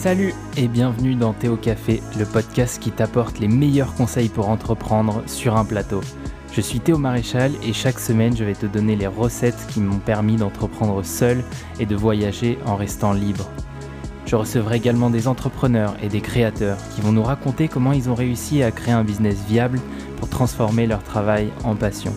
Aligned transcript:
Salut 0.00 0.32
et 0.56 0.66
bienvenue 0.66 1.14
dans 1.14 1.34
Théo 1.34 1.56
Café, 1.56 2.00
le 2.18 2.24
podcast 2.24 2.82
qui 2.82 2.90
t'apporte 2.90 3.38
les 3.38 3.48
meilleurs 3.48 3.92
conseils 3.94 4.30
pour 4.30 4.48
entreprendre 4.48 5.22
sur 5.26 5.58
un 5.58 5.64
plateau. 5.66 6.00
Je 6.54 6.62
suis 6.62 6.80
Théo 6.80 6.96
Maréchal 6.96 7.52
et 7.62 7.74
chaque 7.74 8.00
semaine 8.00 8.34
je 8.34 8.42
vais 8.42 8.54
te 8.54 8.64
donner 8.64 8.96
les 8.96 9.06
recettes 9.06 9.66
qui 9.68 9.80
m'ont 9.80 9.98
permis 9.98 10.36
d'entreprendre 10.36 11.04
seul 11.04 11.44
et 11.80 11.84
de 11.84 11.94
voyager 11.94 12.58
en 12.64 12.76
restant 12.76 13.12
libre. 13.12 13.50
Je 14.24 14.36
recevrai 14.36 14.78
également 14.78 15.10
des 15.10 15.28
entrepreneurs 15.28 15.94
et 16.02 16.08
des 16.08 16.22
créateurs 16.22 16.78
qui 16.94 17.02
vont 17.02 17.12
nous 17.12 17.22
raconter 17.22 17.68
comment 17.68 17.92
ils 17.92 18.08
ont 18.08 18.14
réussi 18.14 18.62
à 18.62 18.70
créer 18.70 18.94
un 18.94 19.04
business 19.04 19.36
viable 19.46 19.80
pour 20.16 20.30
transformer 20.30 20.86
leur 20.86 21.02
travail 21.02 21.52
en 21.62 21.76
passion. 21.76 22.14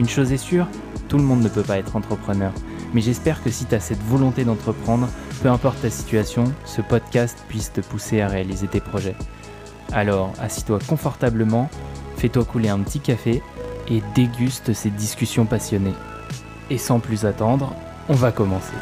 Une 0.00 0.08
chose 0.08 0.32
est 0.32 0.36
sûre, 0.36 0.66
tout 1.08 1.16
le 1.16 1.22
monde 1.22 1.44
ne 1.44 1.48
peut 1.48 1.62
pas 1.62 1.78
être 1.78 1.94
entrepreneur. 1.94 2.52
Mais 2.92 3.00
j'espère 3.00 3.42
que 3.42 3.50
si 3.50 3.66
tu 3.66 3.74
as 3.74 3.80
cette 3.80 4.02
volonté 4.02 4.44
d'entreprendre, 4.44 5.08
peu 5.42 5.48
importe 5.48 5.82
ta 5.82 5.90
situation, 5.90 6.44
ce 6.64 6.82
podcast 6.82 7.38
puisse 7.48 7.72
te 7.72 7.80
pousser 7.80 8.20
à 8.20 8.28
réaliser 8.28 8.66
tes 8.66 8.80
projets. 8.80 9.16
Alors, 9.92 10.32
assis-toi 10.40 10.78
confortablement, 10.88 11.70
fais-toi 12.16 12.44
couler 12.44 12.68
un 12.68 12.80
petit 12.80 13.00
café 13.00 13.42
et 13.88 14.02
déguste 14.14 14.72
ces 14.72 14.90
discussions 14.90 15.46
passionnées. 15.46 15.94
Et 16.70 16.78
sans 16.78 17.00
plus 17.00 17.24
attendre, 17.24 17.74
on 18.08 18.14
va 18.14 18.32
commencer. 18.32 18.74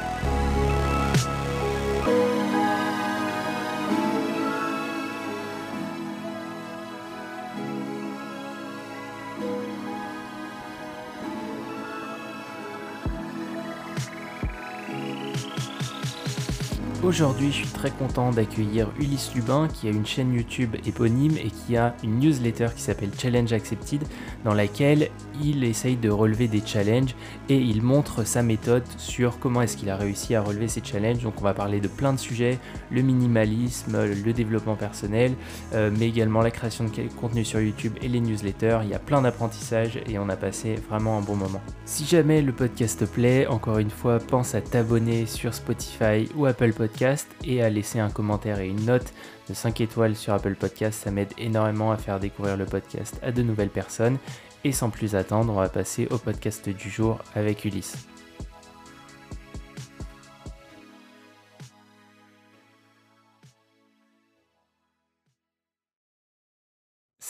Aujourd'hui, 17.09 17.51
je 17.51 17.64
suis 17.64 17.68
très 17.68 17.90
content 17.90 18.32
d'accueillir 18.32 18.90
Ulysse 19.01 19.32
Lubin 19.34 19.66
qui 19.66 19.88
a 19.88 19.90
une 19.90 20.04
chaîne 20.04 20.34
YouTube 20.34 20.76
éponyme 20.84 21.38
et 21.38 21.48
qui 21.48 21.74
a 21.78 21.95
une 22.04 22.18
newsletter 22.18 22.66
qui 22.76 22.82
s'appelle 22.82 23.09
Challenge 23.18 23.51
Accepted 23.51 24.02
dans 24.45 24.52
laquelle 24.52 25.09
il 25.42 25.64
essaye 25.64 25.96
de 25.96 26.10
relever 26.10 26.48
des 26.48 26.60
challenges 26.62 27.14
et 27.48 27.56
il 27.56 27.80
montre 27.80 28.24
sa 28.24 28.42
méthode 28.42 28.82
sur 28.98 29.38
comment 29.38 29.62
est-ce 29.62 29.79
qu'il 29.79 29.88
a 29.88 29.96
réussi 29.96 30.34
à 30.34 30.42
relever 30.42 30.68
ces 30.68 30.82
challenges. 30.84 31.23
Donc 31.23 31.40
on 31.40 31.45
va 31.45 31.54
parler 31.54 31.80
de 31.80 31.88
plein 31.88 32.12
de 32.12 32.18
sujets, 32.18 32.59
le 32.90 33.01
minimalisme, 33.01 34.04
le 34.04 34.32
développement 34.34 34.76
personnel, 34.76 35.32
euh, 35.73 35.90
mais 35.98 36.09
également 36.09 36.42
la 36.42 36.51
création 36.51 36.84
de 36.84 36.90
contenu 37.18 37.42
sur 37.42 37.59
YouTube 37.59 37.95
et 38.02 38.09
les 38.09 38.20
newsletters. 38.20 38.80
Il 38.82 38.90
y 38.90 38.95
a 38.95 38.98
plein 38.98 39.23
d'apprentissages 39.23 39.98
et 40.06 40.18
on 40.18 40.29
a 40.29 40.36
passé 40.36 40.74
vraiment 40.90 41.16
un 41.16 41.23
bon 41.23 41.36
moment. 41.36 41.62
Si 41.86 42.04
jamais 42.04 42.42
le 42.42 42.52
podcast 42.52 43.01
te 43.01 43.06
plaît, 43.06 43.46
encore 43.46 43.79
une 43.79 43.88
fois, 43.88 44.18
pense 44.18 44.54
à 44.54 44.60
t'abonner 44.60 45.24
sur 45.24 45.54
Spotify 45.54 46.29
ou 46.36 46.45
Apple 46.45 46.74
Podcast 46.74 46.98
et 47.45 47.63
à 47.63 47.71
laisser 47.71 48.01
un 48.01 48.10
commentaire 48.10 48.60
et 48.60 48.68
une 48.68 48.85
note 48.85 49.13
de 49.49 49.54
5 49.54 49.80
étoiles 49.80 50.16
sur 50.16 50.32
Apple 50.32 50.54
Podcast. 50.54 51.02
Ça 51.04 51.10
m'aide 51.10 51.32
énormément 51.38 51.93
à 51.93 51.96
faire 51.96 52.18
découvrir 52.18 52.57
le 52.57 52.65
podcast 52.65 53.18
à 53.23 53.30
de 53.30 53.43
nouvelles 53.43 53.71
personnes. 53.71 54.18
Et 54.65 54.73
sans 54.73 54.91
plus 54.91 55.15
attendre, 55.15 55.52
on 55.52 55.60
va 55.60 55.69
passer 55.69 56.09
au 56.10 56.19
podcast 56.19 56.69
du 56.69 56.91
jour 56.91 57.19
avec 57.35 57.65
Ulysse. 57.65 58.18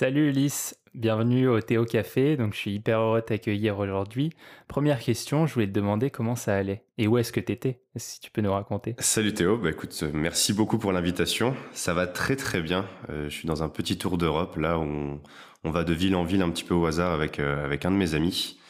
Salut 0.01 0.29
Ulysse, 0.29 0.77
bienvenue 0.95 1.49
au 1.49 1.61
Théo 1.61 1.85
Café. 1.85 2.37
Donc 2.37 2.55
je 2.55 2.59
suis 2.59 2.71
hyper 2.71 3.01
heureux 3.01 3.21
de 3.21 3.25
t'accueillir 3.25 3.81
aujourd'hui. 3.81 4.31
Première 4.69 5.01
question, 5.01 5.45
je 5.49 5.55
voulais 5.55 5.67
te 5.67 5.73
demander 5.73 6.09
comment 6.09 6.37
ça 6.37 6.55
allait 6.55 6.85
et 6.99 7.09
où 7.09 7.19
est-ce 7.19 7.33
que 7.33 7.41
tu 7.41 7.51
étais, 7.51 7.81
si 7.97 8.21
tu 8.21 8.31
peux 8.31 8.41
nous 8.41 8.53
raconter. 8.53 8.95
Salut 9.01 9.35
Théo, 9.35 9.59
bah 9.59 9.71
écoute, 9.71 10.05
merci 10.13 10.53
beaucoup 10.53 10.79
pour 10.79 10.93
l'invitation. 10.93 11.57
Ça 11.73 11.95
va 11.95 12.07
très 12.07 12.37
très 12.37 12.63
bien. 12.63 12.87
Euh, 13.11 13.25
je 13.29 13.35
suis 13.35 13.49
dans 13.49 13.65
un 13.65 13.69
petit 13.69 13.99
tour 13.99 14.19
d'Europe 14.19 14.57
là 14.57 14.79
où 14.79 15.19
on, 15.65 15.71
va 15.73 15.83
de 15.83 15.93
ville 15.93 16.15
en 16.15 16.23
ville 16.23 16.43
un 16.43 16.51
petit 16.51 16.63
peu 16.63 16.75
au 16.75 16.87
hasard 16.87 17.11
avec, 17.11 17.41
euh, 17.41 17.65
avec 17.65 17.85
un 17.85 17.91
de 17.91 17.97
mes 17.97 18.15
amis. 18.15 18.61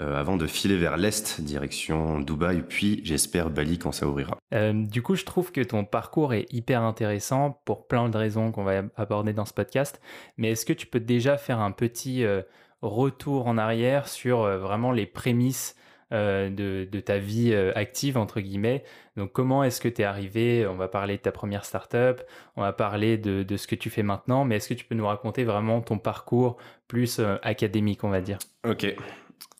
Euh, 0.00 0.18
avant 0.18 0.36
de 0.36 0.48
filer 0.48 0.76
vers 0.76 0.96
l'est, 0.96 1.40
direction 1.40 2.18
Dubaï, 2.18 2.62
puis 2.62 3.00
j'espère 3.04 3.48
Bali 3.48 3.78
quand 3.78 3.92
ça 3.92 4.08
ouvrira. 4.08 4.38
Euh, 4.52 4.72
du 4.72 5.02
coup, 5.02 5.14
je 5.14 5.24
trouve 5.24 5.52
que 5.52 5.60
ton 5.60 5.84
parcours 5.84 6.34
est 6.34 6.52
hyper 6.52 6.82
intéressant 6.82 7.62
pour 7.64 7.86
plein 7.86 8.08
de 8.08 8.18
raisons 8.18 8.50
qu'on 8.50 8.64
va 8.64 8.82
aborder 8.96 9.32
dans 9.32 9.44
ce 9.44 9.54
podcast. 9.54 10.00
Mais 10.36 10.50
est-ce 10.50 10.66
que 10.66 10.72
tu 10.72 10.88
peux 10.88 10.98
déjà 10.98 11.36
faire 11.36 11.60
un 11.60 11.70
petit 11.70 12.24
euh, 12.24 12.42
retour 12.82 13.46
en 13.46 13.56
arrière 13.56 14.08
sur 14.08 14.38
vraiment 14.58 14.90
les 14.90 15.06
prémices 15.06 15.76
de, 16.10 17.00
ta 17.00 17.18
vie 17.18 17.54
active, 17.74 18.18
entre 18.18 18.40
guillemets? 18.40 18.82
Donc, 19.16 19.32
comment 19.32 19.62
est-ce 19.62 19.80
que 19.80 19.88
tu 19.88 20.02
es 20.02 20.04
arrivé? 20.04 20.66
On 20.66 20.74
va 20.74 20.88
parler 20.88 21.16
de 21.16 21.22
ta 21.22 21.32
première 21.32 21.64
startup, 21.64 22.20
on 22.56 22.62
va 22.62 22.72
parler 22.72 23.16
de, 23.16 23.42
de, 23.44 23.56
ce 23.56 23.66
que 23.68 23.74
tu 23.76 23.90
fais 23.90 24.02
maintenant, 24.02 24.44
mais 24.44 24.56
est-ce 24.56 24.68
que 24.68 24.74
tu 24.74 24.84
peux 24.84 24.94
nous 24.94 25.06
raconter 25.06 25.44
vraiment 25.44 25.80
ton 25.80 25.98
parcours 25.98 26.56
plus 26.88 27.20
académique, 27.42 28.04
on 28.04 28.10
va 28.10 28.20
dire? 28.20 28.38
Ok. 28.64 28.94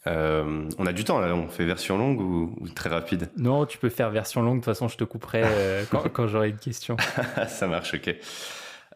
Euh, 0.06 0.68
on 0.78 0.86
a 0.86 0.92
du 0.92 1.04
temps 1.04 1.18
là, 1.18 1.34
on 1.34 1.48
fait 1.48 1.64
version 1.64 1.96
longue 1.96 2.20
ou, 2.20 2.68
très 2.74 2.90
rapide? 2.90 3.30
Non, 3.36 3.64
tu 3.64 3.78
peux 3.78 3.88
faire 3.88 4.10
version 4.10 4.42
longue, 4.42 4.56
de 4.56 4.60
toute 4.60 4.66
façon 4.66 4.88
je 4.88 4.96
te 4.96 5.04
couperai 5.04 5.42
euh, 5.44 5.84
quand, 6.12 6.26
j'aurai 6.26 6.50
une 6.50 6.58
question. 6.58 6.96
Ça 7.48 7.66
marche, 7.66 7.94
ok. 7.94 8.14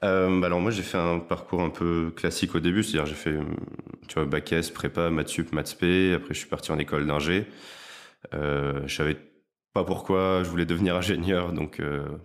Euh, 0.05 0.41
bah 0.41 0.47
alors 0.47 0.61
moi 0.61 0.71
j'ai 0.71 0.83
fait 0.83 0.99
un 0.99 1.19
parcours 1.19 1.61
un 1.61 1.71
peu 1.71 2.13
classique 2.15 2.55
au 2.55 2.61
début, 2.61 2.85
c'est-à-dire 2.85 3.07
j'ai 3.07 3.17
fait 3.17 3.37
tu 4.07 4.15
vois 4.15 4.27
bac 4.27 4.53
S, 4.53 4.71
prépa, 4.71 5.11
maths 5.11 5.29
sup, 5.29 5.53
maths 5.53 5.75
après 5.75 6.35
je 6.35 6.39
suis 6.39 6.47
parti 6.47 6.71
en 6.71 6.79
école 6.79 7.07
d'ingé. 7.07 7.47
Euh, 8.35 8.83
je 8.87 8.95
savais 8.95 9.17
pas 9.73 9.85
pourquoi 9.85 10.43
je 10.45 10.51
voulais 10.51 10.67
devenir 10.67 10.95
ingénieur, 10.95 11.53
donc 11.53 11.83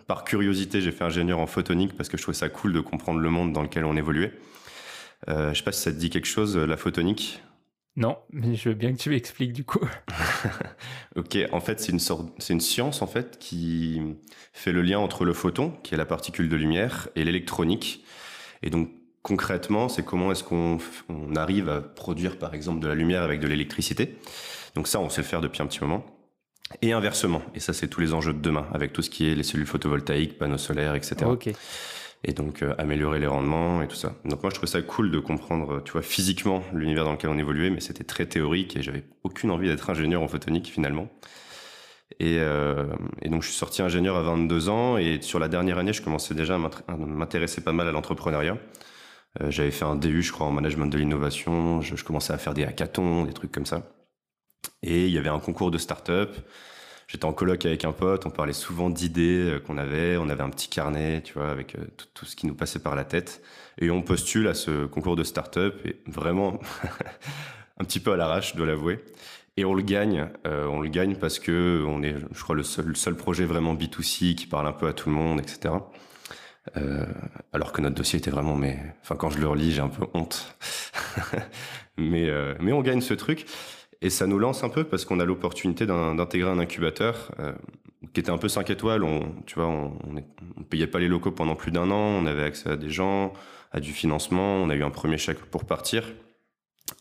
par 0.07 0.23
curiosité 0.23 0.81
j'ai 0.81 0.91
fait 0.91 1.03
ingénieur 1.03 1.39
en 1.39 1.47
photonique 1.47 1.95
parce 1.95 2.09
que 2.09 2.17
je 2.17 2.21
trouvais 2.21 2.37
ça 2.37 2.49
cool 2.49 2.73
de 2.73 2.79
comprendre 2.79 3.19
le 3.19 3.29
monde 3.29 3.53
dans 3.53 3.63
lequel 3.63 3.85
on 3.85 3.95
évoluait. 3.95 4.33
je 5.27 5.53
sais 5.53 5.63
pas 5.63 5.71
si 5.71 5.81
ça 5.81 5.91
te 5.91 5.97
dit 5.97 6.09
quelque 6.09 6.27
chose, 6.27 6.57
la 6.57 6.77
photonique. 6.77 7.41
Non, 7.95 8.17
mais 8.31 8.55
je 8.55 8.69
veux 8.69 8.75
bien 8.75 8.91
que 8.91 8.97
tu 8.97 9.09
m'expliques 9.09 9.53
du 9.53 9.63
coup. 9.63 9.87
ok, 11.15 11.37
en 11.51 11.59
fait, 11.59 11.79
c'est 11.79 11.91
une 11.91 11.99
sorte, 11.99 12.27
c'est 12.39 12.53
une 12.53 12.61
science 12.61 13.03
en 13.03 13.07
fait 13.07 13.37
qui 13.37 14.01
fait 14.51 14.71
le 14.71 14.81
lien 14.81 14.97
entre 14.97 15.25
le 15.25 15.33
photon, 15.33 15.73
qui 15.83 15.93
est 15.93 15.97
la 15.97 16.05
particule 16.05 16.49
de 16.49 16.55
lumière, 16.55 17.09
et 17.15 17.23
l'électronique. 17.23 18.03
Et 18.63 18.71
donc 18.71 18.89
concrètement, 19.21 19.89
c'est 19.89 20.03
comment 20.03 20.31
est-ce 20.31 20.43
qu'on 20.43 20.79
on 21.07 21.35
arrive 21.35 21.69
à 21.69 21.81
produire 21.81 22.39
par 22.39 22.55
exemple 22.55 22.79
de 22.79 22.87
la 22.87 22.95
lumière 22.95 23.21
avec 23.21 23.39
de 23.39 23.47
l'électricité. 23.47 24.17
Donc 24.73 24.87
ça, 24.87 24.99
on 24.99 25.09
sait 25.09 25.21
le 25.21 25.27
faire 25.27 25.41
depuis 25.41 25.61
un 25.61 25.67
petit 25.67 25.81
moment. 25.81 26.03
Et 26.81 26.93
inversement, 26.93 27.43
et 27.53 27.59
ça 27.59 27.73
c'est 27.73 27.87
tous 27.87 28.01
les 28.01 28.15
enjeux 28.15 28.33
de 28.33 28.39
demain, 28.39 28.65
avec 28.73 28.93
tout 28.93 29.03
ce 29.03 29.11
qui 29.11 29.29
est 29.29 29.35
les 29.35 29.43
cellules 29.43 29.67
photovoltaïques, 29.67 30.39
panneaux 30.39 30.57
solaires, 30.57 30.95
etc. 30.95 31.25
Ok 31.25 31.51
et 32.23 32.33
donc 32.33 32.61
euh, 32.61 32.73
améliorer 32.77 33.19
les 33.19 33.27
rendements 33.27 33.81
et 33.81 33.87
tout 33.87 33.95
ça. 33.95 34.15
Donc 34.25 34.41
moi 34.43 34.49
je 34.49 34.55
trouvais 34.55 34.71
ça 34.71 34.81
cool 34.81 35.11
de 35.11 35.19
comprendre, 35.19 35.81
tu 35.83 35.91
vois, 35.91 36.01
physiquement 36.01 36.63
l'univers 36.73 37.03
dans 37.05 37.11
lequel 37.13 37.29
on 37.29 37.37
évoluait, 37.37 37.69
mais 37.69 37.81
c'était 37.81 38.03
très 38.03 38.25
théorique 38.25 38.77
et 38.77 38.81
j'avais 38.81 39.03
aucune 39.23 39.51
envie 39.51 39.67
d'être 39.67 39.89
ingénieur 39.89 40.21
en 40.21 40.27
photonique 40.27 40.67
finalement. 40.67 41.09
Et, 42.19 42.37
euh, 42.39 42.85
donc 43.25 43.41
je 43.41 43.47
suis 43.47 43.57
sorti 43.57 43.81
ingénieur 43.81 44.15
à 44.15 44.21
22 44.21 44.69
ans 44.69 44.97
et 44.97 45.19
sur 45.21 45.39
la 45.39 45.47
dernière 45.47 45.79
année 45.79 45.93
je 45.93 46.01
commençais 46.01 46.35
déjà 46.35 46.55
à 46.55 46.95
m'intéresser 46.95 47.61
pas 47.63 47.73
mal 47.73 47.87
à 47.87 47.91
l'entrepreneuriat. 47.91 48.57
Euh, 49.41 49.49
J'avais 49.51 49.71
fait 49.71 49.85
un 49.85 49.95
DU 49.95 50.21
je 50.21 50.31
crois 50.31 50.47
en 50.47 50.51
management 50.51 50.87
de 50.87 50.97
l'innovation, 50.97 51.81
je, 51.81 51.95
je, 51.95 52.03
commençais 52.03 52.33
à 52.33 52.37
faire 52.37 52.53
des 52.53 52.63
hackathons, 52.63 53.25
des 53.25 53.33
trucs 53.33 53.51
comme 53.51 53.65
ça. 53.65 53.91
Et 54.83 55.07
il 55.07 55.11
y 55.11 55.17
avait 55.17 55.29
un 55.29 55.39
concours 55.39 55.71
de 55.71 55.77
start-up 55.77 56.35
j'étais 57.13 57.25
en 57.25 57.33
colloque 57.33 57.65
avec 57.65 57.85
un 57.85 57.91
pote, 57.91 58.25
on 58.25 58.31
parlait 58.31 58.53
souvent 58.53 58.89
d'idées 58.89 59.51
euh, 59.51 59.59
qu'on 59.59 59.77
avait, 59.77 60.17
on 60.17 60.29
avait 60.29 60.41
un 60.41 60.49
petit 60.49 60.67
carnet, 60.67 61.21
tu 61.23 61.33
vois, 61.33 61.51
avec 61.51 61.75
euh, 61.75 61.85
tout, 62.15 62.25
ce 62.25 62.35
qui 62.35 62.47
nous 62.47 62.55
passait 62.55 62.79
par 62.79 62.95
la 62.95 63.05
tête. 63.05 63.43
Et 63.77 63.91
on 63.91 64.01
postule 64.01 64.47
à 64.47 64.55
ce 64.55 64.85
concours 64.85 65.15
de 65.15 65.23
start-up, 65.23 65.79
et 65.85 65.97
vraiment 66.07 66.59
un 67.79 67.83
petit 67.83 67.99
peu 67.99 68.11
à 68.11 68.17
l'arrache, 68.17 68.53
je 68.53 68.57
dois 68.57 68.65
l'avouer. 68.65 68.99
Et 69.57 69.65
on 69.65 69.75
le 69.75 69.83
gagne, 69.83 70.27
euh, 70.47 70.65
on 70.65 70.81
le 70.81 70.89
gagne 70.89 71.15
parce 71.15 71.37
que 71.37 71.85
on 71.87 72.01
est, 72.01 72.15
je 72.33 72.41
crois, 72.41 72.55
le 72.55 72.63
seul, 72.63 73.15
projet 73.15 73.45
vraiment 73.45 73.75
B2C 73.75 74.33
qui 74.33 74.47
parle 74.47 74.65
un 74.65 74.73
peu 74.73 74.87
à 74.87 74.93
tout 74.93 75.09
le 75.09 75.15
monde, 75.15 75.39
etc. 75.39 75.75
Alors 77.51 77.73
que 77.73 77.81
notre 77.81 77.93
dossier 77.93 78.17
était 78.17 78.31
vraiment, 78.31 78.55
mais, 78.55 78.79
enfin, 79.03 79.15
quand 79.15 79.29
je 79.29 79.37
le 79.37 79.47
relis, 79.47 79.73
j'ai 79.73 79.81
un 79.81 79.89
peu 79.89 80.07
honte. 80.13 80.55
mais, 81.97 82.31
mais 82.59 82.71
on 82.71 82.81
gagne 82.81 83.01
ce 83.01 83.13
truc. 83.13 83.45
Et 84.03 84.09
ça 84.09 84.27
nous 84.27 84.37
lance 84.37 84.65
un 84.65 84.69
peu 84.69 84.83
parce 84.83 85.05
qu'on 85.05 85.21
a 85.21 85.25
l'opportunité 85.25 85.85
d'intégrer 85.85 86.49
un 86.49 86.59
incubateur 86.59 87.31
euh, 87.39 87.53
qui 88.13 88.19
était 88.19 88.31
un 88.31 88.37
peu 88.37 88.49
5 88.49 88.69
étoiles. 88.69 89.01
On, 89.01 89.33
tu 89.45 89.55
vois, 89.55 89.67
on, 89.67 90.21
payait 90.69 90.87
pas 90.87 90.99
les 90.99 91.07
locaux 91.07 91.31
pendant 91.31 91.55
plus 91.55 91.71
d'un 91.71 91.89
an. 91.89 92.19
On 92.21 92.25
avait 92.25 92.43
accès 92.43 92.69
à 92.69 92.75
des 92.75 92.89
gens, 92.89 93.31
à 93.71 93.79
du 93.79 93.93
financement. 93.93 94.57
On 94.57 94.69
a 94.69 94.75
eu 94.75 94.83
un 94.83 94.89
premier 94.89 95.17
chèque 95.17 95.39
pour 95.39 95.63
partir. 95.63 96.03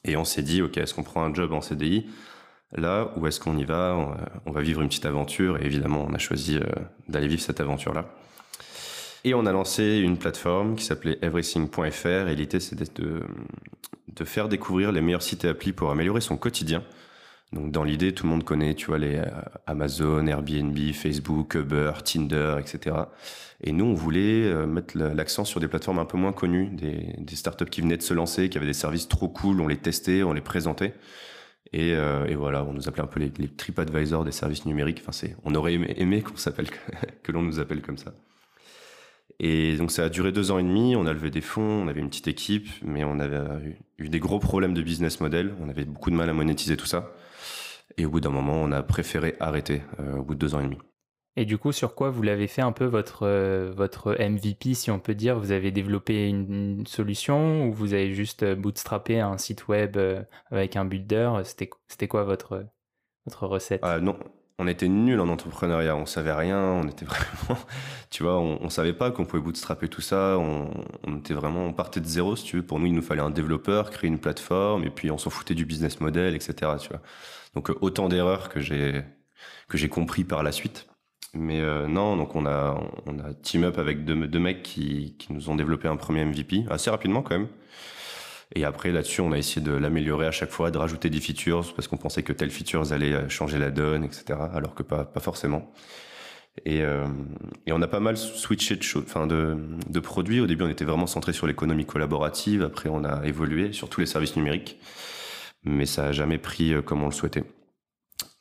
Et 0.05 0.17
on 0.17 0.25
s'est 0.25 0.43
dit, 0.43 0.63
OK, 0.63 0.77
est-ce 0.77 0.95
qu'on 0.95 1.03
prend 1.03 1.25
un 1.25 1.35
job 1.35 1.53
en 1.53 1.61
CDI 1.61 2.07
là 2.75 3.13
ou 3.17 3.27
est-ce 3.27 3.41
qu'on 3.41 3.59
y 3.59 3.65
va? 3.65 4.17
On, 4.47 4.53
va 4.53 4.63
vivre 4.63 4.81
une 4.81 4.89
petite 4.89 5.05
aventure. 5.05 5.61
Et 5.61 5.67
évidemment, 5.67 6.07
on 6.09 6.15
a 6.15 6.19
choisi 6.19 6.57
euh, 6.57 6.63
d'aller 7.09 7.27
vivre 7.27 7.43
cette 7.43 7.61
aventure-là. 7.61 8.15
Et 9.25 9.35
on 9.35 9.47
a 9.47 9.53
lancé 9.53 9.99
une 9.99 10.19
plateforme 10.19 10.75
qui 10.75 10.85
s'appelait 10.85 11.19
everything.fr 11.23 12.07
et 12.07 12.35
l'idée 12.35 12.59
c'était 12.59 13.03
de, 13.03 13.23
de 14.09 14.25
faire 14.25 14.49
découvrir 14.49 14.91
les 14.91 15.01
meilleurs 15.01 15.23
sites 15.23 15.45
et 15.45 15.49
applis 15.49 15.73
pour 15.73 15.91
améliorer 15.91 16.21
son 16.21 16.37
quotidien. 16.37 16.83
Donc 17.53 17.71
dans 17.71 17.85
l'idée, 17.85 18.15
tout 18.15 18.25
le 18.25 18.31
monde 18.31 18.45
connaît, 18.45 18.75
tu 18.75 18.87
vois, 18.87 18.99
les 18.99 19.17
euh, 19.17 19.27
Amazon, 19.67 20.27
Airbnb, 20.27 20.77
Facebook, 20.95 21.55
Uber, 21.55 21.93
Tinder, 22.03 22.57
etc. 22.59 22.97
Et 23.61 23.73
nous, 23.73 23.85
on 23.85 23.95
voulait 23.95 24.45
euh, 24.45 24.67
mettre 24.67 24.97
l'accent 24.97 25.45
sur 25.45 25.61
des 25.61 25.69
plateformes 25.69 25.99
un 25.99 26.07
peu 26.07 26.17
moins 26.17 26.33
connues, 26.33 26.71
des, 26.71 27.15
des, 27.19 27.37
startups 27.37 27.67
qui 27.67 27.83
venaient 27.83 27.99
de 27.99 28.03
se 28.03 28.15
lancer, 28.15 28.49
qui 28.49 28.57
avaient 28.57 28.67
des 28.67 28.73
services 28.73 29.07
trop 29.07 29.29
cool, 29.29 29.61
on 29.61 29.69
les 29.69 29.77
testait, 29.77 30.23
on 30.23 30.33
les 30.33 30.41
présentait. 30.41 30.95
Et, 31.75 31.95
euh, 31.95 32.27
et 32.27 32.35
voilà, 32.35 32.65
on 32.65 32.73
nous 32.73 32.89
appelait 32.89 33.03
un 33.03 33.07
peu 33.07 33.21
les, 33.21 33.33
les 33.39 33.49
TripAdvisor 33.49 34.25
des 34.25 34.33
services 34.33 34.65
numériques. 34.65 35.03
Enfin, 35.07 35.29
on 35.45 35.55
aurait 35.55 35.75
aimé, 35.75 35.95
aimé 35.99 36.23
qu'on 36.23 36.37
s'appelle, 36.37 36.69
que 37.23 37.33
l'on 37.33 37.43
nous 37.43 37.61
appelle 37.61 37.83
comme 37.83 37.99
ça. 37.99 38.15
Et 39.45 39.77
donc 39.77 39.91
ça 39.91 40.05
a 40.05 40.09
duré 40.09 40.31
deux 40.31 40.53
ans 40.53 40.59
et 40.59 40.63
demi, 40.63 40.95
on 40.95 41.05
a 41.05 41.13
levé 41.13 41.29
des 41.29 41.41
fonds, 41.41 41.83
on 41.83 41.89
avait 41.89 41.99
une 41.99 42.09
petite 42.09 42.29
équipe, 42.29 42.69
mais 42.85 43.03
on 43.03 43.19
avait 43.19 43.77
eu 43.99 44.09
des 44.09 44.21
gros 44.21 44.39
problèmes 44.39 44.73
de 44.73 44.83
business 44.83 45.21
model, 45.21 45.53
on 45.61 45.69
avait 45.69 45.85
beaucoup 45.85 46.13
de 46.13 46.15
mal 46.15 46.31
à 46.31 46.33
monétiser 46.33 46.77
tout 46.77 46.87
ça. 46.87 47.13
Et 47.97 48.07
au 48.07 48.11
bout 48.11 48.21
d'un 48.21 48.31
moment, 48.31 48.55
on 48.55 48.71
a 48.71 48.85
préféré 48.85 49.35
arrêter 49.41 49.83
euh, 49.99 50.19
au 50.19 50.23
bout 50.23 50.35
de 50.35 50.39
deux 50.39 50.55
ans 50.55 50.61
et 50.61 50.65
demi. 50.65 50.79
Et 51.35 51.45
du 51.45 51.59
coup, 51.59 51.73
sur 51.73 51.97
quoi 51.97 52.11
vous 52.11 52.23
l'avez 52.23 52.47
fait 52.47 52.63
un 52.63 52.71
peu 52.71 52.85
votre, 52.85 53.27
euh, 53.27 53.73
votre 53.75 54.13
MVP, 54.13 54.75
si 54.75 54.93
on 54.93 55.01
peut 55.01 55.15
dire? 55.15 55.41
Vous 55.41 55.51
avez 55.51 55.73
développé 55.73 56.29
une, 56.29 56.87
solution 56.87 57.67
ou 57.67 57.73
vous 57.73 57.95
avez 57.95 58.15
juste 58.15 58.45
bootstrappé 58.55 59.19
un 59.19 59.39
site 59.39 59.67
web 59.67 59.97
euh, 59.97 60.23
avec 60.53 60.77
un 60.77 60.85
builder? 60.85 61.33
C'était 61.45 62.09
quoi 62.09 62.23
votre, 62.23 62.65
votre 63.27 63.47
recette? 63.49 63.81
Ah, 63.83 63.99
Non, 63.99 64.17
on 64.59 64.67
était 64.67 64.89
nuls 64.89 65.21
en 65.21 65.29
entrepreneuriat, 65.29 65.97
on 65.97 66.07
savait 66.07 66.33
rien, 66.33 66.61
on 66.61 66.89
était 66.89 67.05
vraiment, 67.07 67.61
tu 68.11 68.23
vois, 68.23 68.39
on, 68.39 68.69
savait 68.71 68.93
pas 68.93 69.11
qu'on 69.11 69.25
pouvait 69.25 69.43
bootstrapper 69.43 69.89
tout 69.89 70.01
ça, 70.01 70.39
on, 70.39 71.17
était 71.19 71.35
vraiment, 71.35 71.67
on 71.67 71.73
partait 71.73 72.01
de 72.01 72.07
zéro, 72.07 72.37
si 72.37 72.45
tu 72.45 72.57
veux. 72.57 72.63
Pour 72.63 72.79
nous, 72.79 72.87
il 72.87 72.95
nous 72.95 73.03
fallait 73.03 73.23
un 73.23 73.31
développeur, 73.31 73.91
créer 73.91 74.09
une 74.09 74.19
plateforme, 74.19 74.85
et 74.85 74.91
puis 74.91 75.11
on 75.11 75.19
s'en 75.19 75.31
foutait 75.31 75.55
du 75.55 75.65
business 75.65 76.01
model, 76.01 76.35
etc. 76.35 76.73
Tu 76.81 76.89
vois. 76.89 77.01
Donc 77.55 77.71
euh, 77.71 77.77
autant 77.81 78.09
d'erreurs 78.09 78.49
que 78.49 78.61
j'ai 78.61 79.03
que 79.69 79.79
j'ai 79.79 79.89
compris 79.89 80.25
par 80.25 80.43
la 80.43 80.53
suite. 80.53 80.87
Mais 81.35 81.61
euh, 81.61 81.87
non, 81.89 82.17
donc 82.17 82.37
on 82.37 82.47
a 82.47 82.79
on 83.07 83.19
a 83.19 83.35
team 83.35 83.65
up 83.65 83.79
avec 83.79 84.05
deux, 84.05 84.27
deux 84.27 84.39
mecs 84.39 84.63
qui, 84.63 85.17
qui 85.19 85.33
nous 85.33 85.49
ont 85.51 85.55
développé 85.57 85.89
un 85.89 85.97
premier 85.97 86.25
MVP 86.25 86.65
assez 86.71 86.91
rapidement 86.91 87.23
quand 87.23 87.39
même. 87.39 87.49
Et 88.55 88.65
après, 88.65 88.93
là-dessus, 88.93 89.21
on 89.21 89.33
a 89.33 89.39
essayé 89.39 89.65
de 89.65 89.73
l'améliorer 89.73 90.27
à 90.27 90.31
chaque 90.31 90.51
fois, 90.51 90.71
de 90.71 90.79
rajouter 90.79 91.09
des 91.09 91.21
features 91.21 91.73
parce 91.75 91.89
qu'on 91.89 91.97
pensait 91.97 92.23
que 92.23 92.33
telles 92.33 92.51
features 92.51 92.93
allaient 92.93 93.15
euh, 93.15 93.29
changer 93.29 93.59
la 93.59 93.71
donne, 93.71 94.05
etc. 94.05 94.39
Alors 94.53 94.75
que 94.75 94.83
pas, 94.83 95.09
forcément. 95.21 95.73
Et, 96.67 96.83
euh, 96.83 97.07
et 97.67 97.73
on 97.73 97.81
a 97.81 97.89
pas 97.89 98.01
mal 98.01 98.19
switché 98.19 98.77
de, 98.77 100.01
produits. 100.01 100.41
Au 100.41 100.47
début, 100.47 100.65
on 100.65 100.69
était 100.69 100.85
vraiment 100.85 101.07
centré 101.07 101.33
sur 101.33 101.47
l'économie 101.47 101.87
collaborative. 101.87 102.63
Après, 102.63 102.91
on 102.91 103.05
a 103.05 103.25
évolué 103.25 103.73
sur 103.73 103.89
tous 103.89 104.01
les 104.01 104.07
services 104.07 104.37
numériques. 104.37 104.79
Mais 105.65 105.87
ça 105.87 106.07
a 106.07 106.13
jamais 106.13 106.39
pris 106.39 106.75
euh, 106.75 106.83
comme 106.83 107.03
on 107.03 107.07
le 107.07 107.13
souhaitait. 107.13 107.45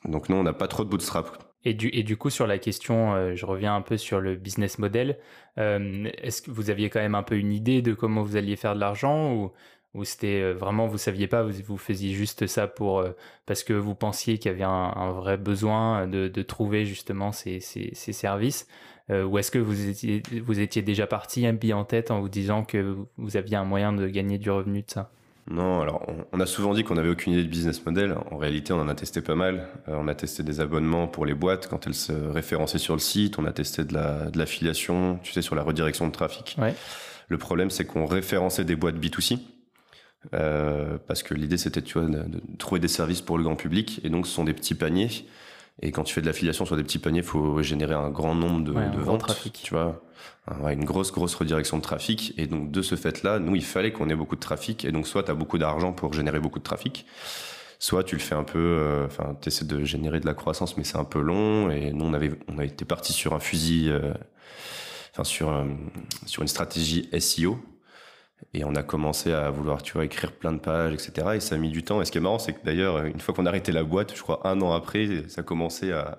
Donc 0.04 0.28
non, 0.28 0.40
on 0.40 0.42
n'a 0.42 0.52
pas 0.52 0.68
trop 0.68 0.84
de 0.84 0.90
bootstrap. 0.90 1.54
Et 1.64 1.74
du, 1.74 2.16
coup, 2.16 2.28
sur 2.28 2.48
la 2.48 2.58
question, 2.58 3.36
je 3.36 3.46
reviens 3.46 3.76
un 3.76 3.82
peu 3.82 3.96
sur 3.96 4.20
le 4.20 4.34
business 4.34 4.80
model. 4.80 5.16
Est-ce 5.56 6.42
que 6.42 6.50
vous 6.50 6.70
aviez 6.70 6.90
quand 6.90 6.98
même 6.98 7.14
un 7.14 7.22
peu 7.22 7.36
une 7.36 7.52
idée 7.52 7.82
de 7.82 7.94
comment 7.94 8.20
vous 8.22 8.34
alliez 8.34 8.56
faire 8.56 8.74
de 8.74 8.80
l'argent 8.80 9.32
ou, 9.32 9.52
ou 9.94 10.04
c'était 10.04 10.40
euh, 10.40 10.52
vraiment 10.52 10.86
vous 10.86 10.98
saviez 10.98 11.26
pas, 11.26 11.42
vous, 11.42 11.52
vous 11.66 11.76
faisiez 11.76 12.12
juste 12.12 12.46
ça 12.46 12.66
pour 12.66 13.00
euh, 13.00 13.12
parce 13.46 13.62
que 13.62 13.74
vous 13.74 13.94
pensiez 13.94 14.38
qu'il 14.38 14.50
y 14.50 14.54
avait 14.54 14.64
un, 14.64 14.70
un, 14.70 15.12
vrai 15.12 15.36
besoin 15.36 16.06
de, 16.06 16.28
de 16.28 16.42
trouver 16.42 16.86
justement 16.86 17.32
ces, 17.32 17.60
ces, 17.60 17.90
ces 17.94 18.12
services 18.12 18.66
euh, 19.10 19.24
Ou 19.24 19.38
est-ce 19.38 19.50
que 19.50 19.58
vous 19.58 19.88
étiez, 19.88 20.22
vous 20.44 20.60
étiez 20.60 20.80
déjà 20.80 21.06
parti 21.06 21.46
un 21.46 21.52
billet 21.52 21.74
en 21.74 21.84
tête 21.84 22.10
en 22.10 22.20
vous 22.20 22.30
disant 22.30 22.64
que 22.64 22.96
vous 23.16 23.36
aviez 23.36 23.56
un 23.56 23.64
moyen 23.64 23.92
de 23.92 24.06
gagner 24.08 24.38
du 24.38 24.50
revenu 24.50 24.82
de 24.82 24.90
ça? 24.90 25.10
Non, 25.50 25.80
alors 25.80 26.06
on, 26.32 26.38
a 26.38 26.46
souvent 26.46 26.72
dit 26.72 26.84
qu'on 26.84 26.94
n'avait 26.94 27.08
aucune 27.08 27.32
idée 27.32 27.42
de 27.42 27.48
business 27.48 27.84
model. 27.84 28.16
En 28.30 28.36
réalité, 28.36 28.72
on 28.72 28.80
en 28.80 28.88
a 28.88 28.94
testé 28.94 29.20
pas 29.20 29.34
mal. 29.34 29.66
on 29.88 30.06
a 30.06 30.14
testé 30.14 30.44
des 30.44 30.60
abonnements 30.60 31.08
pour 31.08 31.26
les 31.26 31.34
boîtes 31.34 31.66
quand 31.66 31.84
elles 31.88 31.94
se 31.94 32.12
référençaient 32.12 32.78
sur 32.78 32.94
le 32.94 33.00
site. 33.00 33.40
On 33.40 33.44
a 33.44 33.52
testé 33.52 33.82
de 33.82 34.38
l'affiliation, 34.38 35.18
tu 35.24 35.32
sais, 35.32 35.42
sur 35.42 35.56
la 35.56 35.64
redirection 35.64 36.06
de 36.06 36.12
trafic. 36.12 36.56
Ouais. 36.58 36.76
Le 37.26 37.38
problème, 37.38 37.70
c'est 37.70 37.84
qu'on 37.84 38.06
référençait 38.06 38.64
des 38.64 38.76
boîtes 38.76 38.96
B2C. 38.96 39.40
Euh, 40.34 40.98
parce 41.06 41.22
que 41.22 41.34
l'idée 41.34 41.58
c'était 41.58 41.82
tu 41.82 41.98
vois, 41.98 42.08
de, 42.08 42.22
de, 42.22 42.40
trouver 42.58 42.80
des 42.80 42.88
services 42.88 43.20
pour 43.20 43.38
le 43.38 43.44
grand 43.44 43.56
public. 43.56 44.00
Et 44.04 44.10
donc 44.10 44.26
ce 44.26 44.32
sont 44.32 44.44
des 44.44 44.54
petits 44.54 44.74
paniers. 44.74 45.10
Et 45.80 45.90
quand 45.90 46.04
tu 46.04 46.14
fais 46.14 46.20
de 46.20 46.26
l'affiliation 46.26 46.64
sur 46.64 46.76
des 46.76 46.82
petits 46.82 46.98
paniers 46.98 47.20
il 47.20 47.24
faut 47.24 47.62
générer 47.62 47.94
un 47.94 48.10
grand 48.10 48.34
nombre 48.34 48.62
de, 48.62 48.72
ouais, 48.72 48.90
de 48.90 48.98
ventes 48.98 49.20
trafic. 49.20 49.60
tu 49.64 49.74
vois. 49.74 50.02
Une 50.70 50.84
grosse 50.84 51.12
grosse 51.12 51.34
redirection 51.34 51.78
de 51.78 51.82
trafic. 51.82 52.34
Et 52.38 52.46
donc 52.46 52.70
de 52.70 52.82
ce 52.82 52.94
fait 52.94 53.22
là 53.22 53.38
nous 53.38 53.56
il 53.56 53.64
fallait 53.64 53.92
qu'on 53.92 54.08
ait 54.08 54.14
beaucoup 54.14 54.36
de 54.36 54.40
trafic. 54.40 54.84
Et 54.84 54.92
donc 54.92 55.06
soit 55.06 55.24
tu 55.24 55.30
as 55.30 55.34
beaucoup 55.34 55.58
d'argent 55.58 55.92
pour 55.92 56.12
générer 56.12 56.40
beaucoup 56.40 56.58
de 56.58 56.64
trafic 56.64 57.06
soit 57.82 58.04
tu 58.04 58.14
le 58.14 58.20
fais 58.20 58.36
un 58.36 58.44
peu 58.44 58.60
euh, 58.60 59.06
enfin 59.06 59.30
euh, 59.30 59.34
tu 59.42 59.48
essaies 59.48 59.64
de 59.64 59.82
générer 59.84 60.20
de 60.20 60.26
la 60.26 60.34
croissance 60.34 60.76
mais 60.76 60.84
c'est 60.84 60.98
un 60.98 61.04
peu 61.04 61.20
long. 61.20 61.68
Et 61.70 61.92
nous 61.92 62.04
on 62.04 62.14
avait 62.14 62.30
on 62.46 62.58
a 62.58 62.64
été 62.64 62.84
parti 62.84 63.12
sur 63.12 63.34
un 63.34 63.40
fusil 63.40 63.88
euh, 63.90 64.14
enfin 65.12 65.24
sur 65.24 65.66
sur 66.26 66.42
une 66.42 66.48
stratégie 66.48 67.10
SEO 67.18 67.58
et 68.54 68.64
on 68.64 68.74
a 68.74 68.82
commencé 68.82 69.32
à 69.32 69.50
vouloir, 69.50 69.82
tu 69.82 69.92
vois, 69.92 70.04
écrire 70.04 70.32
plein 70.32 70.52
de 70.52 70.58
pages, 70.58 70.92
etc. 70.92 71.28
Et 71.34 71.40
ça 71.40 71.54
a 71.54 71.58
mis 71.58 71.70
du 71.70 71.82
temps. 71.82 72.02
Et 72.02 72.04
ce 72.04 72.12
qui 72.12 72.18
est 72.18 72.20
marrant, 72.20 72.38
c'est 72.38 72.52
que 72.52 72.64
d'ailleurs, 72.64 73.04
une 73.04 73.20
fois 73.20 73.34
qu'on 73.34 73.46
a 73.46 73.48
arrêté 73.48 73.72
la 73.72 73.84
boîte, 73.84 74.14
je 74.14 74.22
crois 74.22 74.46
un 74.46 74.60
an 74.60 74.72
après, 74.72 75.24
ça 75.28 75.42
commençait 75.42 75.92
à, 75.92 76.18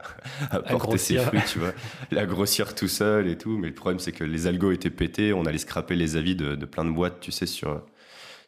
à, 0.50 0.58
à 0.58 0.60
porter 0.62 0.98
ses 0.98 1.18
fruits, 1.18 1.42
tu 1.48 1.60
vois, 1.60 1.74
la 2.12 2.26
grossir 2.26 2.76
tout 2.76 2.88
seul 2.88 3.28
et 3.28 3.38
tout. 3.38 3.58
Mais 3.58 3.68
le 3.68 3.74
problème, 3.74 4.00
c'est 4.00 4.12
que 4.12 4.24
les 4.24 4.48
algos 4.48 4.72
étaient 4.72 4.90
pétés. 4.90 5.34
On 5.34 5.46
allait 5.46 5.58
scraper 5.58 5.96
les 5.96 6.16
avis 6.16 6.36
de, 6.36 6.56
de 6.56 6.66
plein 6.66 6.86
de 6.86 6.92
boîtes, 6.92 7.20
tu 7.20 7.32
sais, 7.32 7.46
sur 7.46 7.84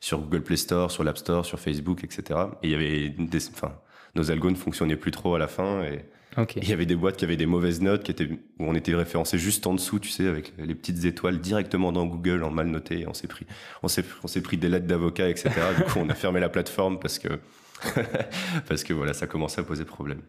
sur 0.01 0.19
Google 0.19 0.44
Play 0.44 0.57
Store, 0.57 0.92
sur 0.92 1.04
l'App 1.04 1.18
Store, 1.18 1.45
sur 1.45 1.60
Facebook, 1.60 2.04
etc. 2.04 2.39
Et 2.62 2.68
il 2.68 2.72
y 2.72 2.75
avait 2.75 3.10
des, 3.10 3.48
enfin, 3.50 3.74
nos 4.13 4.30
algos 4.30 4.51
ne 4.51 4.56
fonctionnaient 4.56 4.98
plus 4.98 5.12
trop 5.12 5.33
à 5.33 5.39
la 5.39 5.48
fin 5.48 5.81
et 5.83 6.06
Okay. 6.37 6.59
Il 6.61 6.69
y 6.69 6.73
avait 6.73 6.85
des 6.85 6.95
boîtes 6.95 7.15
qui 7.17 7.23
avaient 7.23 7.37
des 7.37 7.45
mauvaises 7.45 7.81
notes, 7.81 8.03
qui 8.03 8.11
étaient, 8.11 8.29
où 8.29 8.39
on 8.59 8.75
était 8.75 8.93
référencé 8.93 9.37
juste 9.37 9.65
en 9.67 9.73
dessous, 9.73 9.99
tu 9.99 10.09
sais, 10.09 10.27
avec 10.27 10.53
les 10.57 10.75
petites 10.75 11.05
étoiles 11.05 11.39
directement 11.39 11.91
dans 11.91 12.05
Google 12.05 12.43
en 12.43 12.51
mal 12.51 12.67
noté. 12.67 13.05
On 13.07 13.13
s'est 13.13 13.27
pris, 13.27 13.45
on 13.83 13.87
s'est, 13.87 14.03
on 14.23 14.27
s'est 14.27 14.41
pris 14.41 14.57
des 14.57 14.67
lettres 14.67 14.87
d'avocat, 14.87 15.29
etc. 15.29 15.49
du 15.77 15.83
coup, 15.83 15.99
on 15.99 16.09
a 16.09 16.15
fermé 16.15 16.41
la 16.41 16.49
plateforme 16.49 16.99
parce 16.99 17.19
que, 17.19 17.39
parce 18.67 18.83
que 18.83 18.93
voilà, 18.93 19.13
ça 19.13 19.27
commençait 19.27 19.61
à 19.61 19.63
poser 19.63 19.85
problème. 19.85 20.21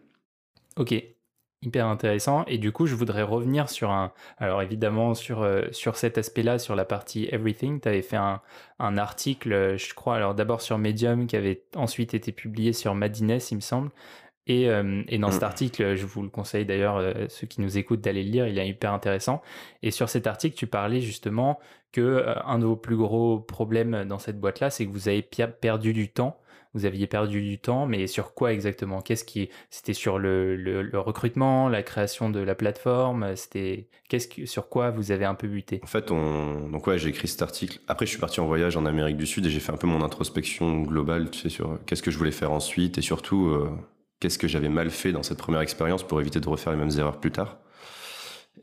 Ok, 0.77 0.93
hyper 1.61 1.87
intéressant. 1.87 2.45
Et 2.45 2.57
du 2.57 2.71
coup, 2.71 2.85
je 2.85 2.95
voudrais 2.95 3.23
revenir 3.23 3.69
sur 3.69 3.91
un. 3.91 4.13
Alors 4.37 4.61
évidemment, 4.61 5.13
sur, 5.13 5.41
euh, 5.41 5.63
sur 5.71 5.97
cet 5.97 6.17
aspect-là, 6.17 6.57
sur 6.57 6.77
la 6.77 6.85
partie 6.85 7.27
Everything, 7.31 7.81
tu 7.81 7.89
avais 7.89 8.01
fait 8.01 8.15
un, 8.15 8.41
un 8.79 8.97
article, 8.97 9.75
je 9.77 9.93
crois, 9.93 10.15
alors 10.15 10.35
d'abord 10.35 10.61
sur 10.61 10.77
Medium, 10.77 11.27
qui 11.27 11.35
avait 11.35 11.63
ensuite 11.75 12.13
été 12.13 12.31
publié 12.31 12.71
sur 12.71 12.95
Madines, 12.95 13.39
il 13.51 13.55
me 13.55 13.61
semble. 13.61 13.89
Et, 14.47 14.69
euh, 14.69 15.03
et, 15.09 15.17
dans 15.17 15.29
cet 15.29 15.43
article, 15.43 15.95
je 15.95 16.05
vous 16.05 16.23
le 16.23 16.29
conseille 16.29 16.65
d'ailleurs, 16.65 16.97
euh, 16.97 17.25
ceux 17.27 17.47
qui 17.47 17.59
nous 17.61 17.77
écoutent, 17.77 18.01
d'aller 18.01 18.23
le 18.23 18.31
lire, 18.31 18.47
il 18.47 18.57
est 18.57 18.67
hyper 18.67 18.93
intéressant. 18.93 19.41
Et 19.83 19.91
sur 19.91 20.07
cet 20.07 20.25
article, 20.25 20.55
tu 20.55 20.67
parlais 20.67 21.01
justement 21.01 21.59
que 21.91 22.01
euh, 22.01 22.33
un 22.45 22.57
de 22.57 22.65
vos 22.65 22.77
plus 22.77 22.95
gros 22.95 23.39
problèmes 23.39 24.05
dans 24.05 24.19
cette 24.19 24.39
boîte-là, 24.39 24.69
c'est 24.69 24.85
que 24.85 24.91
vous 24.91 25.09
avez 25.09 25.21
perdu 25.21 25.93
du 25.93 26.09
temps. 26.09 26.39
Vous 26.73 26.85
aviez 26.85 27.07
perdu 27.07 27.41
du 27.41 27.59
temps, 27.59 27.87
mais 27.87 28.07
sur 28.07 28.33
quoi 28.35 28.53
exactement? 28.53 29.01
Qu'est-ce 29.01 29.23
qui 29.23 29.49
c'était 29.69 29.93
sur 29.93 30.19
le, 30.19 30.55
le, 30.55 30.83
le, 30.83 30.99
recrutement, 30.99 31.69
la 31.69 31.81
création 31.81 32.29
de 32.29 32.39
la 32.39 32.55
plateforme 32.55 33.35
C'était 33.35 33.87
qu'est-ce 34.09 34.27
que 34.27 34.45
sur 34.45 34.69
quoi 34.69 34.91
vous 34.91 35.11
avez 35.11 35.25
un 35.25 35.33
peu 35.33 35.47
buté? 35.47 35.79
En 35.83 35.87
fait, 35.87 36.11
on 36.11 36.69
donc 36.69 36.85
ouais, 36.85 36.99
j'ai 36.99 37.09
écrit 37.09 37.27
cet 37.27 37.41
article. 37.41 37.79
Après, 37.87 38.05
je 38.05 38.11
suis 38.11 38.19
parti 38.19 38.41
en 38.41 38.45
voyage 38.45 38.77
en 38.77 38.85
Amérique 38.85 39.17
du 39.17 39.25
Sud 39.25 39.45
et 39.45 39.49
j'ai 39.49 39.59
fait 39.59 39.71
un 39.71 39.77
peu 39.77 39.87
mon 39.87 40.03
introspection 40.03 40.81
globale, 40.83 41.31
tu 41.31 41.39
sais, 41.39 41.49
sur 41.49 41.79
qu'est-ce 41.85 42.03
que 42.03 42.11
je 42.11 42.17
voulais 42.17 42.31
faire 42.31 42.51
ensuite 42.51 42.97
et 42.97 43.01
surtout. 43.01 43.57
Qu'est-ce 44.19 44.39
que 44.39 44.47
j'avais 44.47 44.69
mal 44.69 44.89
fait 44.89 45.11
dans 45.11 45.21
cette 45.21 45.37
première 45.37 45.61
expérience 45.61 46.03
pour 46.03 46.19
éviter 46.19 46.39
de 46.39 46.49
refaire 46.49 46.73
les 46.73 46.79
mêmes 46.79 46.97
erreurs 46.97 47.19
plus 47.19 47.31
tard. 47.31 47.57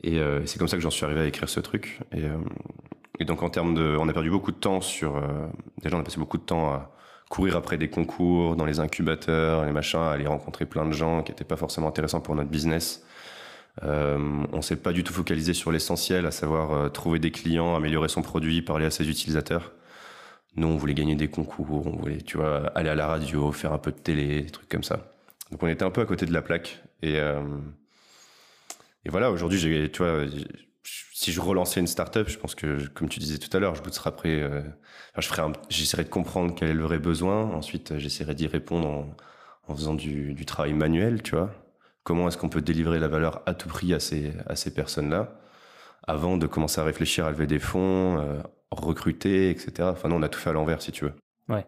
Et 0.03 0.19
euh, 0.19 0.45
c'est 0.45 0.59
comme 0.59 0.67
ça 0.67 0.75
que 0.75 0.83
j'en 0.83 0.89
suis 0.89 1.05
arrivé 1.05 1.21
à 1.21 1.25
écrire 1.25 1.47
ce 1.47 1.59
truc. 1.61 2.01
Et, 2.11 2.23
euh, 2.23 3.23
donc 3.25 3.41
en 3.43 3.49
termes 3.49 3.73
de, 3.73 3.95
on 3.97 4.09
a 4.09 4.13
perdu 4.13 4.29
beaucoup 4.29 4.51
de 4.51 4.57
temps 4.57 4.81
sur. 4.81 5.15
Euh, 5.15 5.47
déjà, 5.81 5.95
on 5.95 5.99
a 6.01 6.03
passé 6.03 6.19
beaucoup 6.19 6.37
de 6.37 6.43
temps 6.43 6.73
à 6.73 6.91
courir 7.29 7.55
après 7.55 7.77
des 7.77 7.89
concours 7.89 8.55
dans 8.57 8.65
les 8.65 8.79
incubateurs, 8.79 9.65
les 9.65 9.71
machins, 9.71 9.99
à 9.99 10.11
aller 10.11 10.27
rencontrer 10.27 10.65
plein 10.65 10.85
de 10.85 10.91
gens 10.91 11.23
qui 11.23 11.31
n'étaient 11.31 11.45
pas 11.45 11.55
forcément 11.55 11.87
intéressants 11.87 12.21
pour 12.21 12.35
notre 12.35 12.49
business. 12.49 13.05
On 13.81 14.61
s'est 14.61 14.75
pas 14.75 14.93
du 14.93 15.03
tout 15.03 15.13
focalisé 15.13 15.53
sur 15.53 15.71
l'essentiel, 15.71 16.25
à 16.25 16.31
savoir 16.31 16.91
trouver 16.91 17.19
des 17.19 17.31
clients, 17.31 17.75
améliorer 17.75 18.09
son 18.09 18.21
produit, 18.21 18.61
parler 18.61 18.85
à 18.85 18.91
ses 18.91 19.09
utilisateurs. 19.09 19.73
Nous, 20.55 20.67
on 20.67 20.77
voulait 20.77 20.93
gagner 20.93 21.15
des 21.15 21.27
concours, 21.29 21.87
on 21.87 21.97
voulait, 21.97 22.21
tu 22.21 22.37
vois, 22.37 22.67
aller 22.75 22.89
à 22.89 22.95
la 22.95 23.07
radio, 23.07 23.51
faire 23.51 23.73
un 23.73 23.79
peu 23.79 23.91
de 23.91 23.97
télé, 23.97 24.43
des 24.43 24.51
trucs 24.51 24.69
comme 24.69 24.83
ça. 24.83 25.14
Donc 25.51 25.63
on 25.63 25.67
était 25.67 25.83
un 25.83 25.91
peu 25.91 26.01
à 26.01 26.05
côté 26.05 26.25
de 26.25 26.33
la 26.33 26.41
plaque. 26.41 26.83
Et, 27.01 27.19
euh, 27.19 27.41
et 29.03 29.09
voilà, 29.09 29.31
aujourd'hui, 29.31 29.89
tu 29.91 29.97
vois, 30.03 30.25
si 30.83 31.31
je 31.31 31.41
relançais 31.41 31.79
une 31.79 31.87
startup, 31.87 32.27
je 32.27 32.37
pense 32.37 32.55
que, 32.55 32.87
comme 32.89 33.09
tu 33.09 33.19
disais 33.19 33.37
tout 33.37 33.55
à 33.55 33.59
l'heure, 33.59 33.75
je 33.75 33.81
bootstraperais, 33.81 34.41
euh, 34.41 34.61
je 35.17 35.29
j'essaierais 35.69 36.03
de 36.03 36.09
comprendre 36.09 36.53
quel 36.55 36.69
est 36.69 36.73
le 36.73 36.83
vrai 36.83 36.99
besoin. 36.99 37.43
Ensuite, 37.53 37.97
j'essaierais 37.97 38.35
d'y 38.35 38.47
répondre 38.47 38.87
en, 38.87 39.15
en 39.67 39.75
faisant 39.75 39.95
du, 39.95 40.33
du, 40.33 40.45
travail 40.45 40.73
manuel, 40.73 41.23
tu 41.23 41.35
vois. 41.35 41.51
Comment 42.03 42.27
est-ce 42.27 42.37
qu'on 42.37 42.49
peut 42.49 42.61
délivrer 42.61 42.99
la 42.99 43.07
valeur 43.07 43.41
à 43.45 43.53
tout 43.53 43.67
prix 43.67 43.93
à 43.93 43.99
ces, 43.99 44.33
à 44.47 44.55
ces 44.55 44.73
personnes-là 44.73 45.39
avant 46.07 46.37
de 46.37 46.47
commencer 46.47 46.79
à 46.79 46.83
réfléchir 46.83 47.25
à 47.25 47.31
lever 47.31 47.47
des 47.47 47.59
fonds, 47.59 48.19
euh, 48.19 48.41
recruter, 48.71 49.49
etc. 49.49 49.89
Enfin, 49.91 50.09
non, 50.09 50.17
on 50.17 50.21
a 50.21 50.29
tout 50.29 50.39
fait 50.39 50.51
à 50.51 50.53
l'envers, 50.53 50.81
si 50.81 50.91
tu 50.91 51.05
veux. 51.05 51.13
Ouais. 51.49 51.65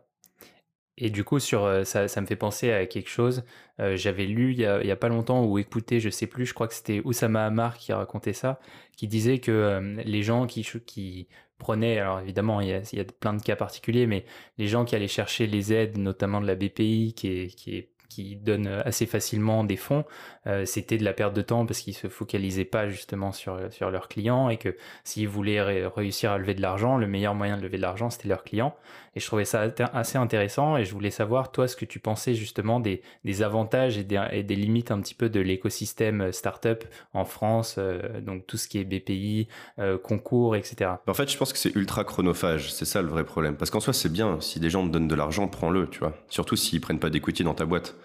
Et 0.98 1.10
du 1.12 1.24
coup, 1.24 1.40
sur, 1.40 1.64
euh, 1.64 1.84
ça, 1.84 2.08
ça 2.08 2.22
me 2.22 2.26
fait 2.26 2.36
penser 2.36 2.72
à 2.72 2.86
quelque 2.88 3.10
chose. 3.10 3.44
Euh, 3.80 3.96
j'avais 3.96 4.26
lu 4.26 4.54
il 4.54 4.60
y, 4.60 4.66
a, 4.66 4.96
pas 4.96 5.10
longtemps 5.10 5.46
ou 5.46 5.60
écouté, 5.60 6.00
je 6.00 6.10
sais 6.10 6.26
plus, 6.28 6.46
je 6.48 6.54
crois 6.56 6.68
que 6.68 6.74
c'était 6.74 7.02
Oussama 7.06 7.46
Hamar 7.46 7.78
qui 7.78 7.94
racontait 7.94 8.34
ça, 8.34 8.60
qui 8.96 9.08
disait 9.08 9.38
que 9.40 9.52
euh, 9.52 10.02
les 10.04 10.24
gens 10.24 10.48
qui, 10.48 11.28
prenaient, 11.60 12.00
alors 12.00 12.20
évidemment, 12.20 12.62
il 12.62 12.70
y, 12.70 12.74
a, 12.74 12.82
il 12.92 13.00
y, 13.00 13.04
plein 13.04 13.34
de 13.34 13.42
cas 13.42 13.56
particuliers, 13.56 14.08
mais 14.08 14.26
les 14.58 14.68
gens 14.68 14.86
qui 14.86 14.96
allaient 14.96 15.08
chercher 15.08 15.48
les 15.48 15.74
aides, 15.74 15.98
notamment 15.98 16.42
de 16.42 16.48
la 16.48 16.56
BPI, 16.56 17.14
qui 17.16 17.48
qui 17.48 17.76
est 17.76 17.90
qui 18.10 18.36
donnent 18.36 18.82
assez 18.86 19.06
facilement 19.06 19.64
des 19.64 19.78
fonds, 19.78 20.06
euh, 20.48 20.66
c'était 20.66 20.98
de 20.98 21.04
la 21.04 21.14
perte 21.14 21.34
de 21.34 21.42
temps 21.42 21.66
parce 21.66 21.80
qu'ils 21.80 21.94
se 21.94 22.08
focalisaient 22.08 22.66
pas 22.66 22.90
justement 22.90 23.32
sur, 23.32 23.60
sur 23.72 23.92
leurs 23.92 24.08
clients 24.08 24.50
et 24.50 24.58
que 24.58 24.76
s'ils 25.04 25.28
voulaient 25.28 25.62
réussir 25.88 26.32
à 26.32 26.38
lever 26.38 26.54
de 26.54 26.62
l'argent, 26.62 26.98
le 26.98 27.08
meilleur 27.08 27.36
moyen 27.36 27.58
de 27.58 27.62
lever 27.62 27.78
de 27.78 27.82
l'argent, 27.82 28.10
c'était 28.10 28.30
leurs 28.30 28.44
clients. 28.44 28.76
Et 29.18 29.20
je 29.20 29.26
trouvais 29.26 29.46
ça 29.46 29.66
assez 29.94 30.20
intéressant 30.20 30.78
et 30.78 30.86
je 30.86 30.94
voulais 30.94 31.10
savoir, 31.10 31.52
toi, 31.52 31.68
ce 31.68 31.76
que 31.76 31.86
tu 31.86 32.00
pensais 32.00 32.36
justement 32.36 32.80
des, 32.80 33.02
des 33.26 33.42
avantages 33.42 33.98
et 33.98 34.04
des, 34.04 34.44
des, 34.44 34.56
limites 34.56 34.92
un 34.92 35.02
petit 35.02 35.16
peu 35.16 35.28
de 35.28 35.40
l'écosystème 35.40 36.32
startup 36.32 36.86
en 37.14 37.26
France, 37.26 37.78
euh, 37.80 38.22
donc 38.22 38.46
tout 38.46 38.58
ce 38.58 38.68
qui 38.68 38.78
est 38.78 38.84
BPI, 38.84 39.48
euh, 39.80 39.98
concours, 39.98 40.56
etc. 40.56 40.92
En 41.08 41.16
fait, 41.16 41.32
je 41.32 41.38
pense 41.38 41.52
que 41.52 41.58
c'est 41.58 41.76
ultra 41.76 42.04
chronophage, 42.04 42.72
c'est 42.72 42.86
ça 42.86 43.02
le 43.02 43.08
vrai 43.08 43.24
problème. 43.24 43.56
Parce 43.56 43.72
qu'en 43.72 43.80
soi, 43.80 43.92
c'est 43.92 44.12
bien, 44.12 44.40
si 44.40 44.60
des 44.60 44.70
gens 44.70 44.86
te 44.86 44.92
donnent 44.92 45.08
de 45.08 45.16
l'argent, 45.16 45.48
prends-le, 45.48 45.90
tu 45.90 45.98
vois. 45.98 46.14
Surtout 46.30 46.56
s'ils 46.56 46.80
prennent 46.80 47.00
pas 47.00 47.10
d'equity 47.10 47.44
dans 47.44 47.56
ta 47.56 47.66
boîte. 47.66 47.96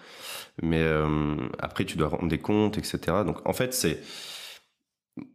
Mais 0.61 0.81
euh, 0.81 1.35
après, 1.59 1.85
tu 1.85 1.97
dois 1.97 2.09
rendre 2.09 2.27
des 2.27 2.39
comptes, 2.39 2.77
etc. 2.77 2.99
Donc, 3.25 3.47
en 3.47 3.53
fait, 3.53 3.73
c'est 3.73 3.99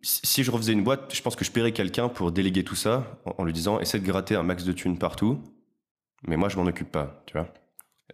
si 0.02 0.42
je 0.42 0.50
refaisais 0.50 0.72
une 0.72 0.82
boîte, 0.84 1.14
je 1.14 1.22
pense 1.22 1.37
que 1.37 1.44
je 1.44 1.52
paierais 1.52 1.72
quelqu'un 1.72 2.08
pour 2.08 2.32
déléguer 2.32 2.64
tout 2.64 2.75
ça 2.75 3.20
en, 3.25 3.44
lui 3.44 3.52
disant 3.52 3.78
essaie 3.80 4.00
de 4.00 4.06
gratter 4.06 4.34
un 4.34 4.42
max 4.42 4.64
de 4.64 4.72
thunes 4.72 4.98
partout, 4.98 5.40
mais 6.26 6.37
moi 6.37 6.48
je 6.48 6.56
m'en 6.56 6.66
occupe 6.66 6.90
pas, 6.90 7.22
tu 7.26 7.34
vois. 7.34 7.52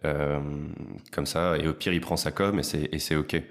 Euh, 0.03 0.39
comme 1.11 1.25
ça, 1.25 1.57
et 1.57 1.67
au 1.67 1.73
pire 1.73 1.93
il 1.93 2.01
prend 2.01 2.17
sa 2.17 2.31
com 2.31 2.59
et 2.59 2.63
c'est 2.63 2.89
et 2.91 2.99
c'est 2.99 3.15
ok. 3.15 3.41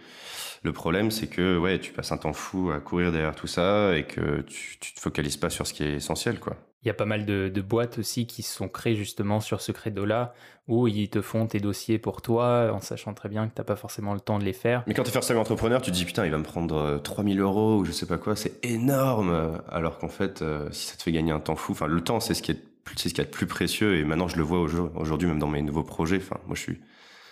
Le 0.62 0.72
problème 0.72 1.10
c'est 1.10 1.26
que 1.26 1.58
ouais, 1.58 1.80
tu 1.80 1.92
passes 1.92 2.12
un 2.12 2.18
temps 2.18 2.32
fou 2.32 2.70
à 2.70 2.80
courir 2.80 3.12
derrière 3.12 3.34
tout 3.34 3.46
ça 3.46 3.96
et 3.96 4.06
que 4.06 4.42
tu, 4.42 4.78
tu 4.78 4.94
te 4.94 5.00
focalises 5.00 5.36
pas 5.36 5.50
sur 5.50 5.66
ce 5.66 5.74
qui 5.74 5.84
est 5.84 5.94
essentiel, 5.94 6.38
quoi. 6.40 6.56
Il 6.84 6.88
y 6.88 6.90
a 6.90 6.94
pas 6.94 7.06
mal 7.06 7.24
de, 7.24 7.60
boîtes 7.60 7.98
aussi 7.98 8.26
qui 8.26 8.42
sont 8.42 8.68
créées 8.68 8.94
justement 8.94 9.40
sur 9.40 9.60
ce 9.60 9.72
credo-là, 9.72 10.34
où 10.68 10.86
ils 10.86 11.08
te 11.08 11.22
font 11.22 11.46
tes 11.46 11.58
dossiers 11.58 11.98
pour 11.98 12.20
toi, 12.20 12.70
en 12.72 12.80
sachant 12.80 13.14
très 13.14 13.28
bien 13.28 13.48
que 13.48 13.54
tu 13.54 13.60
n'as 13.60 13.64
pas 13.64 13.76
forcément 13.76 14.12
le 14.12 14.20
temps 14.20 14.38
de 14.38 14.44
les 14.44 14.52
faire. 14.52 14.84
Mais 14.86 14.94
quand 14.94 15.02
tu 15.02 15.08
es 15.08 15.12
first 15.12 15.30
entrepreneur, 15.30 15.80
tu 15.80 15.90
te 15.90 15.96
dis 15.96 16.04
putain, 16.04 16.26
il 16.26 16.30
va 16.30 16.38
me 16.38 16.44
prendre 16.44 17.00
3000 17.02 17.38
euh, 17.38 17.42
euros 17.42 17.78
ou 17.78 17.84
je 17.84 17.92
sais 17.92 18.06
pas 18.06 18.18
quoi, 18.18 18.36
c'est 18.36 18.64
énorme. 18.64 19.60
Alors 19.68 19.98
qu'en 19.98 20.08
fait, 20.08 20.42
euh, 20.42 20.68
si 20.72 20.86
ça 20.86 20.96
te 20.96 21.02
fait 21.02 21.12
gagner 21.12 21.32
un 21.32 21.40
temps 21.40 21.56
fou, 21.56 21.72
enfin 21.72 21.86
le 21.86 22.02
temps 22.02 22.20
c'est 22.20 22.34
ce 22.34 22.42
qui 22.42 22.52
est 22.52 22.62
c'est 22.96 23.08
ce 23.08 23.14
qu'il 23.14 23.24
y 23.24 23.26
a 23.26 23.30
de 23.30 23.34
plus 23.34 23.46
précieux 23.46 23.96
et 23.96 24.04
maintenant 24.04 24.28
je 24.28 24.36
le 24.36 24.42
vois 24.42 24.60
aujourd'hui 24.94 25.26
même 25.26 25.38
dans 25.38 25.48
mes 25.48 25.62
nouveaux 25.62 25.84
projets. 25.84 26.18
Enfin, 26.18 26.38
moi 26.46 26.54
je 26.54 26.60
suis 26.60 26.80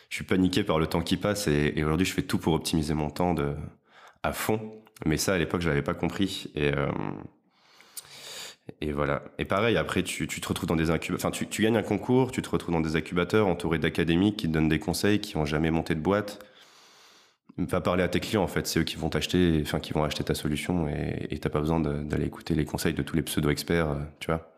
je 0.09 0.16
suis 0.16 0.25
paniqué 0.25 0.64
par 0.64 0.78
le 0.78 0.87
temps 0.87 1.02
qui 1.02 1.16
passe 1.16 1.47
et, 1.47 1.73
et 1.76 1.85
aujourd'hui 1.85 2.06
je 2.06 2.12
fais 2.12 2.23
tout 2.23 2.38
pour 2.38 2.54
optimiser 2.54 2.94
mon 2.94 3.11
temps 3.11 3.35
de 3.35 3.54
à 4.23 4.32
fond. 4.32 4.82
Mais 5.04 5.16
ça 5.16 5.35
à 5.35 5.38
l'époque 5.38 5.61
je 5.61 5.68
l'avais 5.68 5.82
pas 5.82 5.94
compris 5.94 6.50
et 6.54 6.73
euh, 6.73 6.90
et 8.81 8.93
voilà. 8.93 9.23
Et 9.38 9.45
pareil, 9.45 9.76
après, 9.76 10.02
tu, 10.02 10.26
tu 10.26 10.41
te 10.41 10.49
retrouves 10.49 10.69
dans 10.69 10.76
des 10.76 10.91
incubateurs. 10.91 11.26
Enfin, 11.26 11.31
tu, 11.31 11.47
tu, 11.47 11.62
gagnes 11.62 11.76
un 11.76 11.83
concours, 11.83 12.33
tu 12.33 12.43
te 12.43 12.49
retrouves 12.49 12.75
dans 12.75 12.81
des 12.81 12.97
incubateurs 12.97 13.47
entourés 13.47 13.79
d'académiques 13.79 14.37
qui 14.37 14.49
te 14.49 14.52
donnent 14.52 14.69
des 14.69 14.79
conseils, 14.79 15.21
qui 15.21 15.37
n'ont 15.37 15.45
jamais 15.45 15.71
monté 15.71 15.95
de 15.95 16.00
boîte. 16.00 16.45
Va 17.59 17.81
parler 17.81 18.02
à 18.02 18.09
tes 18.09 18.21
clients, 18.21 18.43
en 18.43 18.49
fait. 18.49 18.67
C'est 18.67 18.81
eux 18.81 18.85
qui 18.85 18.97
vont 18.97 19.11
t'acheter, 19.11 19.61
enfin, 19.62 19.79
qui 19.79 19.93
vont 19.93 20.05
acheter 20.05 20.25
ta 20.25 20.35
solution 20.35 20.88
et 20.88 21.38
t'as 21.38 21.50
pas 21.50 21.61
besoin 21.61 21.81
d'aller 21.81 22.25
écouter 22.26 22.55
les 22.55 22.64
conseils 22.64 22.95
de 22.95 23.02
tous 23.02 23.17
les 23.17 23.23
pseudo-experts, 23.23 23.91
euh, 23.91 24.00
tu 24.21 24.31
vois. 24.31 24.50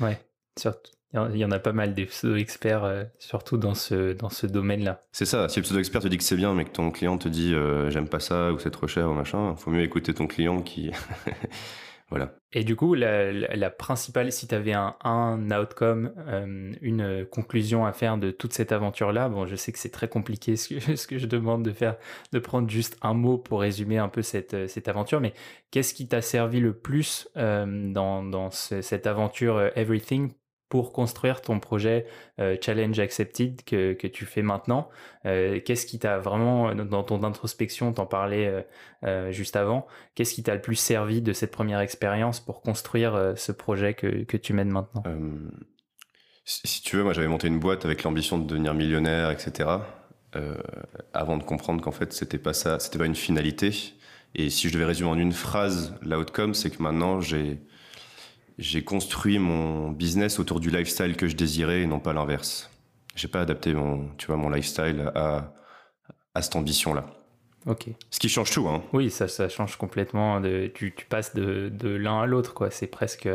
Ouais, 0.00 0.18
surtout. 0.58 0.92
Il 1.14 1.36
y 1.36 1.44
en 1.44 1.50
a 1.50 1.58
pas 1.58 1.72
mal 1.72 1.94
des 1.94 2.04
pseudo-experts, 2.04 2.84
euh, 2.84 3.04
surtout 3.18 3.56
dans 3.56 3.74
ce, 3.74 4.12
dans 4.12 4.28
ce 4.28 4.46
domaine-là. 4.46 5.02
C'est 5.12 5.24
ça. 5.24 5.48
Si 5.48 5.60
le 5.60 5.62
pseudo-expert 5.62 6.02
te 6.02 6.08
dit 6.08 6.18
que 6.18 6.24
c'est 6.24 6.36
bien, 6.36 6.52
mais 6.52 6.64
que 6.64 6.70
ton 6.70 6.90
client 6.90 7.16
te 7.16 7.28
dit 7.28 7.54
euh, 7.54 7.90
j'aime 7.90 8.08
pas 8.08 8.20
ça 8.20 8.52
ou 8.52 8.58
c'est 8.58 8.70
trop 8.70 8.86
cher 8.86 9.08
ou 9.08 9.14
machin, 9.14 9.54
faut 9.56 9.70
mieux 9.70 9.82
écouter 9.82 10.12
ton 10.12 10.26
client 10.26 10.60
qui. 10.60 10.90
Voilà. 12.08 12.36
Et 12.52 12.62
du 12.62 12.76
coup, 12.76 12.94
la, 12.94 13.70
principale, 13.70 14.30
si 14.30 14.46
tu 14.46 14.54
avais 14.54 14.72
un, 14.72 14.94
un 15.02 15.50
outcome, 15.50 16.12
euh, 16.28 16.72
une 16.80 17.26
conclusion 17.26 17.84
à 17.84 17.92
faire 17.92 18.16
de 18.16 18.30
toute 18.30 18.52
cette 18.52 18.70
aventure-là, 18.70 19.28
bon, 19.28 19.44
je 19.46 19.56
sais 19.56 19.72
que 19.72 19.78
c'est 19.78 19.90
très 19.90 20.08
compliqué 20.08 20.56
ce 20.56 21.06
que, 21.06 21.18
je 21.18 21.26
demande 21.26 21.64
de 21.64 21.72
faire, 21.72 21.96
de 22.32 22.38
prendre 22.38 22.70
juste 22.70 22.96
un 23.02 23.14
mot 23.14 23.38
pour 23.38 23.60
résumer 23.60 23.98
un 23.98 24.08
peu 24.08 24.22
cette, 24.22 24.68
cette 24.68 24.86
aventure, 24.86 25.20
mais 25.20 25.32
qu'est-ce 25.72 25.94
qui 25.94 26.06
t'a 26.06 26.22
servi 26.22 26.60
le 26.60 26.74
plus 26.74 27.28
euh, 27.36 27.92
dans, 27.92 28.22
dans 28.22 28.52
ce, 28.52 28.82
cette 28.82 29.08
aventure 29.08 29.56
euh, 29.56 29.70
Everything 29.74 30.32
pour 30.68 30.92
construire 30.92 31.42
ton 31.42 31.60
projet 31.60 32.06
euh, 32.40 32.56
Challenge 32.60 32.98
Accepted 32.98 33.62
que, 33.64 34.06
tu 34.06 34.24
fais 34.24 34.42
maintenant. 34.42 34.88
Euh, 35.24 35.60
qu'est-ce 35.64 35.86
qui 35.86 35.98
t'a 35.98 36.18
vraiment, 36.18 36.74
dans 36.74 37.04
ton 37.04 37.22
introspection, 37.22 37.92
t'en 37.92 38.06
parlais 38.06 38.46
euh, 38.46 38.62
euh 39.04 39.32
juste 39.32 39.56
avant, 39.56 39.86
qu'est-ce 40.14 40.34
qui 40.34 40.42
t'a 40.42 40.54
le 40.54 40.60
plus 40.60 40.74
servi 40.74 41.22
de 41.22 41.32
cette 41.32 41.52
première 41.52 41.80
expérience 41.80 42.40
pour 42.40 42.62
construire 42.62 43.14
euh, 43.14 43.34
ce 43.36 43.52
projet 43.52 43.94
que, 43.94 44.24
que, 44.24 44.36
tu 44.36 44.52
mènes 44.52 44.70
maintenant? 44.70 45.02
Si 46.44 46.82
tu 46.82 46.96
veux, 46.96 47.02
moi 47.02 47.12
j'avais 47.12 47.26
monté 47.26 47.48
une 47.48 47.58
boîte 47.58 47.84
avec 47.84 48.04
l'ambition 48.04 48.38
de 48.38 48.46
devenir 48.46 48.72
millionnaire, 48.72 49.30
etc. 49.30 49.68
avant 51.12 51.38
de 51.38 51.42
comprendre 51.42 51.82
qu'en 51.82 51.90
fait 51.90 52.12
c'était 52.12 52.38
pas 52.38 52.52
ça, 52.52 52.78
c'était 52.78 52.98
pas 52.98 53.06
une 53.06 53.16
finalité. 53.16 53.94
Et 54.36 54.50
si 54.50 54.68
je 54.68 54.74
devais 54.74 54.84
résumer 54.84 55.08
en 55.08 55.18
une 55.18 55.32
phrase 55.32 55.94
l'outcome, 56.02 56.54
c'est 56.54 56.70
que 56.70 56.80
maintenant 56.80 57.20
j'ai 57.20 57.58
j'ai 58.58 58.82
construit 58.84 59.38
mon 59.38 59.90
business 59.90 60.38
autour 60.38 60.60
du 60.60 60.70
lifestyle 60.70 61.16
que 61.16 61.28
je 61.28 61.36
désirais 61.36 61.82
et 61.82 61.86
non 61.86 62.00
pas 62.00 62.12
l'inverse. 62.12 62.70
J'ai 63.14 63.28
pas 63.28 63.40
adapté 63.40 63.74
mon, 63.74 64.08
tu 64.18 64.26
vois, 64.26 64.36
mon 64.36 64.50
lifestyle 64.50 65.10
à, 65.14 65.52
à 66.34 66.42
cette 66.42 66.56
ambition-là. 66.56 67.06
Ok. 67.66 67.88
Ce 68.10 68.18
qui 68.18 68.28
change 68.28 68.50
tout, 68.50 68.68
hein. 68.68 68.82
Oui, 68.92 69.10
ça, 69.10 69.26
ça 69.26 69.48
change 69.48 69.76
complètement. 69.76 70.40
De, 70.40 70.70
tu, 70.72 70.94
tu 70.94 71.04
passes 71.06 71.34
de, 71.34 71.68
de 71.68 71.88
l'un 71.88 72.22
à 72.22 72.26
l'autre, 72.26 72.54
quoi. 72.54 72.70
C'est 72.70 72.86
presque, 72.86 73.28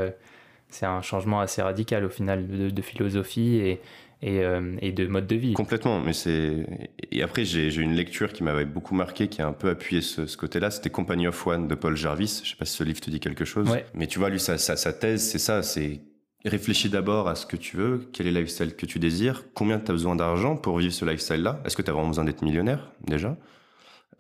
c'est 0.70 0.86
un 0.86 1.02
changement 1.02 1.42
assez 1.42 1.62
radical 1.62 2.06
au 2.06 2.10
final 2.10 2.48
de, 2.48 2.70
de 2.70 2.82
philosophie 2.82 3.56
et, 3.56 3.82
et, 4.22 4.40
euh, 4.40 4.76
et, 4.82 4.92
de 4.92 5.08
mode 5.08 5.28
de 5.28 5.36
vie. 5.36 5.54
Complètement, 5.54 6.00
mais 6.00 6.14
c'est 6.14 6.66
et 7.12 7.24
après 7.24 7.44
j'ai 7.46 7.76
une 7.76 7.94
lecture 7.94 8.32
qui 8.34 8.44
m'avait 8.44 8.66
beaucoup 8.66 8.96
marqué, 8.96 9.28
qui 9.28 9.42
a 9.42 9.48
un 9.48 9.54
peu 9.54 9.70
appuyé 9.70 10.02
ce, 10.02 10.26
ce 10.26 10.38
côté-là. 10.38 10.72
C'était 10.72 10.90
Company 10.90 11.28
of 11.28 11.48
One 11.48 11.68
de 11.68 11.76
Paul 11.76 11.96
Jarvis. 11.96 12.42
Je 12.44 12.52
sais 12.52 12.56
pas 12.56 12.66
si 12.66 12.76
ce 12.76 12.84
livre 12.84 13.02
te 13.02 13.10
dit 13.10 13.20
quelque 13.20 13.46
chose, 13.46 13.70
ouais. 13.70 13.86
mais 13.94 14.08
tu 14.08 14.20
vois 14.20 14.30
lui 14.30 14.40
sa, 14.40 14.58
sa, 14.58 14.76
sa 14.76 14.94
thèse 14.94 15.24
c'est 15.24 15.40
ça, 15.40 15.64
c'est 15.64 16.02
réfléchis 16.46 16.90
d'abord 16.90 17.28
à 17.28 17.36
ce 17.36 17.46
que 17.46 17.56
tu 17.58 17.78
veux, 17.78 18.10
quel 18.14 18.28
est 18.28 18.32
le 18.32 18.40
lifestyle 18.40 18.76
que 18.76 18.86
tu 18.86 19.00
désires, 19.00 19.44
combien 19.54 19.80
tu 19.80 19.92
as 19.92 19.94
besoin 19.94 20.16
d'argent 20.16 20.56
pour 20.56 20.78
vivre 20.80 20.94
ce 20.94 21.06
lifestyle-là? 21.06 21.62
Est-ce 21.66 21.76
que 21.76 21.82
tu 21.82 21.90
as 21.90 21.94
vraiment 21.94 22.10
besoin 22.10 22.26
d'être 22.26 22.42
millionnaire 22.42 22.92
déjà? 23.06 23.38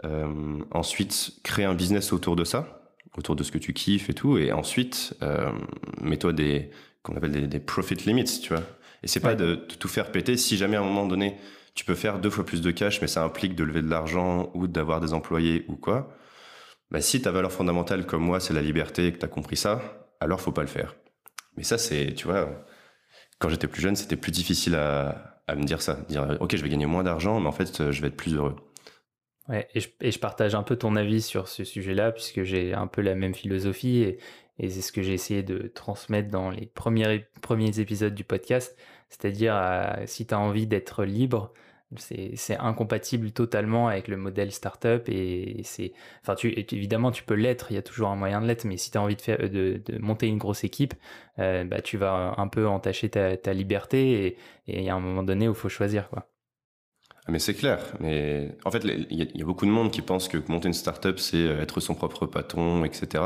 Euh, 0.05 0.60
Ensuite, 0.72 1.31
créer 1.43 1.65
un 1.65 1.74
business 1.74 2.13
autour 2.13 2.36
de 2.36 2.43
ça, 2.43 2.81
autour 3.17 3.36
de 3.36 3.43
ce 3.43 3.51
que 3.51 3.58
tu 3.58 3.74
kiffes 3.74 4.10
et 4.10 4.13
tout, 4.13 4.38
et 4.38 4.51
ensuite 4.51 5.15
euh, 5.22 5.51
mets-toi 6.01 6.34
des 6.34 6.70
qu'on 7.03 7.15
appelle 7.15 7.31
des, 7.31 7.48
des 7.48 7.60
profit 7.60 7.96
limits, 7.96 8.41
tu 8.41 8.53
vois 8.53 8.63
et 9.03 9.08
c'est 9.08 9.20
pas 9.20 9.36
de, 9.36 9.55
de, 9.55 9.55
tout 9.55 9.88
faire 9.88 10.12
péter. 10.12 10.38
Si 10.38 10.58
jamais 10.58 10.77
à 10.77 10.81
un 10.81 10.84
moment 10.84 11.08
donné, 11.08 11.38
tu 11.74 11.86
peux 11.86 11.96
faire 11.96 12.20
deux 12.20 12.29
fois 12.29 12.46
plus 12.46 12.62
de 12.62 12.72
cash, 12.72 13.01
mais 13.01 13.08
ça 13.08 13.24
implique 13.24 13.55
de 13.55 13.63
lever 13.63 13.81
de 13.81 13.89
l'argent 13.89 14.51
ou 14.53 14.67
d'avoir 14.67 15.01
des 15.01 15.13
employés 15.13 15.65
ou 15.67 15.75
quoi, 15.75 16.15
bah 16.91 17.01
si 17.01 17.22
ta 17.22 17.31
valeur 17.31 17.51
fondamentale 17.51 18.05
comme 18.05 18.24
moi, 18.24 18.39
c'est 18.39 18.53
la 18.53 18.62
liberté 18.62 19.08
et 19.08 19.13
que 19.13 19.17
tu 19.17 19.25
as 19.25 19.29
compris 19.29 19.58
ça, 19.58 19.81
alors 20.20 20.41
faut 20.41 20.51
pas 20.51 20.62
le 20.62 20.67
faire. 20.67 20.96
Mais 21.58 21.63
ça, 21.63 21.77
c'est, 21.77 22.13
tu 22.13 22.27
vois, 22.27 22.65
quand 23.39 23.50
j'étais 23.50 23.67
plus 23.67 23.81
jeune, 23.81 23.96
c'était 23.96 24.15
plus 24.17 24.31
difficile 24.31 24.75
à, 24.75 25.41
à 25.48 25.55
me 25.55 25.63
dire 25.63 25.81
ça. 25.81 26.00
Dire, 26.08 26.38
ok, 26.39 26.55
je 26.55 26.62
vais 26.62 26.70
gagner 26.70 26.86
moins 26.86 27.03
d'argent, 27.03 27.39
mais 27.39 27.48
en 27.48 27.51
fait, 27.51 27.91
je 27.91 28.01
vais 28.01 28.10
être 28.10 28.17
plus 28.17 28.36
heureux. 28.36 28.55
Ouais, 29.50 29.67
et 29.74 29.79
je, 29.79 29.89
et 30.01 30.12
je 30.12 30.20
partage 30.20 30.53
un 30.53 30.63
peu 30.63 30.75
ton 30.75 30.96
avis 30.96 31.22
sur 31.22 31.48
ce 31.48 31.63
sujet-là, 31.63 32.12
puisque 32.12 32.43
j'ai 32.43 32.74
un 32.74 32.88
peu 32.88 33.01
la 33.01 33.15
même 33.15 33.34
philosophie 33.34 34.01
et, 34.01 34.20
et 34.62 34.70
c'est 34.70 34.82
ce 34.82 34.91
que 34.91 35.01
j'ai 35.01 35.13
essayé 35.13 35.41
de 35.41 35.68
transmettre 35.68 36.30
dans 36.30 36.51
les 36.51 36.68
premiers, 36.68 37.25
premiers 37.41 37.80
épisodes 37.80 38.13
du 38.13 38.24
podcast. 38.24 38.77
C'est-à-dire, 39.10 39.56
euh, 39.56 40.03
si 40.06 40.27
tu 40.27 40.36
as 40.36 40.39
envie 40.39 40.68
d'être 40.68 41.03
libre, 41.03 41.51
c'est 41.98 42.58
incompatible 42.58 43.32
totalement 43.32 43.88
avec 43.88 44.08
le 44.08 44.15
modèle 44.18 44.51
startup 44.53 45.10
et 45.10 45.62
c'est 45.65 45.91
enfin 46.24 46.36
évidemment 46.41 47.12
tu 47.12 47.24
peux 47.24 47.34
l'être 47.34 47.70
il 47.70 47.75
y 47.75 47.77
a 47.77 47.82
toujours 47.82 48.08
un 48.08 48.15
moyen 48.15 48.39
de 48.39 48.48
l'être 48.48 48.63
mais 48.63 48.77
si 48.77 48.91
tu 48.91 48.98
as 48.98 49.01
envie 49.01 49.18
de 49.18 49.22
faire 49.22 49.39
de, 49.39 49.82
de, 49.86 49.98
monter 50.00 50.27
une 50.27 50.38
grosse 50.38 50.63
équipe 50.63 50.94
euh, 51.39 51.65
bah 51.65 51.82
tu 51.82 51.98
vas 51.98 52.34
un 52.38 52.48
peu 52.48 52.65
entacher 52.65 53.10
ta, 53.10 53.36
ta 53.36 53.51
liberté 53.51 54.25
et 54.25 54.38
il 54.68 54.84
y 54.84 54.89
a 54.89 54.96
un 54.96 55.01
moment 55.01 55.24
donné 55.24 55.50
où 55.50 55.53
faut 55.53 55.68
choisir 55.68 56.10
quoi 56.10 56.30
mais 57.28 57.40
c'est 57.40 57.54
clair. 57.54 57.80
Mais 58.00 58.56
en 58.66 58.72
fait, 58.72 58.84
il 58.84 59.06
y, 59.12 59.38
y, 59.38 59.42
a 59.42 59.46
beaucoup 59.46 59.66
de 59.66 59.72
monde 59.72 59.92
qui 59.92 60.01
pense 60.01 60.28
que 60.28 60.38
monter 60.48 60.68
une 60.68 60.74
startup, 60.74 61.20
c'est 61.20 61.38
euh, 61.38 61.62
être 61.62 61.80
son 61.80 61.94
propre 61.94 62.25
patron, 62.25 62.84
etc. 62.84 63.24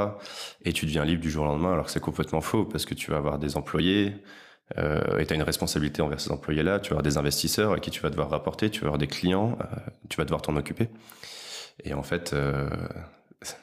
Et 0.64 0.74
tu 0.74 0.86
deviens 0.86 1.06
libre 1.06 1.22
du 1.22 1.30
jour 1.30 1.44
au 1.46 1.48
lendemain, 1.48 1.74
alors 1.74 1.86
que 1.86 1.92
c'est 1.92 2.02
complètement 2.02 2.42
faux 2.42 2.66
parce 2.66 2.86
que 2.86 2.94
tu 2.94 3.12
vas 3.12 3.18
avoir 3.18 3.40
des 3.40 3.58
employés 3.58 4.14
euh, 4.78 5.20
et 5.20 5.25
tu 5.25 5.34
as 5.34 5.36
une 5.36 5.44
responsabilité 5.44 6.02
envers 6.02 6.20
ces 6.20 6.32
employés-là. 6.32 6.80
Tu 6.80 6.90
vas 6.90 6.96
avoir 6.96 7.04
des 7.04 7.18
investisseurs 7.18 7.74
à 7.74 7.80
qui 7.80 7.92
tu 7.92 8.02
vas 8.02 8.10
devoir 8.10 8.30
rapporter, 8.30 8.70
tu 8.70 8.82
vas 8.82 8.88
avoir 8.88 8.98
des 8.98 9.08
clients, 9.08 9.58
euh, 9.62 9.75
tu 10.10 10.18
vas 10.18 10.25
devoir 10.25 10.42
t'en 10.42 10.56
occuper. 10.56 10.90
Et 11.84 11.94
en 11.94 12.04
fait, 12.04 12.34
euh, 12.34 12.70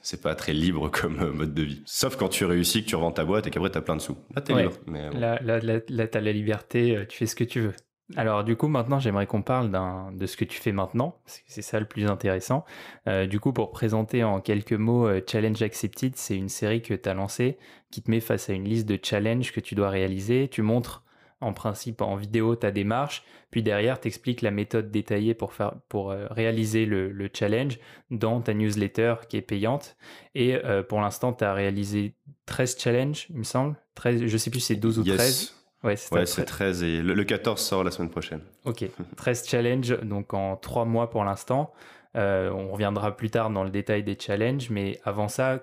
c'est 0.02 0.22
pas 0.22 0.34
très 0.34 0.52
libre 0.52 0.88
comme 0.92 1.32
mode 1.32 1.54
de 1.54 1.62
vie. 1.62 1.82
Sauf 1.86 2.16
quand 2.16 2.28
tu 2.28 2.44
réussis, 2.44 2.84
que 2.84 2.88
tu 2.88 2.96
revends 2.96 3.12
ta 3.12 3.24
boîte 3.24 3.46
et 3.46 3.50
qu'après 3.50 3.70
tu 3.70 3.78
as 3.78 3.82
plein 3.82 3.96
de 3.96 4.00
sous. 4.00 4.16
Là, 4.34 4.42
t'es 4.42 4.54
ouais. 4.54 4.62
libre. 4.62 4.76
Mais, 4.86 5.10
là, 5.10 5.38
là, 5.42 5.58
là, 5.58 5.80
là 5.88 6.06
tu 6.06 6.18
as 6.18 6.20
la 6.20 6.32
liberté, 6.32 7.04
tu 7.08 7.18
fais 7.18 7.26
ce 7.26 7.34
que 7.34 7.44
tu 7.44 7.60
veux. 7.60 7.74
Alors 8.16 8.44
du 8.44 8.56
coup, 8.56 8.68
maintenant, 8.68 8.98
j'aimerais 8.98 9.26
qu'on 9.26 9.42
parle 9.42 9.70
de 10.14 10.26
ce 10.26 10.36
que 10.36 10.44
tu 10.44 10.60
fais 10.60 10.72
maintenant, 10.72 11.16
c'est 11.24 11.62
ça 11.62 11.80
le 11.80 11.86
plus 11.86 12.06
intéressant. 12.06 12.64
Euh, 13.06 13.26
du 13.26 13.40
coup, 13.40 13.52
pour 13.52 13.70
présenter 13.70 14.24
en 14.24 14.40
quelques 14.40 14.72
mots 14.72 15.06
euh, 15.06 15.20
Challenge 15.26 15.60
Accepted, 15.62 16.16
c'est 16.16 16.36
une 16.36 16.48
série 16.48 16.82
que 16.82 16.94
tu 16.94 17.08
as 17.08 17.14
lancée 17.14 17.58
qui 17.90 18.02
te 18.02 18.10
met 18.10 18.20
face 18.20 18.50
à 18.50 18.52
une 18.52 18.64
liste 18.64 18.86
de 18.86 18.98
challenges 19.02 19.52
que 19.52 19.60
tu 19.60 19.74
dois 19.74 19.90
réaliser. 19.90 20.48
Tu 20.48 20.62
montres 20.62 21.04
en 21.40 21.52
principe 21.52 22.02
en 22.02 22.14
vidéo 22.14 22.54
ta 22.54 22.70
démarche, 22.70 23.24
puis 23.50 23.64
derrière, 23.64 24.00
tu 24.00 24.06
expliques 24.06 24.42
la 24.42 24.52
méthode 24.52 24.92
détaillée 24.92 25.34
pour, 25.34 25.52
faire, 25.52 25.74
pour 25.88 26.12
euh, 26.12 26.26
réaliser 26.30 26.86
le, 26.86 27.30
challenge 27.32 27.80
dans 28.10 28.40
ta 28.40 28.54
newsletter 28.54 29.14
qui 29.28 29.38
est 29.38 29.42
payante. 29.42 29.96
Et 30.34 30.56
pour 30.88 31.00
l'instant, 31.00 31.32
tu 31.32 31.44
as 31.44 31.52
réalisé 31.52 32.14
13 32.46 32.78
challenges, 32.78 33.26
il 33.30 33.38
me 33.38 33.42
semble. 33.42 33.76
13, 33.94 34.26
je 34.26 34.36
sais 34.36 34.50
plus 34.50 34.60
si 34.60 34.66
c'est 34.66 34.76
12 34.76 35.00
ou 35.00 35.04
13. 35.04 35.61
Ouais, 35.82 35.96
c'est 35.96 36.44
13 36.44 36.82
et 36.84 37.02
le, 37.02 37.24
14 37.24 37.60
sort 37.60 37.82
la 37.82 37.90
semaine 37.90 38.10
prochaine. 38.10 38.40
Ok, 38.64 38.84
13 39.16 39.48
challenges, 39.48 39.98
donc 40.02 40.32
en 40.32 40.56
3 40.56 40.84
mois 40.84 41.10
pour 41.10 41.24
l'instant. 41.24 41.72
Euh, 42.16 42.50
on 42.50 42.70
reviendra 42.70 43.16
plus 43.16 43.30
tard 43.30 43.50
dans 43.50 43.64
le 43.64 43.70
détail 43.70 44.02
des 44.02 44.16
challenges, 44.18 44.70
mais 44.70 45.00
avant 45.04 45.28
ça, 45.28 45.60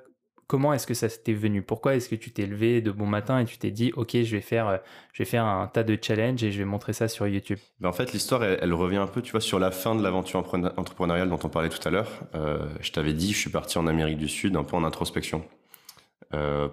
comment 0.47 0.73
est-ce 0.73 0.87
que 0.87 0.93
ça 0.93 1.07
s'était 1.07 1.33
venu? 1.33 1.61
Pourquoi 1.61 1.95
est-ce 1.95 2.09
que 2.09 2.15
tu 2.15 2.31
t'es 2.31 2.47
levé 2.47 2.81
de 2.81 2.91
bon 2.91 3.05
matin 3.05 3.39
et 3.39 3.45
tu 3.45 3.57
t'es 3.57 3.71
dit, 3.71 3.93
ok, 3.95 4.11
je 4.23 4.35
vais 4.35 4.41
faire, 4.41 4.67
euh, 4.67 4.77
je 5.13 5.23
vais 5.23 5.29
faire 5.29 5.45
un 5.45 5.67
tas 5.67 5.83
de 5.83 5.97
challenges 6.01 6.43
et 6.43 6.51
je 6.51 6.57
vais 6.57 6.65
montrer 6.65 6.91
ça 6.91 7.07
sur 7.07 7.27
YouTube? 7.27 7.59
Ben 7.79 7.89
En 7.89 7.93
fait, 7.93 8.11
l'histoire, 8.11 8.43
elle, 8.43 8.73
revient 8.73 8.97
un 8.97 9.07
peu, 9.07 9.21
tu 9.21 9.31
vois, 9.31 9.41
sur 9.41 9.59
la 9.59 9.71
fin 9.71 9.95
de 9.95 10.03
l'aventure 10.03 10.39
entrepreneuriale 10.39 11.29
dont 11.29 11.39
on 11.43 11.49
parlait 11.49 11.69
tout 11.69 11.87
à 11.87 11.91
l'heure. 11.91 12.09
Euh, 12.35 12.67
je 12.81 12.91
t'avais 12.91 13.13
dit, 13.13 13.31
je 13.31 13.37
suis 13.37 13.51
parti 13.51 13.77
en 13.77 13.87
Amérique 13.87 14.17
du 14.17 14.27
Sud, 14.27 14.57
un 14.57 14.63
peu 14.63 14.75
en 14.75 14.83
introspection. 14.83 15.45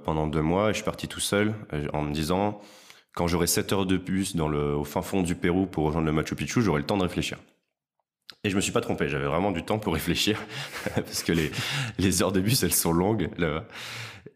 pendant 0.05 0.27
deux 0.27 0.43
mois, 0.43 0.69
je 0.69 0.77
suis 0.77 0.85
parti 0.85 1.07
tout 1.07 1.21
seul 1.21 1.55
en 1.93 2.03
me 2.03 2.13
disant 2.13 2.61
quand 3.17 3.27
j'aurai 3.27 3.47
7 3.47 3.73
heures 3.73 3.87
de 3.87 3.97
bus 3.97 4.37
dans 4.37 4.47
le, 4.47 4.77
au 4.77 4.85
fin 4.85 5.01
fond 5.01 5.23
du 5.23 5.35
Pérou 5.35 5.67
pour 5.67 5.85
rejoindre 5.85 6.07
le 6.07 6.13
Machu 6.13 6.35
Picchu, 6.35 6.61
j'aurai 6.61 6.81
le 6.81 6.87
temps 6.87 6.99
de 6.99 7.03
réfléchir. 7.03 7.39
Et 8.45 8.51
je 8.51 8.57
me 8.57 8.61
suis 8.61 8.73
pas 8.73 8.83
trompé, 8.83 9.09
j'avais 9.09 9.25
vraiment 9.25 9.53
du 9.53 9.65
temps 9.65 9.79
pour 9.79 9.95
réfléchir, 9.95 10.39
parce 10.95 11.23
que 11.23 11.33
les, 11.33 11.51
les 11.99 12.23
heures 12.23 12.31
de 12.31 12.41
bus, 12.41 12.63
elles 12.63 12.75
sont 12.75 12.93
longues 12.93 13.31
là-bas. 13.39 13.67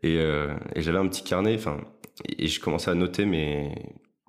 Et, 0.03 0.17
euh, 0.17 0.57
et 0.75 0.81
j'avais 0.81 0.97
un 0.97 1.07
petit 1.09 1.23
carnet, 1.23 1.57
enfin, 1.57 1.77
et 2.39 2.49
je 2.49 2.59
commençais 2.59 2.91
à 2.91 2.95
noter 2.95 3.27
mes 3.27 3.75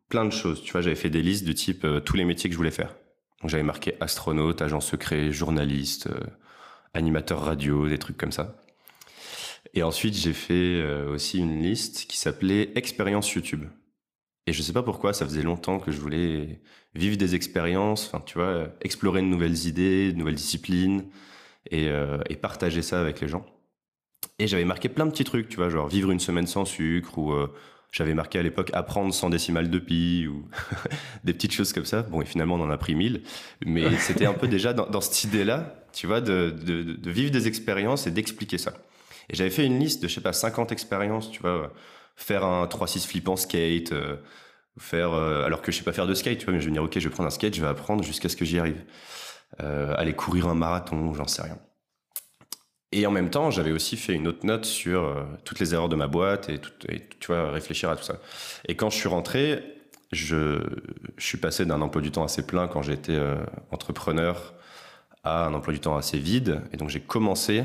plein 0.10 0.26
de 0.26 0.34
choses. 0.34 0.62
Tu 0.62 0.74
vois, 0.74 0.82
j'avais 0.82 0.98
fait 0.98 1.10
des 1.10 1.22
listes 1.22 1.46
du 1.46 1.56
type 1.56 1.86
euh, 1.86 2.02
tous 2.02 2.18
les 2.18 2.26
métiers 2.26 2.50
que 2.50 2.54
je 2.54 2.58
voulais 2.58 2.72
faire. 2.72 2.98
Donc 3.40 3.50
j'avais 3.50 3.64
marqué 3.64 3.94
astronaute, 4.02 4.62
agent 4.62 4.82
secret, 4.82 5.32
journaliste, 5.32 6.08
euh, 6.08 6.20
animateur 6.94 7.40
radio, 7.40 7.88
des 7.88 7.98
trucs 7.98 8.18
comme 8.18 8.34
ça. 8.34 8.58
Et 9.74 9.82
ensuite, 9.82 10.14
j'ai 10.16 10.34
fait 10.34 10.84
aussi 11.06 11.40
une 11.40 11.62
liste 11.62 12.06
qui 12.10 12.18
s'appelait 12.18 12.74
expérience 12.76 13.32
YouTube. 13.32 13.64
Et 14.48 14.54
je 14.54 14.62
sais 14.62 14.74
pas 14.74 14.84
pourquoi, 14.84 15.14
ça 15.14 15.26
faisait 15.26 15.44
longtemps 15.44 15.80
que 15.80 15.92
je 15.92 16.00
voulais 16.00 16.62
vivre 16.96 17.16
des 17.16 17.36
expériences, 17.36 18.08
enfin, 18.08 18.24
tu 18.26 18.38
vois, 18.38 18.70
explorer 18.82 19.22
de 19.22 19.28
nouvelles 19.28 19.68
idées, 19.68 20.12
de 20.12 20.18
nouvelles 20.18 20.36
disciplines 20.36 21.06
et, 21.70 21.90
euh, 21.90 22.18
et 22.30 22.36
partager 22.36 22.82
ça 22.82 23.00
avec 23.00 23.22
les 23.22 23.28
gens. 23.28 23.46
Et 24.40 24.48
j'avais 24.48 24.66
marqué 24.66 24.90
plein 24.90 25.06
de 25.06 25.12
petits 25.12 25.24
trucs, 25.24 25.50
tu 25.50 25.58
vois, 25.58 25.70
genre 25.70 25.88
vivre 25.88 26.10
une 26.10 26.20
semaine 26.20 26.48
sans 26.48 26.66
sucre 26.66 27.18
ou 27.20 27.32
euh, 27.34 27.54
j'avais 27.92 28.16
marqué 28.16 28.40
à 28.40 28.44
l'époque 28.44 28.72
apprendre 28.74 29.14
sans 29.14 29.30
décimales 29.30 29.70
de 29.70 29.78
pi 29.78 30.26
ou 30.28 30.48
des 31.24 31.34
petites 31.34 31.54
choses 31.54 31.74
comme 31.74 31.86
ça. 31.86 32.02
Bon, 32.02 32.22
et 32.22 32.26
finalement, 32.26 32.56
on 32.56 32.62
en 32.62 32.72
a 32.72 32.78
pris 32.78 32.96
mille. 32.96 33.22
Mais 33.64 33.96
c'était 33.98 34.26
un 34.26 34.34
peu 34.34 34.48
déjà 34.50 34.74
dans, 34.74 34.88
dans 34.88 35.02
cette 35.02 35.24
idée-là, 35.26 35.86
tu 35.94 36.08
vois, 36.08 36.22
de, 36.22 36.50
de, 36.50 36.82
de, 36.82 37.12
vivre 37.12 37.30
des 37.30 37.48
expériences 37.48 38.08
et 38.08 38.12
d'expliquer 38.12 38.58
ça. 38.58 38.74
Et 39.30 39.36
j'avais 39.36 39.50
fait 39.52 39.66
une 39.66 39.80
liste 39.80 40.02
de, 40.02 40.08
je 40.08 40.16
sais 40.16 40.22
pas, 40.22 40.34
50 40.34 40.72
expériences, 40.72 41.30
tu 41.30 41.42
vois, 41.42 41.72
faire 42.16 42.46
un 42.46 42.66
3-6 42.66 43.08
flip 43.08 43.28
en 43.28 43.36
skate, 43.36 43.92
euh, 43.92 44.18
faire, 44.78 45.14
euh, 45.14 45.44
alors 45.46 45.62
que 45.62 45.72
je 45.72 45.78
sais 45.78 45.84
pas 45.84 45.94
faire 45.94 46.08
de 46.08 46.14
skate, 46.14 46.40
tu 46.40 46.46
vois, 46.46 46.54
mais 46.54 46.62
je 46.62 46.66
vais 46.66 46.72
dire, 46.72 46.84
ok, 46.84 46.98
je 46.98 47.08
vais 47.08 47.14
prendre 47.14 47.28
un 47.28 47.32
skate, 47.32 47.56
je 47.56 47.62
vais 47.62 47.68
apprendre 47.68 48.04
jusqu'à 48.04 48.30
ce 48.30 48.36
que 48.36 48.46
j'y 48.46 48.60
arrive. 48.60 48.84
Euh, 49.62 49.94
aller 49.98 50.14
courir 50.14 50.48
un 50.48 50.56
marathon, 50.56 51.14
j'en 51.14 51.28
sais 51.28 51.42
rien. 51.42 51.58
Et 52.94 53.06
en 53.06 53.12
même 53.12 53.30
temps, 53.30 53.52
j'avais 53.52 53.72
aussi 53.72 53.96
fait 53.96 54.14
une 54.14 54.28
autre 54.28 54.46
note 54.46 54.66
sur 54.66 55.16
toutes 55.46 55.60
les 55.60 55.74
erreurs 55.74 55.88
de 55.88 55.96
ma 55.96 56.08
boîte 56.08 56.50
et, 56.50 56.60
tout, 56.60 56.72
tu 57.20 57.28
vois, 57.28 57.50
réfléchir 57.50 57.90
à 57.90 57.96
tout 57.96 58.04
ça. 58.04 58.20
Et 58.68 58.76
quand 58.76 58.90
je 58.90 58.98
suis 58.98 59.08
rentré, 59.08 59.64
je 60.12 60.62
suis 61.18 61.38
passé 61.38 61.66
d'un 61.66 61.80
emploi 61.82 62.02
du 62.02 62.12
temps 62.12 62.26
assez 62.26 62.46
plein 62.46 62.68
quand 62.68 62.82
j'étais 62.82 63.18
entrepreneur 63.72 64.54
à 65.24 65.46
un 65.46 65.54
emploi 65.54 65.74
du 65.74 65.80
temps 65.80 65.96
assez 65.96 66.18
vide. 66.18 66.62
Et 66.74 66.78
donc 66.78 66.90
j'ai 66.90 67.00
commencé 67.00 67.64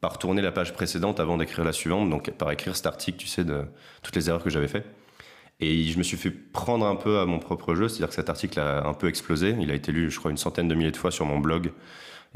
par 0.00 0.18
tourner 0.18 0.42
la 0.42 0.52
page 0.52 0.72
précédente 0.72 1.20
avant 1.20 1.36
d'écrire 1.36 1.64
la 1.64 1.72
suivante, 1.72 2.08
donc 2.08 2.30
par 2.32 2.50
écrire 2.50 2.76
cet 2.76 2.86
article, 2.86 3.18
tu 3.18 3.26
sais, 3.26 3.44
de 3.44 3.64
toutes 4.02 4.16
les 4.16 4.28
erreurs 4.28 4.44
que 4.44 4.50
j'avais 4.50 4.68
fait. 4.68 4.84
Et 5.60 5.84
je 5.84 5.98
me 5.98 6.04
suis 6.04 6.16
fait 6.16 6.30
prendre 6.30 6.86
un 6.86 6.94
peu 6.94 7.18
à 7.18 7.26
mon 7.26 7.40
propre 7.40 7.74
jeu, 7.74 7.88
c'est-à-dire 7.88 8.08
que 8.08 8.14
cet 8.14 8.30
article 8.30 8.60
a 8.60 8.86
un 8.86 8.94
peu 8.94 9.08
explosé. 9.08 9.56
Il 9.60 9.70
a 9.70 9.74
été 9.74 9.90
lu, 9.90 10.10
je 10.10 10.18
crois, 10.18 10.30
une 10.30 10.36
centaine 10.36 10.68
de 10.68 10.74
milliers 10.74 10.92
de 10.92 10.96
fois 10.96 11.10
sur 11.10 11.26
mon 11.26 11.38
blog. 11.38 11.72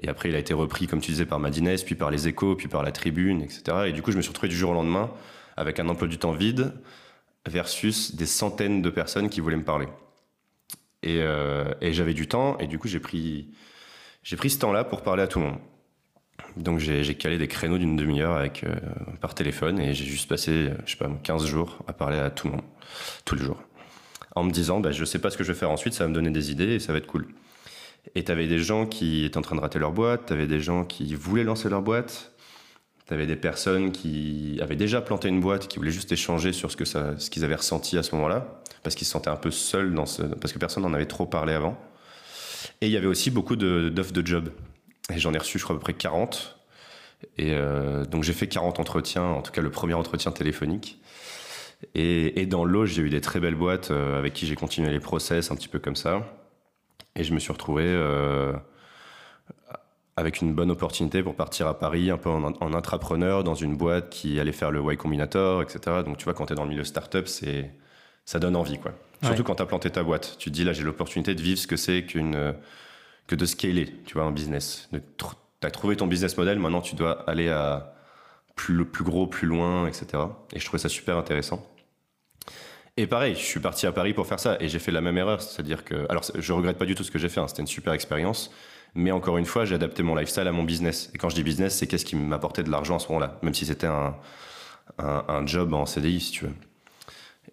Et 0.03 0.09
après, 0.09 0.31
il 0.31 0.35
a 0.35 0.39
été 0.39 0.55
repris, 0.55 0.89
comme 0.89 1.01
tu 1.01 1.13
disais, 1.13 1.27
par 1.27 1.39
Madines, 1.39 1.77
puis 1.85 1.95
par 1.95 2.11
les 2.11 2.27
échos, 2.27 2.57
puis 2.57 2.67
par 2.67 2.83
la 2.83 2.91
tribune, 2.91 3.43
etc. 3.43 3.63
Et 3.87 3.93
du 3.93 4.03
coup, 4.03 4.11
je 4.11 4.17
me 4.17 4.23
suis 4.23 4.31
retrouvé 4.31 4.49
du 4.49 4.57
jour 4.57 4.71
au 4.71 4.75
lendemain 4.75 5.11
avec 5.57 5.79
un 5.79 5.89
emploi 5.89 6.09
du 6.09 6.19
temps 6.19 6.33
vide 6.33 6.73
versus 7.47 8.15
des 8.17 8.27
centaines 8.27 8.83
de 8.83 8.91
personnes 8.91 9.29
qui 9.29 9.41
voulaient 9.41 9.57
me 9.57 9.65
parler. 9.65 9.87
Et, 11.03 11.19
euh, 11.21 11.73
et 11.81 11.93
j'avais 11.93 12.15
du 12.15 12.27
temps, 12.27 12.59
et 12.59 12.67
du 12.67 12.79
coup, 12.79 12.89
j'ai 12.89 13.01
pris, 13.01 13.53
j'ai 14.23 14.37
pris 14.37 14.51
ce 14.51 14.59
temps-là 14.59 14.83
pour 14.83 15.03
parler 15.03 15.23
à 15.23 15.29
tout 15.29 15.39
le 15.39 15.47
monde. 15.47 15.59
Donc 16.57 16.81
j'ai 16.81 17.15
calé 17.15 17.39
des 17.39 17.49
créneaux 17.49 17.79
d'une 17.79 17.97
demi-heure 17.97 18.37
avec 18.37 18.65
euh, 18.65 18.75
par 19.21 19.35
téléphone 19.35 19.81
et 19.81 19.95
j'ai 19.95 20.05
juste 20.05 20.29
passé, 20.29 20.71
je 20.85 20.91
sais 20.91 20.99
pas, 20.99 21.11
15 21.23 21.47
jours 21.47 21.79
à 21.87 21.93
parler 21.93 22.19
à 22.19 22.31
tout 22.31 22.49
le 22.49 22.55
monde, 22.55 22.65
tous 23.25 23.37
les 23.37 23.45
jours. 23.45 23.63
En 24.35 24.45
me 24.45 24.51
disant, 24.51 24.81
bah, 24.81 24.93
je 24.93 25.05
sais 25.05 25.19
pas 25.19 25.31
ce 25.31 25.39
que 25.39 25.45
je 25.45 25.53
vais 25.53 25.59
faire 25.59 25.71
ensuite, 25.71 25.95
ça 25.95 26.05
va 26.05 26.09
me 26.09 26.15
donner 26.15 26.31
des 26.31 26.51
idées 26.51 26.75
et 26.75 26.79
ça 26.79 26.93
va 26.93 26.99
être 26.99 27.07
cool. 27.07 27.27
Et 28.15 28.25
t'avais 28.25 28.47
des 28.47 28.59
gens 28.59 28.87
qui 28.87 29.25
étaient 29.25 29.39
en 29.39 29.43
train 29.43 29.57
de 29.57 29.61
rater 29.61 29.79
leur 29.79 29.93
boîte, 29.93 30.27
t'avais 30.27 30.47
des 30.47 30.61
gens 30.61 30.85
qui 30.85 31.15
voulaient 31.15 31.45
lancer 31.45 31.69
leur 31.69 31.83
boîte, 31.83 32.33
t'avais 33.07 33.27
des 33.27 33.37
personnes 33.37 33.93
qui 33.93 34.59
avaient 34.61 34.77
déjà 34.77 35.01
planté 35.01 35.29
une 35.29 35.41
boîte, 35.41 35.69
qui 35.69 35.79
voulaient 35.79 35.91
juste 35.91 36.13
échanger 36.13 36.53
sur 36.53 36.71
ce 36.71 36.77
que 36.77 36.85
ça, 36.85 37.15
qu'ils 37.31 37.45
avaient 37.45 37.55
ressenti 37.55 37.97
à 37.97 38.03
ce 38.03 38.15
moment-là, 38.17 38.61
parce 38.83 38.95
qu'ils 38.95 39.07
se 39.07 39.13
sentaient 39.13 39.31
un 39.31 39.37
peu 39.37 39.51
seuls 39.51 39.95
dans 39.95 40.07
ce, 40.07 40.23
parce 40.23 40.53
que 40.53 40.59
personne 40.59 40.83
n'en 40.83 40.93
avait 40.93 41.07
trop 41.07 41.27
parlé 41.27 41.53
avant. 41.55 41.79
Et 42.81 42.87
il 42.87 42.93
y 42.93 42.97
avait 42.97 43.07
aussi 43.07 43.31
beaucoup 43.31 43.57
d'offres 43.57 44.13
de, 44.13 44.21
de 44.21 44.27
job. 44.27 44.51
Et 45.15 45.19
j'en 45.19 45.33
ai 45.33 45.39
reçu, 45.39 45.59
je 45.59 45.65
crois, 45.65 45.77
à 45.77 45.79
peu 45.79 45.83
près 45.83 45.95
40. 45.95 46.59
Et 47.39 47.53
euh, 47.53 48.05
donc 48.05 48.25
j'ai 48.25 48.33
fait 48.33 48.49
40 48.49 48.81
entretiens, 48.81 49.25
en 49.25 49.43
tout 49.43 49.53
cas 49.53 49.63
le 49.63 49.71
premier 49.71 49.95
entretien 49.95 50.33
téléphonique. 50.33 51.01
Et, 51.95 52.41
et 52.41 52.47
dans 52.47 52.65
l'eau, 52.65 52.87
j'ai 52.87 53.03
eu 53.03 53.11
des 53.11 53.21
très 53.21 53.41
belles 53.41 53.55
boîtes 53.55 53.91
euh, 53.91 54.19
avec 54.19 54.33
qui 54.35 54.47
j'ai 54.47 54.55
continué 54.55 54.91
les 54.91 55.01
process, 55.01 55.51
un 55.51 55.57
petit 55.57 55.69
peu 55.69 55.79
comme 55.79 55.97
ça. 55.97 56.23
Et 57.17 57.25
je 57.25 57.35
me 57.35 57.39
suis 57.39 57.53
retrouvé 57.53 57.85
euh, 57.87 58.53
avec 60.17 60.41
une 60.41 60.55
bonne 60.55 60.71
opportunité 60.71 61.23
pour 61.23 61.35
partir 61.35 61.67
à 61.67 61.79
Paris, 61.79 62.11
un 62.11 62.19
peu 62.19 62.31
en, 62.31 62.45
en, 62.45 62.75
intrapreneur, 62.75 63.45
dans 63.45 63.55
une 63.55 63.77
boîte 63.77 64.11
qui 64.11 64.39
allait 64.39 64.53
faire 64.53 64.71
le 64.71 64.81
Y 64.93 64.97
Combinator, 64.97 65.63
etc. 65.63 66.03
Donc 66.05 66.19
tu 66.19 66.25
vois, 66.25 66.35
quand 66.35 66.47
tu 66.47 66.53
es 66.53 66.57
dans 66.57 66.65
le 66.65 66.71
milieu 66.71 66.85
startup, 66.85 67.27
c'est 67.29 67.71
ça 68.25 68.39
donne 68.39 68.55
envie, 68.55 68.79
quoi. 68.79 68.93
Surtout 69.25 69.45
quand 69.45 69.57
tu 69.57 69.63
as 69.63 69.67
planté 69.67 69.91
ta 69.91 70.03
boîte. 70.03 70.37
Tu 70.39 70.51
te 70.51 70.55
dis, 70.55 70.65
là, 70.65 70.73
j'ai 70.73 70.83
l'opportunité 70.83 71.35
de 71.35 71.43
vivre 71.43 71.59
ce 71.59 71.67
que 71.67 71.77
c'est 71.77 72.05
qu'une 72.05 72.55
que 73.27 73.35
de 73.35 73.47
scaler, 73.47 73.93
tu 74.05 74.15
vois, 74.15 74.25
un 74.25 74.33
business. 74.33 74.89
Tu 74.93 75.67
as 75.67 75.71
trouvé 75.71 75.97
ton 75.97 76.07
business 76.07 76.37
model, 76.37 76.59
maintenant 76.59 76.81
tu 76.81 76.97
dois 76.97 77.29
aller 77.29 77.49
à 77.49 77.95
plus, 78.55 78.85
plus 78.85 79.05
gros, 79.05 79.27
plus 79.27 79.47
loin, 79.47 79.87
etc. 79.87 80.07
Et 80.53 80.59
je 80.59 80.65
trouvais 80.65 80.83
ça 80.83 80.89
super 80.89 81.17
intéressant. 81.17 81.67
Et 82.97 83.07
pareil, 83.07 83.35
je 83.35 83.41
suis 83.41 83.61
parti 83.61 83.87
à 83.87 83.93
Paris 83.93 84.13
pour 84.13 84.27
faire 84.27 84.39
ça 84.39 84.59
et 84.61 84.69
j'ai 84.69 84.79
fait 84.79 84.93
la 84.93 85.01
même 85.01 85.17
erreur, 85.17 85.41
c'est-à-dire 85.41 85.83
que, 85.83 86.07
alors 86.11 86.25
je 86.35 86.53
regrette 86.53 86.77
pas 86.77 86.85
du 86.85 86.95
tout 86.95 87.05
ce 87.05 87.11
que 87.11 87.19
j'ai 87.19 87.31
fait, 87.31 87.41
hein, 87.41 87.49
c'était 87.49 87.63
une 87.63 87.67
super 87.67 87.95
expérience, 87.95 88.51
mais 88.95 89.11
encore 89.13 89.39
une 89.39 89.47
fois, 89.47 89.65
j'ai 89.65 89.75
adapté 89.75 90.03
mon 90.03 90.15
lifestyle 90.15 90.47
à 90.47 90.53
mon 90.53 90.65
business. 90.65 91.11
Et 91.15 91.19
quand 91.19 91.31
je 91.31 91.35
dis 91.35 91.43
business, 91.43 91.75
c'est 91.77 91.87
qu'est-ce 91.87 92.05
qui 92.05 92.17
m'apportait 92.17 92.63
de 92.63 92.71
l'argent 92.71 92.97
à 92.97 92.99
ce 92.99 93.09
moment-là, 93.09 93.39
même 93.43 93.55
si 93.55 93.65
c'était 93.65 93.87
un, 93.87 94.15
un, 94.99 95.47
job 95.47 95.73
en 95.73 95.87
CDI, 95.87 96.21
si 96.21 96.33
tu 96.33 96.45
veux. 96.45 96.53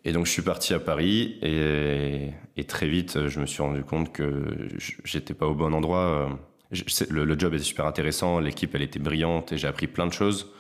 Et 0.05 0.11
donc 0.11 0.25
je 0.25 0.31
suis 0.31 0.41
parti 0.41 0.73
à 0.73 0.79
Paris 0.79 1.37
et, 1.41 2.33
très 2.67 2.87
vite 2.87 3.27
je 3.27 3.39
me 3.39 3.45
suis 3.45 3.63
rendu 3.63 3.83
compte 3.83 4.13
que 4.13 4.67
j'étais 5.03 5.33
pas 5.33 5.47
au 5.47 5.55
bon 5.55 5.73
endroit. 5.73 6.29
le, 6.71 7.25
le, 7.25 7.39
job 7.39 7.53
était 7.53 7.63
super 7.63 7.85
intéressant, 7.85 8.39
l'équipe 8.39 8.75
elle 8.75 8.81
était 8.81 8.99
brillante 8.99 9.51
et 9.51 9.57
j'ai 9.57 9.67
appris 9.67 9.87
plein 9.87 10.07
de 10.07 10.13
choses. 10.13 10.53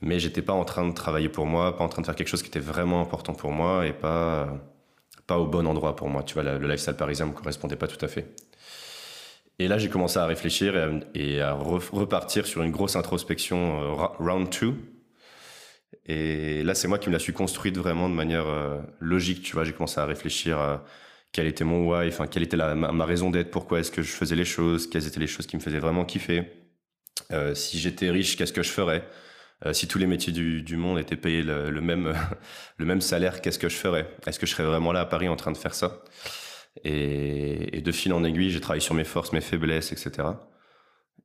Mais 0.00 0.18
j'étais 0.18 0.42
pas 0.42 0.52
en 0.52 0.64
train 0.64 0.88
de 0.88 0.92
travailler 0.92 1.28
pour 1.28 1.46
moi, 1.46 1.76
pas 1.76 1.84
en 1.84 1.88
train 1.88 2.02
de 2.02 2.06
faire 2.06 2.16
quelque 2.16 2.28
chose 2.28 2.42
qui 2.42 2.48
était 2.48 2.58
vraiment 2.58 3.00
important 3.00 3.34
pour 3.34 3.52
moi 3.52 3.86
et 3.86 3.92
pas 3.92 4.48
pas 5.26 5.38
au 5.38 5.46
bon 5.46 5.66
endroit 5.66 5.94
pour 5.94 6.08
moi. 6.08 6.22
Tu 6.24 6.34
vois, 6.34 6.42
le 6.42 6.66
lifestyle 6.66 6.94
parisien 6.94 7.26
me 7.26 7.32
correspondait 7.32 7.76
pas 7.76 7.86
tout 7.86 8.04
à 8.04 8.08
fait. 8.08 8.34
Et 9.58 9.68
là 9.68 9.78
j'ai 9.78 9.88
commencé 9.88 10.18
à 10.18 10.26
réfléchir 10.26 10.76
et 10.76 10.82
à, 10.82 10.90
et 11.14 11.40
à 11.40 11.52
repartir 11.52 12.46
sur 12.46 12.62
une 12.62 12.72
grosse 12.72 12.96
introspection 12.96 13.82
euh, 13.82 14.06
round 14.18 14.48
2 14.60 14.74
et 16.06 16.62
là, 16.64 16.74
c'est 16.74 16.88
moi 16.88 16.98
qui 16.98 17.08
me 17.08 17.12
la 17.12 17.18
suis 17.18 17.32
construite 17.32 17.76
vraiment 17.76 18.08
de 18.08 18.14
manière 18.14 18.46
euh, 18.48 18.80
logique. 19.00 19.42
Tu 19.42 19.52
vois, 19.52 19.64
j'ai 19.64 19.72
commencé 19.72 20.00
à 20.00 20.06
réfléchir 20.06 20.58
à 20.58 20.84
quel 21.32 21.46
était 21.46 21.64
mon 21.64 21.88
why, 21.88 22.08
enfin, 22.08 22.26
quelle 22.26 22.42
était 22.42 22.56
ma, 22.56 23.04
raison 23.04 23.30
d'être, 23.30 23.50
pourquoi 23.50 23.80
est-ce 23.80 23.90
que 23.90 24.02
je 24.02 24.10
faisais 24.10 24.36
les 24.36 24.44
choses, 24.44 24.88
quelles 24.88 25.06
étaient 25.06 25.20
les 25.20 25.26
choses 25.26 25.46
qui 25.46 25.56
me 25.56 25.62
faisaient 25.62 25.78
vraiment 25.78 26.04
kiffer. 26.04 26.44
Euh, 27.32 27.54
si 27.54 27.78
j'étais 27.78 28.10
riche, 28.10 28.36
qu'est-ce 28.36 28.52
que 28.52 28.62
je 28.62 28.70
ferais? 28.70 29.04
Euh, 29.64 29.72
Si 29.72 29.88
tous 29.88 29.98
les 29.98 30.06
métiers 30.06 30.32
du, 30.32 30.76
monde 30.76 30.98
étaient 30.98 31.16
payés 31.16 31.42
le 31.42 31.80
même, 31.80 32.14
le 32.78 32.84
même 32.84 33.00
salaire, 33.00 33.40
qu'est-ce 33.40 33.58
que 33.58 33.68
je 33.68 33.76
ferais? 33.76 34.08
Est-ce 34.26 34.38
que 34.38 34.46
je 34.46 34.52
serais 34.52 34.64
vraiment 34.64 34.92
là 34.92 35.00
à 35.00 35.06
Paris 35.06 35.28
en 35.28 35.36
train 35.36 35.52
de 35.52 35.58
faire 35.58 35.74
ça? 35.74 36.02
Et, 36.84 37.80
de 37.82 37.92
fil 37.92 38.12
en 38.12 38.24
aiguille, 38.24 38.50
j'ai 38.50 38.60
travaillé 38.60 38.80
sur 38.80 38.94
mes 38.94 39.04
forces, 39.04 39.32
mes 39.32 39.40
faiblesses, 39.40 39.92
etc. 39.92 40.28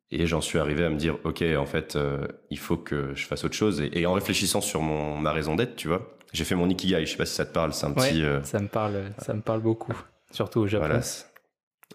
Et 0.09 0.25
j'en 0.25 0.39
suis 0.39 0.57
arrivé 0.57 0.85
à 0.85 0.89
me 0.89 0.95
dire, 0.95 1.17
ok, 1.25 1.43
en 1.57 1.65
fait, 1.65 1.95
euh, 1.95 2.27
il 2.49 2.57
faut 2.57 2.77
que 2.77 3.13
je 3.13 3.25
fasse 3.25 3.43
autre 3.43 3.55
chose. 3.55 3.83
Et, 3.91 4.05
en 4.05 4.13
réfléchissant 4.13 4.61
sur 4.61 4.81
mon, 4.81 5.17
ma 5.17 5.33
raison 5.33 5.55
d'être, 5.55 5.75
tu 5.75 5.89
vois, 5.89 6.17
j'ai 6.33 6.45
fait 6.45 6.55
mon 6.55 6.69
ikigai. 6.69 7.05
Je 7.05 7.11
sais 7.11 7.17
pas 7.17 7.25
si 7.25 7.35
ça 7.35 7.45
te 7.45 7.53
parle. 7.53 7.73
C'est 7.73 7.85
un 7.85 7.91
petit. 7.91 8.23
Euh, 8.23 8.41
ça 8.43 8.59
me 8.59 8.67
parle. 8.67 9.11
Ça 9.17 9.33
me 9.33 9.41
parle 9.41 9.61
beaucoup, 9.61 9.93
surtout 10.31 10.61
au 10.61 10.67
Japon. 10.67 10.87
Voilà. 10.87 11.01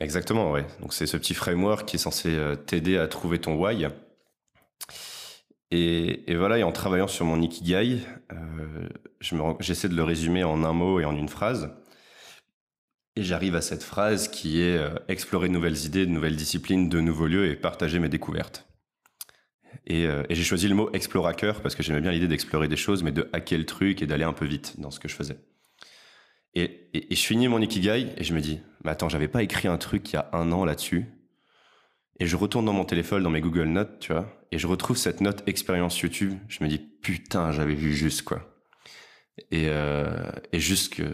Exactement, 0.01 0.51
ouais. 0.51 0.67
Donc 0.81 0.93
c'est 0.93 1.07
ce 1.07 1.17
petit 1.17 1.35
framework 1.35 1.87
qui 1.87 1.97
est 1.97 1.99
censé 1.99 2.35
euh, 2.35 2.57
t'aider 2.57 2.97
à 2.97 3.07
trouver 3.09 3.39
ton 3.39 3.55
why. 3.55 3.87
Et, 5.71 6.31
et, 6.31 6.37
voilà, 6.37 6.59
et 6.59 6.63
en 6.63 6.73
travaillant 6.73 7.07
sur 7.07 7.25
mon 7.25 7.41
ikigai, 7.41 8.01
euh, 8.33 8.89
j'essaie 9.61 9.89
de 9.89 9.95
le 9.95 10.03
résumer 10.03 10.45
en 10.45 10.65
un 10.65 10.73
mot 10.73 11.01
et 11.01 11.05
en 11.05 11.17
une 11.17 11.29
phrase. 11.29 11.71
Et 13.17 13.23
j'arrive 13.23 13.55
à 13.55 13.61
cette 13.61 13.83
phrase 13.83 14.29
qui 14.29 14.63
est 14.63 14.77
euh, 14.77 14.95
explorer 15.09 15.49
de 15.49 15.53
nouvelles 15.53 15.85
idées, 15.85 16.07
de 16.07 16.11
nouvelles 16.11 16.37
disciplines, 16.37 16.89
de 16.89 17.01
nouveaux 17.01 17.27
lieux 17.27 17.51
et 17.51 17.57
partager 17.57 17.99
mes 17.99 18.09
découvertes. 18.09 18.67
Et, 19.87 20.07
euh, 20.07 20.23
et 20.29 20.35
j'ai 20.35 20.45
choisi 20.45 20.69
le 20.69 20.75
mot 20.75 20.91
explorateur 20.93 21.61
parce 21.61 21.75
que 21.75 21.83
j'aimais 21.83 22.01
bien 22.01 22.13
l'idée 22.13 22.29
d'explorer 22.29 22.69
des 22.69 22.77
choses, 22.77 23.03
mais 23.03 23.13
de 23.13 23.29
hacker 23.33 23.59
le 23.59 23.67
truc 23.67 24.01
et 24.01 24.07
d'aller 24.07 24.25
un 24.25 24.33
peu 24.33 24.47
vite 24.47 24.81
dans 24.81 24.91
ce 24.91 24.99
que 24.99 25.09
je 25.09 25.15
faisais. 25.15 25.39
Et, 26.55 26.89
je 27.11 27.23
finis 27.23 27.49
mon 27.49 27.61
ikigai 27.61 28.09
et 28.17 28.25
je 28.25 28.35
me 28.35 28.41
dis, 28.41 28.61
mais 28.85 28.91
attends, 28.91 29.09
j'avais 29.09 29.29
pas 29.29 29.43
écrit 29.43 29.69
un 29.69 29.79
truc 29.79 30.11
il 30.13 30.17
y 30.17 30.19
a 30.19 30.29
un 30.33 30.53
an 30.53 30.65
là-dessus. 30.65 31.07
Et 32.21 32.27
je 32.27 32.37
retourne 32.37 32.67
dans 32.67 32.75
mon 32.75 32.85
téléphone, 32.85 33.23
dans 33.23 33.31
mes 33.31 33.41
Google 33.41 33.69
Notes, 33.69 33.99
tu 33.99 34.13
vois, 34.13 34.29
et 34.53 34.59
je 34.59 34.67
retrouve 34.67 34.97
cette 34.97 35.21
note 35.21 35.43
expérience 35.47 35.99
YouTube. 36.01 36.39
Je 36.49 36.63
me 36.63 36.69
dis, 36.69 36.79
putain, 36.79 37.53
j'avais 37.53 37.75
vu 37.75 37.95
juste 37.95 38.23
quoi. 38.23 38.63
Et, 39.51 39.69
euh, 39.69 40.31
et 40.53 40.61
juste 40.61 40.95
que 40.95 41.05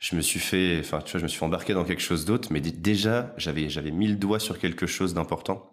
je 0.00 0.16
me 0.16 0.22
suis 0.22 0.40
fait, 0.40 0.78
enfin, 0.80 1.00
tu 1.02 1.12
vois, 1.12 1.20
je 1.20 1.24
me 1.24 1.28
suis 1.28 1.44
embarqué 1.44 1.74
dans 1.74 1.84
quelque 1.84 2.00
chose 2.02 2.24
d'autre, 2.24 2.48
mais 2.50 2.60
déjà, 2.60 3.34
j'avais, 3.36 3.68
j'avais 3.68 3.90
mis 3.90 4.08
le 4.08 4.16
doigt 4.16 4.40
sur 4.40 4.58
quelque 4.58 4.86
chose 4.86 5.12
d'important. 5.14 5.70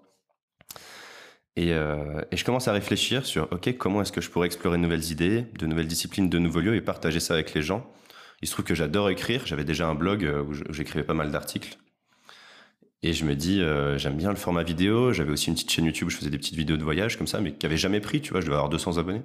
Et, 1.56 1.74
euh, 1.74 2.22
et, 2.32 2.38
je 2.38 2.46
commence 2.46 2.68
à 2.68 2.74
réfléchir 2.74 3.26
sur, 3.26 3.52
ok, 3.52 3.78
comment 3.78 4.02
est-ce 4.02 4.12
que 4.12 4.22
je 4.22 4.30
pourrais 4.30 4.46
explorer 4.46 4.78
de 4.78 4.84
nouvelles 4.84 5.12
idées, 5.12 5.46
de 5.58 5.66
nouvelles 5.66 5.88
disciplines, 5.88 6.30
de 6.30 6.38
nouveaux 6.38 6.60
lieux 6.60 6.76
et 6.76 6.82
partager 6.82 7.20
ça 7.20 7.34
avec 7.34 7.54
les 7.54 7.64
gens. 7.64 7.90
Il 8.42 8.48
se 8.48 8.54
trouve 8.54 8.66
que 8.66 8.76
j'adore 8.76 9.10
écrire. 9.10 9.48
J'avais 9.48 9.64
déjà 9.64 9.88
un 9.88 9.96
blog 9.96 10.24
euh, 10.24 10.44
où 10.44 10.54
j'écrivais 10.72 11.04
pas 11.06 11.16
mal 11.16 11.32
d'articles. 11.32 11.78
Et 13.02 13.14
je 13.14 13.26
me 13.26 13.36
dis, 13.36 13.62
euh, 13.62 13.98
j'aime 13.98 14.18
bien 14.18 14.30
le 14.30 14.36
format 14.36 14.64
vidéo. 14.64 15.14
J'avais 15.14 15.32
aussi 15.32 15.48
une 15.48 15.56
petite 15.56 15.72
chaîne 15.72 15.86
YouTube 15.86 16.08
où 16.08 16.12
je 16.12 16.18
faisais 16.18 16.30
des 16.30 16.38
petites 16.38 16.56
vidéos 16.56 16.78
de 16.78 16.84
voyage 16.84 17.18
comme 17.18 17.28
ça, 17.28 17.40
mais 17.42 17.54
qui 17.54 17.66
avait 17.66 17.78
jamais 17.78 18.02
pris, 18.02 18.22
tu 18.22 18.32
vois, 18.32 18.42
je 18.42 18.46
devais 18.46 18.56
avoir 18.56 18.70
200 18.70 18.98
abonnés. 18.98 19.24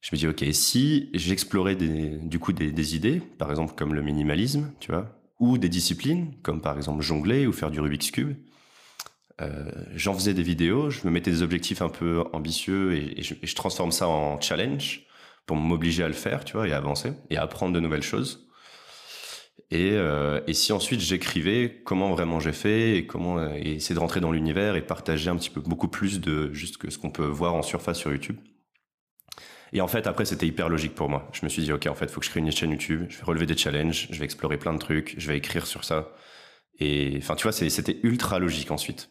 Je 0.00 0.10
me 0.12 0.18
dis, 0.18 0.26
ok, 0.26 0.44
si 0.52 1.10
j'explorais 1.12 1.76
des, 1.76 2.16
du 2.16 2.38
coup 2.38 2.52
des, 2.52 2.96
idées, 2.96 3.20
par 3.38 3.50
exemple 3.50 3.74
comme 3.76 3.94
le 3.94 4.02
minimalisme, 4.02 4.72
tu 4.80 4.92
vois, 4.92 5.20
ou 5.38 5.58
des 5.58 5.68
disciplines, 5.68 6.34
comme 6.42 6.60
par 6.60 6.76
exemple 6.76 7.02
jongler 7.02 7.46
ou 7.46 7.52
faire 7.52 7.70
du 7.70 7.80
Rubik's 7.80 8.10
Cube, 8.10 8.34
euh, 9.40 9.70
j'en 9.94 10.14
faisais 10.14 10.34
des 10.34 10.42
vidéos, 10.42 10.90
je 10.90 11.00
me 11.04 11.10
mettais 11.10 11.30
des 11.30 11.42
objectifs 11.42 11.82
un 11.82 11.88
peu 11.88 12.24
ambitieux 12.32 12.94
et, 12.94 13.22
je, 13.22 13.54
transforme 13.54 13.92
ça 13.92 14.08
en 14.08 14.40
challenge 14.40 15.06
pour 15.46 15.56
m'obliger 15.56 16.02
à 16.02 16.08
le 16.08 16.14
faire, 16.14 16.44
tu 16.44 16.54
vois, 16.54 16.68
et 16.68 16.72
avancer 16.72 17.12
et 17.30 17.36
apprendre 17.36 17.74
de 17.74 17.80
nouvelles 17.80 18.02
choses. 18.02 18.46
Et, 19.70 19.92
euh, 19.92 20.40
et 20.46 20.54
si 20.54 20.72
ensuite 20.72 21.00
j'écrivais 21.00 21.82
comment 21.84 22.10
vraiment 22.10 22.40
j'ai 22.40 22.52
fait 22.52 22.96
et 22.96 23.06
comment 23.06 23.38
euh, 23.38 23.54
essayer 23.54 23.94
de 23.94 24.00
rentrer 24.00 24.20
dans 24.20 24.32
l'univers 24.32 24.74
et 24.76 24.82
partager 24.82 25.30
un 25.30 25.36
petit 25.36 25.50
peu 25.50 25.60
beaucoup 25.60 25.88
plus 25.88 26.20
de 26.20 26.52
juste 26.52 26.78
que 26.78 26.90
ce 26.90 26.98
qu'on 26.98 27.10
peut 27.10 27.26
voir 27.26 27.54
en 27.54 27.62
surface 27.62 27.98
sur 27.98 28.10
YouTube. 28.10 28.36
Et 29.72 29.80
en 29.80 29.88
fait, 29.88 30.06
après, 30.06 30.24
c'était 30.24 30.46
hyper 30.46 30.68
logique 30.68 30.94
pour 30.94 31.08
moi. 31.08 31.28
Je 31.32 31.44
me 31.44 31.48
suis 31.48 31.62
dit, 31.62 31.72
OK, 31.72 31.86
en 31.86 31.94
fait, 31.94 32.06
il 32.06 32.10
faut 32.10 32.20
que 32.20 32.26
je 32.26 32.30
crée 32.30 32.40
une 32.40 32.50
chaîne 32.50 32.70
YouTube, 32.70 33.06
je 33.08 33.18
vais 33.18 33.24
relever 33.24 33.46
des 33.46 33.56
challenges, 33.56 34.08
je 34.10 34.18
vais 34.18 34.24
explorer 34.24 34.56
plein 34.56 34.72
de 34.72 34.78
trucs, 34.78 35.14
je 35.16 35.28
vais 35.28 35.36
écrire 35.36 35.66
sur 35.66 35.84
ça. 35.84 36.12
Et 36.80 37.14
enfin, 37.18 37.36
tu 37.36 37.44
vois, 37.44 37.52
c'était 37.52 37.98
ultra 38.02 38.38
logique 38.38 38.70
ensuite. 38.70 39.10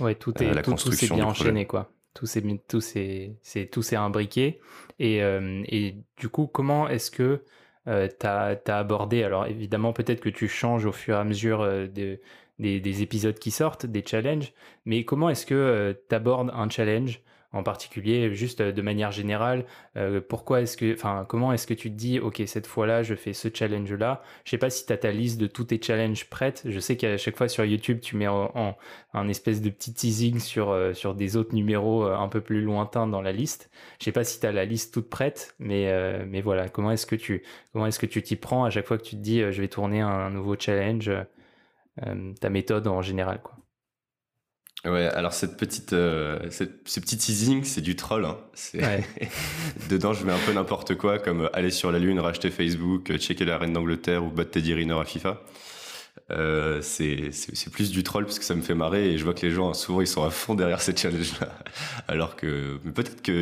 Ouais, 0.00 0.14
tout 0.14 0.42
est, 0.42 0.48
euh, 0.48 0.54
la 0.54 0.62
tout, 0.62 0.70
construction 0.72 1.08
tout 1.08 1.14
bien 1.14 1.26
enchaîné, 1.26 1.66
quoi. 1.66 1.92
Tout 2.14 2.26
s'est, 2.26 2.42
tout 2.66 2.80
c'est, 2.80 3.36
tout 3.70 3.82
s'est 3.82 3.96
imbriqué. 3.96 4.60
Et, 4.98 5.22
euh, 5.22 5.62
et, 5.68 5.96
du 6.16 6.28
coup, 6.28 6.46
comment 6.46 6.88
est-ce 6.88 7.10
que 7.10 7.44
euh, 7.86 8.08
tu 8.18 8.26
as, 8.26 8.58
abordé 8.66 9.22
Alors, 9.22 9.46
évidemment, 9.46 9.92
peut-être 9.92 10.20
que 10.20 10.28
tu 10.28 10.48
changes 10.48 10.86
au 10.86 10.92
fur 10.92 11.14
et 11.14 11.18
à 11.18 11.24
mesure 11.24 11.62
de, 11.62 12.20
des, 12.58 12.80
des, 12.80 13.02
épisodes 13.02 13.38
qui 13.38 13.52
sortent, 13.52 13.86
des 13.86 14.04
challenges, 14.04 14.52
mais 14.84 15.04
comment 15.04 15.30
est-ce 15.30 15.46
que 15.46 15.96
tu 16.08 16.14
abordes 16.14 16.50
un 16.52 16.68
challenge 16.68 17.20
en 17.52 17.62
particulier, 17.62 18.34
juste 18.34 18.60
euh, 18.60 18.72
de 18.72 18.82
manière 18.82 19.10
générale, 19.10 19.64
euh, 19.96 20.20
pourquoi 20.20 20.60
est-ce 20.60 20.76
que, 20.76 20.92
enfin, 20.92 21.24
comment 21.28 21.52
est-ce 21.52 21.66
que 21.66 21.74
tu 21.74 21.90
te 21.90 21.96
dis, 21.96 22.18
ok, 22.20 22.42
cette 22.46 22.66
fois-là, 22.66 23.02
je 23.02 23.14
fais 23.14 23.32
ce 23.32 23.48
challenge-là? 23.52 24.22
Je 24.44 24.50
sais 24.50 24.58
pas 24.58 24.70
si 24.70 24.84
tu 24.84 24.92
as 24.92 24.98
ta 24.98 25.10
liste 25.12 25.40
de 25.40 25.46
tous 25.46 25.64
tes 25.64 25.80
challenges 25.80 26.28
prêtes. 26.28 26.62
Je 26.66 26.78
sais 26.78 26.96
qu'à 26.96 27.16
chaque 27.16 27.36
fois 27.36 27.48
sur 27.48 27.64
YouTube, 27.64 28.00
tu 28.00 28.16
mets 28.16 28.28
en, 28.28 28.76
un 29.14 29.28
espèce 29.28 29.62
de 29.62 29.70
petit 29.70 29.94
teasing 29.94 30.38
sur, 30.40 30.70
euh, 30.70 30.92
sur 30.92 31.14
des 31.14 31.36
autres 31.36 31.54
numéros 31.54 32.04
un 32.04 32.28
peu 32.28 32.40
plus 32.40 32.60
lointains 32.62 33.06
dans 33.06 33.22
la 33.22 33.32
liste. 33.32 33.70
Je 33.98 34.04
sais 34.04 34.12
pas 34.12 34.24
si 34.24 34.40
tu 34.40 34.46
as 34.46 34.52
la 34.52 34.64
liste 34.64 34.92
toute 34.92 35.08
prête, 35.08 35.54
mais, 35.58 35.88
mais 36.26 36.40
voilà, 36.42 36.68
comment 36.68 36.90
est-ce 36.90 37.06
que 37.06 37.16
tu, 37.16 37.42
comment 37.72 37.86
est-ce 37.86 37.98
que 37.98 38.06
tu 38.06 38.22
t'y 38.22 38.36
prends 38.36 38.64
à 38.64 38.70
chaque 38.70 38.86
fois 38.86 38.98
que 38.98 39.04
tu 39.04 39.16
te 39.16 39.20
dis, 39.20 39.40
je 39.40 39.60
vais 39.60 39.68
tourner 39.68 40.00
un, 40.00 40.30
nouveau 40.30 40.56
challenge, 40.58 41.10
ta 42.40 42.50
méthode 42.50 42.86
en 42.86 43.02
général, 43.02 43.40
quoi? 43.42 43.56
Ouais, 44.84 45.06
alors 45.06 45.32
cette 45.32 45.56
petite, 45.56 45.92
euh, 45.92 46.38
cette, 46.50 46.88
ce 46.88 47.00
petit 47.00 47.16
teasing, 47.16 47.64
c'est 47.64 47.80
du 47.80 47.96
troll. 47.96 48.24
Hein. 48.24 48.38
Dedans, 49.90 50.12
je 50.12 50.24
mets 50.24 50.32
un 50.32 50.38
peu 50.46 50.52
n'importe 50.52 50.94
quoi, 50.94 51.18
comme 51.18 51.42
euh, 51.42 51.56
aller 51.56 51.70
sur 51.70 51.90
la 51.90 51.98
lune, 51.98 52.20
racheter 52.20 52.50
Facebook, 52.50 53.10
euh, 53.10 53.18
checker 53.18 53.44
la 53.44 53.58
reine 53.58 53.72
d'Angleterre 53.72 54.24
ou 54.24 54.30
battre 54.30 54.52
Teddy 54.52 54.74
Riner 54.74 54.94
à 54.94 55.04
FIFA. 55.04 55.42
Euh, 56.30 56.80
c'est 56.82 57.30
plus 57.72 57.90
du 57.90 58.02
troll 58.02 58.26
parce 58.26 58.38
que 58.38 58.44
ça 58.44 58.54
me 58.54 58.60
fait 58.60 58.74
marrer 58.74 59.12
et 59.12 59.18
je 59.18 59.24
vois 59.24 59.32
que 59.32 59.46
les 59.46 59.50
gens 59.50 59.72
souvent 59.72 60.02
ils 60.02 60.06
sont 60.06 60.24
à 60.24 60.30
fond 60.30 60.54
derrière 60.54 60.82
ces 60.82 60.94
challenges 60.94 61.32
là 61.40 61.48
alors 62.08 62.36
que 62.36 62.76
peut-être 62.94 63.22
que 63.22 63.32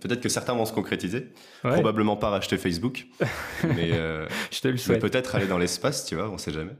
peut-être 0.00 0.22
que 0.22 0.30
certains 0.30 0.54
vont 0.54 0.64
se 0.64 0.72
concrétiser 0.72 1.28
probablement 1.62 2.16
pas 2.16 2.30
racheter 2.30 2.56
Facebook 2.56 3.04
mais 3.64 3.90
euh, 3.92 4.26
je 4.50 4.60
te 4.60 4.68
le 4.68 4.78
souhaite 4.78 5.02
peut-être 5.02 5.34
aller 5.34 5.46
dans 5.46 5.58
l'espace 5.58 6.06
tu 6.06 6.14
vois 6.14 6.30
on 6.30 6.38
sait 6.38 6.52
jamais 6.52 6.72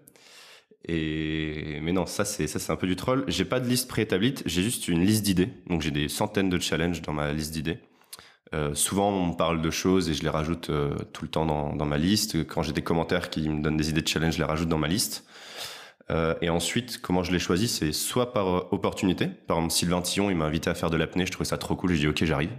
et 0.87 1.79
mais 1.83 1.93
non, 1.93 2.07
ça 2.07 2.25
c'est 2.25 2.47
ça 2.47 2.59
c'est 2.59 2.73
un 2.73 2.77
peu 2.77 2.87
du 2.87 2.97
troll. 2.97 3.25
J'ai 3.29 3.45
pas 3.45 3.61
de 3.61 3.69
liste 3.69 3.89
préétablie, 3.89 4.35
j'ai 4.47 4.63
juste 4.63 4.89
une 4.89 5.05
liste 5.05 5.25
d'idées. 5.25 5.49
Donc 5.69 5.83
j'ai 5.83 5.91
des 5.91 6.09
centaines 6.09 6.51
de 6.51 6.59
challenges 6.59 7.03
dans 7.03 7.13
ma 7.13 7.33
liste 7.33 7.53
d'idées. 7.53 7.79
Euh, 8.55 8.75
souvent 8.75 9.11
on 9.11 9.29
me 9.29 9.37
parle 9.37 9.63
de 9.63 9.71
choses 9.71 10.11
et 10.11 10.15
je 10.15 10.23
les 10.23 10.29
rajoute 10.29 10.71
euh, 10.71 10.95
tout 11.13 11.25
le 11.25 11.31
temps 11.31 11.47
dans, 11.47 11.75
dans 11.75 11.87
ma 11.87 11.99
liste. 11.99 12.47
Quand 12.47 12.63
j'ai 12.63 12.73
des 12.73 12.83
commentaires 12.83 13.31
qui 13.31 13.49
me 13.49 13.63
donnent 13.63 13.77
des 13.77 13.91
idées 13.91 14.03
de 14.03 14.09
challenge, 14.09 14.35
je 14.35 14.39
les 14.39 14.45
rajoute 14.45 14.69
dans 14.69 14.79
ma 14.79 14.89
liste. 14.89 15.25
Euh, 16.11 16.35
et 16.43 16.51
ensuite, 16.51 17.01
comment 17.01 17.23
je 17.23 17.33
les 17.33 17.39
choisis, 17.39 17.79
c'est 17.79 17.93
soit 17.93 18.35
par 18.35 18.73
opportunité. 18.73 19.27
Par 19.27 19.57
exemple, 19.57 19.73
Sylvain 19.73 20.03
Tillon, 20.03 20.29
il 20.29 20.37
m'a 20.37 20.45
invité 20.45 20.69
à 20.69 20.75
faire 20.75 20.91
de 20.91 20.99
l'apnée, 20.99 21.25
je 21.25 21.33
trouvais 21.33 21.49
ça 21.49 21.57
trop 21.57 21.77
cool, 21.77 21.93
j'ai 21.95 22.01
dit 22.01 22.09
ok, 22.09 22.25
j'arrive. 22.25 22.51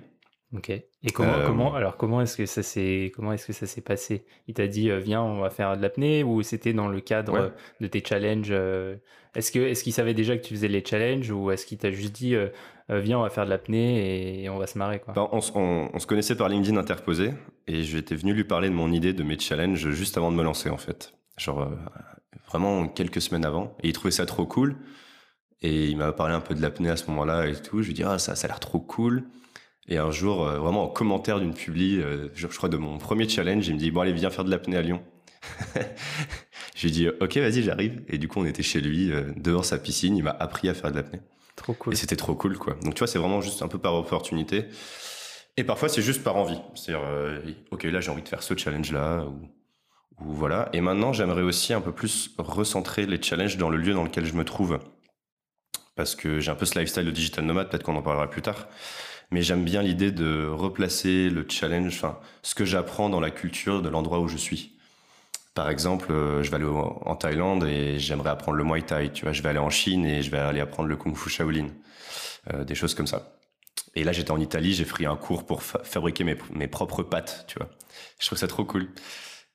Ok. 0.53 0.69
Et 0.69 1.11
comment, 1.13 1.33
euh, 1.33 1.45
comment 1.45 1.75
alors 1.75 1.97
comment 1.97 2.21
est-ce 2.21 2.37
que 2.37 2.45
ça 2.45 2.63
s'est 2.63 3.11
comment 3.15 3.33
est-ce 3.33 3.47
que 3.47 3.53
ça 3.53 3.65
s'est 3.65 3.81
passé? 3.81 4.25
Il 4.47 4.53
t'a 4.53 4.67
dit 4.67 4.89
euh, 4.89 4.99
viens 4.99 5.21
on 5.21 5.41
va 5.41 5.49
faire 5.49 5.75
de 5.75 5.81
l'apnée 5.81 6.23
ou 6.23 6.43
c'était 6.43 6.73
dans 6.73 6.87
le 6.87 6.99
cadre 7.01 7.51
de 7.81 7.87
tes 7.87 8.03
challenges 8.05 8.49
euh, 8.51 8.95
Est-ce 9.35 9.51
que 9.51 9.59
est-ce 9.59 9.83
qu'il 9.83 9.93
savait 9.93 10.13
déjà 10.13 10.37
que 10.37 10.43
tu 10.43 10.53
faisais 10.53 10.67
les 10.67 10.83
challenges 10.85 11.31
ou 11.31 11.51
est-ce 11.51 11.65
qu'il 11.65 11.77
t'a 11.77 11.91
juste 11.91 12.13
dit 12.13 12.35
viens 12.89 13.19
on 13.19 13.23
va 13.23 13.29
faire 13.29 13.45
de 13.45 13.49
l'apnée 13.49 14.43
et, 14.43 14.49
on 14.49 14.57
va 14.57 14.67
se 14.67 14.77
marrer 14.77 14.99
quoi? 14.99 15.13
Ben, 15.13 15.27
on, 15.31 15.39
on, 15.93 15.99
se 15.99 16.07
connaissait 16.07 16.35
par 16.35 16.47
LinkedIn 16.47 16.77
interposé 16.77 17.31
et 17.67 17.81
j'étais 17.81 18.15
venu 18.15 18.33
lui 18.33 18.43
parler 18.43 18.69
de 18.69 18.75
mon 18.75 18.91
idée 18.91 19.13
de 19.13 19.23
mes 19.23 19.39
challenges 19.39 19.89
juste 19.89 20.17
avant 20.17 20.31
de 20.31 20.37
me 20.37 20.43
lancer 20.43 20.69
en 20.69 20.77
fait. 20.77 21.13
Genre 21.37 21.71
vraiment 22.47 22.87
quelques 22.87 23.21
semaines 23.21 23.45
avant 23.45 23.75
et 23.81 23.89
il 23.89 23.93
trouvait 23.93 24.11
ça 24.11 24.25
trop 24.25 24.45
cool 24.45 24.75
et 25.61 25.87
il 25.87 25.97
m'a 25.97 26.13
parlé 26.13 26.33
un 26.33 26.41
peu 26.41 26.53
de 26.53 26.61
l'apnée 26.61 26.89
à 26.89 26.95
ce 26.95 27.09
moment-là 27.09 27.47
et 27.47 27.55
tout. 27.55 27.81
Je 27.81 27.87
lui 27.87 27.93
dis 27.93 28.03
ah 28.03 28.19
ça 28.19 28.35
ça 28.35 28.45
a 28.45 28.47
l'air 28.49 28.59
trop 28.59 28.79
cool. 28.79 29.25
Et 29.87 29.97
un 29.97 30.11
jour, 30.11 30.47
euh, 30.47 30.57
vraiment 30.57 30.83
en 30.83 30.87
commentaire 30.87 31.39
d'une 31.39 31.53
publi, 31.53 31.99
euh, 31.99 32.29
je, 32.33 32.47
crois 32.47 32.69
de 32.69 32.77
mon 32.77 32.97
premier 32.97 33.29
challenge, 33.29 33.67
il 33.67 33.75
me 33.75 33.79
dit 33.79 33.91
bon 33.91 34.01
allez 34.01 34.13
viens 34.13 34.31
faire 34.31 34.43
de 34.43 34.49
l'apnée 34.49 34.77
à 34.77 34.81
Lyon. 34.81 35.03
J'ai 36.75 36.89
dit 36.89 37.07
ok 37.07 37.37
vas-y 37.37 37.61
j'arrive. 37.61 38.01
Et 38.07 38.17
du 38.17 38.27
coup 38.27 38.39
on 38.39 38.45
était 38.45 38.63
chez 38.63 38.81
lui 38.81 39.11
euh, 39.11 39.31
devant 39.37 39.61
sa 39.61 39.77
piscine, 39.77 40.17
il 40.17 40.23
m'a 40.23 40.31
appris 40.31 40.69
à 40.69 40.73
faire 40.73 40.91
de 40.91 40.95
l'apnée. 40.95 41.21
Trop 41.55 41.73
cool. 41.73 41.93
Et 41.93 41.95
c'était 41.95 42.15
trop 42.15 42.33
cool 42.33 42.57
quoi. 42.57 42.75
Donc 42.83 42.95
tu 42.95 42.99
vois 42.99 43.07
c'est 43.07 43.19
vraiment 43.19 43.41
juste 43.41 43.61
un 43.61 43.67
peu 43.67 43.77
par 43.77 43.93
opportunité. 43.93 44.65
Et 45.55 45.63
parfois 45.63 45.87
c'est 45.87 46.01
juste 46.01 46.23
par 46.23 46.35
envie. 46.35 46.59
C'est-à-dire 46.73 47.07
ok 47.69 47.83
là 47.83 48.01
j'ai 48.01 48.09
envie 48.09 48.23
de 48.23 48.27
faire 48.27 48.41
ce 48.41 48.57
challenge 48.57 48.91
là 48.91 49.23
ou, 49.25 49.39
ou 50.25 50.33
voilà. 50.33 50.69
Et 50.73 50.81
maintenant 50.81 51.13
j'aimerais 51.13 51.43
aussi 51.43 51.73
un 51.73 51.81
peu 51.81 51.91
plus 51.91 52.31
recentrer 52.39 53.05
les 53.05 53.21
challenges 53.21 53.57
dans 53.57 53.69
le 53.69 53.77
lieu 53.77 53.93
dans 53.93 54.03
lequel 54.03 54.25
je 54.25 54.33
me 54.33 54.43
trouve. 54.43 54.79
Parce 55.95 56.15
que 56.15 56.39
j'ai 56.39 56.51
un 56.51 56.55
peu 56.55 56.65
ce 56.65 56.77
lifestyle 56.77 57.05
de 57.05 57.11
digital 57.11 57.45
nomade, 57.45 57.69
peut-être 57.69 57.83
qu'on 57.83 57.95
en 57.95 58.01
parlera 58.01 58.29
plus 58.29 58.41
tard 58.41 58.67
mais 59.31 59.41
j'aime 59.41 59.63
bien 59.63 59.81
l'idée 59.81 60.11
de 60.11 60.47
replacer 60.47 61.29
le 61.29 61.45
challenge, 61.47 61.95
enfin, 61.95 62.19
ce 62.41 62.55
que 62.55 62.65
j'apprends 62.65 63.09
dans 63.09 63.19
la 63.19 63.31
culture 63.31 63.81
de 63.81 63.89
l'endroit 63.89 64.19
où 64.19 64.27
je 64.27 64.37
suis. 64.37 64.75
Par 65.55 65.69
exemple, 65.69 66.11
euh, 66.11 66.43
je 66.43 66.51
vais 66.51 66.57
aller 66.57 66.65
en 66.65 67.15
Thaïlande 67.15 67.63
et 67.63 67.97
j'aimerais 67.97 68.29
apprendre 68.29 68.57
le 68.57 68.65
Muay 68.65 68.81
Thai, 68.81 69.11
tu 69.13 69.23
vois. 69.23 69.31
Je 69.31 69.41
vais 69.41 69.49
aller 69.49 69.59
en 69.59 69.69
Chine 69.69 70.05
et 70.05 70.21
je 70.21 70.29
vais 70.29 70.37
aller 70.37 70.59
apprendre 70.59 70.89
le 70.89 70.97
Kung 70.97 71.15
Fu 71.15 71.29
Shaolin, 71.29 71.69
euh, 72.53 72.65
des 72.65 72.75
choses 72.75 72.93
comme 72.93 73.07
ça. 73.07 73.37
Et 73.95 74.03
là, 74.03 74.11
j'étais 74.11 74.31
en 74.31 74.39
Italie, 74.39 74.73
j'ai 74.73 74.83
pris 74.83 75.05
un 75.05 75.15
cours 75.15 75.45
pour 75.45 75.63
fabriquer 75.63 76.25
mes, 76.25 76.35
mes, 76.53 76.67
propres 76.67 77.03
pâtes, 77.03 77.45
tu 77.47 77.57
vois. 77.57 77.69
Je 78.19 78.25
trouve 78.25 78.37
ça 78.37 78.47
trop 78.47 78.65
cool. 78.65 78.89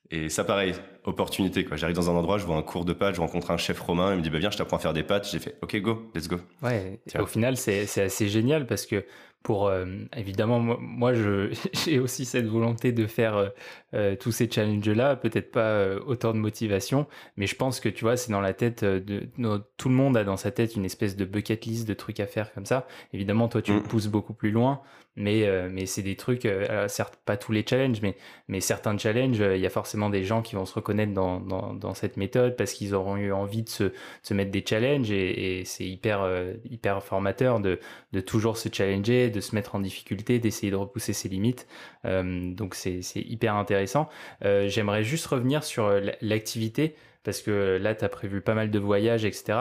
Et 0.09 0.27
ça, 0.29 0.43
pareil, 0.43 0.73
opportunité. 1.05 1.63
Quoi. 1.63 1.77
J'arrive 1.77 1.95
dans 1.95 2.09
un 2.09 2.13
endroit, 2.13 2.39
je 2.39 2.45
vois 2.45 2.57
un 2.57 2.63
cours 2.63 2.83
de 2.83 2.93
pâtes, 2.93 3.15
je 3.15 3.21
rencontre 3.21 3.51
un 3.51 3.57
chef 3.57 3.79
romain, 3.79 4.11
il 4.11 4.17
me 4.17 4.21
dit 4.21 4.29
bah, 4.29 4.39
Viens, 4.39 4.49
je 4.49 4.57
t'apprends 4.57 4.77
à 4.77 4.79
faire 4.79 4.93
des 4.93 5.03
pâtes. 5.03 5.29
J'ai 5.31 5.39
fait 5.39 5.57
Ok, 5.61 5.77
go, 5.77 6.11
let's 6.15 6.27
go. 6.27 6.37
Ouais, 6.63 6.99
au 7.19 7.27
final, 7.27 7.55
c'est 7.57 8.01
assez 8.01 8.27
génial 8.27 8.65
parce 8.65 8.87
que 8.87 9.05
pour 9.43 9.67
euh, 9.67 9.85
évidemment 10.15 10.59
moi, 10.59 11.13
j'ai 11.73 11.99
aussi 11.99 12.25
cette 12.25 12.45
volonté 12.45 12.91
de 12.91 13.07
faire 13.07 13.35
euh, 13.35 13.49
euh, 13.93 14.15
tous 14.15 14.31
ces 14.31 14.49
challenges 14.49 14.89
là 14.89 15.15
peut-être 15.15 15.51
pas 15.51 15.95
autant 16.05 16.33
de 16.33 16.37
motivation 16.37 17.07
mais 17.37 17.47
je 17.47 17.55
pense 17.55 17.79
que 17.79 17.89
tu 17.89 18.03
vois 18.03 18.17
c'est 18.17 18.31
dans 18.31 18.41
la 18.41 18.53
tête 18.53 18.83
de, 18.83 19.29
tout 19.77 19.89
le 19.89 19.95
monde 19.95 20.15
a 20.17 20.23
dans 20.23 20.37
sa 20.37 20.51
tête 20.51 20.75
une 20.75 20.85
espèce 20.85 21.15
de 21.15 21.25
bucket 21.25 21.65
list 21.65 21.87
de 21.87 21.93
trucs 21.93 22.19
à 22.19 22.27
faire 22.27 22.53
comme 22.53 22.65
ça 22.65 22.87
évidemment 23.13 23.47
toi 23.47 23.61
tu 23.61 23.73
le 23.73 23.79
mm. 23.79 23.83
pousses 23.83 24.07
beaucoup 24.07 24.33
plus 24.33 24.51
loin 24.51 24.81
mais 25.15 25.45
mais 25.69 25.85
c'est 25.85 26.01
des 26.01 26.15
trucs 26.15 26.47
certes 26.87 27.19
pas 27.25 27.37
tous 27.37 27.51
les 27.51 27.65
challenges 27.67 28.01
mais 28.01 28.15
mais 28.47 28.61
certains 28.61 28.97
challenges 28.97 29.39
il 29.39 29.59
y 29.59 29.65
a 29.65 29.69
forcément 29.69 30.09
des 30.09 30.23
gens 30.23 30.41
qui 30.41 30.55
vont 30.55 30.65
se 30.65 30.73
reconnaître 30.73 31.13
dans, 31.13 31.93
cette 31.93 32.15
méthode 32.15 32.55
parce 32.55 32.71
qu'ils 32.73 32.95
auront 32.95 33.17
eu 33.17 33.33
envie 33.33 33.63
de 33.63 33.69
se, 33.69 34.33
mettre 34.33 34.51
des 34.51 34.63
challenges 34.65 35.11
et, 35.11 35.63
c'est 35.65 35.85
hyper 35.85 36.25
hyper 36.69 37.03
formateur 37.03 37.59
de 37.59 37.79
de 38.13 38.21
toujours 38.21 38.57
se 38.57 38.69
challenger 38.71 39.29
de 39.29 39.41
se 39.41 39.55
mettre 39.55 39.75
en 39.75 39.79
difficulté, 39.79 40.39
d'essayer 40.39 40.71
de 40.71 40.75
repousser 40.75 41.13
ses 41.13 41.29
limites. 41.29 41.67
Euh, 42.05 42.53
donc 42.53 42.75
c'est 42.75 43.01
hyper 43.15 43.55
intéressant. 43.55 44.09
Euh, 44.43 44.67
j'aimerais 44.67 45.03
juste 45.03 45.25
revenir 45.27 45.63
sur 45.63 45.85
euh, 45.85 46.01
l'activité 46.21 46.95
parce 47.23 47.41
que 47.41 47.77
là, 47.79 47.93
tu 47.93 48.03
as 48.03 48.09
prévu 48.09 48.41
pas 48.41 48.55
mal 48.55 48.71
de 48.71 48.79
voyages, 48.79 49.25
etc. 49.25 49.59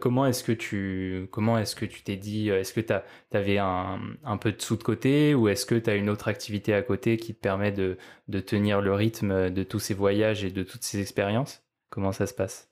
comment 0.00 0.26
est-ce 0.26 0.42
que 0.42 0.52
tu 0.52 1.28
comment 1.30 1.58
est-ce 1.58 1.76
que 1.76 1.84
tu 1.84 2.02
t'es 2.02 2.16
dit 2.16 2.48
est-ce 2.48 2.72
que 2.72 2.80
tu 2.80 2.92
avais 3.36 3.58
un, 3.58 4.00
un, 4.24 4.36
peu 4.36 4.52
de 4.52 4.60
sous 4.60 4.76
de 4.76 4.82
côté 4.82 5.34
ou 5.34 5.48
est-ce 5.48 5.66
que 5.66 5.74
tu 5.74 5.90
as 5.90 5.94
une 5.94 6.08
autre 6.08 6.28
activité 6.28 6.72
à 6.72 6.82
côté 6.82 7.16
qui 7.18 7.34
te 7.34 7.40
permet 7.40 7.70
de, 7.70 7.98
de 8.28 8.40
tenir 8.40 8.80
le 8.80 8.94
rythme 8.94 9.50
de 9.50 9.62
tous 9.62 9.78
ces 9.78 9.94
voyages 9.94 10.42
et 10.44 10.50
de 10.50 10.62
toutes 10.62 10.84
ces 10.84 11.00
expériences? 11.00 11.62
Comment 11.90 12.12
ça 12.12 12.26
se 12.26 12.34
passe? 12.34 12.70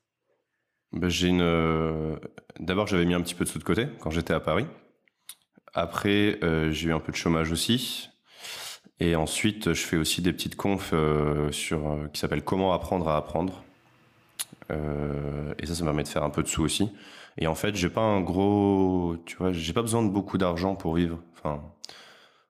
Ben, 0.92 1.11
une 1.11 2.18
d'abord 2.61 2.87
j'avais 2.87 3.04
mis 3.04 3.14
un 3.14 3.20
petit 3.20 3.35
peu 3.35 3.44
de 3.44 3.50
sous 3.50 3.59
de 3.59 3.64
côté 3.64 3.88
quand 4.00 4.11
j'étais 4.11 4.35
à 4.35 4.40
Paris 4.40 4.66
après, 5.76 6.38
euh, 6.42 6.72
j'ai 6.72 6.88
eu 6.88 6.92
un 6.94 7.00
peu 7.00 7.12
de 7.12 7.18
chômage 7.18 7.52
aussi. 7.52 8.09
Et 8.98 9.14
ensuite, 9.14 9.74
je 9.74 9.82
fais 9.82 9.98
aussi 9.98 10.22
des 10.22 10.32
petites 10.32 10.56
confs 10.56 10.92
euh, 10.94 11.52
sur, 11.52 11.87
euh, 11.87 12.09
qui 12.09 12.18
s'appellent 12.18 12.44
Comment 12.44 12.72
apprendre 12.72 13.06
à 13.09 13.18
apprendre. 13.18 13.62
Et 14.70 15.66
ça, 15.66 15.74
ça 15.74 15.83
me 15.83 15.88
permet 15.88 16.02
de 16.02 16.09
faire 16.09 16.22
un 16.22 16.31
peu 16.31 16.42
de 16.42 16.48
sous 16.48 16.62
aussi. 16.62 16.90
Et 17.38 17.46
en 17.46 17.55
fait, 17.55 17.76
j'ai 17.76 17.90
pas 17.90 18.00
un 18.00 18.20
gros, 18.20 19.16
tu 19.26 19.37
vois, 19.37 19.52
j'ai 19.52 19.72
pas 19.72 19.83
besoin 19.83 20.02
de 20.02 20.09
beaucoup 20.09 20.38
d'argent 20.38 20.74
pour 20.74 20.94
vivre. 20.94 21.18
Enfin, 21.37 21.62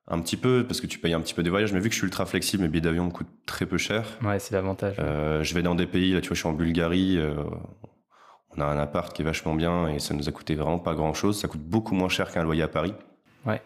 un 0.07 0.21
petit 0.21 0.37
peu 0.37 0.65
parce 0.65 0.79
que 0.79 0.87
tu 0.87 0.99
payes 0.99 1.13
un 1.13 1.21
petit 1.21 1.33
peu 1.33 1.43
des 1.43 1.49
voyages, 1.49 1.73
mais 1.73 1.79
vu 1.79 1.89
que 1.89 1.93
je 1.93 1.99
suis 1.99 2.05
ultra 2.05 2.25
flexible, 2.25 2.63
mes 2.63 2.69
billets 2.69 2.81
d'avion 2.81 3.05
me 3.05 3.11
coûtent 3.11 3.27
très 3.45 3.65
peu 3.65 3.77
cher. 3.77 4.05
Ouais, 4.23 4.39
c'est 4.39 4.53
l'avantage. 4.53 4.95
je 4.97 5.53
vais 5.53 5.61
dans 5.61 5.75
des 5.75 5.87
pays, 5.87 6.13
là, 6.13 6.21
tu 6.21 6.29
vois, 6.29 6.35
je 6.35 6.39
suis 6.39 6.49
en 6.49 6.53
Bulgarie. 6.53 7.19
on 8.55 8.61
a 8.61 8.65
un 8.65 8.79
appart 8.79 9.13
qui 9.13 9.21
est 9.21 9.25
vachement 9.25 9.55
bien 9.55 9.89
et 9.89 9.99
ça 9.99 10.13
nous 10.13 10.29
a 10.29 10.31
coûté 10.31 10.55
vraiment 10.55 10.79
pas 10.79 10.95
grand 10.95 11.13
chose. 11.13 11.39
Ça 11.39 11.47
coûte 11.47 11.61
beaucoup 11.61 11.93
moins 11.93 12.09
cher 12.09 12.31
qu'un 12.31 12.43
loyer 12.43 12.63
à 12.63 12.67
Paris. 12.67 12.93
Ouais. 13.45 13.61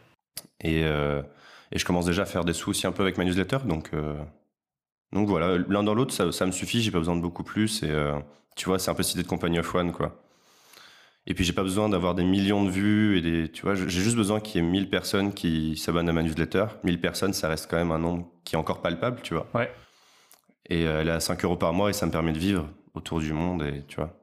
Et, 0.61 0.83
euh, 0.83 1.21
et, 1.71 1.79
je 1.79 1.85
commence 1.85 2.05
déjà 2.05 2.23
à 2.23 2.25
faire 2.25 2.45
des 2.45 2.53
sous 2.53 2.69
aussi 2.69 2.87
un 2.87 2.91
peu 2.91 3.03
avec 3.03 3.17
ma 3.17 3.25
newsletter. 3.25 3.59
Donc, 3.65 3.89
euh, 3.93 4.15
donc 5.11 5.27
voilà, 5.27 5.57
l'un 5.57 5.83
dans 5.83 5.93
l'autre, 5.93 6.13
ça, 6.13 6.31
ça, 6.31 6.45
me 6.45 6.51
suffit. 6.51 6.81
J'ai 6.81 6.91
pas 6.91 6.99
besoin 6.99 7.15
de 7.15 7.21
beaucoup 7.21 7.43
plus. 7.43 7.83
Et 7.83 7.89
euh, 7.89 8.13
tu 8.55 8.65
vois, 8.65 8.79
c'est 8.79 8.91
un 8.91 8.93
peu 8.93 9.03
cité 9.03 9.23
de 9.23 9.27
compagnie 9.27 9.59
of 9.59 9.73
one, 9.73 9.91
quoi. 9.91 10.23
Et 11.27 11.33
puis 11.35 11.43
j'ai 11.43 11.53
pas 11.53 11.63
besoin 11.63 11.87
d'avoir 11.87 12.15
des 12.15 12.23
millions 12.23 12.65
de 12.65 12.71
vues 12.71 13.17
et 13.17 13.21
des, 13.21 13.51
tu 13.51 13.61
vois, 13.61 13.75
j'ai 13.75 13.89
juste 13.89 14.15
besoin 14.15 14.39
qu'il 14.39 14.61
y 14.61 14.65
ait 14.65 14.67
1000 14.67 14.89
personnes 14.89 15.33
qui 15.33 15.77
s'abonnent 15.77 16.09
à 16.09 16.13
ma 16.13 16.23
newsletter. 16.23 16.65
1000 16.83 16.99
personnes, 16.99 17.33
ça 17.33 17.47
reste 17.47 17.69
quand 17.69 17.77
même 17.77 17.91
un 17.91 17.99
nombre 17.99 18.27
qui 18.43 18.55
est 18.55 18.57
encore 18.57 18.81
palpable, 18.81 19.21
tu 19.21 19.35
vois. 19.35 19.47
Ouais. 19.53 19.71
Et 20.69 20.81
elle 20.83 21.07
est 21.09 21.11
à 21.11 21.19
5 21.19 21.43
euros 21.45 21.57
par 21.57 21.73
mois 21.73 21.89
et 21.89 21.93
ça 21.93 22.05
me 22.05 22.11
permet 22.11 22.33
de 22.33 22.39
vivre 22.39 22.67
autour 22.95 23.19
du 23.19 23.33
monde 23.33 23.61
et 23.63 23.83
tu 23.87 23.97
vois 23.97 24.20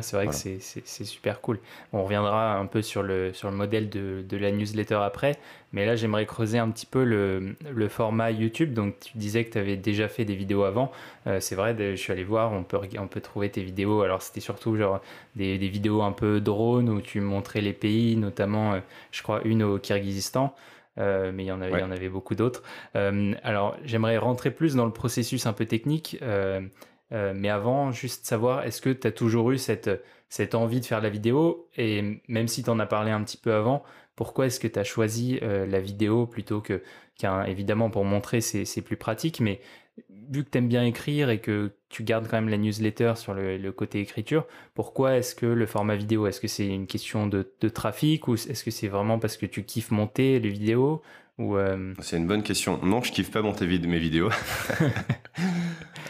c'est 0.00 0.16
vrai 0.16 0.28
que 0.28 0.32
c'est 0.32 1.04
super 1.04 1.40
cool. 1.40 1.58
On 1.92 2.04
reviendra 2.04 2.56
un 2.56 2.66
peu 2.66 2.82
sur 2.82 3.02
le, 3.02 3.32
sur 3.32 3.50
le 3.50 3.56
modèle 3.56 3.88
de, 3.88 4.24
de 4.26 4.36
la 4.36 4.52
newsletter 4.52 5.00
après, 5.02 5.36
mais 5.72 5.84
là 5.84 5.96
j'aimerais 5.96 6.26
creuser 6.26 6.58
un 6.58 6.70
petit 6.70 6.86
peu 6.86 7.04
le, 7.04 7.56
le, 7.74 7.88
format 7.88 8.30
YouTube. 8.30 8.72
Donc 8.72 9.00
tu 9.00 9.18
disais 9.18 9.44
que 9.44 9.52
tu 9.52 9.58
avais 9.58 9.76
déjà 9.76 10.08
fait 10.08 10.24
des 10.24 10.36
vidéos 10.36 10.62
avant. 10.62 10.92
Euh, 11.26 11.40
c'est 11.40 11.56
vrai, 11.56 11.76
je 11.76 11.96
suis 11.96 12.12
allé 12.12 12.24
voir, 12.24 12.52
on 12.52 12.62
peut, 12.62 12.78
on 12.98 13.08
peut 13.08 13.20
trouver 13.20 13.50
tes 13.50 13.62
vidéos. 13.62 14.02
Alors 14.02 14.22
c'était 14.22 14.40
surtout 14.40 14.76
genre 14.76 15.00
des, 15.34 15.58
des, 15.58 15.68
vidéos 15.68 16.02
un 16.02 16.12
peu 16.12 16.40
drone 16.40 16.88
où 16.88 17.00
tu 17.00 17.20
montrais 17.20 17.60
les 17.60 17.72
pays, 17.72 18.16
notamment 18.16 18.74
euh, 18.74 18.80
je 19.10 19.22
crois 19.22 19.40
une 19.44 19.62
au 19.62 19.78
Kyrgyzstan. 19.78 20.54
Euh, 20.98 21.32
mais 21.34 21.44
il 21.44 21.46
y 21.46 21.52
en 21.52 21.60
avait, 21.60 21.78
il 21.78 21.80
y 21.80 21.84
en 21.84 21.90
avait 21.90 22.08
beaucoup 22.08 22.34
d'autres. 22.34 22.62
alors, 22.94 23.76
j'aimerais 23.84 24.18
rentrer 24.18 24.50
plus 24.50 24.74
dans 24.74 24.86
le 24.86 24.92
processus 24.92 25.46
un 25.46 25.52
peu 25.52 25.66
technique. 25.66 26.18
Euh, 27.12 27.32
mais 27.34 27.48
avant, 27.48 27.92
juste 27.92 28.26
savoir, 28.26 28.64
est-ce 28.64 28.80
que 28.80 28.90
tu 28.90 29.06
as 29.06 29.12
toujours 29.12 29.50
eu 29.50 29.58
cette, 29.58 29.90
cette 30.28 30.54
envie 30.54 30.80
de 30.80 30.86
faire 30.86 31.00
la 31.00 31.10
vidéo? 31.10 31.68
Et 31.76 32.20
même 32.28 32.48
si 32.48 32.62
tu 32.62 32.70
en 32.70 32.78
as 32.78 32.86
parlé 32.86 33.10
un 33.10 33.22
petit 33.22 33.36
peu 33.36 33.52
avant, 33.52 33.82
pourquoi 34.16 34.46
est-ce 34.46 34.60
que 34.60 34.68
tu 34.68 34.78
as 34.78 34.84
choisi 34.84 35.38
euh, 35.42 35.66
la 35.66 35.80
vidéo 35.80 36.26
plutôt 36.26 36.60
que 36.60 36.82
qu'un... 37.16 37.44
Évidemment, 37.44 37.90
pour 37.90 38.04
montrer, 38.04 38.40
c'est 38.40 38.82
plus 38.82 38.96
pratique, 38.96 39.40
mais 39.40 39.60
vu 40.30 40.44
que 40.44 40.50
tu 40.50 40.58
aimes 40.58 40.68
bien 40.68 40.84
écrire 40.84 41.30
et 41.30 41.40
que 41.40 41.72
tu 41.88 42.04
gardes 42.04 42.28
quand 42.28 42.36
même 42.36 42.48
la 42.48 42.56
newsletter 42.56 43.14
sur 43.16 43.34
le, 43.34 43.58
le 43.58 43.72
côté 43.72 44.00
écriture, 44.00 44.46
pourquoi 44.74 45.16
est-ce 45.16 45.34
que 45.34 45.46
le 45.46 45.66
format 45.66 45.96
vidéo 45.96 46.26
Est-ce 46.26 46.40
que 46.40 46.48
c'est 46.48 46.66
une 46.66 46.86
question 46.86 47.26
de, 47.26 47.52
de 47.60 47.68
trafic 47.68 48.28
ou 48.28 48.34
est-ce 48.34 48.64
que 48.64 48.70
c'est 48.70 48.88
vraiment 48.88 49.18
parce 49.18 49.36
que 49.36 49.46
tu 49.46 49.64
kiffes 49.64 49.90
monter 49.90 50.38
les 50.38 50.48
vidéos 50.48 51.02
euh, 51.40 51.94
C'est 52.00 52.16
une 52.16 52.26
bonne 52.26 52.42
question. 52.42 52.78
Non, 52.84 53.02
je 53.02 53.12
kiffe 53.12 53.30
pas 53.30 53.42
monter 53.42 53.66
mes 53.66 53.98
vidéos. 53.98 54.30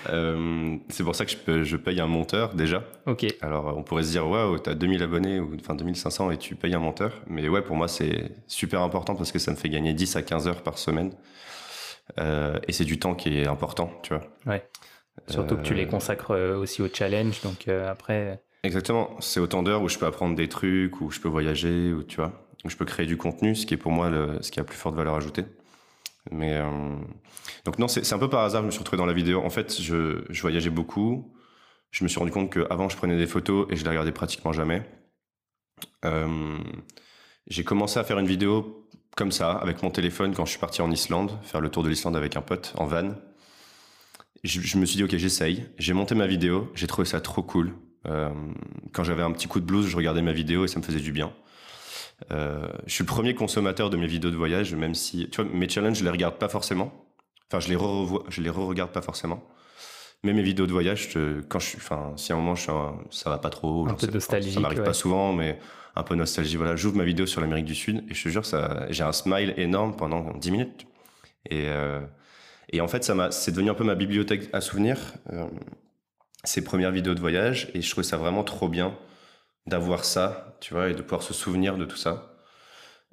Euh, 0.09 0.77
c'est 0.89 1.05
pour 1.05 1.15
ça 1.15 1.25
que 1.25 1.65
je, 1.65 1.77
paye 1.77 2.01
un 2.01 2.07
monteur 2.07 2.55
déjà. 2.55 2.85
Ok. 3.07 3.27
Alors 3.41 3.75
on 3.77 3.83
pourrait 3.83 4.03
se 4.03 4.11
dire 4.11 4.29
waouh, 4.29 4.59
t'as 4.59 4.75
2000 4.75 5.03
abonnés 5.03 5.41
ou 5.41 5.55
enfin 5.61 5.75
2500 5.75 6.31
et 6.31 6.39
tu 6.39 6.55
payes 6.55 6.75
un 6.75 6.79
monteur. 6.79 7.21
Mais 7.27 7.49
ouais, 7.49 7.63
pour 7.63 7.77
moi 7.77 7.89
c'est 7.89 8.31
super 8.47 8.83
important 8.83 9.15
parce 9.15 9.33
que 9.33 9.39
ça 9.39 9.51
me 9.51 9.57
fait 9.57 9.69
gagner 9.69 9.93
10 9.93 10.17
à 10.17 10.23
15 10.23 10.49
heures 10.49 10.63
par 10.63 10.79
semaine. 10.79 11.13
Euh, 12.19 12.59
et 12.67 12.73
c'est 12.73 12.85
du 12.85 12.99
temps 12.99 13.15
qui 13.15 13.39
est 13.39 13.47
important, 13.47 13.93
tu 14.03 14.15
vois. 14.15 14.25
Ouais. 14.47 14.65
Surtout 15.29 15.57
que 15.57 15.63
tu 15.63 15.75
les 15.75 15.87
consacres 15.87 16.35
aussi 16.57 16.83
au 16.83 16.89
challenge, 16.93 17.43
donc 17.43 17.69
après. 17.69 18.43
Exactement. 18.63 19.11
C'est 19.21 19.41
autant 19.41 19.63
d'heures 19.63 19.83
où 19.83 19.89
je 19.89 19.99
peux 19.99 20.07
apprendre 20.07 20.35
des 20.35 20.49
trucs, 20.49 21.01
où 21.01 21.11
je 21.11 21.21
peux 21.21 21.29
voyager, 21.29 21.93
ou 21.93 22.03
tu 22.03 22.17
vois 22.17 22.33
je 22.69 22.77
peux 22.77 22.85
créer 22.85 23.07
du 23.07 23.17
contenu, 23.17 23.55
ce 23.55 23.67
qui 23.67 23.75
est 23.75 23.79
pour 23.79 23.93
moi 23.93 24.11
le, 24.11 24.39
ce 24.43 24.51
qui 24.51 24.61
a 24.61 24.65
plus 24.65 24.77
forte 24.77 24.95
valeur 24.95 25.15
ajoutée. 25.15 25.45
Mais 26.31 26.55
euh, 26.55 26.97
donc 27.65 27.79
non, 27.79 27.89
c'est 27.89 28.13
un 28.13 28.19
peu 28.19 28.29
par 28.29 28.45
hasard, 28.45 28.63
je 28.63 28.67
me 28.67 28.71
suis 28.71 28.81
retrouvé 28.81 28.99
dans 28.99 29.07
la 29.07 29.13
vidéo. 29.13 29.43
En 29.43 29.51
fait, 29.51 29.81
je, 29.81 30.41
voyageais 30.41 30.71
beaucoup. 30.71 31.35
Je 31.91 32.05
me 32.05 32.09
suis 32.09 32.19
rendu 32.19 32.31
compte 32.31 32.53
qu'avant, 32.53 32.89
je 32.89 32.97
prenais 32.97 33.17
des 33.17 33.27
photos 33.27 33.67
et 33.71 33.77
je 33.77 33.83
les 33.83 33.91
regardais 33.91 34.13
pratiquement 34.13 34.53
jamais. 34.53 34.83
Euh, 36.05 36.59
j'ai 37.49 37.65
commencé 37.65 37.99
à 37.99 38.05
faire 38.05 38.19
une 38.19 38.27
vidéo 38.27 38.89
comme 39.17 39.33
ça, 39.33 39.53
avec 39.53 39.83
mon 39.83 39.91
téléphone, 39.91 40.35
quand 40.35 40.45
je 40.45 40.51
suis 40.51 40.61
parti 40.61 40.83
en 40.83 40.91
Islande, 40.91 41.37
faire 41.43 41.61
le 41.61 41.69
tour 41.69 41.83
de 41.83 41.89
l'Islande 41.89 42.17
avec 42.17 42.37
un 42.37 42.43
pote 42.43 42.73
en 42.77 42.87
van. 42.87 43.15
Je, 44.45 44.61
je 44.61 44.79
me 44.79 44.87
suis 44.87 44.97
dit, 44.97 45.05
ok, 45.05 45.17
j'essaye. 45.17 45.67
J'ai 45.79 45.93
monté 45.93 46.15
ma 46.15 46.27
vidéo, 46.27 46.71
j'ai 46.75 46.87
trouvé 46.87 47.07
ça 47.07 47.21
trop 47.21 47.43
cool. 47.43 47.75
Euh, 48.07 48.31
quand 48.93 49.05
j'avais 49.05 49.23
un 49.23 49.33
petit 49.33 49.47
coup 49.47 49.61
de 49.61 49.67
blues, 49.67 49.87
je 49.87 49.97
regardais 49.97 50.23
ma 50.23 50.33
vidéo 50.33 50.65
et 50.65 50.69
ça 50.69 50.79
me 50.79 50.85
faisait 50.85 51.01
du 51.01 51.13
bien. 51.13 51.33
Euh, 52.31 52.69
je 52.87 52.95
suis 52.95 53.05
le 53.05 53.09
premier 53.09 53.35
consommateur 53.35 53.91
de 53.91 53.97
mes 53.97 54.07
vidéos 54.07 54.31
de 54.31 54.37
voyage, 54.37 54.75
même 54.75 54.95
si, 54.95 55.29
tu 55.31 55.43
vois, 55.43 55.51
mes 55.53 55.69
challenges, 55.69 55.99
je 55.99 56.05
les 56.05 56.11
regarde 56.11 56.37
pas 56.37 56.49
forcément. 56.49 56.93
Enfin, 57.49 57.61
je 57.61 57.69
les 57.69 57.77
re 57.77 58.25
je 58.29 58.43
les 58.43 58.51
re-regarde 58.51 58.93
pas 58.93 59.03
forcément. 59.03 59.43
Mais 60.23 60.33
mes 60.33 60.43
vidéos 60.43 60.67
de 60.67 60.73
voyage, 60.73 61.17
quand 61.49 61.59
je 61.59 61.67
suis, 61.67 61.79
enfin, 61.79 62.13
si 62.17 62.33
à 62.33 62.35
un 62.35 62.39
moment 62.39 62.55
je 62.55 62.63
suis 62.63 62.73
ça 63.11 63.31
va 63.31 63.39
pas 63.39 63.49
trop, 63.49 63.89
un 63.89 63.95
peu 63.95 64.07
nostalgique, 64.07 64.53
ça 64.53 64.61
m'arrive 64.61 64.83
pas 64.83 64.93
souvent, 64.93 65.33
mais 65.33 65.59
un 65.97 66.03
peu 66.03 66.15
nostalgie. 66.15 66.57
Voilà, 66.57 66.77
j'ouvre 66.77 66.97
ma 66.97 67.05
vidéo 67.05 67.27
sur 67.27 67.41
l'Amérique 67.41 67.65
du 67.65 67.75
Sud 67.75 68.05
et 68.09 68.15
je 68.15 68.23
te 68.23 68.29
jure, 68.29 68.45
ça, 68.45 68.87
j'ai 68.91 69.03
un 69.03 69.13
smile 69.13 69.55
énorme 69.57 69.97
pendant 69.97 70.35
10 70.37 70.51
minutes. 70.51 70.87
Et, 71.49 71.69
euh, 71.69 72.01
et 72.71 72.81
en 72.81 72.89
fait, 72.89 73.03
ça 73.03 73.15
m'a, 73.15 73.31
c'est 73.31 73.51
devenu 73.53 73.71
un 73.71 73.75
peu 73.75 73.85
ma 73.85 73.95
bibliothèque 73.95 74.49
à 74.53 74.61
souvenirs, 74.61 74.99
euh, 75.33 75.47
ces 76.45 76.63
premières 76.63 76.93
vidéos 76.93 77.15
de 77.15 77.21
voyage, 77.21 77.71
et 77.75 77.81
je 77.81 77.91
trouvais 77.91 78.07
ça 78.07 78.17
vraiment 78.17 78.45
trop 78.45 78.69
bien 78.69 78.97
d'avoir 79.67 80.05
ça, 80.05 80.57
tu 80.61 80.75
vois, 80.75 80.89
et 80.89 80.95
de 80.95 81.03
pouvoir 81.03 81.23
se 81.23 81.35
souvenir 81.35 81.77
de 81.77 81.85
tout 81.85 81.97
ça. 81.97 82.35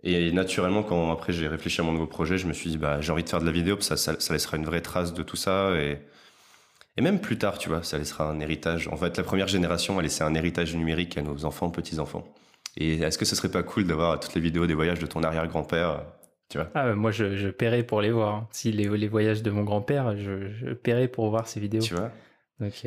Et 0.03 0.31
naturellement, 0.31 0.83
quand 0.83 1.11
après 1.11 1.33
j'ai 1.33 1.47
réfléchi 1.47 1.81
à 1.81 1.83
mon 1.83 1.91
nouveau 1.91 2.07
projet, 2.07 2.37
je 2.37 2.47
me 2.47 2.53
suis 2.53 2.69
dit, 2.69 2.77
bah, 2.77 3.01
j'ai 3.01 3.11
envie 3.11 3.23
de 3.23 3.29
faire 3.29 3.41
de 3.41 3.45
la 3.45 3.51
vidéo, 3.51 3.75
parce 3.75 3.89
que 3.89 3.95
ça, 3.95 4.19
ça, 4.19 4.33
laissera 4.33 4.57
une 4.57 4.65
vraie 4.65 4.81
trace 4.81 5.13
de 5.13 5.23
tout 5.23 5.35
ça. 5.35 5.71
Et, 5.75 5.99
et 6.97 7.01
même 7.01 7.19
plus 7.19 7.37
tard, 7.37 7.57
tu 7.57 7.69
vois, 7.69 7.83
ça 7.83 7.97
laissera 7.97 8.29
un 8.29 8.39
héritage. 8.39 8.87
En 8.89 8.97
fait, 8.97 9.17
la 9.17 9.23
première 9.23 9.47
génération 9.47 9.99
a 9.99 10.01
laissé 10.01 10.23
un 10.23 10.33
héritage 10.35 10.75
numérique 10.75 11.17
à 11.17 11.21
nos 11.21 11.45
enfants, 11.45 11.69
petits-enfants. 11.69 12.25
Et 12.77 12.99
est-ce 12.99 13.17
que 13.17 13.25
ce 13.25 13.35
serait 13.35 13.51
pas 13.51 13.63
cool 13.63 13.85
d'avoir 13.85 14.19
toutes 14.19 14.35
les 14.35 14.41
vidéos 14.41 14.67
des 14.67 14.75
voyages 14.75 14.99
de 14.99 15.07
ton 15.07 15.23
arrière-grand-père 15.23 16.03
tu 16.49 16.57
vois? 16.59 16.69
Ah, 16.75 16.93
moi, 16.93 17.11
je, 17.11 17.35
je 17.35 17.49
paierais 17.49 17.83
pour 17.83 18.01
les 18.01 18.11
voir. 18.11 18.35
Hein. 18.35 18.47
Si 18.51 18.71
les, 18.71 18.85
les 18.85 19.07
voyages 19.07 19.43
de 19.43 19.51
mon 19.51 19.63
grand-père, 19.63 20.15
je, 20.17 20.47
je 20.47 20.73
paierais 20.73 21.07
pour 21.07 21.29
voir 21.29 21.47
ces 21.47 21.59
vidéos. 21.59 21.81
Tu 21.81 21.93
vois? 21.93 22.11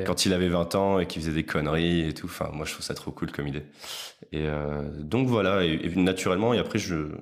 Quand 0.04 0.26
il 0.26 0.32
avait 0.32 0.48
20 0.48 0.74
ans 0.74 0.98
et 0.98 1.06
qu'il 1.06 1.22
faisait 1.22 1.34
des 1.34 1.44
conneries 1.44 2.08
et 2.08 2.14
tout. 2.14 2.26
Enfin, 2.26 2.50
moi, 2.52 2.66
je 2.66 2.72
trouve 2.72 2.84
ça 2.84 2.94
trop 2.94 3.10
cool 3.10 3.30
comme 3.30 3.46
idée. 3.46 3.62
Et 4.32 4.46
euh, 4.46 4.82
donc 4.98 5.28
voilà, 5.28 5.64
et, 5.64 5.94
naturellement, 5.96 6.52
et 6.54 6.58
après, 6.58 6.78
je, 6.78 7.12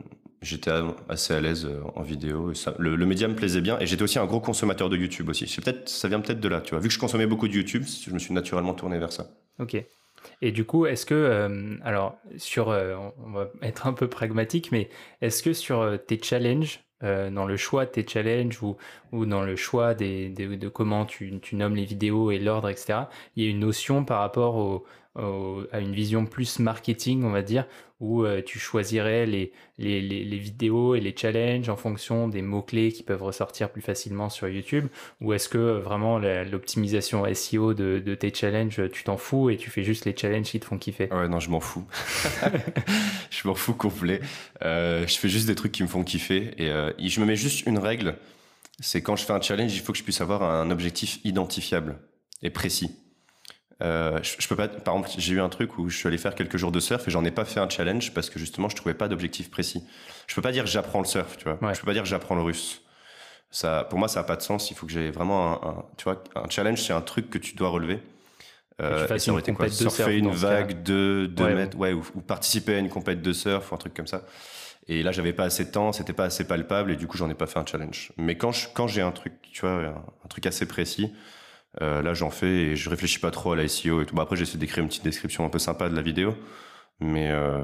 j'étais 0.40 0.70
assez 1.08 1.34
à 1.34 1.40
l'aise 1.40 1.68
en 1.94 2.02
vidéo. 2.02 2.54
ça, 2.54 2.74
le, 2.78 2.96
média 3.04 3.28
me 3.28 3.34
plaisait 3.34 3.60
bien 3.60 3.78
et 3.80 3.86
j'étais 3.86 4.02
aussi 4.02 4.18
un 4.18 4.26
gros 4.26 4.40
consommateur 4.40 4.88
de 4.88 4.96
YouTube 4.96 5.28
aussi. 5.28 5.44
Peut-être, 5.60 5.88
ça 5.88 6.08
vient 6.08 6.20
peut-être 6.20 6.40
de 6.40 6.48
là, 6.48 6.60
tu 6.60 6.70
vois. 6.70 6.80
Vu 6.80 6.88
que 6.88 6.94
je 6.94 6.98
consommais 6.98 7.26
beaucoup 7.26 7.48
de 7.48 7.54
YouTube, 7.54 7.84
je 7.84 8.10
me 8.10 8.18
suis 8.18 8.32
naturellement 8.32 8.74
tourné 8.74 8.98
vers 8.98 9.12
ça. 9.12 9.30
Ok. 9.58 9.76
Et 10.42 10.50
du 10.52 10.64
coup, 10.64 10.86
est-ce 10.86 11.06
que, 11.06 11.78
alors, 11.82 12.16
sur, 12.38 12.68
on 12.68 13.30
va 13.30 13.50
être 13.62 13.86
un 13.86 13.92
peu 13.92 14.08
pragmatique, 14.08 14.72
mais 14.72 14.88
est-ce 15.20 15.42
que 15.42 15.52
sur 15.52 15.98
tes 16.06 16.20
challenges, 16.20 16.80
euh, 17.04 17.30
dans 17.30 17.46
le 17.46 17.56
choix 17.56 17.86
de 17.86 17.90
tes 17.90 18.06
challenges 18.06 18.62
ou, 18.62 18.76
ou 19.12 19.26
dans 19.26 19.42
le 19.42 19.56
choix 19.56 19.94
des, 19.94 20.30
de 20.30 20.68
comment 20.68 21.04
tu, 21.04 21.38
tu, 21.40 21.56
nommes 21.56 21.76
les 21.76 21.84
vidéos 21.84 22.30
et 22.30 22.38
l'ordre, 22.38 22.68
etc., 22.68 23.00
il 23.36 23.44
y 23.44 23.46
a 23.46 23.50
une 23.50 23.60
notion 23.60 24.04
par 24.04 24.20
rapport 24.20 24.56
au, 24.56 24.84
à 25.16 25.80
une 25.80 25.94
vision 25.94 26.26
plus 26.26 26.60
marketing, 26.60 27.24
on 27.24 27.30
va 27.30 27.42
dire, 27.42 27.66
où 28.00 28.22
euh, 28.22 28.40
tu 28.40 28.60
choisirais 28.60 29.26
les, 29.26 29.52
les, 29.78 30.00
les, 30.00 30.38
vidéos 30.38 30.94
et 30.94 31.00
les 31.00 31.12
challenges 31.16 31.68
en 31.68 31.76
fonction 31.76 32.28
des 32.28 32.42
mots-clés 32.42 32.92
qui 32.92 33.02
peuvent 33.02 33.24
ressortir 33.24 33.70
plus 33.70 33.82
facilement 33.82 34.28
sur 34.28 34.48
YouTube 34.48 34.86
Ou 35.20 35.32
est-ce 35.32 35.48
que 35.48 35.58
euh, 35.58 35.80
vraiment 35.80 36.18
l'optimisation 36.18 37.24
SEO 37.34 37.74
de, 37.74 37.98
de, 37.98 38.14
tes 38.14 38.32
challenges, 38.32 38.80
tu 38.92 39.02
t'en 39.02 39.16
fous 39.16 39.50
et 39.50 39.56
tu 39.56 39.70
fais 39.70 39.82
juste 39.82 40.04
les 40.04 40.16
challenges 40.16 40.50
qui 40.50 40.60
te 40.60 40.64
font 40.64 40.78
kiffer? 40.78 41.12
Ouais, 41.12 41.28
non, 41.28 41.40
je 41.40 41.50
m'en 41.50 41.60
fous. 41.60 41.84
je 43.30 43.48
m'en 43.48 43.56
fous 43.56 43.74
complet. 43.74 44.20
Euh, 44.62 45.04
je 45.06 45.18
fais 45.18 45.28
juste 45.28 45.48
des 45.48 45.56
trucs 45.56 45.72
qui 45.72 45.82
me 45.82 45.88
font 45.88 46.04
kiffer 46.04 46.54
et 46.58 47.08
je 47.08 47.20
me 47.20 47.26
mets 47.26 47.36
juste 47.36 47.66
une 47.66 47.78
règle 47.78 48.14
c'est 48.80 49.02
quand 49.02 49.16
je 49.16 49.24
fais 49.24 49.32
un 49.32 49.40
challenge, 49.40 49.74
il 49.74 49.80
faut 49.80 49.92
que 49.92 49.98
je 49.98 50.04
puisse 50.04 50.20
avoir 50.20 50.42
un 50.42 50.70
objectif 50.70 51.18
identifiable 51.24 51.98
et 52.42 52.50
précis. 52.50 52.96
Euh, 53.80 54.18
je, 54.22 54.48
peux 54.48 54.56
pas. 54.56 54.66
Par 54.68 54.96
exemple, 54.96 55.14
j'ai 55.18 55.34
eu 55.34 55.40
un 55.40 55.48
truc 55.48 55.78
où 55.78 55.88
je 55.88 55.96
suis 55.96 56.08
allé 56.08 56.18
faire 56.18 56.34
quelques 56.34 56.56
jours 56.56 56.72
de 56.72 56.80
surf 56.80 57.06
et 57.06 57.10
j'en 57.10 57.24
ai 57.24 57.30
pas 57.30 57.44
fait 57.44 57.60
un 57.60 57.68
challenge 57.68 58.12
parce 58.12 58.28
que 58.28 58.38
justement 58.38 58.68
je 58.68 58.74
trouvais 58.74 58.94
pas 58.94 59.08
d'objectif 59.08 59.50
précis. 59.50 59.84
Je 60.26 60.34
peux 60.34 60.42
pas 60.42 60.52
dire 60.52 60.66
j'apprends 60.66 60.98
le 60.98 61.06
surf, 61.06 61.36
tu 61.36 61.44
vois. 61.44 61.72
Je 61.72 61.80
peux 61.80 61.86
pas 61.86 61.92
dire 61.92 62.04
j'apprends 62.04 62.34
le 62.34 62.42
russe. 62.42 62.82
Ça, 63.50 63.86
pour 63.88 63.98
moi, 63.98 64.08
ça 64.08 64.20
a 64.20 64.24
pas 64.24 64.36
de 64.36 64.42
sens. 64.42 64.70
Il 64.70 64.76
faut 64.76 64.84
que 64.84 64.92
j'ai 64.92 65.10
vraiment 65.10 65.64
un, 65.64 65.84
tu 65.96 66.04
vois, 66.04 66.22
un 66.34 66.48
challenge, 66.50 66.82
c'est 66.82 66.92
un 66.92 67.00
truc 67.00 67.30
que 67.30 67.38
tu 67.38 67.54
dois 67.54 67.68
relever. 67.70 68.00
Euh, 68.80 69.08
et 69.08 69.18
ça 69.18 69.32
aurait 69.32 69.40
été 69.40 69.52
quoi 69.52 69.68
Surfer 69.68 70.18
une 70.18 70.30
vague 70.30 70.82
de 70.82 71.28
2 71.32 71.54
mètres, 71.54 71.76
ouais, 71.76 71.92
ou, 71.92 72.02
participer 72.20 72.74
à 72.74 72.78
une 72.78 72.90
compète 72.90 73.22
de 73.22 73.32
surf 73.32 73.72
ou 73.72 73.74
un 73.74 73.78
truc 73.78 73.94
comme 73.94 74.06
ça. 74.06 74.22
Et 74.86 75.02
là, 75.02 75.12
j'avais 75.12 75.32
pas 75.32 75.44
assez 75.44 75.64
de 75.64 75.70
temps, 75.70 75.92
c'était 75.92 76.12
pas 76.12 76.24
assez 76.24 76.46
palpable 76.46 76.90
et 76.90 76.96
du 76.96 77.06
coup, 77.06 77.16
j'en 77.16 77.28
ai 77.28 77.34
pas 77.34 77.46
fait 77.46 77.58
un 77.58 77.66
challenge. 77.66 78.12
Mais 78.16 78.36
quand 78.36 78.52
quand 78.74 78.86
j'ai 78.86 79.02
un 79.02 79.10
truc, 79.10 79.34
tu 79.52 79.62
vois, 79.62 80.04
un 80.24 80.28
truc 80.28 80.46
assez 80.46 80.66
précis, 80.66 81.12
euh, 81.82 82.02
là, 82.02 82.14
j'en 82.14 82.30
fais 82.30 82.46
et 82.46 82.76
je 82.76 82.90
réfléchis 82.90 83.18
pas 83.18 83.30
trop 83.30 83.52
à 83.52 83.56
la 83.56 83.68
SEO 83.68 84.02
et 84.02 84.06
tout. 84.06 84.18
Après, 84.20 84.36
j'essaie 84.36 84.58
d'écrire 84.58 84.82
une 84.82 84.88
petite 84.88 85.04
description 85.04 85.44
un 85.44 85.48
peu 85.48 85.58
sympa 85.58 85.88
de 85.88 85.96
la 85.96 86.02
vidéo, 86.02 86.34
mais 87.00 87.30
euh, 87.30 87.62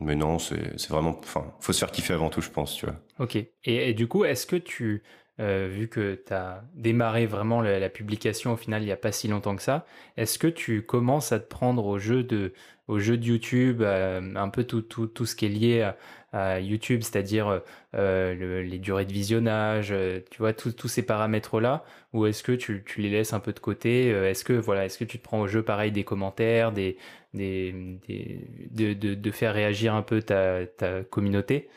mais 0.00 0.16
non, 0.16 0.38
c'est 0.38 0.88
vraiment, 0.88 1.18
enfin, 1.18 1.52
faut 1.60 1.72
se 1.72 1.78
faire 1.78 1.90
kiffer 1.90 2.14
avant 2.14 2.30
tout, 2.30 2.40
je 2.40 2.50
pense, 2.50 2.74
tu 2.74 2.86
vois. 2.86 2.96
Ok. 3.18 3.36
Et, 3.64 3.92
du 3.92 4.08
coup, 4.08 4.24
est-ce 4.24 4.46
que 4.46 4.56
tu, 4.56 5.02
euh, 5.40 5.68
vu 5.70 5.88
que 5.88 6.22
tu 6.26 6.32
as 6.32 6.64
démarré 6.74 7.26
vraiment 7.26 7.60
la, 7.60 7.88
publication 7.90 8.54
au 8.54 8.56
final 8.56 8.82
il 8.82 8.86
n'y 8.86 8.92
a 8.92 8.96
pas 8.96 9.12
si 9.12 9.28
longtemps 9.28 9.54
que 9.56 9.62
ça, 9.62 9.84
est-ce 10.16 10.38
que 10.38 10.46
tu 10.46 10.82
commences 10.82 11.32
à 11.32 11.38
te 11.38 11.46
prendre 11.46 11.84
au 11.84 11.98
jeu 11.98 12.22
de, 12.24 12.54
au 12.90 12.98
jeu 12.98 13.16
de 13.16 13.24
YouTube, 13.24 13.82
un 13.82 14.48
peu 14.48 14.64
tout, 14.64 14.82
tout, 14.82 15.06
tout 15.06 15.24
ce 15.24 15.36
qui 15.36 15.46
est 15.46 15.50
lié 15.50 15.82
à, 15.82 16.60
YouTube, 16.60 17.02
c'est-à-dire 17.02 17.48
euh, 17.48 17.58
euh, 17.94 18.62
les 18.62 18.78
durées 18.78 19.04
de 19.04 19.12
visionnage, 19.12 19.88
euh, 19.90 20.20
tu 20.30 20.38
vois, 20.38 20.52
tous 20.52 20.88
ces 20.88 21.02
paramètres-là, 21.02 21.84
ou 22.12 22.26
est-ce 22.26 22.42
que 22.42 22.52
tu, 22.52 22.84
tu, 22.86 23.00
les 23.00 23.10
laisses 23.10 23.32
un 23.32 23.40
peu 23.40 23.52
de 23.52 23.58
côté 23.58 24.08
Est-ce 24.08 24.44
que 24.44 24.52
voilà, 24.52 24.84
est-ce 24.84 24.98
que 24.98 25.04
tu 25.04 25.18
te 25.18 25.24
prends 25.24 25.40
au 25.40 25.48
jeu 25.48 25.62
pareil 25.62 25.92
des 25.92 26.04
commentaires, 26.04 26.72
des, 26.72 26.96
des, 27.34 27.74
des 28.06 28.94
de, 28.94 29.30
faire 29.30 29.54
réagir 29.54 29.94
un 29.94 30.02
peu 30.02 30.22
ta, 30.22 30.66
ta 30.66 31.02
communauté, 31.02 31.68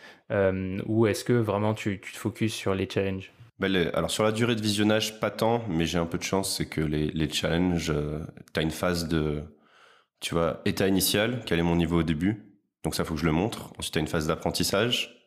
ou 0.86 1.08
est-ce 1.08 1.24
que 1.24 1.34
vraiment 1.34 1.74
tu, 1.74 2.00
tu 2.00 2.14
te 2.14 2.18
focuses 2.18 2.54
sur 2.54 2.76
les 2.76 2.88
challenges? 2.90 3.32
Ben 3.60 3.74
alors 3.94 4.10
sur 4.10 4.24
la 4.24 4.32
durée 4.32 4.56
de 4.56 4.62
visionnage, 4.62 5.20
pas 5.20 5.30
tant, 5.30 5.64
mais 5.70 5.86
j'ai 5.86 6.00
un 6.00 6.08
peu 6.08 6.18
de 6.18 6.24
chance, 6.24 6.58
c'est 6.58 6.66
que 6.66 6.82
les, 6.82 7.08
les 7.08 7.30
challenges, 7.30 7.94
tu 8.54 8.60
as 8.60 8.64
une 8.64 8.72
phase 8.72 9.08
de, 9.08 9.44
tu 10.24 10.34
vois, 10.34 10.62
état 10.64 10.88
initial, 10.88 11.42
quel 11.46 11.60
est 11.60 11.64
mon 11.64 11.76
niveau 11.76 12.00
au 12.00 12.04
début, 12.04 12.54
donc 12.84 12.96
ça, 12.96 13.04
faut 13.04 13.14
que 13.14 13.20
je 13.20 13.26
le 13.26 13.34
montre. 13.34 13.74
Ensuite, 13.78 13.94
tu 13.94 14.00
as 14.00 14.02
une 14.02 14.08
phase 14.08 14.26
d'apprentissage 14.26 15.22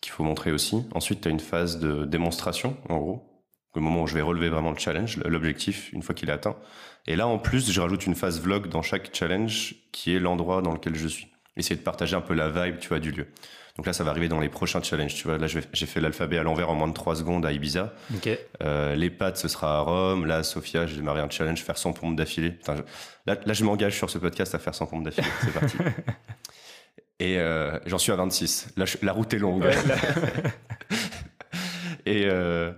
qu'il 0.00 0.12
faut 0.12 0.22
montrer 0.22 0.52
aussi. 0.52 0.84
Ensuite, 0.94 1.20
tu 1.20 1.28
as 1.28 1.30
une 1.32 1.40
phase 1.40 1.80
de 1.80 2.04
démonstration, 2.04 2.76
en 2.88 2.98
gros, 2.98 3.44
le 3.74 3.80
moment 3.80 4.02
où 4.02 4.06
je 4.06 4.14
vais 4.14 4.22
relever 4.22 4.48
vraiment 4.48 4.70
le 4.70 4.78
challenge, 4.78 5.16
l'objectif, 5.18 5.92
une 5.92 6.02
fois 6.02 6.14
qu'il 6.14 6.28
est 6.30 6.32
atteint. 6.32 6.56
Et 7.08 7.16
là, 7.16 7.26
en 7.26 7.38
plus, 7.38 7.72
je 7.72 7.80
rajoute 7.80 8.06
une 8.06 8.14
phase 8.14 8.40
vlog 8.40 8.68
dans 8.68 8.82
chaque 8.82 9.14
challenge 9.14 9.74
qui 9.90 10.14
est 10.14 10.20
l'endroit 10.20 10.62
dans 10.62 10.72
lequel 10.72 10.94
je 10.94 11.08
suis. 11.08 11.26
Essayer 11.56 11.76
de 11.76 11.82
partager 11.82 12.14
un 12.14 12.20
peu 12.20 12.34
la 12.34 12.50
vibe, 12.50 12.78
tu 12.78 12.88
vois, 12.88 13.00
du 13.00 13.10
lieu. 13.10 13.26
Donc 13.80 13.86
là, 13.86 13.94
ça 13.94 14.04
va 14.04 14.10
arriver 14.10 14.28
dans 14.28 14.40
les 14.40 14.50
prochains 14.50 14.82
challenges. 14.82 15.14
Tu 15.14 15.26
vois, 15.26 15.38
là, 15.38 15.46
j'ai 15.46 15.86
fait 15.86 16.02
l'alphabet 16.02 16.36
à 16.36 16.42
l'envers 16.42 16.68
en 16.68 16.74
moins 16.74 16.86
de 16.86 16.92
3 16.92 17.16
secondes 17.16 17.46
à 17.46 17.52
Ibiza. 17.52 17.94
Euh, 18.62 18.94
les 18.94 19.08
pattes, 19.08 19.38
ce 19.38 19.48
sera 19.48 19.78
à 19.78 19.80
Rome. 19.80 20.26
Là, 20.26 20.42
Sofia, 20.42 20.86
j'ai 20.86 20.96
démarré 20.96 21.22
un 21.22 21.30
challenge, 21.30 21.62
faire 21.62 21.78
100 21.78 21.94
pompes 21.94 22.14
d'affilée. 22.14 22.58
Là, 23.24 23.38
là, 23.42 23.52
je 23.54 23.64
m'engage 23.64 23.96
sur 23.96 24.10
ce 24.10 24.18
podcast 24.18 24.54
à 24.54 24.58
faire 24.58 24.74
100 24.74 24.84
pompes 24.84 25.04
d'affilée. 25.04 25.26
C'est 25.40 25.54
parti. 25.54 25.78
Et 27.20 27.38
euh, 27.38 27.78
j'en 27.86 27.96
suis 27.96 28.12
à 28.12 28.16
26. 28.16 28.74
La, 28.76 28.84
la 29.00 29.12
route 29.12 29.32
est 29.32 29.38
longue. 29.38 29.64
et, 32.04 32.26
euh, 32.26 32.72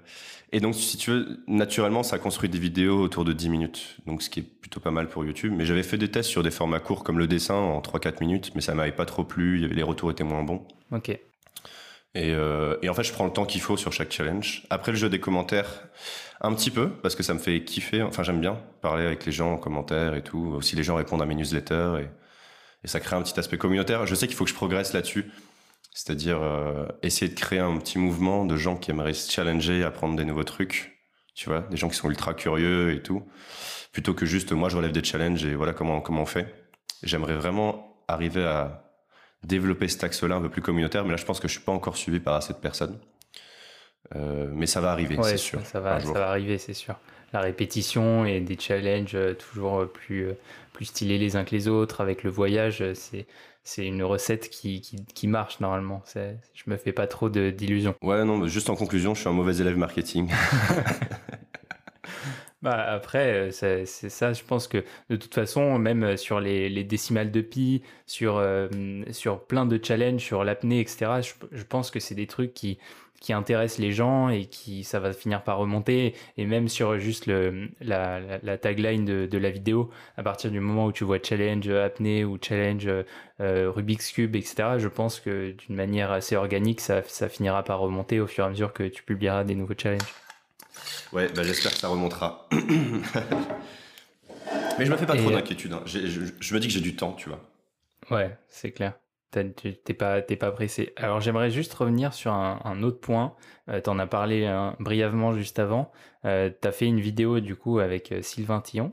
et 0.52 0.60
donc, 0.60 0.74
si 0.74 0.98
tu 0.98 1.10
veux, 1.10 1.42
naturellement, 1.46 2.02
ça 2.02 2.16
a 2.16 2.18
construit 2.18 2.50
des 2.50 2.58
vidéos 2.58 3.00
autour 3.00 3.24
de 3.24 3.32
10 3.32 3.48
minutes. 3.48 3.96
Donc, 4.06 4.22
ce 4.22 4.28
qui 4.28 4.40
est 4.40 4.42
plutôt 4.42 4.80
pas 4.80 4.90
mal 4.90 5.08
pour 5.08 5.24
YouTube. 5.24 5.54
Mais 5.56 5.64
j'avais 5.64 5.82
fait 5.82 5.96
des 5.96 6.10
tests 6.10 6.28
sur 6.28 6.42
des 6.42 6.50
formats 6.50 6.80
courts 6.80 7.04
comme 7.04 7.18
le 7.18 7.26
dessin 7.26 7.54
en 7.54 7.80
3-4 7.80 8.20
minutes, 8.20 8.52
mais 8.54 8.60
ça 8.60 8.74
m'avait 8.74 8.92
pas 8.92 9.06
trop 9.06 9.24
plu. 9.24 9.66
Les 9.68 9.82
retours 9.82 10.10
étaient 10.10 10.24
moins 10.24 10.42
bons. 10.42 10.66
Ok. 10.90 11.08
Et, 11.08 11.20
euh, 12.16 12.76
et 12.82 12.90
en 12.90 12.94
fait, 12.94 13.02
je 13.02 13.12
prends 13.12 13.24
le 13.24 13.32
temps 13.32 13.46
qu'il 13.46 13.62
faut 13.62 13.78
sur 13.78 13.94
chaque 13.94 14.12
challenge. 14.12 14.64
Après 14.68 14.92
le 14.92 14.98
jeu 14.98 15.08
des 15.08 15.20
commentaires, 15.20 15.88
un 16.42 16.52
petit 16.54 16.70
peu, 16.70 16.90
parce 16.90 17.14
que 17.14 17.22
ça 17.22 17.32
me 17.32 17.38
fait 17.38 17.64
kiffer. 17.64 18.02
Enfin, 18.02 18.22
j'aime 18.22 18.40
bien 18.40 18.60
parler 18.82 19.06
avec 19.06 19.24
les 19.24 19.32
gens 19.32 19.54
en 19.54 19.56
commentaire 19.56 20.14
et 20.14 20.22
tout. 20.22 20.54
Aussi, 20.56 20.76
les 20.76 20.82
gens 20.82 20.96
répondent 20.96 21.22
à 21.22 21.26
mes 21.26 21.34
newsletters. 21.34 22.02
Et, 22.02 22.08
et 22.84 22.88
ça 22.88 23.00
crée 23.00 23.16
un 23.16 23.22
petit 23.22 23.38
aspect 23.40 23.56
communautaire. 23.56 24.06
Je 24.06 24.14
sais 24.14 24.26
qu'il 24.26 24.36
faut 24.36 24.44
que 24.44 24.50
je 24.50 24.54
progresse 24.54 24.92
là-dessus, 24.92 25.30
c'est-à-dire 25.92 26.42
euh, 26.42 26.86
essayer 27.02 27.30
de 27.30 27.38
créer 27.38 27.58
un 27.58 27.76
petit 27.78 27.98
mouvement 27.98 28.44
de 28.46 28.56
gens 28.56 28.76
qui 28.76 28.90
aimeraient 28.90 29.12
se 29.12 29.30
challenger, 29.30 29.84
apprendre 29.84 30.16
des 30.16 30.24
nouveaux 30.24 30.44
trucs, 30.44 30.98
tu 31.34 31.48
vois, 31.48 31.60
des 31.60 31.76
gens 31.76 31.88
qui 31.88 31.96
sont 31.96 32.08
ultra 32.08 32.34
curieux 32.34 32.94
et 32.94 33.02
tout, 33.02 33.22
plutôt 33.92 34.14
que 34.14 34.24
juste 34.24 34.52
moi 34.52 34.68
je 34.68 34.76
relève 34.76 34.92
des 34.92 35.04
challenges 35.04 35.44
et 35.44 35.54
voilà 35.54 35.74
comment 35.74 36.00
comment 36.00 36.22
on 36.22 36.26
fait. 36.26 36.52
J'aimerais 37.02 37.34
vraiment 37.34 38.02
arriver 38.08 38.44
à 38.44 38.90
développer 39.44 39.88
cet 39.88 40.04
axe-là 40.04 40.36
un 40.36 40.40
peu 40.40 40.48
plus 40.48 40.62
communautaire, 40.62 41.04
mais 41.04 41.10
là 41.10 41.16
je 41.16 41.24
pense 41.24 41.40
que 41.40 41.48
je 41.48 41.52
suis 41.52 41.62
pas 41.62 41.72
encore 41.72 41.96
suivi 41.96 42.20
par 42.20 42.34
assez 42.34 42.54
de 42.54 42.58
personnes. 42.58 42.98
Euh, 44.16 44.48
mais 44.52 44.66
ça 44.66 44.80
va 44.80 44.92
arriver, 44.92 45.16
c'est 45.22 45.36
sûr. 45.36 45.64
Ça 45.64 45.80
va, 45.80 46.00
ça 46.00 46.12
va 46.12 46.28
arriver, 46.28 46.58
c'est 46.58 46.74
sûr. 46.74 46.96
La 47.32 47.40
répétition 47.40 48.26
et 48.26 48.40
des 48.40 48.58
challenges 48.58 49.14
euh, 49.14 49.32
toujours 49.34 49.90
plus 49.90 50.28
plus 50.72 50.86
stylés 50.86 51.18
les 51.18 51.36
uns 51.36 51.44
que 51.44 51.54
les 51.54 51.68
autres. 51.68 52.00
Avec 52.00 52.24
le 52.24 52.30
voyage, 52.30 52.84
c'est 52.94 53.26
c'est 53.64 53.86
une 53.86 54.02
recette 54.02 54.50
qui, 54.50 54.80
qui, 54.80 55.04
qui 55.04 55.28
marche 55.28 55.60
normalement. 55.60 56.02
Je 56.14 56.64
me 56.66 56.76
fais 56.76 56.92
pas 56.92 57.06
trop 57.06 57.28
d'illusions. 57.28 57.94
Ouais, 58.02 58.24
non, 58.24 58.46
juste 58.46 58.70
en 58.70 58.76
conclusion, 58.76 59.14
je 59.14 59.20
suis 59.20 59.28
un 59.28 59.32
mauvais 59.32 59.56
élève 59.56 59.76
marketing. 59.76 60.30
bah 62.62 62.74
après, 62.90 63.50
c'est 63.52 63.86
ça, 63.86 64.32
je 64.32 64.42
pense 64.42 64.68
que 64.68 64.84
de 65.10 65.16
toute 65.16 65.34
façon, 65.34 65.78
même 65.78 66.16
sur 66.16 66.40
les, 66.40 66.68
les 66.68 66.84
décimales 66.84 67.30
de 67.30 67.40
pi, 67.40 67.82
sur, 68.06 68.36
euh, 68.36 68.68
sur 69.10 69.44
plein 69.44 69.66
de 69.66 69.78
challenges, 69.82 70.22
sur 70.22 70.44
l'apnée, 70.44 70.80
etc., 70.80 71.20
je, 71.22 71.32
je, 71.52 71.64
pense 71.64 71.90
que 71.90 72.00
c'est 72.00 72.14
des 72.14 72.26
trucs 72.26 72.54
qui, 72.54 72.78
qui 73.22 73.32
intéresse 73.32 73.78
les 73.78 73.92
gens 73.92 74.28
et 74.28 74.46
qui 74.46 74.82
ça 74.82 74.98
va 74.98 75.12
finir 75.12 75.44
par 75.44 75.58
remonter. 75.58 76.14
Et 76.36 76.44
même 76.44 76.68
sur 76.68 76.98
juste 76.98 77.26
le, 77.26 77.68
la, 77.80 78.20
la, 78.42 78.58
tagline 78.58 79.04
de, 79.04 79.26
de, 79.26 79.38
la 79.38 79.50
vidéo 79.50 79.90
à 80.16 80.24
partir 80.24 80.50
du 80.50 80.58
moment 80.58 80.86
où 80.86 80.92
tu 80.92 81.04
vois 81.04 81.18
challenge 81.22 81.68
apnée 81.68 82.24
ou 82.24 82.36
challenge 82.42 82.88
euh, 83.40 83.70
Rubik's 83.70 84.10
cube 84.10 84.34
etc 84.36 84.70
je 84.78 84.88
pense 84.88 85.20
que 85.20 85.52
d'une 85.52 85.76
manière 85.76 86.10
assez 86.10 86.34
organique 86.36 86.80
ça, 86.80 87.02
ça 87.06 87.28
finira 87.28 87.62
par 87.62 87.78
remonter 87.78 88.18
au 88.20 88.26
fur 88.26 88.44
et 88.44 88.48
à 88.48 88.50
mesure 88.50 88.72
que 88.72 88.82
tu 88.88 89.04
publieras 89.04 89.44
des 89.44 89.54
nouveaux 89.54 89.74
challenges. 89.80 90.00
Ouais 91.12 91.28
bah 91.34 91.44
j'espère 91.44 91.72
que 91.72 91.78
ça 91.78 91.88
remontera. 91.88 92.48
Mais 94.78 94.86
je 94.86 94.90
me 94.90 94.96
fais 94.96 95.06
pas 95.06 95.16
trop 95.16 95.30
d'inquiétude 95.30 95.72
hein. 95.72 95.82
je, 95.86 96.00
je 96.40 96.54
me 96.54 96.60
dis 96.60 96.66
que 96.66 96.72
j'ai 96.72 96.80
du 96.80 96.96
temps 96.96 97.12
tu 97.12 97.28
vois. 97.28 97.40
Ouais 98.10 98.36
c'est 98.48 98.72
clair 98.72 98.94
T'es 99.32 99.94
pas, 99.94 100.20
pas 100.20 100.50
pressé. 100.50 100.92
Alors 100.96 101.22
j'aimerais 101.22 101.50
juste 101.50 101.72
revenir 101.72 102.12
sur 102.12 102.32
un, 102.32 102.82
autre 102.82 103.00
point. 103.00 103.34
Euh, 103.70 103.80
tu 103.80 103.88
en 103.88 103.98
as 103.98 104.06
parlé 104.06 104.44
hein, 104.44 104.76
brièvement 104.78 105.32
juste 105.32 105.58
avant. 105.58 105.90
Euh, 106.26 106.50
tu 106.60 106.68
as 106.68 106.72
fait 106.72 106.84
une 106.84 107.00
vidéo 107.00 107.40
du 107.40 107.56
coup 107.56 107.78
avec 107.78 108.12
euh, 108.12 108.20
Sylvain 108.20 108.60
Tillon. 108.60 108.90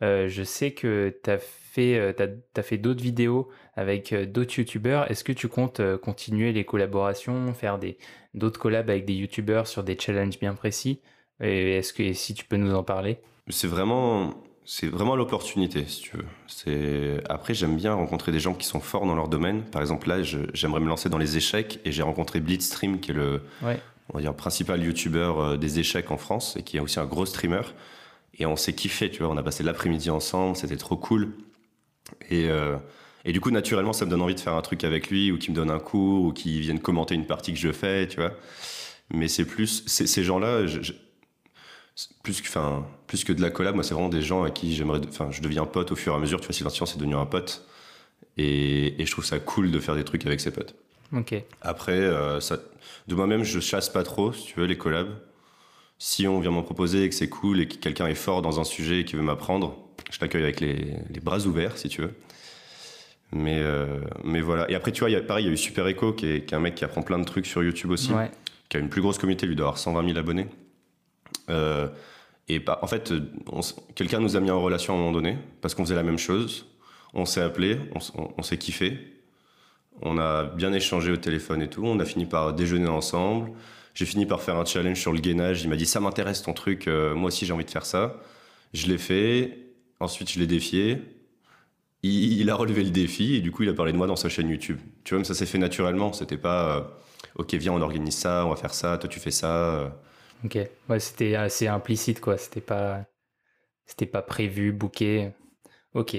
je 0.00 0.42
sais 0.44 0.72
que 0.72 1.14
tu 1.22 1.30
as 1.30 1.36
fait, 1.36 2.16
as, 2.56 2.62
fait 2.62 2.78
d'autres 2.78 3.02
vidéos 3.02 3.50
avec 3.76 4.14
d'autres 4.14 4.58
youtubeurs. 4.58 5.10
Est-ce 5.10 5.24
que 5.24 5.32
tu 5.32 5.48
comptes 5.48 5.82
continuer 5.98 6.52
les 6.52 6.64
collaborations, 6.64 7.52
faire 7.52 7.78
des 7.78 7.98
d'autres 8.32 8.58
collabs 8.58 8.88
avec 8.88 9.04
des 9.04 9.14
youtubeurs 9.14 9.66
sur 9.66 9.84
des 9.84 9.98
challenges 9.98 10.38
bien 10.38 10.54
précis? 10.54 11.02
Et 11.40 11.76
est-ce 11.76 11.92
que 11.92 12.14
si 12.14 12.32
tu 12.32 12.46
peux 12.46 12.56
nous 12.56 12.74
en 12.74 12.82
parler? 12.82 13.18
C'est 13.48 13.68
vraiment 13.68 14.32
c'est 14.64 14.86
vraiment 14.86 15.16
l'opportunité, 15.16 15.84
si 15.86 16.02
tu 16.02 16.16
veux. 16.16 16.24
C'est 16.46 17.22
après 17.28 17.54
j'aime 17.54 17.76
bien 17.76 17.94
rencontrer 17.94 18.32
des 18.32 18.40
gens 18.40 18.54
qui 18.54 18.66
sont 18.66 18.80
forts 18.80 19.06
dans 19.06 19.14
leur 19.14 19.28
domaine. 19.28 19.62
Par 19.62 19.80
exemple 19.80 20.08
là, 20.08 20.22
j'aimerais 20.22 20.80
me 20.80 20.88
lancer 20.88 21.08
dans 21.08 21.18
les 21.18 21.36
échecs 21.36 21.80
et 21.84 21.92
j'ai 21.92 22.02
rencontré 22.02 22.40
Blitzstream 22.40 23.00
qui 23.00 23.10
est 23.10 23.14
le 23.14 23.42
on 24.12 24.18
va 24.18 24.20
dire, 24.20 24.34
principal 24.34 24.82
youtubeur 24.82 25.40
euh, 25.40 25.56
des 25.56 25.78
échecs 25.78 26.10
en 26.10 26.16
France 26.16 26.56
et 26.56 26.62
qui 26.62 26.76
est 26.76 26.80
aussi 26.80 27.00
un 27.00 27.06
gros 27.06 27.26
streamer. 27.26 27.62
Et 28.38 28.46
on 28.46 28.56
s'est 28.56 28.74
kiffé, 28.74 29.10
tu 29.10 29.22
vois. 29.22 29.32
On 29.32 29.36
a 29.36 29.42
passé 29.42 29.62
l'après-midi 29.62 30.10
ensemble, 30.10 30.56
c'était 30.56 30.76
trop 30.76 30.96
cool. 30.96 31.32
Et 32.30 32.48
euh, 32.50 32.76
et 33.24 33.32
du 33.32 33.40
coup, 33.40 33.50
naturellement, 33.50 33.92
ça 33.92 34.04
me 34.04 34.10
donne 34.10 34.22
envie 34.22 34.34
de 34.34 34.40
faire 34.40 34.54
un 34.54 34.62
truc 34.62 34.82
avec 34.84 35.08
lui, 35.08 35.30
ou 35.30 35.38
qu'il 35.38 35.52
me 35.52 35.56
donne 35.56 35.70
un 35.70 35.78
cours, 35.78 36.24
ou 36.24 36.32
qu'il 36.32 36.60
vienne 36.60 36.80
commenter 36.80 37.14
une 37.14 37.26
partie 37.26 37.52
que 37.52 37.58
je 37.58 37.70
fais, 37.70 38.08
tu 38.08 38.16
vois. 38.16 38.32
Mais 39.14 39.28
c'est 39.28 39.44
plus, 39.44 39.84
ces 39.86 40.24
gens-là, 40.24 40.66
plus 42.22 42.40
que, 42.40 42.48
enfin, 42.48 42.86
plus 43.06 43.24
que 43.24 43.32
de 43.32 43.42
la 43.42 43.50
collab, 43.50 43.74
moi, 43.74 43.84
c'est 43.84 43.94
vraiment 43.94 44.08
des 44.08 44.22
gens 44.22 44.42
à 44.42 44.50
qui 44.50 44.74
j'aimerais, 44.74 45.00
enfin, 45.08 45.30
je 45.30 45.40
deviens 45.40 45.64
pote 45.64 45.92
au 45.92 45.96
fur 45.96 46.12
et 46.12 46.16
à 46.16 46.18
mesure. 46.18 46.40
Tu 46.40 46.46
vois, 46.46 46.54
Silencieux, 46.54 46.86
c'est 46.86 46.98
devenu 46.98 47.14
un 47.14 47.26
pote. 47.26 47.66
Et, 48.38 49.00
et, 49.00 49.06
je 49.06 49.10
trouve 49.10 49.24
ça 49.24 49.38
cool 49.38 49.70
de 49.70 49.78
faire 49.78 49.94
des 49.94 50.04
trucs 50.04 50.24
avec 50.26 50.40
ses 50.40 50.50
potes. 50.50 50.74
Ok. 51.14 51.34
Après, 51.60 51.92
euh, 51.92 52.40
ça, 52.40 52.58
de 53.08 53.14
moi-même, 53.14 53.44
je 53.44 53.60
chasse 53.60 53.90
pas 53.90 54.02
trop, 54.02 54.32
si 54.32 54.46
tu 54.46 54.60
veux, 54.60 54.66
les 54.66 54.78
collabs. 54.78 55.10
Si 55.98 56.26
on 56.26 56.40
vient 56.40 56.50
m'en 56.50 56.62
proposer 56.62 57.04
et 57.04 57.08
que 57.08 57.14
c'est 57.14 57.28
cool 57.28 57.60
et 57.60 57.68
que 57.68 57.76
quelqu'un 57.76 58.06
est 58.06 58.14
fort 58.14 58.42
dans 58.42 58.58
un 58.58 58.64
sujet 58.64 59.00
et 59.00 59.04
qui 59.04 59.16
veut 59.16 59.22
m'apprendre, 59.22 59.76
je 60.10 60.18
l'accueille 60.20 60.42
avec 60.42 60.60
les, 60.60 60.94
les, 61.10 61.20
bras 61.20 61.40
ouverts, 61.40 61.78
si 61.78 61.88
tu 61.88 62.02
veux. 62.02 62.14
Mais, 63.32 63.60
euh, 63.60 64.00
mais 64.24 64.40
voilà. 64.40 64.70
Et 64.70 64.74
après, 64.74 64.92
tu 64.92 65.00
vois, 65.00 65.10
y 65.10 65.16
a, 65.16 65.20
pareil, 65.20 65.44
il 65.44 65.48
y 65.48 65.50
a 65.50 65.54
eu 65.54 65.58
Super 65.58 65.86
Echo, 65.86 66.12
qui 66.12 66.26
est, 66.26 66.44
qui 66.44 66.54
est, 66.54 66.56
un 66.56 66.60
mec 66.60 66.74
qui 66.74 66.84
apprend 66.84 67.02
plein 67.02 67.18
de 67.18 67.24
trucs 67.24 67.46
sur 67.46 67.62
YouTube 67.62 67.90
aussi, 67.90 68.10
qui 68.68 68.76
a 68.76 68.80
une 68.80 68.88
plus 68.88 69.02
grosse 69.02 69.18
communauté, 69.18 69.46
lui 69.46 69.56
doit 69.56 69.66
avoir 69.66 69.78
120 69.78 70.06
000 70.06 70.18
abonnés. 70.18 70.48
Euh, 71.52 71.88
et 72.48 72.60
en 72.66 72.86
fait, 72.86 73.12
quelqu'un 73.94 74.18
nous 74.18 74.36
a 74.36 74.40
mis 74.40 74.50
en 74.50 74.60
relation 74.60 74.94
à 74.94 74.96
un 74.96 74.98
moment 74.98 75.12
donné, 75.12 75.38
parce 75.60 75.74
qu'on 75.74 75.84
faisait 75.84 75.94
la 75.94 76.02
même 76.02 76.18
chose. 76.18 76.66
On 77.14 77.24
s'est 77.24 77.40
appelé, 77.40 77.78
on, 78.36 78.42
s'est 78.42 78.58
kiffé. 78.58 78.98
On 80.00 80.18
a 80.18 80.44
bien 80.44 80.72
échangé 80.72 81.12
au 81.12 81.16
téléphone 81.16 81.62
et 81.62 81.68
tout. 81.68 81.84
On 81.84 82.00
a 82.00 82.04
fini 82.04 82.26
par 82.26 82.52
déjeuner 82.52 82.88
ensemble. 82.88 83.52
J'ai 83.94 84.06
fini 84.06 84.26
par 84.26 84.40
faire 84.40 84.56
un 84.56 84.64
challenge 84.64 84.98
sur 84.98 85.12
le 85.12 85.20
gainage. 85.20 85.62
Il 85.62 85.68
m'a 85.68 85.76
dit 85.76 85.86
ça 85.86 86.00
m'intéresse 86.00 86.42
ton 86.42 86.54
truc, 86.54 86.88
euh, 86.88 87.14
moi 87.14 87.28
aussi 87.28 87.46
j'ai 87.46 87.52
envie 87.52 87.64
de 87.64 87.70
faire 87.70 87.86
ça. 87.86 88.16
Je 88.72 88.86
l'ai 88.88 88.98
fait. 88.98 89.58
Ensuite, 90.00 90.32
je 90.32 90.40
l'ai 90.40 90.46
défié 90.46 90.98
il, 92.02 92.50
a 92.50 92.54
relevé 92.54 92.82
le 92.82 92.90
défi 92.90 93.36
et 93.36 93.40
du 93.40 93.52
coup, 93.52 93.62
il 93.62 93.68
a 93.68 93.74
parlé 93.74 93.92
de 93.92 93.96
moi 93.96 94.06
dans 94.06 94.16
sa 94.16 94.28
chaîne 94.28 94.48
YouTube. 94.48 94.78
Tu 95.04 95.14
vois, 95.14 95.20
mais 95.20 95.24
ça 95.24 95.34
s'est 95.34 95.46
fait 95.46 95.58
naturellement. 95.58 96.12
C'était 96.12 96.36
pas, 96.36 96.76
euh, 96.76 96.80
ok, 97.36 97.54
viens, 97.54 97.72
on 97.72 97.80
organise 97.80 98.16
ça, 98.16 98.44
on 98.46 98.50
va 98.50 98.56
faire 98.56 98.74
ça, 98.74 98.98
toi 98.98 99.08
tu 99.08 99.20
fais 99.20 99.30
ça. 99.30 99.96
Euh. 100.44 100.46
Ok, 100.46 100.58
ouais, 100.88 101.00
c'était 101.00 101.34
assez 101.34 101.66
implicite, 101.68 102.20
quoi. 102.20 102.36
C'était 102.36 102.60
pas, 102.60 103.04
c'était 103.86 104.06
pas 104.06 104.22
prévu, 104.22 104.72
booké. 104.72 105.30
Ok. 105.94 106.16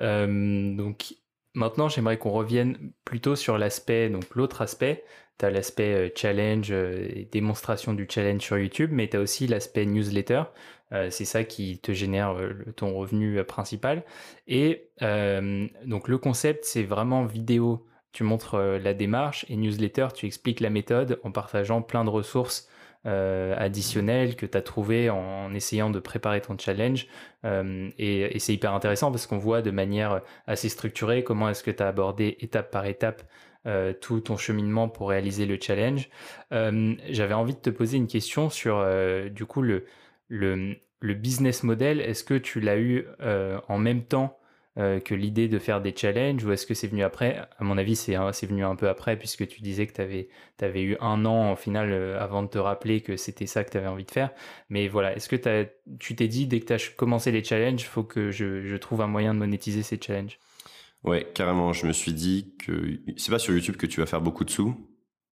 Euh, 0.00 0.74
donc 0.76 1.14
maintenant, 1.54 1.88
j'aimerais 1.88 2.18
qu'on 2.18 2.30
revienne 2.30 2.92
plutôt 3.04 3.36
sur 3.36 3.58
l'aspect, 3.58 4.08
donc 4.10 4.34
l'autre 4.34 4.62
aspect. 4.62 5.04
Tu 5.38 5.46
as 5.46 5.50
l'aspect 5.50 6.12
challenge 6.16 6.70
et 6.70 7.28
démonstration 7.32 7.92
du 7.92 8.06
challenge 8.08 8.42
sur 8.42 8.56
YouTube, 8.56 8.90
mais 8.92 9.08
tu 9.08 9.16
as 9.16 9.20
aussi 9.20 9.48
l'aspect 9.48 9.84
newsletter. 9.84 10.44
Euh, 10.94 11.10
c'est 11.10 11.24
ça 11.24 11.44
qui 11.44 11.78
te 11.78 11.92
génère 11.92 12.38
euh, 12.38 12.52
ton 12.76 12.94
revenu 12.94 13.38
euh, 13.38 13.44
principal. 13.44 14.04
Et 14.46 14.88
donc 15.00 16.08
le 16.08 16.18
concept, 16.18 16.64
c'est 16.64 16.84
vraiment 16.84 17.24
vidéo. 17.24 17.86
Tu 18.12 18.22
montres 18.22 18.56
la 18.56 18.94
démarche 18.94 19.44
et 19.48 19.56
newsletter, 19.56 20.08
tu 20.14 20.26
expliques 20.26 20.60
la 20.60 20.70
méthode 20.70 21.18
en 21.24 21.32
partageant 21.32 21.82
plein 21.82 22.04
de 22.04 22.10
ressources 22.10 22.68
additionnelles 23.04 24.36
que 24.36 24.46
tu 24.46 24.56
as 24.56 24.62
trouvées 24.62 25.10
en, 25.10 25.52
essayant 25.54 25.90
de 25.90 25.98
préparer 25.98 26.40
ton 26.40 26.56
challenge. 26.58 27.06
et, 27.44 28.38
c'est 28.38 28.54
hyper 28.54 28.72
intéressant 28.74 29.10
parce 29.10 29.26
qu'on 29.26 29.38
voit 29.38 29.62
de 29.62 29.70
manière 29.70 30.22
assez 30.46 30.68
structurée 30.68 31.22
comment 31.22 31.48
est-ce 31.48 31.62
que 31.62 31.70
tu 31.70 31.82
as 31.82 31.88
abordé 31.88 32.36
étape 32.40 32.70
par 32.70 32.86
étape 32.86 33.22
tout 34.00 34.20
ton 34.20 34.36
cheminement 34.36 34.88
pour 34.88 35.10
réaliser 35.10 35.44
le 35.44 35.58
challenge. 35.60 36.08
J'avais 36.50 37.34
envie 37.34 37.54
de 37.54 37.60
te 37.60 37.70
poser 37.70 37.98
une 37.98 38.08
question 38.08 38.48
sur 38.48 38.82
du 39.30 39.44
coup 39.44 39.60
le, 39.60 39.84
le, 40.28 41.14
business 41.14 41.62
model, 41.62 42.00
est-ce 42.00 42.24
que 42.24 42.34
tu 42.34 42.60
l'as 42.60 42.78
eu 42.78 43.06
euh, 43.20 43.60
en 43.68 43.78
même 43.78 44.04
temps 44.04 44.38
euh, 44.76 44.98
que 44.98 45.14
l'idée 45.14 45.46
de 45.46 45.60
faire 45.60 45.80
des 45.80 45.94
challenges 45.96 46.44
ou 46.44 46.50
est-ce 46.50 46.66
que 46.66 46.74
c'est 46.74 46.88
venu 46.88 47.04
après? 47.04 47.46
À 47.58 47.62
mon 47.64 47.78
avis, 47.78 47.94
c'est 47.94 48.16
venu 48.46 48.64
un 48.64 48.74
peu 48.74 48.88
après 48.88 49.16
puisque 49.16 49.46
tu 49.46 49.62
disais 49.62 49.86
que 49.86 49.92
tu 49.92 50.00
avais, 50.64 50.82
eu 50.82 50.96
un 51.00 51.24
an 51.24 51.52
en 51.52 51.56
final 51.56 51.92
euh, 51.92 52.20
avant 52.20 52.42
de 52.42 52.48
te 52.48 52.58
rappeler 52.58 53.00
que 53.00 53.16
c'était 53.16 53.46
ça 53.46 53.62
que 53.62 53.70
tu 53.70 53.76
avais 53.76 53.86
envie 53.86 54.04
de 54.04 54.10
faire. 54.10 54.30
Mais 54.70 54.88
voilà, 54.88 55.14
est-ce 55.14 55.28
que 55.28 55.36
tu 56.00 56.16
t'es 56.16 56.26
dit 56.26 56.48
dès 56.48 56.58
que 56.58 56.66
tu 56.66 56.72
as 56.72 56.90
commencé 56.96 57.30
les 57.30 57.44
challenges, 57.44 57.84
faut 57.84 58.02
que 58.02 58.32
je, 58.32 58.62
je, 58.62 58.76
trouve 58.76 59.00
un 59.00 59.06
moyen 59.06 59.32
de 59.32 59.38
monétiser 59.38 59.84
ces 59.84 60.00
challenges? 60.00 60.40
Ouais, 61.04 61.24
carrément. 61.34 61.72
Je 61.72 61.86
me 61.86 61.92
suis 61.92 62.12
dit 62.12 62.56
que 62.58 62.98
c'est 63.16 63.30
pas 63.30 63.38
sur 63.38 63.54
YouTube 63.54 63.76
que 63.76 63.86
tu 63.86 64.00
vas 64.00 64.06
faire 64.06 64.22
beaucoup 64.22 64.44
de 64.44 64.50
sous, 64.50 64.74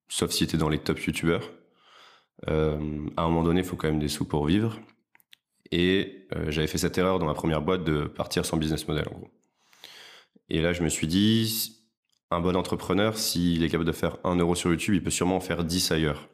sauf 0.09 0.31
si 0.31 0.47
tu 0.47 0.55
es 0.55 0.59
dans 0.59 0.69
les 0.69 0.79
top 0.79 1.01
YouTubeurs. 1.01 1.51
Euh, 2.49 3.09
à 3.17 3.23
un 3.23 3.29
moment 3.29 3.43
donné, 3.43 3.61
il 3.61 3.67
faut 3.67 3.77
quand 3.77 3.89
même 3.89 3.99
des 3.99 4.09
sous 4.09 4.25
pour 4.25 4.47
vivre. 4.47 4.79
Et 5.73 6.29
euh, 6.37 6.51
j'avais 6.51 6.69
fait 6.69 6.79
cette 6.79 6.97
erreur 6.97 7.19
dans 7.19 7.27
ma 7.27 7.35
première 7.35 7.63
boîte 7.63 7.83
de 7.83 8.05
partir 8.05 8.45
sans 8.47 8.57
business 8.57 8.87
model, 8.87 9.09
en. 9.09 9.21
Et 10.49 10.61
là, 10.61 10.73
je 10.73 10.83
me 10.83 10.89
suis 10.89 11.09
dit, 11.09 11.83
un 12.31 12.41
bon 12.41 12.57
entrepreneur, 12.57 13.19
s'il 13.19 13.65
est 13.65 13.69
capable 13.69 13.87
de 13.87 13.93
faire 13.93 14.19
1 14.23 14.37
euro 14.37 14.55
sur 14.55 14.71
YouTube, 14.71 14.95
il 14.95 15.03
peut 15.03 15.11
sûrement 15.11 15.37
en 15.37 15.41
faire 15.41 15.65
10 15.65 15.91
ailleurs. 15.93 16.29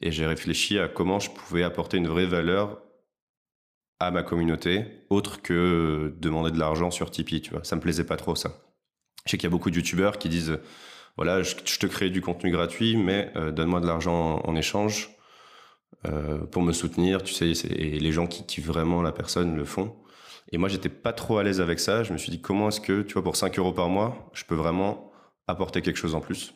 Et 0.00 0.10
j'ai 0.10 0.26
réfléchi 0.26 0.78
à 0.78 0.88
comment 0.88 1.20
je 1.20 1.30
pouvais 1.30 1.62
apporter 1.62 1.98
une 1.98 2.08
vraie 2.08 2.26
valeur 2.26 2.82
à 4.00 4.10
ma 4.10 4.22
communauté, 4.22 5.04
autre 5.10 5.42
que 5.42 6.12
demander 6.18 6.50
de 6.50 6.58
l'argent 6.58 6.90
sur 6.90 7.10
Tipeee, 7.10 7.40
tu 7.40 7.50
vois. 7.50 7.62
Ça 7.62 7.76
me 7.76 7.80
plaisait 7.80 8.04
pas 8.04 8.16
trop, 8.16 8.34
ça. 8.34 8.62
Je 9.26 9.30
sais 9.30 9.36
qu'il 9.36 9.44
y 9.44 9.46
a 9.46 9.50
beaucoup 9.50 9.70
de 9.70 9.76
youtubeurs 9.76 10.18
qui 10.18 10.28
disent, 10.28 10.58
voilà, 11.16 11.42
je, 11.42 11.54
te 11.54 11.86
crée 11.86 12.10
du 12.10 12.20
contenu 12.20 12.50
gratuit, 12.50 12.96
mais 12.96 13.30
euh, 13.36 13.52
donne-moi 13.52 13.80
de 13.80 13.86
l'argent 13.86 14.40
en, 14.44 14.56
échange. 14.56 15.10
Euh, 16.06 16.38
pour 16.38 16.62
me 16.62 16.72
soutenir, 16.72 17.22
tu 17.22 17.32
sais, 17.32 17.50
et 17.50 18.00
les 18.00 18.12
gens 18.12 18.26
qui 18.26 18.44
kiffent 18.44 18.66
vraiment 18.66 19.02
la 19.02 19.12
personne 19.12 19.54
le 19.54 19.64
font. 19.64 19.94
Et 20.50 20.58
moi, 20.58 20.68
j'étais 20.68 20.88
pas 20.88 21.12
trop 21.12 21.38
à 21.38 21.44
l'aise 21.44 21.60
avec 21.60 21.78
ça. 21.78 22.02
Je 22.02 22.12
me 22.12 22.18
suis 22.18 22.30
dit, 22.30 22.40
comment 22.40 22.68
est-ce 22.68 22.80
que, 22.80 23.02
tu 23.02 23.12
vois, 23.14 23.22
pour 23.22 23.36
5 23.36 23.56
euros 23.58 23.72
par 23.72 23.88
mois, 23.88 24.30
je 24.32 24.44
peux 24.44 24.56
vraiment 24.56 25.12
apporter 25.46 25.80
quelque 25.80 25.96
chose 25.96 26.14
en 26.14 26.20
plus? 26.20 26.54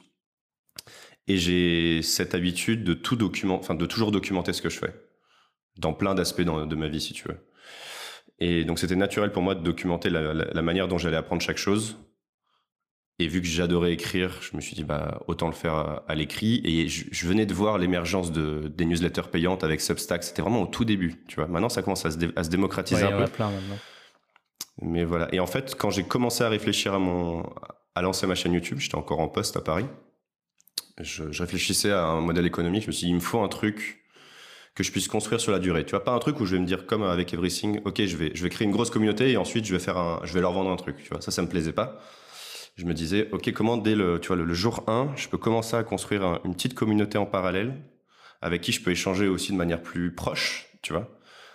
Et 1.29 1.37
j'ai 1.37 2.03
cette 2.03 2.35
habitude 2.35 2.83
de 2.83 2.95
tout 2.95 3.17
document, 3.17 3.57
enfin, 3.57 3.75
de 3.75 3.87
toujours 3.87 4.11
documenter 4.11 4.53
ce 4.53 4.63
que 4.63 4.69
je 4.69 4.79
fais, 4.79 4.95
dans 5.79 5.93
plein 5.93 6.15
d'aspects 6.15 6.43
de 6.43 6.75
ma 6.75 6.89
vie, 6.89 7.01
si 7.01 7.13
tu 7.13 7.29
veux. 7.29 7.39
Et 8.39 8.65
donc, 8.65 8.79
c'était 8.79 8.97
naturel 8.97 9.33
pour 9.33 9.43
moi 9.43 9.55
de 9.55 9.63
documenter 9.63 10.11
la 10.11 10.63
manière 10.63 10.89
dont 10.89 10.99
j'allais 10.99 11.17
apprendre 11.17 11.43
chaque 11.43 11.57
chose, 11.57 11.97
et 13.19 13.29
vu 13.29 13.41
que 13.41 13.47
j'adorais 13.47 13.95
écrire, 13.95 14.31
je 14.43 14.55
me 14.57 14.61
suis 14.61 14.75
dit, 14.75 14.85
bah, 14.85 15.23
autant 15.27 15.47
le 15.47 15.55
faire 15.55 16.03
à, 16.07 16.15
l'écrit. 16.15 16.61
Et 16.65 16.87
je, 16.87 17.27
venais 17.27 17.47
de 17.47 17.55
voir 17.55 17.79
l'émergence 17.79 18.31
de, 18.31 18.69
des 18.69 18.85
newsletters 18.85 19.31
payantes 19.33 19.65
avec 19.65 19.81
Substack. 19.81 20.23
C'était 20.23 20.43
vraiment 20.43 20.63
au 20.63 20.67
tout 20.67 20.85
début, 20.85 21.25
tu 21.27 21.37
vois. 21.37 21.47
Maintenant, 21.47 21.71
ça 21.71 21.83
commence 21.83 22.05
à 22.05 22.11
se, 22.11 22.19
à 22.37 22.45
se 22.45 22.51
démocratiser 22.51 23.05
un 23.05 23.25
peu. 23.25 23.31
Plein 23.31 23.51
maintenant. 23.51 23.79
Mais 24.83 25.05
voilà. 25.05 25.35
Et 25.35 25.41
en 25.41 25.47
fait, 25.47 25.75
quand 25.77 25.89
j'ai 25.89 26.03
commencé 26.03 26.45
à 26.45 26.51
réfléchir 26.51 26.93
à 26.93 26.99
mon, 26.99 27.43
à 27.95 28.03
lancer 28.03 28.27
ma 28.27 28.35
chaîne 28.35 28.53
YouTube, 28.53 28.81
j'étais 28.81 28.97
encore 28.97 29.21
en 29.21 29.29
poste 29.29 29.57
à 29.57 29.63
Paris. 29.63 29.87
Je, 31.01 31.33
je, 31.33 31.43
réfléchissais 31.43 31.93
à 31.93 32.05
un 32.05 32.21
modèle 32.21 32.45
économique. 32.45 32.83
Je 32.83 32.89
me 32.89 32.93
suis 32.93 33.07
dit, 33.07 33.13
il 33.13 33.15
me 33.15 33.21
faut 33.21 33.41
un 33.41 33.49
truc 33.49 34.05
que 34.75 34.83
je 34.83 34.93
puisse 34.93 35.09
construire 35.09 35.41
sur 35.41 35.53
la 35.53 35.59
durée. 35.59 35.87
Tu 35.87 35.93
vois, 35.93 36.05
pas 36.05 36.13
un 36.13 36.19
truc 36.19 36.39
où 36.39 36.45
je 36.45 36.55
vais 36.55 36.61
me 36.61 36.67
dire, 36.67 36.85
comme 36.85 37.03
avec 37.03 37.33
Everything, 37.33 37.81
OK, 37.87 38.05
je 38.05 38.17
vais, 38.19 38.33
je 38.35 38.43
vais 38.43 38.51
créer 38.51 38.67
une 38.67 38.73
grosse 38.73 38.91
communauté 38.91 39.31
et 39.31 39.39
ensuite 39.39 39.65
je 39.65 39.73
vais 39.73 39.79
faire 39.79 39.97
un, 39.97 40.21
je 40.25 40.35
vais 40.35 40.43
leur 40.43 40.53
vendre 40.53 40.71
un 40.71 40.77
truc. 40.77 41.03
Tu 41.03 41.09
vois, 41.09 41.23
ça, 41.23 41.31
ça 41.31 41.41
me 41.41 41.49
plaisait 41.49 41.73
pas 41.73 41.99
je 42.77 42.85
me 42.85 42.93
disais, 42.93 43.29
OK, 43.33 43.51
comment 43.53 43.77
dès 43.77 43.95
le, 43.95 44.21
tu 44.21 44.29
vois, 44.29 44.37
le, 44.37 44.55
jour 44.55 44.85
1, 44.87 45.13
je 45.17 45.29
peux 45.29 45.39
commencer 45.39 45.77
à 45.77 45.83
construire 45.83 46.41
une 46.45 46.55
petite 46.55 46.75
communauté 46.75 47.17
en 47.19 47.27
parallèle 47.27 47.75
avec 48.43 48.61
qui 48.61 48.73
je 48.73 48.83
peux 48.83 48.91
échanger 48.91 49.29
aussi 49.29 49.53
de 49.53 49.57
manière 49.57 49.83
plus 49.83 50.15
proche, 50.15 50.69
tu 50.83 50.93
vois? 50.93 51.09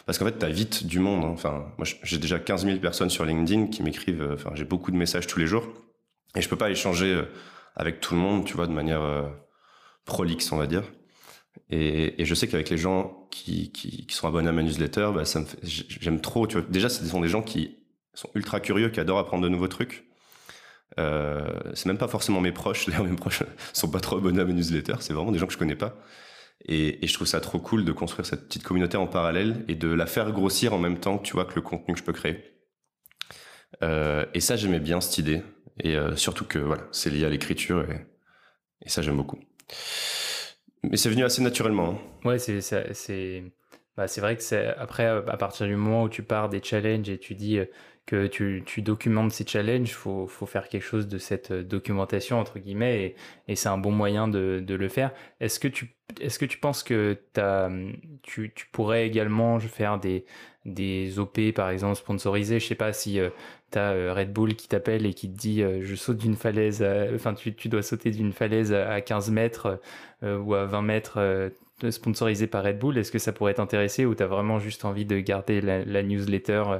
Parce 0.05 0.17
qu'en 0.17 0.25
fait, 0.25 0.39
tu 0.39 0.45
as 0.45 0.49
vite 0.49 0.87
du 0.87 0.99
monde. 0.99 1.23
Hein. 1.23 1.29
Enfin, 1.31 1.71
moi, 1.77 1.87
j'ai 2.03 2.17
déjà 2.17 2.39
15 2.39 2.65
000 2.65 2.79
personnes 2.79 3.09
sur 3.09 3.23
LinkedIn 3.23 3.67
qui 3.67 3.83
m'écrivent, 3.83 4.21
euh, 4.21 4.33
enfin, 4.33 4.51
j'ai 4.55 4.65
beaucoup 4.65 4.91
de 4.91 4.97
messages 4.97 5.27
tous 5.27 5.39
les 5.39 5.47
jours. 5.47 5.67
Et 6.35 6.41
je 6.41 6.49
peux 6.49 6.55
pas 6.55 6.71
échanger 6.71 7.13
euh, 7.13 7.23
avec 7.75 7.99
tout 7.99 8.15
le 8.15 8.19
monde, 8.19 8.45
tu 8.45 8.55
vois, 8.55 8.65
de 8.65 8.73
manière 8.73 9.01
euh, 9.01 9.29
prolixe, 10.05 10.51
on 10.51 10.57
va 10.57 10.67
dire. 10.67 10.83
Et, 11.69 12.25
je 12.25 12.33
sais 12.33 12.47
qu'avec 12.47 12.69
les 12.69 12.77
gens 12.77 13.27
qui, 13.29 13.71
qui, 13.71 14.05
qui, 14.05 14.15
sont 14.15 14.27
abonnés 14.27 14.49
à 14.49 14.51
ma 14.51 14.63
newsletter, 14.63 15.11
bah, 15.13 15.25
ça 15.25 15.41
me 15.41 15.45
j'aime 15.63 16.19
trop, 16.19 16.47
tu 16.47 16.57
vois. 16.57 16.65
Déjà, 16.69 16.89
ce 16.89 17.05
sont 17.05 17.21
des 17.21 17.27
gens 17.27 17.41
qui 17.41 17.77
sont 18.13 18.29
ultra 18.35 18.59
curieux, 18.59 18.89
qui 18.89 18.99
adorent 18.99 19.19
apprendre 19.19 19.43
de 19.43 19.49
nouveaux 19.49 19.67
trucs. 19.67 20.10
Euh, 20.99 21.59
c'est 21.73 21.85
même 21.85 21.97
pas 21.97 22.07
forcément 22.07 22.41
mes 22.41 22.51
proches. 22.51 22.85
D'ailleurs, 22.87 23.05
mes 23.05 23.15
proches 23.15 23.43
sont 23.73 23.89
pas 23.89 23.99
trop 23.99 24.17
abonnés 24.17 24.41
à 24.41 24.45
mes 24.45 24.53
newsletters. 24.53 24.97
C'est 24.99 25.13
vraiment 25.13 25.31
des 25.31 25.39
gens 25.39 25.47
que 25.47 25.53
je 25.53 25.57
connais 25.57 25.75
pas. 25.75 25.95
Et, 26.65 27.05
je 27.05 27.13
trouve 27.13 27.27
ça 27.27 27.39
trop 27.39 27.59
cool 27.59 27.85
de 27.85 27.91
construire 27.91 28.25
cette 28.25 28.45
petite 28.45 28.63
communauté 28.63 28.97
en 28.97 29.07
parallèle 29.07 29.65
et 29.67 29.75
de 29.75 29.87
la 29.87 30.05
faire 30.05 30.31
grossir 30.31 30.73
en 30.73 30.77
même 30.77 30.99
temps 30.99 31.17
que 31.17 31.23
tu 31.23 31.33
vois 31.33 31.45
que 31.45 31.55
le 31.55 31.61
contenu 31.61 31.93
que 31.93 31.99
je 31.99 32.03
peux 32.03 32.13
créer. 32.13 32.53
Euh, 33.83 34.25
et 34.33 34.39
ça, 34.39 34.55
j'aimais 34.55 34.79
bien 34.79 35.01
cette 35.01 35.17
idée. 35.17 35.41
Et 35.79 35.95
euh, 35.95 36.15
surtout 36.15 36.45
que 36.45 36.59
voilà, 36.59 36.83
c'est 36.91 37.09
lié 37.09 37.25
à 37.25 37.29
l'écriture 37.29 37.85
et, 37.89 38.89
ça, 38.89 39.01
j'aime 39.01 39.17
beaucoup. 39.17 39.39
Mais 40.83 40.97
c'est 40.97 41.09
venu 41.09 41.23
assez 41.23 41.41
naturellement. 41.41 42.01
Hein. 42.23 42.27
Ouais, 42.27 42.39
c'est, 42.39 42.61
c'est, 42.61 43.43
Bah, 43.95 44.05
vrai 44.17 44.35
que 44.35 44.43
c'est 44.43 44.67
après, 44.75 45.05
à 45.05 45.37
partir 45.37 45.67
du 45.67 45.75
moment 45.75 46.03
où 46.03 46.09
tu 46.09 46.23
pars 46.23 46.49
des 46.49 46.61
challenges 46.63 47.09
et 47.09 47.19
tu 47.19 47.35
dis 47.35 47.59
que 48.11 48.27
tu, 48.27 48.81
documentes 48.81 49.31
ces 49.31 49.47
challenges, 49.47 49.93
faut, 49.93 50.27
faut, 50.27 50.45
faire 50.45 50.67
quelque 50.67 50.83
chose 50.83 51.07
de 51.07 51.17
cette 51.17 51.53
documentation, 51.53 52.39
entre 52.39 52.59
guillemets, 52.59 53.15
et, 53.47 53.55
c'est 53.55 53.69
un 53.69 53.77
bon 53.77 53.91
moyen 53.91 54.27
de, 54.27 54.61
de 54.65 54.75
le 54.75 54.89
faire. 54.89 55.11
Est-ce 55.39 55.61
que 55.61 55.69
tu, 55.69 55.95
est-ce 56.19 56.37
que 56.37 56.43
tu 56.45 56.57
penses 56.57 56.83
que 56.83 57.17
as, 57.37 57.69
tu, 58.21 58.51
tu 58.53 58.67
pourrais 58.73 59.07
également 59.07 59.57
faire 59.59 59.97
des, 59.97 60.25
des 60.65 61.19
OP, 61.19 61.39
par 61.55 61.69
exemple, 61.69 61.95
sponsorisés 61.95 62.59
Je 62.59 62.67
sais 62.67 62.75
pas 62.75 62.91
si 62.91 63.17
tu 63.71 63.79
as 63.79 64.13
Red 64.13 64.33
Bull 64.33 64.55
qui 64.55 64.67
t'appelle 64.67 65.05
et 65.05 65.13
qui 65.13 65.31
te 65.31 65.37
dit 65.37 65.63
je 65.79 65.95
saute 65.95 66.17
d'une 66.17 66.35
falaise, 66.35 66.85
enfin, 67.15 67.33
tu, 67.33 67.55
tu 67.55 67.69
dois 67.69 67.81
sauter 67.81 68.11
d'une 68.11 68.33
falaise 68.33 68.73
à 68.73 68.99
15 68.99 69.31
mètres 69.31 69.79
ou 70.21 70.53
à 70.53 70.65
20 70.65 70.81
mètres 70.81 71.51
sponsorisé 71.89 72.45
par 72.45 72.63
Red 72.63 72.77
Bull. 72.77 72.97
Est-ce 72.97 73.11
que 73.11 73.19
ça 73.19 73.31
pourrait 73.31 73.55
t'intéresser 73.55 74.05
ou 74.05 74.13
tu 74.13 74.21
as 74.21 74.27
vraiment 74.27 74.59
juste 74.59 74.85
envie 74.85 75.05
de 75.05 75.19
garder 75.19 75.61
la, 75.61 76.03
newsletter 76.03 76.63
euh, 76.67 76.79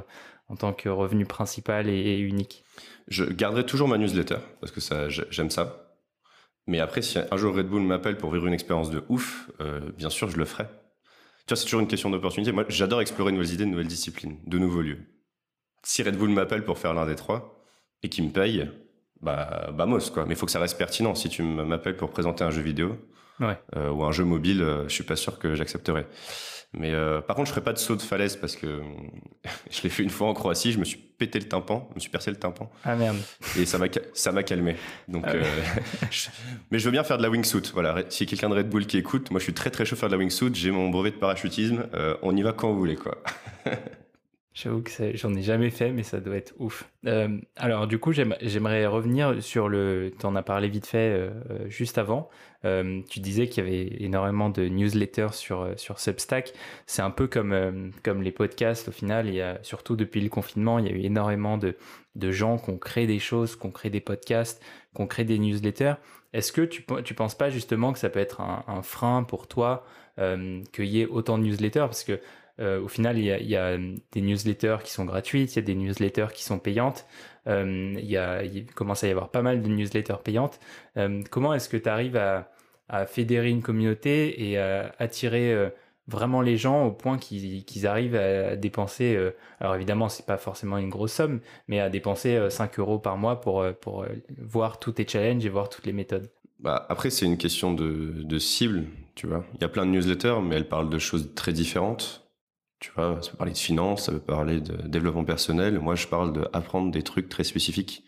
en 0.52 0.56
tant 0.56 0.72
que 0.74 0.88
revenu 0.90 1.24
principal 1.24 1.88
et, 1.88 2.18
unique 2.18 2.62
Je 3.08 3.24
garderai 3.24 3.64
toujours 3.64 3.88
ma 3.88 3.96
newsletter 3.96 4.36
parce 4.60 4.70
que 4.70 4.80
ça, 4.80 5.08
j'aime 5.08 5.50
ça. 5.50 5.96
Mais 6.66 6.78
après, 6.78 7.02
si 7.02 7.18
un 7.18 7.36
jour 7.36 7.56
Red 7.56 7.66
Bull 7.66 7.82
m'appelle 7.82 8.18
pour 8.18 8.30
vivre 8.30 8.46
une 8.46 8.52
expérience 8.52 8.90
de 8.90 9.02
ouf, 9.08 9.50
euh, 9.60 9.90
bien 9.96 10.10
sûr, 10.10 10.28
je 10.30 10.36
le 10.36 10.44
ferai. 10.44 10.64
Tu 10.64 11.48
vois, 11.48 11.56
c'est 11.56 11.64
toujours 11.64 11.80
une 11.80 11.88
question 11.88 12.10
d'opportunité. 12.10 12.52
Moi, 12.52 12.64
j'adore 12.68 13.00
explorer 13.00 13.32
de 13.32 13.36
nouvelles 13.36 13.54
idées, 13.54 13.64
de 13.64 13.70
nouvelles 13.70 13.88
disciplines, 13.88 14.38
de 14.46 14.58
nouveaux 14.58 14.82
lieux. 14.82 15.00
Si 15.82 16.02
Red 16.02 16.16
Bull 16.16 16.30
m'appelle 16.30 16.64
pour 16.64 16.78
faire 16.78 16.94
l'un 16.94 17.06
des 17.06 17.16
trois 17.16 17.64
et 18.04 18.08
qu'il 18.08 18.24
me 18.24 18.30
paye, 18.30 18.70
bah, 19.22 19.70
bah, 19.72 19.86
mos, 19.86 20.10
quoi. 20.10 20.26
Mais 20.26 20.34
il 20.34 20.36
faut 20.36 20.46
que 20.46 20.52
ça 20.52 20.60
reste 20.60 20.78
pertinent. 20.78 21.14
Si 21.14 21.28
tu 21.28 21.42
m'appelles 21.42 21.96
pour 21.96 22.10
présenter 22.10 22.44
un 22.44 22.50
jeu 22.50 22.62
vidéo, 22.62 22.96
euh, 23.40 23.90
ou 23.90 24.04
un 24.04 24.12
jeu 24.12 24.24
mobile, 24.24 24.62
euh, 24.62 24.88
je 24.88 24.94
suis 24.94 25.04
pas 25.04 25.16
sûr 25.16 25.38
que 25.38 25.54
j'accepterais. 25.54 26.06
Mais 26.74 26.92
euh, 26.92 27.20
par 27.20 27.36
contre, 27.36 27.48
je 27.48 27.52
ferai 27.52 27.64
pas 27.64 27.72
de 27.72 27.78
saut 27.78 27.96
de 27.96 28.02
falaise 28.02 28.36
parce 28.36 28.56
que 28.56 28.80
je 29.70 29.82
l'ai 29.82 29.90
fait 29.90 30.02
une 30.02 30.10
fois 30.10 30.28
en 30.28 30.34
Croatie, 30.34 30.72
je 30.72 30.78
me 30.78 30.84
suis 30.84 30.96
pété 30.96 31.38
le 31.38 31.46
tympan, 31.46 31.86
je 31.90 31.94
me 31.96 32.00
suis 32.00 32.10
percé 32.10 32.30
le 32.30 32.36
tympan. 32.36 32.70
Ah 32.84 32.96
merde. 32.96 33.18
Et 33.58 33.66
ça 33.66 33.78
m'a 33.78 33.86
ça 34.14 34.32
m'a 34.32 34.42
calmé. 34.42 34.76
Donc, 35.08 35.24
ah 35.26 35.32
mais 36.70 36.78
je 36.78 36.84
veux 36.84 36.90
bien 36.90 37.04
faire 37.04 37.18
de 37.18 37.22
la 37.22 37.30
wingsuit. 37.30 37.70
Voilà, 37.74 38.02
si 38.08 38.26
quelqu'un 38.26 38.48
de 38.48 38.54
Red 38.54 38.68
Bull 38.68 38.86
qui 38.86 38.98
écoute, 38.98 39.30
moi 39.30 39.38
je 39.38 39.44
suis 39.44 39.54
très 39.54 39.70
très 39.70 39.84
chaud 39.84 39.96
faire 39.96 40.08
de 40.08 40.14
la 40.14 40.18
wingsuit. 40.18 40.54
J'ai 40.54 40.70
mon 40.70 40.88
brevet 40.88 41.10
de 41.10 41.16
parachutisme. 41.16 41.86
on 42.22 42.34
y 42.36 42.42
va 42.42 42.52
quand 42.52 42.72
vous 42.72 42.78
voulez, 42.78 42.96
quoi. 42.96 43.22
J'avoue 44.54 44.82
que 44.82 44.90
j'en 45.14 45.34
ai 45.34 45.40
jamais 45.40 45.70
fait, 45.70 45.92
mais 45.92 46.02
ça 46.02 46.20
doit 46.20 46.36
être 46.36 46.52
ouf. 46.58 46.86
Euh, 47.06 47.38
alors 47.56 47.86
du 47.86 47.98
coup, 47.98 48.12
j'aimerais 48.12 48.86
revenir 48.86 49.42
sur 49.42 49.66
le... 49.66 50.12
Tu 50.18 50.26
en 50.26 50.36
as 50.36 50.42
parlé 50.42 50.68
vite 50.68 50.86
fait 50.86 51.10
euh, 51.10 51.30
euh, 51.50 51.68
juste 51.70 51.96
avant. 51.96 52.28
tu 52.62 53.20
disais 53.20 53.48
qu'il 53.48 53.64
y 53.64 53.66
avait 53.66 54.04
énormément 54.04 54.50
de 54.50 54.68
newsletters 54.68 55.32
sur, 55.32 55.72
sur 55.76 55.98
Substack. 55.98 56.52
C'est 56.86 57.00
un 57.00 57.10
peu 57.10 57.28
comme, 57.28 57.92
comme 58.02 58.22
les 58.22 58.30
podcasts 58.30 58.88
au 58.88 58.92
final. 58.92 59.58
Surtout 59.62 59.96
depuis 59.96 60.20
le 60.20 60.28
confinement, 60.28 60.78
il 60.78 60.86
y 60.86 60.88
a 60.90 60.92
eu 60.92 61.00
énormément 61.00 61.56
de, 61.56 61.74
de 62.14 62.30
gens 62.30 62.58
qui 62.58 62.68
ont 62.70 62.78
créé 62.78 63.06
des 63.06 63.18
choses, 63.18 63.56
qui 63.56 63.66
ont 63.66 63.70
créé 63.70 63.90
des 63.90 64.02
podcasts, 64.02 64.62
qui 64.94 65.00
ont 65.00 65.06
créé 65.06 65.24
des 65.24 65.38
newsletters. 65.38 65.94
Est-ce 66.34 66.52
que 66.52 66.60
tu 66.60 66.84
ne 66.90 67.14
penses 67.14 67.34
pas 67.34 67.48
justement 67.48 67.94
que 67.94 67.98
ça 67.98 68.10
peut 68.10 68.20
être 68.20 68.42
un, 68.42 68.64
un 68.68 68.82
frein 68.82 69.22
pour 69.22 69.48
toi 69.48 69.86
qu'il 70.18 70.84
y 70.84 71.00
ait 71.00 71.06
autant 71.06 71.38
de 71.38 71.44
newsletters? 71.44 71.80
Parce 71.80 72.04
que 72.04 72.20
euh, 72.60 72.80
au 72.80 72.88
final, 72.88 73.18
il 73.18 73.24
y, 73.24 73.56
a, 73.56 73.76
des 73.76 74.20
newsletters 74.20 74.78
qui 74.84 74.92
sont 74.92 75.04
gratuites, 75.04 75.54
il 75.54 75.56
y 75.56 75.58
a 75.58 75.62
des 75.62 75.74
newsletters 75.74 76.28
qui 76.34 76.44
sont 76.44 76.58
payantes. 76.58 77.06
Euh, 77.46 77.94
il, 77.98 78.08
y 78.08 78.16
a, 78.16 78.42
commence 78.74 79.02
à 79.04 79.08
y 79.08 79.10
avoir 79.10 79.30
pas 79.30 79.42
mal 79.42 79.62
de 79.62 79.68
newsletters 79.68 80.22
payantes. 80.22 80.60
Euh, 80.96 81.22
comment 81.30 81.54
est-ce 81.54 81.68
que 81.68 81.76
tu 81.76 81.88
arrives 81.88 82.16
à, 82.16 82.48
fédérer 83.06 83.48
une 83.48 83.62
communauté 83.62 84.50
et 84.50 84.58
à 84.58 84.94
attirer 84.98 85.56
vraiment 86.08 86.42
les 86.42 86.58
gens 86.58 86.84
au 86.84 86.92
point 86.92 87.16
qu'ils 87.16 87.86
arrivent 87.86 88.16
à 88.16 88.54
dépenser, 88.54 89.18
alors 89.60 89.76
évidemment, 89.76 90.10
c'est 90.10 90.26
pas 90.26 90.36
forcément 90.36 90.76
une 90.76 90.90
grosse 90.90 91.14
somme, 91.14 91.40
mais 91.68 91.80
à 91.80 91.88
dépenser 91.88 92.50
5 92.50 92.78
euros 92.78 92.98
par 92.98 93.16
mois 93.16 93.40
pour, 93.40 93.64
pour 93.80 94.04
voir 94.36 94.78
tous 94.78 94.92
tes 94.92 95.08
challenges 95.08 95.46
et 95.46 95.48
voir 95.48 95.70
toutes 95.70 95.86
les 95.86 95.94
méthodes? 95.94 96.28
Bah, 96.60 96.84
Après, 96.90 97.08
c'est 97.08 97.24
une 97.24 97.38
question 97.38 97.72
de, 97.72 98.12
de 98.22 98.38
cible, 98.38 98.84
tu 99.14 99.26
vois. 99.26 99.42
Il 99.54 99.62
y 99.62 99.64
a 99.64 99.68
plein 99.68 99.86
de 99.86 99.90
newsletters, 99.90 100.42
mais 100.42 100.56
elles 100.56 100.68
parlent 100.68 100.90
de 100.90 100.98
choses 100.98 101.30
très 101.34 101.54
différentes. 101.54 102.21
Tu 102.82 102.90
vois, 102.96 103.22
ça 103.22 103.30
peut 103.30 103.36
parler 103.36 103.52
de 103.52 103.58
finance, 103.58 104.06
ça 104.06 104.12
peut 104.12 104.18
parler 104.18 104.60
de 104.60 104.88
développement 104.88 105.24
personnel. 105.24 105.78
Moi, 105.78 105.94
je 105.94 106.08
parle 106.08 106.32
d'apprendre 106.32 106.90
des 106.90 107.04
trucs 107.04 107.28
très 107.28 107.44
spécifiques 107.44 108.02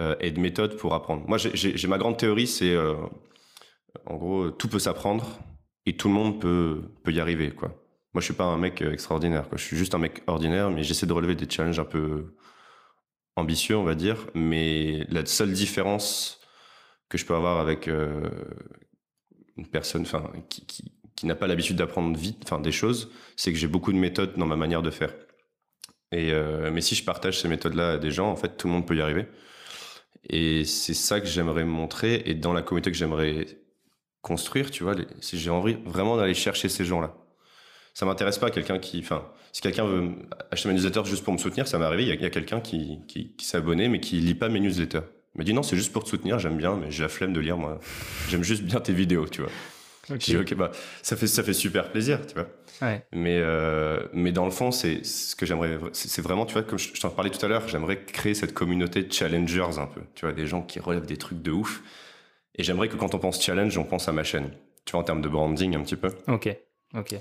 euh, 0.00 0.16
et 0.18 0.30
de 0.30 0.40
méthodes 0.40 0.78
pour 0.78 0.94
apprendre. 0.94 1.28
Moi, 1.28 1.36
j'ai 1.36 1.88
ma 1.88 1.98
grande 1.98 2.16
théorie, 2.16 2.46
c'est 2.46 2.72
euh, 2.72 2.94
en 4.06 4.16
gros, 4.16 4.50
tout 4.50 4.68
peut 4.68 4.78
s'apprendre 4.78 5.40
et 5.84 5.94
tout 5.94 6.08
le 6.08 6.14
monde 6.14 6.40
peut, 6.40 6.80
peut 7.04 7.12
y 7.12 7.20
arriver. 7.20 7.50
Quoi. 7.50 7.68
Moi, 8.14 8.22
je 8.22 8.24
suis 8.24 8.34
pas 8.34 8.44
un 8.44 8.56
mec 8.56 8.80
extraordinaire. 8.80 9.46
Quoi. 9.50 9.58
Je 9.58 9.64
suis 9.64 9.76
juste 9.76 9.94
un 9.94 9.98
mec 9.98 10.22
ordinaire, 10.26 10.70
mais 10.70 10.82
j'essaie 10.84 11.06
de 11.06 11.12
relever 11.12 11.34
des 11.34 11.48
challenges 11.48 11.78
un 11.78 11.84
peu 11.84 12.34
ambitieux, 13.36 13.76
on 13.76 13.84
va 13.84 13.94
dire. 13.94 14.26
Mais 14.34 15.04
la 15.10 15.26
seule 15.26 15.52
différence 15.52 16.40
que 17.10 17.18
je 17.18 17.26
peux 17.26 17.34
avoir 17.34 17.58
avec 17.58 17.88
euh, 17.88 18.30
une 19.58 19.66
personne 19.66 20.02
enfin, 20.02 20.32
qui 20.48 20.94
qui 21.16 21.26
n'a 21.26 21.34
pas 21.34 21.46
l'habitude 21.46 21.76
d'apprendre 21.76 22.16
vite, 22.16 22.40
enfin 22.44 22.60
des 22.60 22.72
choses, 22.72 23.10
c'est 23.36 23.52
que 23.52 23.58
j'ai 23.58 23.68
beaucoup 23.68 23.92
de 23.92 23.98
méthodes 23.98 24.34
dans 24.36 24.46
ma 24.46 24.56
manière 24.56 24.82
de 24.82 24.90
faire. 24.90 25.12
Et 26.12 26.32
euh, 26.32 26.70
mais 26.70 26.80
si 26.80 26.94
je 26.94 27.04
partage 27.04 27.40
ces 27.40 27.48
méthodes-là 27.48 27.92
à 27.92 27.98
des 27.98 28.10
gens, 28.10 28.30
en 28.30 28.36
fait, 28.36 28.56
tout 28.56 28.66
le 28.66 28.74
monde 28.74 28.86
peut 28.86 28.96
y 28.96 29.00
arriver. 29.00 29.26
Et 30.28 30.64
c'est 30.64 30.94
ça 30.94 31.20
que 31.20 31.26
j'aimerais 31.26 31.64
montrer 31.64 32.22
et 32.26 32.34
dans 32.34 32.52
la 32.52 32.62
communauté 32.62 32.92
que 32.92 32.96
j'aimerais 32.96 33.46
construire, 34.20 34.70
tu 34.70 34.84
vois, 34.84 34.94
j'ai 35.20 35.50
envie 35.50 35.76
vraiment 35.84 36.16
d'aller 36.16 36.34
chercher 36.34 36.68
ces 36.68 36.84
gens-là. 36.84 37.14
Ça 37.94 38.06
m'intéresse 38.06 38.38
pas 38.38 38.50
quelqu'un 38.50 38.78
qui, 38.78 39.00
enfin, 39.00 39.28
si 39.52 39.60
quelqu'un 39.60 39.84
veut 39.84 40.12
acheter 40.50 40.68
mes 40.68 40.74
newsletters 40.74 41.04
juste 41.04 41.24
pour 41.24 41.32
me 41.32 41.38
soutenir, 41.38 41.66
ça 41.66 41.78
m'est 41.78 41.84
arrivé. 41.84 42.04
Il 42.04 42.08
y 42.08 42.24
a, 42.24 42.30
quelqu'un 42.30 42.60
qui, 42.60 43.00
qui, 43.08 43.34
qui 43.34 43.44
s'est 43.44 43.56
abonné 43.56 43.88
mais 43.88 44.00
qui 44.00 44.20
lit 44.20 44.34
pas 44.34 44.48
mes 44.48 44.60
newsletters. 44.60 45.02
Il 45.34 45.38
m'a 45.38 45.44
dit 45.44 45.52
non, 45.54 45.62
c'est 45.62 45.76
juste 45.76 45.92
pour 45.92 46.04
te 46.04 46.08
soutenir, 46.08 46.38
j'aime 46.38 46.56
bien, 46.56 46.76
mais 46.76 46.90
j'ai 46.90 47.02
la 47.02 47.08
flemme 47.08 47.32
de 47.32 47.40
lire 47.40 47.56
moi. 47.56 47.80
J'aime 48.28 48.44
juste 48.44 48.62
bien 48.62 48.80
tes 48.80 48.92
vidéos, 48.92 49.26
tu 49.28 49.42
vois. 49.42 49.50
Okay. 50.10 50.36
ok, 50.36 50.54
bah, 50.54 50.72
ça 51.02 51.16
fait, 51.16 51.28
ça 51.28 51.44
fait 51.44 51.52
super 51.52 51.92
plaisir, 51.92 52.26
tu 52.26 52.34
vois. 52.34 52.48
Ouais. 52.80 53.06
Mais, 53.12 53.38
euh, 53.38 54.00
mais 54.12 54.32
dans 54.32 54.44
le 54.44 54.50
fond, 54.50 54.72
c'est 54.72 55.04
ce 55.04 55.36
que 55.36 55.46
j'aimerais, 55.46 55.78
c'est 55.92 56.22
vraiment, 56.22 56.44
tu 56.44 56.54
vois, 56.54 56.64
comme 56.64 56.78
je, 56.78 57.00
t'en 57.00 57.10
parlais 57.10 57.30
tout 57.30 57.44
à 57.44 57.48
l'heure, 57.48 57.68
j'aimerais 57.68 58.04
créer 58.04 58.34
cette 58.34 58.52
communauté 58.52 59.04
de 59.04 59.12
challengers 59.12 59.78
un 59.78 59.86
peu, 59.86 60.00
tu 60.14 60.26
vois, 60.26 60.34
des 60.34 60.46
gens 60.46 60.62
qui 60.62 60.80
relèvent 60.80 61.06
des 61.06 61.18
trucs 61.18 61.40
de 61.40 61.52
ouf. 61.52 61.82
Et 62.56 62.64
j'aimerais 62.64 62.88
que 62.88 62.96
quand 62.96 63.14
on 63.14 63.18
pense 63.18 63.42
challenge, 63.42 63.78
on 63.78 63.84
pense 63.84 64.08
à 64.08 64.12
ma 64.12 64.24
chaîne, 64.24 64.50
tu 64.84 64.92
vois, 64.92 65.00
en 65.00 65.04
termes 65.04 65.22
de 65.22 65.28
branding 65.28 65.76
un 65.76 65.82
petit 65.82 65.96
peu. 65.96 66.10
Ok, 66.26 66.48
ok. 66.94 67.12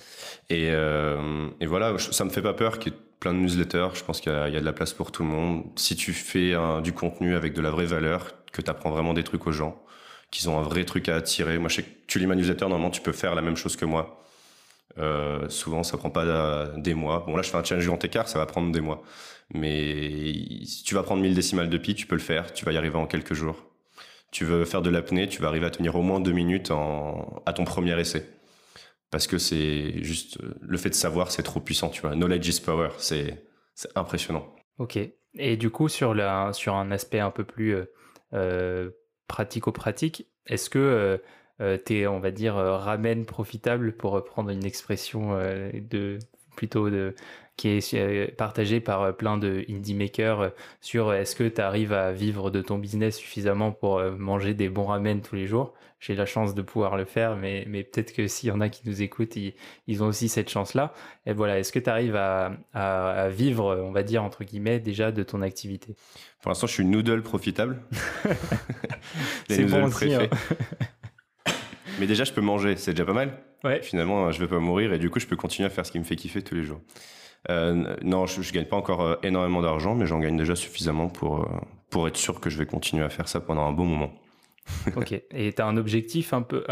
Et, 0.50 0.72
euh, 0.72 1.50
et 1.60 1.68
voilà, 1.68 1.98
ça 2.00 2.26
me 2.26 2.32
fait 2.32 2.42
pas 2.42 2.54
peur 2.54 2.80
qu'il 2.80 2.94
y 2.94 2.96
ait 2.96 3.00
plein 3.20 3.34
de 3.36 3.40
newsletters, 3.40 3.90
je 3.94 4.04
pense 4.04 4.22
qu'il 4.22 4.32
y, 4.32 4.36
y, 4.36 4.58
a 4.58 4.60
de 4.60 4.66
la 4.66 4.74
place 4.74 4.94
pour 4.94 5.12
tout 5.12 5.22
le 5.22 5.30
monde. 5.30 5.66
Si 5.76 5.96
tu 5.96 6.14
fais 6.14 6.56
un, 6.56 6.82
du 6.82 6.94
contenu 6.94 7.36
avec 7.36 7.54
de 7.54 7.62
la 7.62 7.70
vraie 7.70 7.86
valeur, 7.86 8.44
que 8.52 8.64
tu 8.64 8.72
apprends 8.72 8.90
vraiment 8.90 9.14
des 9.14 9.24
trucs 9.24 9.46
aux 9.46 9.52
gens, 9.52 9.82
qu'ils 10.32 10.50
ont 10.50 10.58
un 10.58 10.64
vrai 10.64 10.86
truc 10.86 11.10
à 11.10 11.18
attirer. 11.18 11.60
Moi, 11.60 11.70
je 11.70 11.76
sais 11.76 11.84
que 11.84 12.20
newsletter, 12.20 12.66
normalement, 12.66 12.90
tu 12.90 13.02
peux 13.02 13.12
faire 13.12 13.36
la 13.36 13.42
même 13.42 13.58
chose 13.58 13.76
que 13.76 13.86
moi. 13.86 14.24
Euh, 14.98 15.48
souvent, 15.50 15.84
ça 15.84 15.98
prend 15.98 16.10
pas 16.10 16.68
des 16.78 16.94
mois. 16.94 17.24
Bon, 17.28 17.36
là, 17.36 17.42
je 17.42 17.50
fais 17.50 17.58
un 17.58 17.64
challenge 17.64 17.86
grand 17.86 18.04
écart, 18.04 18.28
ça 18.28 18.40
va 18.40 18.46
prendre 18.46 18.72
des 18.72 18.82
mois. 18.82 19.04
Mais 19.54 20.64
si 20.66 20.84
tu 20.84 20.96
vas 20.96 21.04
prendre 21.04 21.22
1000 21.22 21.36
décimales 21.36 21.70
de 21.70 21.78
pi, 21.78 21.94
tu 21.94 22.08
peux 22.08 22.16
le 22.16 22.22
faire. 22.22 22.54
Tu 22.54 22.66
vas 22.66 22.72
y 22.72 22.78
arriver 22.78 22.96
en 22.96 23.06
quelques 23.06 23.34
jours. 23.34 23.58
Tu 24.32 24.46
veux 24.46 24.64
faire 24.64 24.82
de 24.82 24.90
l'apnée, 24.90 25.28
tu 25.28 25.42
vas 25.42 25.50
arriver 25.50 25.66
à 25.66 25.72
tenir 25.72 25.96
au 25.98 26.02
moins 26.02 26.22
deux 26.22 26.32
minutes 26.32 26.72
en, 26.72 27.44
à 27.46 27.52
ton 27.52 27.66
premier 27.66 28.00
essai. 28.00 28.26
Parce 29.10 29.28
que 29.28 29.38
c'est 29.38 30.02
juste, 30.04 30.38
le 30.62 30.78
fait 30.78 30.90
de 30.90 30.96
savoir, 30.96 31.32
c'est 31.32 31.44
trop 31.44 31.60
puissant, 31.60 31.90
tu 31.90 32.00
vois. 32.00 32.16
Knowledge 32.16 32.48
is 32.48 32.62
power. 32.62 32.90
C'est, 32.98 33.44
impressionnant. 33.96 34.56
Ok. 34.78 34.98
Et 35.38 35.58
du 35.58 35.70
coup, 35.70 35.90
sur 35.90 36.14
la, 36.14 36.54
sur 36.54 36.76
un 36.76 36.92
aspect 36.92 37.20
un 37.20 37.32
peu 37.32 37.44
plus, 37.44 37.76
euh, 37.76 37.86
euh 38.34 38.90
pratico-pratique, 39.32 40.28
est-ce 40.46 40.70
que 40.70 40.78
euh, 40.78 41.18
euh, 41.62 41.78
tu 41.84 42.00
es, 42.00 42.08
on 42.08 42.20
va 42.20 42.32
dire, 42.32 42.58
euh, 42.58 42.76
ramène 42.76 43.26
profitable 43.26 43.94
pour 43.94 44.12
reprendre 44.12 44.50
une 44.50 44.66
expression 44.66 45.38
de 45.90 46.20
plutôt 46.58 46.90
de 46.90 47.16
qui 47.58 47.70
est 47.70 48.36
partagée 48.36 48.80
par 48.80 49.16
plein 49.16 49.38
de 49.38 49.64
indie 49.70 49.94
makers 49.94 50.52
sur 50.80 51.14
est-ce 51.14 51.36
que 51.36 51.48
tu 51.48 51.62
arrives 51.62 51.94
à 51.94 52.12
vivre 52.12 52.50
de 52.50 52.62
ton 52.62 52.78
business 52.78 53.18
suffisamment 53.18 53.72
pour 53.72 54.02
manger 54.18 54.54
des 54.54 54.70
bons 54.70 54.86
ramen 54.86 55.22
tous 55.22 55.36
les 55.36 55.48
jours? 55.48 55.74
J'ai 56.02 56.16
la 56.16 56.26
chance 56.26 56.56
de 56.56 56.64
pouvoir 56.64 56.98
le 56.98 57.06
faire, 57.06 57.36
mais, 57.36 57.64
mais 57.68 57.84
peut-être 57.84 58.12
que 58.12 58.26
s'il 58.26 58.50
y 58.50 58.52
en 58.52 58.60
a 58.60 58.70
qui 58.70 58.82
nous 58.90 59.04
écoutent, 59.04 59.36
ils, 59.36 60.04
ont 60.04 60.08
aussi 60.08 60.30
cette 60.30 60.50
chance-là. 60.50 60.96
Et 61.28 61.34
voilà, 61.34 61.60
est-ce 61.60 61.72
que 61.72 61.78
tu 61.78 61.92
arrives 61.92 62.16
à, 62.16 62.54
à, 62.74 63.30
vivre, 63.30 63.80
on 63.84 63.92
va 63.92 64.02
dire, 64.02 64.24
entre 64.24 64.44
guillemets, 64.44 64.80
déjà 64.80 65.12
de 65.12 65.22
ton 65.22 65.44
activité? 65.44 65.96
Pour 66.42 66.50
l'instant, 66.50 66.66
je 66.66 66.74
suis 66.74 66.86
noodle 66.86 67.22
profitable. 67.22 67.84
c'est 69.48 69.66
bon 69.66 69.86
aussi, 69.86 70.12
hein. 70.16 70.28
Mais 72.00 72.08
déjà, 72.08 72.24
je 72.24 72.34
peux 72.34 72.42
manger, 72.42 72.78
c'est 72.78 72.94
déjà 72.94 73.06
pas 73.06 73.14
mal. 73.14 73.38
Ouais. 73.64 73.84
Finalement, 73.84 74.32
je 74.32 74.40
vais 74.40 74.48
pas 74.48 74.58
mourir 74.58 74.94
et 74.94 74.98
du 74.98 75.12
coup, 75.12 75.20
je 75.20 75.28
peux 75.28 75.36
continuer 75.36 75.68
à 75.68 75.70
faire 75.70 75.86
ce 75.86 75.92
qui 75.92 76.00
me 76.00 76.04
fait 76.04 76.16
kiffer 76.16 76.42
tous 76.42 76.56
les 76.56 76.64
jours. 76.64 76.82
Euh, 77.50 77.96
non, 78.04 78.26
je, 78.28 78.42
je 78.42 78.54
gagne 78.54 78.66
pas 78.66 78.76
encore 78.76 79.02
euh, 79.02 79.16
énormément 79.24 79.62
d'argent, 79.62 79.96
mais 79.96 80.06
j'en 80.06 80.20
gagne 80.20 80.38
déjà 80.38 80.56
suffisamment 80.56 81.08
pour, 81.08 81.42
euh, 81.42 81.48
pour 81.90 82.08
être 82.08 82.18
sûr 82.18 82.40
que 82.40 82.50
je 82.50 82.58
vais 82.58 82.66
continuer 82.66 83.04
à 83.04 83.10
faire 83.10 83.28
ça 83.28 83.40
pendant 83.40 83.66
un 83.66 83.72
bon 83.72 83.86
moment. 83.86 84.12
ok. 84.96 85.14
Et 85.32 85.54
tu 85.54 85.62
as 85.62 85.66
un 85.66 85.76
objectif 85.76 86.34
un 86.34 86.44
peu. 86.44 86.64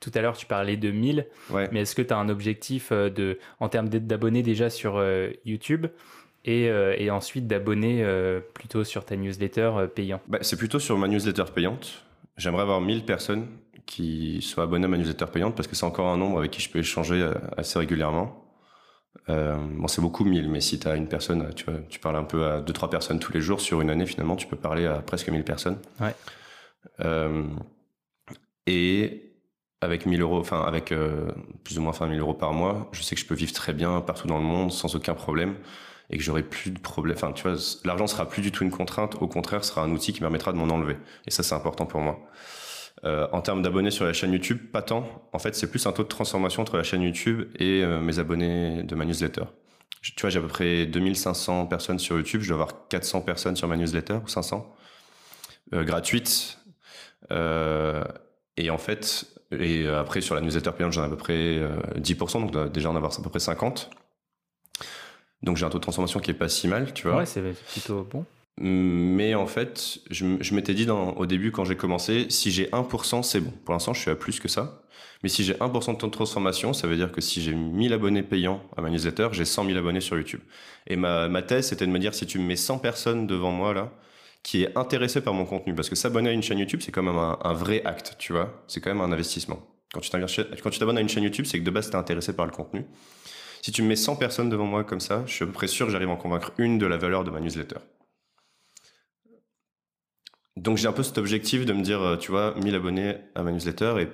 tout 0.00 0.10
à 0.14 0.20
l'heure, 0.20 0.36
tu 0.36 0.46
parlais 0.46 0.76
de 0.76 0.90
1000. 0.90 1.26
Mais 1.72 1.80
est-ce 1.80 1.94
que 1.94 2.02
tu 2.02 2.12
as 2.12 2.18
un 2.18 2.28
objectif 2.28 2.92
de, 2.92 3.38
en 3.60 3.68
termes 3.68 3.88
d'abonnés 3.88 4.42
déjà 4.42 4.68
sur 4.68 5.02
YouTube 5.46 5.86
et, 6.44 6.64
et 6.66 7.10
ensuite 7.10 7.46
d'abonnés 7.46 8.06
plutôt 8.52 8.84
sur 8.84 9.06
ta 9.06 9.16
newsletter 9.16 9.86
payant? 9.94 10.20
Bah, 10.28 10.38
C'est 10.42 10.58
plutôt 10.58 10.78
sur 10.78 10.98
ma 10.98 11.08
newsletter 11.08 11.44
payante. 11.52 12.04
J'aimerais 12.36 12.62
avoir 12.62 12.82
1000 12.82 13.04
personnes 13.04 13.48
qui 13.86 14.42
soient 14.42 14.64
abonnés 14.64 14.84
à 14.84 14.88
ma 14.88 14.98
newsletter 14.98 15.26
payante 15.32 15.56
parce 15.56 15.66
que 15.66 15.74
c'est 15.74 15.86
encore 15.86 16.08
un 16.08 16.18
nombre 16.18 16.38
avec 16.38 16.50
qui 16.50 16.60
je 16.60 16.68
peux 16.68 16.80
échanger 16.80 17.26
assez 17.56 17.78
régulièrement. 17.78 18.39
Euh, 19.28 19.56
bon, 19.56 19.88
c'est 19.88 20.00
beaucoup 20.00 20.24
1000, 20.24 20.48
mais 20.48 20.60
si 20.60 20.78
tu 20.78 20.88
as 20.88 20.96
une 20.96 21.08
personne, 21.08 21.52
tu, 21.54 21.64
vois, 21.64 21.74
tu 21.88 21.98
parles 21.98 22.16
un 22.16 22.24
peu 22.24 22.46
à 22.46 22.60
2-3 22.60 22.88
personnes 22.90 23.18
tous 23.18 23.32
les 23.32 23.40
jours 23.40 23.60
sur 23.60 23.80
une 23.80 23.90
année, 23.90 24.06
finalement, 24.06 24.36
tu 24.36 24.46
peux 24.46 24.56
parler 24.56 24.86
à 24.86 25.00
presque 25.00 25.28
1000 25.28 25.44
personnes. 25.44 25.78
Ouais. 26.00 26.14
Euh, 27.00 27.46
et 28.66 29.32
avec 29.80 30.06
1000 30.06 30.20
euros, 30.20 30.38
enfin, 30.38 30.62
avec 30.62 30.92
euh, 30.92 31.30
plus 31.64 31.78
ou 31.78 31.82
moins 31.82 31.92
1000 32.00 32.20
euros 32.20 32.34
par 32.34 32.52
mois, 32.52 32.88
je 32.92 33.02
sais 33.02 33.14
que 33.14 33.20
je 33.20 33.26
peux 33.26 33.34
vivre 33.34 33.52
très 33.52 33.72
bien 33.72 34.00
partout 34.00 34.26
dans 34.26 34.38
le 34.38 34.44
monde 34.44 34.72
sans 34.72 34.94
aucun 34.94 35.14
problème 35.14 35.56
et 36.10 36.18
que 36.18 36.22
j'aurai 36.22 36.42
plus 36.42 36.70
de 36.70 36.78
problème. 36.78 37.16
Enfin, 37.16 37.32
tu 37.32 37.48
vois, 37.48 37.56
l'argent 37.84 38.06
sera 38.06 38.28
plus 38.28 38.42
du 38.42 38.52
tout 38.52 38.64
une 38.64 38.70
contrainte. 38.70 39.16
Au 39.20 39.28
contraire, 39.28 39.64
sera 39.64 39.82
un 39.82 39.90
outil 39.90 40.12
qui 40.12 40.20
permettra 40.20 40.52
de 40.52 40.58
m'en 40.58 40.64
enlever. 40.64 40.96
Et 41.26 41.30
ça, 41.30 41.42
c'est 41.42 41.54
important 41.54 41.86
pour 41.86 42.00
moi. 42.00 42.18
Euh, 43.04 43.26
en 43.32 43.40
termes 43.40 43.62
d'abonnés 43.62 43.90
sur 43.90 44.04
la 44.04 44.12
chaîne 44.12 44.32
YouTube, 44.32 44.58
pas 44.70 44.82
tant. 44.82 45.26
En 45.32 45.38
fait, 45.38 45.54
c'est 45.54 45.70
plus 45.70 45.86
un 45.86 45.92
taux 45.92 46.02
de 46.02 46.08
transformation 46.08 46.62
entre 46.62 46.76
la 46.76 46.82
chaîne 46.82 47.02
YouTube 47.02 47.48
et 47.58 47.82
euh, 47.82 48.00
mes 48.00 48.18
abonnés 48.18 48.82
de 48.82 48.94
ma 48.94 49.06
newsletter. 49.06 49.44
tu 50.02 50.20
vois, 50.20 50.28
j'ai 50.28 50.38
à 50.38 50.42
peu 50.42 50.48
près 50.48 50.84
2500 50.86 51.66
personnes 51.66 51.98
sur 51.98 52.16
YouTube. 52.16 52.42
Je 52.42 52.48
dois 52.48 52.56
avoir 52.56 52.88
400 52.88 53.22
personnes 53.22 53.56
sur 53.56 53.68
ma 53.68 53.76
newsletter 53.76 54.18
ou 54.22 54.28
500 54.28 54.74
euh, 55.72 55.84
gratuites. 55.84 56.58
Euh, 57.32 58.04
et 58.58 58.68
en 58.68 58.78
fait, 58.78 59.26
et 59.50 59.88
après 59.88 60.20
sur 60.20 60.34
la 60.34 60.42
newsletter 60.42 60.72
payante, 60.72 60.92
j'en 60.92 61.02
ai 61.02 61.06
à 61.06 61.08
peu 61.08 61.16
près 61.16 61.60
10%, 61.98 62.50
donc 62.50 62.72
déjà 62.72 62.90
en 62.90 62.96
avoir 62.96 63.18
à 63.18 63.22
peu 63.22 63.30
près 63.30 63.40
50. 63.40 63.90
Donc 65.42 65.56
j'ai 65.56 65.64
un 65.64 65.70
taux 65.70 65.78
de 65.78 65.82
transformation 65.82 66.20
qui 66.20 66.30
est 66.30 66.34
pas 66.34 66.50
si 66.50 66.68
mal, 66.68 66.92
tu 66.92 67.08
vois. 67.08 67.18
Ouais, 67.18 67.26
c'est 67.26 67.40
plutôt 67.72 68.02
bon. 68.02 68.26
Mais 68.62 69.34
en 69.34 69.46
fait, 69.46 70.00
je, 70.10 70.54
m'étais 70.54 70.74
dit 70.74 70.84
dans, 70.84 71.12
au 71.14 71.24
début 71.24 71.50
quand 71.50 71.64
j'ai 71.64 71.76
commencé, 71.76 72.26
si 72.28 72.50
j'ai 72.50 72.66
1%, 72.66 73.22
c'est 73.22 73.40
bon. 73.40 73.52
Pour 73.64 73.72
l'instant, 73.72 73.94
je 73.94 74.00
suis 74.00 74.10
à 74.10 74.16
plus 74.16 74.38
que 74.38 74.48
ça. 74.48 74.82
Mais 75.22 75.30
si 75.30 75.44
j'ai 75.44 75.54
1% 75.54 75.92
de 75.94 75.98
taux 75.98 76.06
de 76.06 76.12
transformation, 76.12 76.74
ça 76.74 76.86
veut 76.86 76.96
dire 76.96 77.10
que 77.10 77.22
si 77.22 77.40
j'ai 77.42 77.54
1000 77.54 77.92
abonnés 77.94 78.22
payants 78.22 78.62
à 78.76 78.82
ma 78.82 78.90
newsletter, 78.90 79.28
j'ai 79.32 79.46
100 79.46 79.64
000 79.64 79.78
abonnés 79.78 80.02
sur 80.02 80.16
YouTube. 80.16 80.40
Et 80.86 80.96
ma, 80.96 81.28
ma 81.28 81.40
thèse, 81.40 81.68
c'était 81.68 81.86
de 81.86 81.90
me 81.90 81.98
dire, 81.98 82.14
si 82.14 82.26
tu 82.26 82.38
me 82.38 82.44
mets 82.44 82.56
100 82.56 82.78
personnes 82.78 83.26
devant 83.26 83.50
moi, 83.50 83.72
là, 83.72 83.92
qui 84.42 84.62
est 84.62 84.76
intéressé 84.76 85.22
par 85.22 85.32
mon 85.32 85.46
contenu, 85.46 85.74
parce 85.74 85.88
que 85.88 85.96
s'abonner 85.96 86.30
à 86.30 86.32
une 86.32 86.42
chaîne 86.42 86.58
YouTube, 86.58 86.80
c'est 86.82 86.92
quand 86.92 87.02
même 87.02 87.16
un, 87.18 87.52
vrai 87.54 87.82
acte, 87.84 88.16
tu 88.18 88.32
vois. 88.32 88.62
C'est 88.66 88.80
quand 88.80 88.90
même 88.90 89.00
un 89.00 89.12
investissement. 89.12 89.66
Quand 89.92 90.00
tu 90.00 90.78
t'abonnes 90.78 90.98
à 90.98 91.00
une 91.00 91.08
chaîne 91.08 91.24
YouTube, 91.24 91.46
c'est 91.46 91.58
que 91.58 91.64
de 91.64 91.70
base, 91.70 91.88
tu 91.90 91.96
es 91.96 91.98
intéressé 91.98 92.34
par 92.34 92.46
le 92.46 92.52
contenu. 92.52 92.84
Si 93.62 93.72
tu 93.72 93.82
me 93.82 93.88
mets 93.88 93.96
100 93.96 94.16
personnes 94.16 94.48
devant 94.48 94.66
moi 94.66 94.84
comme 94.84 95.00
ça, 95.00 95.22
je 95.26 95.32
suis 95.32 95.42
à 95.44 95.46
peu 95.46 95.52
près 95.52 95.66
sûr 95.66 95.86
que 95.86 95.92
j'arrive 95.92 96.08
à 96.08 96.12
en 96.12 96.16
convaincre 96.16 96.52
une 96.58 96.78
de 96.78 96.86
la 96.86 96.96
valeur 96.96 97.24
de 97.24 97.30
ma 97.30 97.40
newsletter. 97.40 97.76
Donc 100.60 100.76
j'ai 100.76 100.88
un 100.88 100.92
peu 100.92 101.02
cet 101.02 101.16
objectif 101.16 101.64
de 101.64 101.72
me 101.72 101.82
dire, 101.82 102.02
euh, 102.02 102.16
tu 102.16 102.30
vois, 102.30 102.54
1000 102.62 102.74
abonnés 102.74 103.16
à 103.34 103.42
ma 103.42 103.50
newsletter 103.50 104.06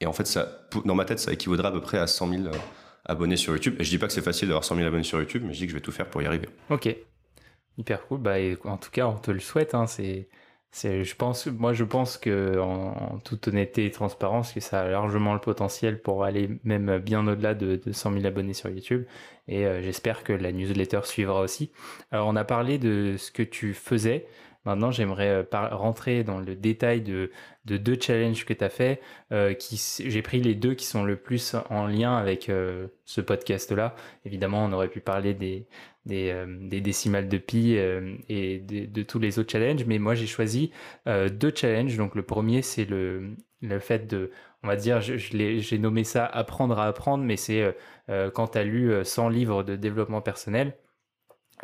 et, 0.00 0.06
en 0.06 0.12
fait, 0.12 0.26
ça, 0.26 0.66
dans 0.84 0.94
ma 0.94 1.04
tête, 1.04 1.18
ça 1.18 1.32
équivaudrait 1.32 1.68
à 1.68 1.72
peu 1.72 1.80
près 1.80 1.98
à 1.98 2.06
100 2.06 2.28
000 2.28 2.42
euh, 2.46 2.50
abonnés 3.06 3.36
sur 3.36 3.54
YouTube. 3.54 3.76
Et 3.78 3.84
je 3.84 3.90
dis 3.90 3.98
pas 3.98 4.06
que 4.06 4.12
c'est 4.12 4.22
facile 4.22 4.48
d'avoir 4.48 4.64
100 4.64 4.76
000 4.76 4.86
abonnés 4.86 5.02
sur 5.02 5.18
YouTube, 5.18 5.42
mais 5.46 5.52
je 5.52 5.58
dis 5.58 5.66
que 5.66 5.72
je 5.72 5.76
vais 5.76 5.82
tout 5.82 5.92
faire 5.92 6.08
pour 6.08 6.22
y 6.22 6.26
arriver. 6.26 6.48
Ok, 6.68 6.94
hyper 7.78 8.06
cool. 8.06 8.20
Bah, 8.20 8.34
en 8.64 8.76
tout 8.76 8.90
cas, 8.90 9.06
on 9.06 9.16
te 9.16 9.30
le 9.30 9.40
souhaite. 9.40 9.74
Hein. 9.74 9.86
C'est, 9.86 10.28
je 11.04 11.16
pense, 11.16 11.46
moi, 11.46 11.72
je 11.72 11.84
pense 11.84 12.16
que 12.16 12.58
en, 12.58 13.18
toute 13.24 13.48
honnêteté 13.48 13.86
et 13.86 13.90
transparence, 13.90 14.52
que 14.52 14.60
ça 14.60 14.82
a 14.82 14.88
largement 14.88 15.34
le 15.34 15.40
potentiel 15.40 16.00
pour 16.00 16.24
aller 16.24 16.50
même 16.64 16.98
bien 16.98 17.26
au-delà 17.26 17.54
de, 17.54 17.80
de 17.84 17.92
100 17.92 18.12
000 18.12 18.26
abonnés 18.26 18.54
sur 18.54 18.70
YouTube. 18.70 19.04
Et 19.48 19.66
euh, 19.66 19.82
j'espère 19.82 20.24
que 20.24 20.32
la 20.32 20.52
newsletter 20.52 21.00
suivra 21.04 21.40
aussi. 21.40 21.72
Alors, 22.10 22.28
on 22.28 22.36
a 22.36 22.44
parlé 22.44 22.78
de 22.78 23.16
ce 23.18 23.30
que 23.30 23.42
tu 23.42 23.74
faisais. 23.74 24.26
Maintenant, 24.66 24.90
j'aimerais 24.90 25.30
euh, 25.30 25.44
rentrer 25.52 26.22
dans 26.22 26.38
le 26.38 26.54
détail 26.54 27.00
de, 27.00 27.30
deux 27.64 27.98
challenges 27.98 28.44
que 28.44 28.52
tu 28.52 28.62
as 28.62 28.68
fait. 28.68 29.00
Euh, 29.32 29.54
j'ai 29.58 30.22
pris 30.22 30.40
les 30.40 30.54
deux 30.54 30.74
qui 30.74 30.84
sont 30.84 31.02
le 31.02 31.16
plus 31.16 31.56
en 31.70 31.86
lien 31.86 32.16
avec 32.16 32.50
euh, 32.50 32.88
ce 33.06 33.22
podcast-là. 33.22 33.94
Évidemment, 34.26 34.64
on 34.64 34.72
aurait 34.72 34.88
pu 34.88 35.00
parler 35.00 35.32
des, 35.32 35.66
décimales 36.04 37.28
de 37.28 37.38
pi 37.38 37.72
et 38.28 38.58
de, 38.58 39.02
tous 39.02 39.18
les 39.18 39.38
autres 39.38 39.50
challenges, 39.50 39.84
mais 39.86 39.98
moi 39.98 40.14
j'ai 40.14 40.26
choisi 40.26 40.72
deux 41.06 41.52
challenges. 41.54 41.96
Donc 41.96 42.14
le 42.14 42.22
premier, 42.22 42.62
c'est 42.62 42.84
le, 42.84 43.36
fait 43.80 44.06
de, 44.06 44.30
on 44.62 44.68
va 44.68 44.76
dire, 44.76 45.00
j'ai 45.00 45.78
nommé 45.78 46.04
ça 46.04 46.26
apprendre 46.26 46.78
à 46.78 46.86
apprendre, 46.86 47.24
mais 47.24 47.36
c'est 47.36 47.74
quand 48.34 48.48
tu 48.48 48.58
as 48.58 48.64
lu 48.64 48.92
100 49.04 49.28
livres 49.28 49.62
de 49.62 49.76
développement 49.76 50.20
personnel 50.20 50.74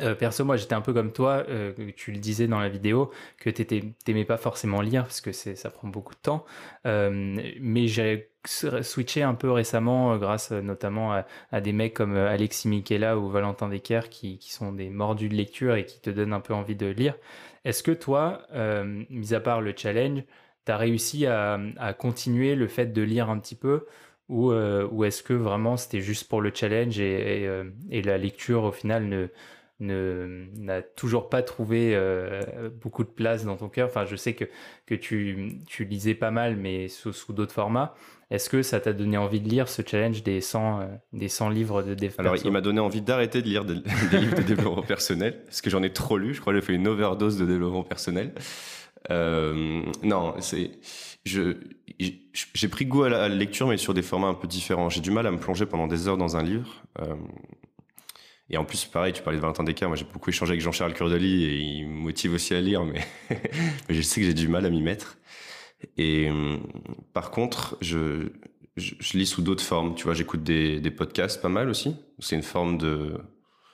euh, 0.01 0.15
perso, 0.15 0.45
moi, 0.45 0.57
j'étais 0.57 0.73
un 0.73 0.81
peu 0.81 0.93
comme 0.93 1.11
toi, 1.11 1.43
euh, 1.49 1.73
tu 1.95 2.11
le 2.11 2.19
disais 2.19 2.47
dans 2.47 2.59
la 2.59 2.69
vidéo, 2.69 3.11
que 3.39 3.49
t'aimais 3.49 4.25
pas 4.25 4.37
forcément 4.37 4.81
lire 4.81 5.03
parce 5.03 5.21
que 5.21 5.31
ça 5.31 5.69
prend 5.69 5.87
beaucoup 5.87 6.13
de 6.13 6.19
temps. 6.19 6.45
Euh, 6.85 7.41
mais 7.59 7.87
j'ai 7.87 8.29
switché 8.45 9.23
un 9.23 9.33
peu 9.33 9.51
récemment, 9.51 10.17
grâce 10.17 10.51
notamment 10.51 11.23
à, 11.51 11.61
des 11.61 11.73
mecs 11.73 11.93
comme 11.93 12.15
Alexis 12.15 12.67
Michela 12.67 13.17
ou 13.17 13.29
Valentin 13.29 13.67
Decker, 13.69 14.09
qui, 14.09 14.39
sont 14.41 14.71
des 14.71 14.89
mordus 14.89 15.29
de 15.29 15.35
lecture 15.35 15.75
et 15.75 15.85
qui 15.85 15.99
te 15.99 16.09
donnent 16.09 16.33
un 16.33 16.39
peu 16.39 16.53
envie 16.53 16.75
de 16.75 16.87
lire. 16.87 17.15
Est-ce 17.65 17.83
que 17.83 17.91
toi, 17.91 18.43
mis 19.09 19.33
à 19.33 19.39
part 19.41 19.59
le 19.61 19.73
challenge, 19.75 20.23
tu 20.65 20.71
as 20.71 20.77
réussi 20.77 21.25
à, 21.25 21.59
continuer 21.97 22.55
le 22.55 22.67
fait 22.67 22.93
de 22.93 23.01
lire 23.01 23.29
un 23.29 23.39
petit 23.39 23.55
peu 23.55 23.85
ou, 24.29 24.53
est-ce 25.03 25.23
que 25.23 25.33
vraiment 25.33 25.75
c'était 25.75 26.01
juste 26.01 26.29
pour 26.29 26.39
le 26.39 26.51
challenge 26.53 26.99
et, 26.99 27.43
et, 27.43 27.61
et 27.89 28.01
la 28.01 28.17
lecture 28.17 28.63
au 28.63 28.71
final 28.71 29.07
ne 29.07 29.27
n'a 29.79 30.81
toujours 30.81 31.29
pas 31.29 31.43
trouvé 31.43 31.91
euh, 31.93 32.69
beaucoup 32.81 33.03
de 33.03 33.09
place 33.09 33.45
dans 33.45 33.57
ton 33.57 33.69
cœur. 33.69 33.87
Enfin, 33.87 34.05
je 34.05 34.15
sais 34.15 34.33
que, 34.33 34.45
que 34.85 34.95
tu, 34.95 35.59
tu 35.67 35.85
lisais 35.85 36.15
pas 36.15 36.31
mal, 36.31 36.55
mais 36.55 36.87
sous, 36.87 37.13
sous 37.13 37.33
d'autres 37.33 37.53
formats. 37.53 37.95
Est-ce 38.29 38.49
que 38.49 38.61
ça 38.61 38.79
t'a 38.79 38.91
donné 38.91 39.17
envie 39.17 39.39
de 39.39 39.47
lire 39.47 39.69
ce 39.69 39.81
challenge 39.85 40.21
des 40.23 40.41
100, 40.41 40.81
euh, 40.81 40.85
des 41.13 41.29
100 41.29 41.49
livres 41.49 41.81
de 41.81 41.93
développement 41.93 42.31
Alors, 42.31 42.45
il 42.45 42.51
m'a 42.51 42.61
donné 42.61 42.79
envie 42.79 43.01
d'arrêter 43.01 43.41
de 43.41 43.47
lire 43.47 43.63
des, 43.65 43.75
livres 43.75 44.35
de 44.35 44.41
développement 44.41 44.81
personnel, 44.81 45.43
parce 45.45 45.61
que 45.61 45.69
j'en 45.69 45.83
ai 45.83 45.93
trop 45.93 46.17
lu. 46.17 46.33
Je 46.33 46.41
crois 46.41 46.53
que 46.53 46.59
j'ai 46.59 46.65
fait 46.65 46.73
une 46.73 46.87
overdose 46.87 47.37
de 47.37 47.45
développement 47.45 47.83
personnel. 47.83 48.33
Euh, 49.11 49.81
non, 50.03 50.33
c'est 50.39 50.71
je 51.25 51.55
j'ai 52.53 52.67
pris 52.67 52.85
goût 52.85 53.03
à 53.03 53.09
la, 53.09 53.29
lecture, 53.29 53.67
mais 53.67 53.77
sur 53.77 53.93
des 53.93 54.01
formats 54.01 54.27
un 54.27 54.33
peu 54.33 54.47
différents. 54.47 54.89
J'ai 54.89 55.01
du 55.01 55.11
mal 55.11 55.25
à 55.25 55.31
me 55.31 55.37
plonger 55.37 55.65
pendant 55.65 55.87
des 55.87 56.07
heures 56.07 56.17
dans 56.17 56.37
un 56.37 56.43
livre. 56.43 56.83
Euh, 56.99 57.15
et 58.49 58.57
en 58.57 58.63
plus, 58.63 58.85
pareil, 58.85 59.13
tu 59.13 59.21
parlais 59.21 59.37
de 59.37 59.41
Valentin 59.41 59.63
Descartes. 59.63 59.89
Moi, 59.89 59.97
j'ai 59.97 60.05
beaucoup 60.05 60.29
échangé 60.29 60.51
avec 60.51 60.61
Jean-Charles 60.61 60.93
Curdeli 60.93 61.43
et 61.43 61.57
il 61.57 61.87
me 61.87 61.95
motive 61.95 62.33
aussi 62.33 62.53
à 62.53 62.61
lire, 62.61 62.85
mais, 62.85 63.01
mais 63.29 63.95
je 63.95 64.01
sais 64.01 64.21
que 64.21 64.27
j'ai 64.27 64.33
du 64.33 64.47
mal 64.47 64.65
à 64.65 64.69
m'y 64.69 64.81
mettre. 64.81 65.17
Et 65.97 66.29
hum, 66.29 66.61
par 67.13 67.29
contre, 67.29 67.77
je, 67.81 68.29
je, 68.77 69.17
lis 69.17 69.25
sous 69.25 69.41
d'autres 69.41 69.63
formes. 69.63 69.95
Tu 69.95 70.05
vois, 70.05 70.13
j'écoute 70.13 70.43
des, 70.43 70.79
des 70.79 70.91
podcasts 70.91 71.41
pas 71.41 71.49
mal 71.49 71.69
aussi. 71.69 71.95
C'est 72.19 72.35
une 72.35 72.43
forme 72.43 72.77
de. 72.77 73.17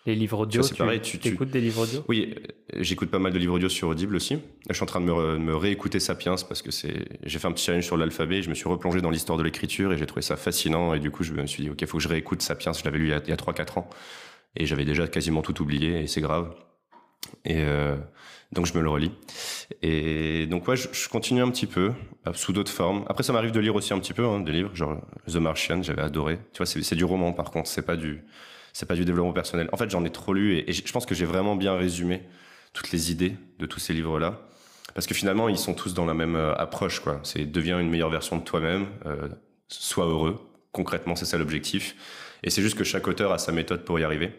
Les 0.06 0.16
livres 0.16 0.40
audio, 0.40 0.64
c'est 0.64 0.76
pareil. 0.76 1.00
Tu, 1.02 1.18
tu 1.18 1.30
écoutes 1.30 1.52
des 1.52 1.62
livres 1.62 1.84
audio? 1.84 2.04
Oui, 2.10 2.36
j'écoute 2.78 3.10
pas 3.10 3.20
mal 3.20 3.32
de 3.32 3.40
livres 3.40 3.54
audio 3.54 3.70
sur 3.70 3.88
Audible 3.88 4.18
aussi. 4.18 4.38
je 4.68 4.74
suis 4.74 4.84
en 4.84 4.88
train 4.88 5.00
de 5.00 5.06
me, 5.06 5.38
me 5.38 5.56
réécouter 5.56 6.02
Sapiens 6.02 6.36
parce 6.48 6.62
que 6.62 6.72
c'est. 6.72 7.06
J'ai 7.24 7.40
fait 7.40 7.48
un 7.48 7.54
petit 7.54 7.64
challenge 7.64 7.86
sur 7.86 7.96
l'alphabet. 7.96 8.42
Je 8.42 8.50
me 8.50 8.56
suis 8.56 8.68
replongé 8.68 9.02
dans 9.02 9.12
l'histoire 9.12 9.38
de 9.38 9.44
l'écriture 9.44 9.94
et 9.94 9.98
j'ai 9.98 10.08
trouvé 10.08 10.24
ça 10.24 10.36
fascinant. 10.36 10.94
Et 10.94 11.00
du 11.00 11.12
coup, 11.12 11.24
je 11.24 11.32
me 11.32 11.46
suis 11.46 11.64
dit, 11.64 11.70
ok, 11.70 11.80
il 11.80 11.88
faut 11.88 12.00
que 12.00 12.04
je 12.04 12.10
réécoute 12.10 12.42
Sapiens. 12.42 12.74
Je 12.74 12.84
l'avais 12.84 12.98
lu 12.98 13.06
il 13.06 13.12
y 13.12 13.14
a, 13.14 13.18
a 13.18 13.38
3-4 13.38 13.80
ans 13.80 13.90
et 14.56 14.66
j'avais 14.66 14.86
déjà 14.86 15.08
quasiment 15.08 15.42
tout 15.42 15.62
oublié 15.62 16.02
et 16.02 16.08
c'est 16.08 16.22
grave. 16.22 16.54
Et 17.46 17.58
euh, 17.58 17.96
donc 18.52 18.66
je 18.66 18.74
me 18.78 18.82
le 18.82 18.90
relis. 18.90 19.12
Et 19.82 20.46
donc 20.48 20.68
ouais, 20.68 20.76
je, 20.76 21.10
continue 21.10 21.42
un 21.42 21.50
petit 21.50 21.68
peu 21.68 21.94
euh, 22.28 22.34
sous 22.34 22.54
d'autres 22.54 22.72
formes. 22.72 23.06
Après, 23.08 23.24
ça 23.24 23.34
m'arrive 23.34 23.52
de 23.52 23.60
lire 23.60 23.76
aussi 23.76 23.94
un 23.94 24.00
petit 24.00 24.14
peu 24.14 24.26
hein, 24.26 24.40
des 24.40 24.52
livres, 24.52 24.76
genre 24.76 24.98
The 25.28 25.36
Martian, 25.36 25.82
j'avais 25.82 26.02
adoré. 26.02 26.40
Tu 26.54 26.58
vois, 26.58 26.66
c'est 26.66 26.96
du 26.96 27.06
roman 27.06 27.34
par 27.34 27.52
contre, 27.52 27.68
c'est 27.68 27.86
pas 27.86 27.96
du 27.96 28.24
c'est 28.74 28.88
pas 28.88 28.96
du 28.96 29.06
développement 29.06 29.34
personnel. 29.34 29.70
En 29.72 29.78
fait, 29.78 29.90
j'en 29.90 30.04
ai 30.04 30.10
trop 30.10 30.34
lu 30.34 30.58
et, 30.58 30.74
je 30.74 30.92
pense 30.92 31.06
que 31.06 31.16
j'ai 31.16 31.26
vraiment 31.26 31.56
bien 31.56 31.76
résumé 31.76 32.24
toutes 32.74 32.92
les 32.92 33.12
idées 33.12 33.36
de 33.60 33.66
tous 33.68 33.80
ces 33.80 33.94
livres-là. 33.94 34.42
Parce 34.96 35.08
que 35.08 35.14
finalement, 35.14 35.48
ils 35.48 35.58
sont 35.58 35.74
tous 35.74 35.94
dans 35.94 36.06
la 36.06 36.14
même 36.14 36.36
euh, 36.36 36.54
approche, 36.56 37.00
quoi. 37.00 37.20
C'est 37.24 37.46
deviens 37.46 37.80
une 37.80 37.90
meilleure 37.90 38.10
version 38.10 38.38
de 38.38 38.44
toi-même, 38.44 38.88
euh, 39.06 39.30
sois 39.68 40.06
heureux. 40.06 40.40
Concrètement, 40.72 41.16
c'est 41.16 41.26
ça 41.26 41.38
l'objectif. 41.38 41.96
Et 42.44 42.50
c'est 42.50 42.62
juste 42.62 42.78
que 42.78 42.84
chaque 42.84 43.08
auteur 43.08 43.32
a 43.32 43.38
sa 43.38 43.52
méthode 43.52 43.86
pour 43.86 44.00
y 44.00 44.04
arriver. 44.04 44.34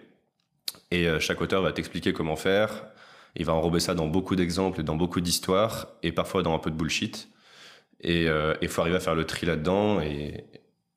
Et 0.91 1.09
euh, 1.09 1.21
chaque 1.21 1.41
auteur 1.41 1.63
va 1.63 1.73
t'expliquer 1.73 2.13
comment 2.13 2.37
faire. 2.37 2.87
Il 3.37 3.45
va 3.45 3.53
enrober 3.55 3.81
ça 3.81 3.95
dans 3.95 4.07
beaucoup 4.07 4.37
d'exemples, 4.37 4.83
dans 4.83 4.97
beaucoup 4.97 5.21
d'histoires, 5.21 5.89
et 6.03 6.13
parfois 6.13 6.43
dans 6.43 6.55
un 6.55 6.59
peu 6.59 6.71
de 6.71 6.77
bullshit. 6.77 7.29
Et 8.01 8.23
il 8.23 8.29
euh, 8.29 8.69
faut 8.69 8.83
arriver 8.83 8.97
à 8.97 9.01
faire 9.01 9.15
le 9.15 9.25
tri 9.25 9.47
là-dedans. 9.47 10.01
Et, 10.01 10.45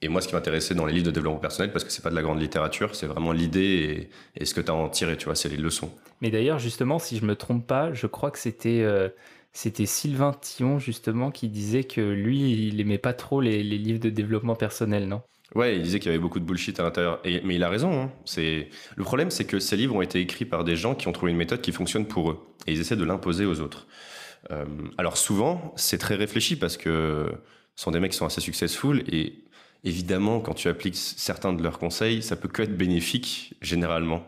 moi, 0.10 0.22
ce 0.22 0.28
qui 0.28 0.36
m'intéressait 0.36 0.76
dans 0.76 0.86
les 0.86 0.94
livres 0.94 1.08
de 1.08 1.12
développement 1.12 1.40
personnel, 1.40 1.72
parce 1.72 1.84
que 1.84 1.92
c'est 1.92 2.04
pas 2.04 2.12
de 2.12 2.16
la 2.16 2.22
grande 2.22 2.40
littérature, 2.40 2.96
c'est 2.96 3.08
vraiment 3.08 3.32
l'idée 3.32 4.10
et, 4.36 4.46
ce 4.46 4.54
que 4.54 4.62
tu 4.62 4.70
as 4.70 4.74
en 4.74 4.90
tirer, 4.90 5.18
tu 5.18 5.26
vois, 5.26 5.36
c'est 5.36 5.50
les 5.50 5.58
leçons. 5.58 5.92
Mais 6.22 6.30
d'ailleurs, 6.30 6.60
justement, 6.60 7.00
si 7.00 7.18
je 7.18 7.26
me 7.26 7.36
trompe 7.36 7.66
pas, 7.66 7.94
je 7.94 8.08
crois 8.08 8.30
que 8.30 8.38
c'était 8.38 8.82
euh, 8.82 9.10
Sylvain 9.54 10.34
Tillon 10.34 10.80
justement 10.80 11.32
qui 11.32 11.50
disait 11.50 11.84
que 11.84 12.02
lui, 12.02 12.68
il 12.68 12.80
aimait 12.80 12.98
pas 13.00 13.14
trop 13.14 13.42
les, 13.42 13.64
livres 13.64 14.00
de 14.00 14.10
développement 14.10 14.56
personnel, 14.56 15.08
non? 15.08 15.22
Ouais, 15.56 15.78
il 15.78 15.82
disait 15.82 16.00
qu'il 16.00 16.12
y 16.12 16.14
avait 16.14 16.22
beaucoup 16.22 16.40
de 16.40 16.46
bullshit 16.46 16.80
à 16.80 16.84
l'intérieur. 16.84 17.22
Mais 17.24 17.56
il 17.56 17.64
a 17.64 17.70
raison. 17.70 18.02
Hein. 18.02 18.12
C'est 18.26 18.70
le 18.96 19.04
problème, 19.04 19.32
c'est 19.32 19.46
que 19.46 19.60
ces 19.60 19.78
livres 19.78 19.96
ont 19.96 20.02
été 20.02 20.20
écrits 20.20 20.46
par 20.46 20.64
des 20.64 20.76
gens 20.76 20.94
qui 20.94 21.08
ont 21.08 21.14
trouvé 21.14 21.32
une 21.32 21.38
méthode 21.38 21.62
qui 21.62 21.72
fonctionne 21.72 22.06
pour 22.06 22.32
eux, 22.32 22.40
et 22.66 22.74
ils 22.74 22.82
essaient 22.82 22.96
de 22.96 23.06
l'imposer 23.06 23.46
aux 23.46 23.62
autres. 23.62 23.88
Euh, 24.52 24.66
alors 24.98 25.18
souvent, 25.18 25.74
c'est 25.76 25.98
très 25.98 26.16
réfléchi 26.16 26.56
parce 26.56 26.78
que 26.78 27.32
ce 27.76 27.84
sont 27.84 27.92
des 27.92 28.00
mecs 28.00 28.12
qui 28.12 28.18
sont 28.18 28.26
assez 28.26 28.42
successful 28.42 29.04
et 29.08 29.44
évidemment, 29.84 30.40
quand 30.40 30.54
tu 30.54 30.68
appliques 30.68 30.96
certains 30.96 31.54
de 31.54 31.62
leurs 31.62 31.80
conseils, 31.80 32.22
ça 32.22 32.36
peut 32.36 32.48
que 32.48 32.62
être 32.64 32.78
bénéfique 32.78 33.56
généralement 33.62 34.26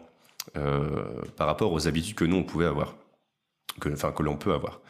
euh, 0.57 1.03
par 1.35 1.47
rapport 1.47 1.71
aux 1.71 1.87
habitudes 1.87 2.15
que 2.15 2.25
nous 2.25 2.37
on 2.37 2.43
pouvait 2.43 2.65
avoir, 2.65 2.95
enfin 3.85 4.11
que 4.11 4.23
l'on 4.23 4.35
peut 4.35 4.53
avoir. 4.53 4.81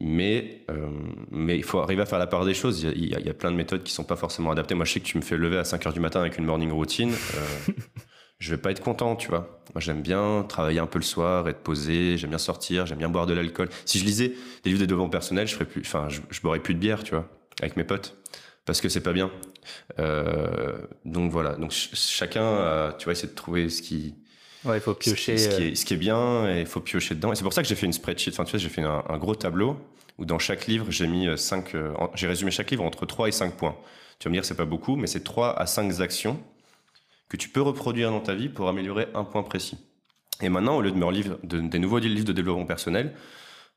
Mais, 0.00 0.64
euh, 0.70 0.88
mais 1.30 1.56
il 1.56 1.64
faut 1.64 1.78
arriver 1.78 2.02
à 2.02 2.06
faire 2.06 2.18
la 2.18 2.26
part 2.26 2.44
des 2.44 2.54
choses. 2.54 2.82
Il 2.82 3.06
y, 3.06 3.14
a, 3.14 3.20
il 3.20 3.26
y, 3.26 3.30
a, 3.30 3.34
plein 3.34 3.50
de 3.50 3.56
méthodes 3.56 3.82
qui 3.82 3.92
sont 3.92 4.04
pas 4.04 4.16
forcément 4.16 4.50
adaptées. 4.50 4.74
Moi, 4.74 4.84
je 4.84 4.92
sais 4.92 5.00
que 5.00 5.06
tu 5.06 5.16
me 5.16 5.22
fais 5.22 5.36
lever 5.36 5.58
à 5.58 5.64
5 5.64 5.86
heures 5.86 5.92
du 5.92 6.00
matin 6.00 6.20
avec 6.20 6.38
une 6.38 6.44
morning 6.44 6.70
routine. 6.72 7.12
Euh, 7.12 7.72
je 8.38 8.50
vais 8.50 8.60
pas 8.60 8.70
être 8.70 8.82
content, 8.82 9.16
tu 9.16 9.28
vois. 9.28 9.62
Moi, 9.74 9.80
j'aime 9.80 10.02
bien 10.02 10.44
travailler 10.48 10.80
un 10.80 10.86
peu 10.86 10.98
le 10.98 11.04
soir, 11.04 11.48
être 11.48 11.60
posé, 11.60 12.18
j'aime 12.18 12.30
bien 12.30 12.38
sortir, 12.38 12.86
j'aime 12.86 12.98
bien 12.98 13.08
boire 13.08 13.26
de 13.26 13.34
l'alcool. 13.34 13.68
Si 13.84 13.98
je 13.98 14.04
lisais 14.04 14.34
des 14.62 14.70
livres 14.70 14.80
de 14.80 14.86
développement 14.86 15.10
personnel, 15.10 15.46
je 15.46 15.54
ferais 15.54 15.64
plus, 15.64 15.80
enfin, 15.82 16.08
je, 16.08 16.20
je 16.30 16.40
boirais 16.40 16.60
plus 16.60 16.74
de 16.74 16.80
bière, 16.80 17.02
tu 17.04 17.14
vois, 17.14 17.28
avec 17.60 17.76
mes 17.76 17.84
potes 17.84 18.16
parce 18.64 18.80
que 18.80 18.88
c'est 18.88 19.02
pas 19.02 19.12
bien. 19.12 19.30
Euh, 19.98 20.78
donc 21.04 21.30
voilà. 21.30 21.54
Donc 21.56 21.70
chacun, 21.72 22.92
tu 22.98 23.04
vois, 23.04 23.12
essaie 23.12 23.26
de 23.26 23.34
trouver 23.34 23.68
ce 23.68 23.82
qui. 23.82 24.14
Ouais, 24.64 24.78
il 24.78 24.80
faut 24.80 24.94
piocher. 24.94 25.36
Ce, 25.36 25.48
qui, 25.48 25.62
est, 25.62 25.74
ce 25.74 25.84
qui 25.84 25.94
est 25.94 25.98
bien 25.98 26.48
et 26.48 26.60
il 26.60 26.66
faut 26.66 26.80
piocher 26.80 27.14
dedans. 27.14 27.32
Et 27.32 27.36
c'est 27.36 27.42
pour 27.42 27.52
ça 27.52 27.62
que 27.62 27.68
j'ai 27.68 27.74
fait 27.74 27.86
une 27.86 27.92
spreadsheet. 27.92 28.30
Enfin, 28.32 28.44
tu 28.44 28.52
vois, 28.52 28.60
j'ai 28.60 28.68
fait 28.68 28.82
un, 28.82 29.18
gros 29.18 29.34
tableau 29.34 29.76
où 30.18 30.24
dans 30.24 30.38
chaque 30.38 30.66
livre, 30.66 30.86
j'ai 30.90 31.06
mis 31.06 31.28
euh, 31.28 31.36
cinq. 31.36 31.74
Euh, 31.74 31.92
j'ai 32.14 32.26
résumé 32.26 32.50
chaque 32.50 32.70
livre 32.70 32.84
entre 32.84 33.04
3 33.04 33.28
et 33.28 33.32
5 33.32 33.56
points. 33.56 33.76
Tu 34.18 34.28
vas 34.28 34.30
me 34.30 34.36
dire, 34.36 34.44
c'est 34.44 34.56
pas 34.56 34.64
beaucoup, 34.64 34.96
mais 34.96 35.06
c'est 35.06 35.24
3 35.24 35.58
à 35.58 35.66
5 35.66 36.00
actions 36.00 36.40
que 37.28 37.36
tu 37.36 37.48
peux 37.48 37.60
reproduire 37.60 38.10
dans 38.10 38.20
ta 38.20 38.34
vie 38.34 38.48
pour 38.48 38.68
améliorer 38.68 39.08
un 39.14 39.24
point 39.24 39.42
précis. 39.42 39.78
Et 40.40 40.48
maintenant, 40.48 40.76
au 40.76 40.82
lieu 40.82 40.90
de 40.90 40.96
me 40.96 41.04
relire 41.04 41.36
des 41.42 41.78
nouveaux 41.78 41.98
livres 41.98 42.24
de 42.24 42.32
développement 42.32 42.66
personnel, 42.66 43.14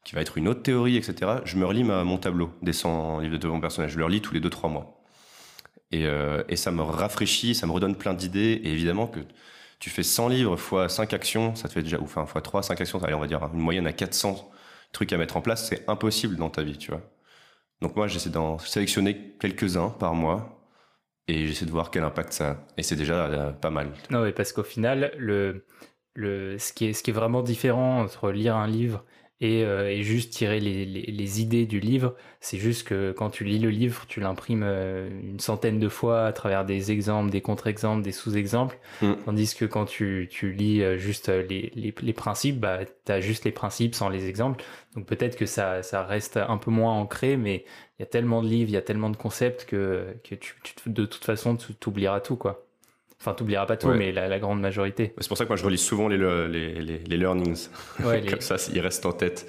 qui 0.04 0.16
va 0.16 0.22
être 0.22 0.38
une 0.38 0.48
autre 0.48 0.62
théorie, 0.62 0.96
etc., 0.96 1.40
je 1.44 1.58
me 1.58 1.66
relis 1.66 1.84
ma, 1.84 2.04
mon 2.04 2.18
tableau 2.18 2.52
des 2.62 2.74
100 2.74 3.20
livres 3.20 3.34
de 3.34 3.38
développement 3.38 3.62
personnel. 3.62 3.90
Je 3.90 3.98
le 3.98 4.06
relis 4.06 4.22
tous 4.22 4.34
les 4.34 4.40
2-3 4.40 4.72
mois. 4.72 5.04
Et, 5.92 6.06
euh, 6.06 6.44
et, 6.50 6.56
ça 6.56 6.72
me 6.72 6.82
rafraîchit, 6.82 7.56
ça 7.56 7.66
me 7.66 7.72
redonne 7.72 7.96
plein 7.96 8.14
d'idées. 8.14 8.62
Et 8.64 8.72
évidemment 8.72 9.08
que 9.08 9.20
tu 9.80 9.90
fais 9.90 10.04
100 10.04 10.30
livres 10.30 10.58
fois 10.58 10.90
5 10.90 11.14
actions, 11.14 11.56
ça 11.56 11.68
te 11.68 11.74
fait 11.74 11.84
déjà, 11.84 12.00
ou 12.00 12.04
enfin, 12.04 12.26
fois 12.26 12.42
3, 12.42 12.64
5 12.64 12.82
actions, 12.82 13.04
allez, 13.04 13.14
on 13.14 13.20
va 13.20 13.28
dire 13.28 13.44
une 13.54 13.60
moyenne 13.60 13.88
à 13.88 13.94
400 13.94 14.52
trucs 14.92 15.14
à 15.14 15.18
mettre 15.18 15.38
en 15.38 15.42
place, 15.42 15.68
c'est 15.68 15.88
impossible 15.90 16.36
dans 16.38 16.50
ta 16.50 16.64
vie, 16.64 16.78
tu 16.78 16.92
vois. 16.92 17.02
Donc 17.82 17.96
moi, 17.96 18.08
j'essaie 18.08 18.30
d'en 18.30 18.58
sélectionner 18.58 19.36
quelques-uns 19.40 19.90
par 19.90 20.16
mois 20.16 20.64
et 21.28 21.46
j'essaie 21.46 21.66
de 21.66 21.72
voir 21.72 21.92
quel 21.92 22.04
impact 22.04 22.34
ça 22.34 22.50
a. 22.50 22.58
Et 22.78 22.84
c'est 22.84 22.96
déjà 22.96 23.26
euh, 23.26 23.52
pas 23.52 23.70
mal. 23.70 23.92
Non, 24.10 24.24
mais 24.24 24.32
parce 24.32 24.52
qu'au 24.52 24.64
final, 24.64 25.14
le, 25.18 25.66
le, 26.16 26.58
ce, 26.58 26.74
qui 26.74 26.86
est, 26.86 26.94
ce 26.94 27.04
qui 27.04 27.12
est 27.12 27.14
vraiment 27.14 27.44
différent 27.44 28.02
entre 28.02 28.32
lire 28.32 28.56
un 28.56 28.68
livre 28.68 29.06
et, 29.40 29.64
euh, 29.64 29.90
et, 29.92 30.02
juste 30.02 30.34
tirer 30.34 30.60
les, 30.60 30.86
les, 30.86 31.04
les, 31.04 31.42
idées 31.42 31.66
du 31.66 31.80
livre. 31.80 32.16
C'est 32.40 32.58
juste 32.58 32.88
que 32.88 33.12
quand 33.12 33.30
tu 33.30 33.44
lis 33.44 33.60
le 33.60 33.70
livre, 33.70 34.06
tu 34.08 34.20
l'imprimes 34.20 34.64
euh, 34.64 35.10
une 35.10 35.40
centaine 35.40 35.80
de 35.80 35.90
fois 35.90 36.26
à 36.26 36.34
travers 36.34 36.66
des 36.66 36.92
exemples, 36.92 37.30
des 37.30 37.42
contre-exemples, 37.42 38.04
des 38.04 38.12
sous-exemples. 38.12 38.80
Mm. 39.02 39.14
Tandis 39.26 39.56
que 39.56 39.66
quand 39.66 39.86
tu, 39.86 40.28
tu 40.32 40.52
lis 40.54 40.82
euh, 40.82 40.98
juste 40.98 41.30
les, 41.30 41.72
les, 41.76 41.94
les 42.02 42.14
principes, 42.14 42.60
bah, 42.60 42.80
tu 43.06 43.12
as 43.12 43.22
juste 43.22 43.46
les 43.46 43.52
principes 43.52 43.94
sans 43.94 44.10
les 44.10 44.28
exemples. 44.28 44.64
Donc 44.96 45.06
peut-être 45.06 45.36
que 45.38 45.46
ça, 45.46 45.84
ça 45.84 46.04
reste 46.04 46.38
un 46.38 46.58
peu 46.58 46.72
moins 46.72 46.94
ancré, 46.94 47.38
mais 47.38 47.66
il 48.00 48.02
y 48.02 48.04
a 48.04 48.08
tellement 48.08 48.42
de 48.42 48.48
livres, 48.48 48.70
il 48.72 48.74
y 48.74 48.78
a 48.78 48.82
tellement 48.82 49.12
de 49.12 49.18
concepts 49.18 49.66
que, 49.66 50.16
que 50.24 50.34
tu, 50.34 50.56
tu 50.64 50.90
de 50.90 51.06
toute 51.06 51.26
façon, 51.26 51.56
tu 51.58 51.74
oublieras 51.88 52.22
tout. 52.22 52.38
quoi. 52.38 52.67
Enfin, 53.20 53.34
t'oublieras 53.34 53.66
pas 53.66 53.78
tout, 53.78 53.90
mais 53.90 54.12
la, 54.12 54.40
grande 54.40 54.62
majorité. 54.62 55.14
C'est 55.18 55.28
pour 55.28 55.38
ça 55.38 55.46
que 55.46 55.50
moi 55.50 55.58
je 55.58 55.66
relis 55.66 55.78
souvent 55.78 56.08
les, 56.08 56.18
les, 56.48 56.82
les, 56.82 57.18
learnings. 57.18 57.70
Comme 57.98 58.42
ça, 58.42 58.58
ils 58.72 58.80
restent 58.80 59.06
en 59.06 59.12
tête. 59.12 59.48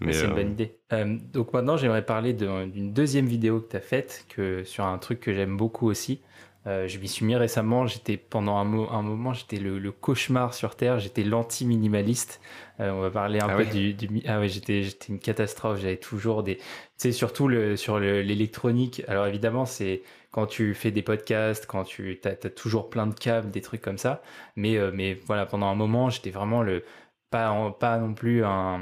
Mais 0.00 0.12
c'est 0.12 0.24
une 0.24 0.34
bonne 0.34 0.48
euh, 0.48 0.50
idée. 0.50 0.78
Euh, 0.92 1.16
donc 1.32 1.52
maintenant, 1.52 1.76
j'aimerais 1.76 2.04
parler 2.04 2.32
d'une 2.32 2.92
deuxième 2.92 3.26
vidéo 3.26 3.60
que 3.60 3.70
tu 3.70 3.76
as 3.76 3.80
faite 3.80 4.26
que, 4.28 4.64
sur 4.64 4.84
un 4.84 4.98
truc 4.98 5.20
que 5.20 5.32
j'aime 5.32 5.56
beaucoup 5.56 5.88
aussi. 5.88 6.20
Euh, 6.66 6.88
je 6.88 6.98
m'y 6.98 7.08
suis 7.08 7.24
mis 7.24 7.36
récemment. 7.36 7.86
J'étais 7.86 8.16
pendant 8.16 8.56
un, 8.56 8.64
moment, 8.64 9.32
j'étais 9.32 9.58
le, 9.58 9.92
cauchemar 9.92 10.54
sur 10.54 10.74
Terre. 10.74 10.98
J'étais 10.98 11.22
l'anti-minimaliste. 11.22 12.40
on 12.78 13.00
va 13.00 13.10
parler 13.10 13.40
un 13.40 13.48
ah 13.48 13.56
peu 13.56 13.64
du, 13.64 13.94
du, 13.94 14.22
Ah 14.26 14.40
ouais, 14.40 14.48
j'étais 14.48 14.82
j'étais 14.82 15.12
une 15.12 15.20
catastrophe. 15.20 15.80
J'avais 15.80 15.96
toujours 15.96 16.42
des. 16.42 16.56
Tu 16.56 16.62
sais, 16.96 17.12
surtout 17.12 17.48
le, 17.48 17.76
sur 17.76 17.98
l'électronique. 18.00 19.02
Alors 19.06 19.26
évidemment, 19.26 19.64
c'est 19.64 20.02
quand 20.36 20.46
tu 20.46 20.74
fais 20.74 20.90
des 20.90 21.00
podcasts, 21.00 21.64
quand 21.64 21.84
tu 21.84 22.20
as, 22.24 22.34
toujours 22.50 22.90
plein 22.90 23.06
de 23.06 23.14
câbles, 23.14 23.50
des 23.50 23.62
trucs 23.62 23.80
comme 23.80 23.96
ça. 23.96 24.20
Mais, 24.54 24.76
euh, 24.76 24.90
mais 24.92 25.14
voilà, 25.14 25.46
pendant 25.46 25.64
un 25.66 25.74
moment, 25.74 26.10
j'étais 26.10 26.28
vraiment 26.28 26.62
le 26.62 26.84
pas, 27.30 27.70
pas 27.78 27.98
non 27.98 28.14
plus 28.14 28.44
un, 28.44 28.78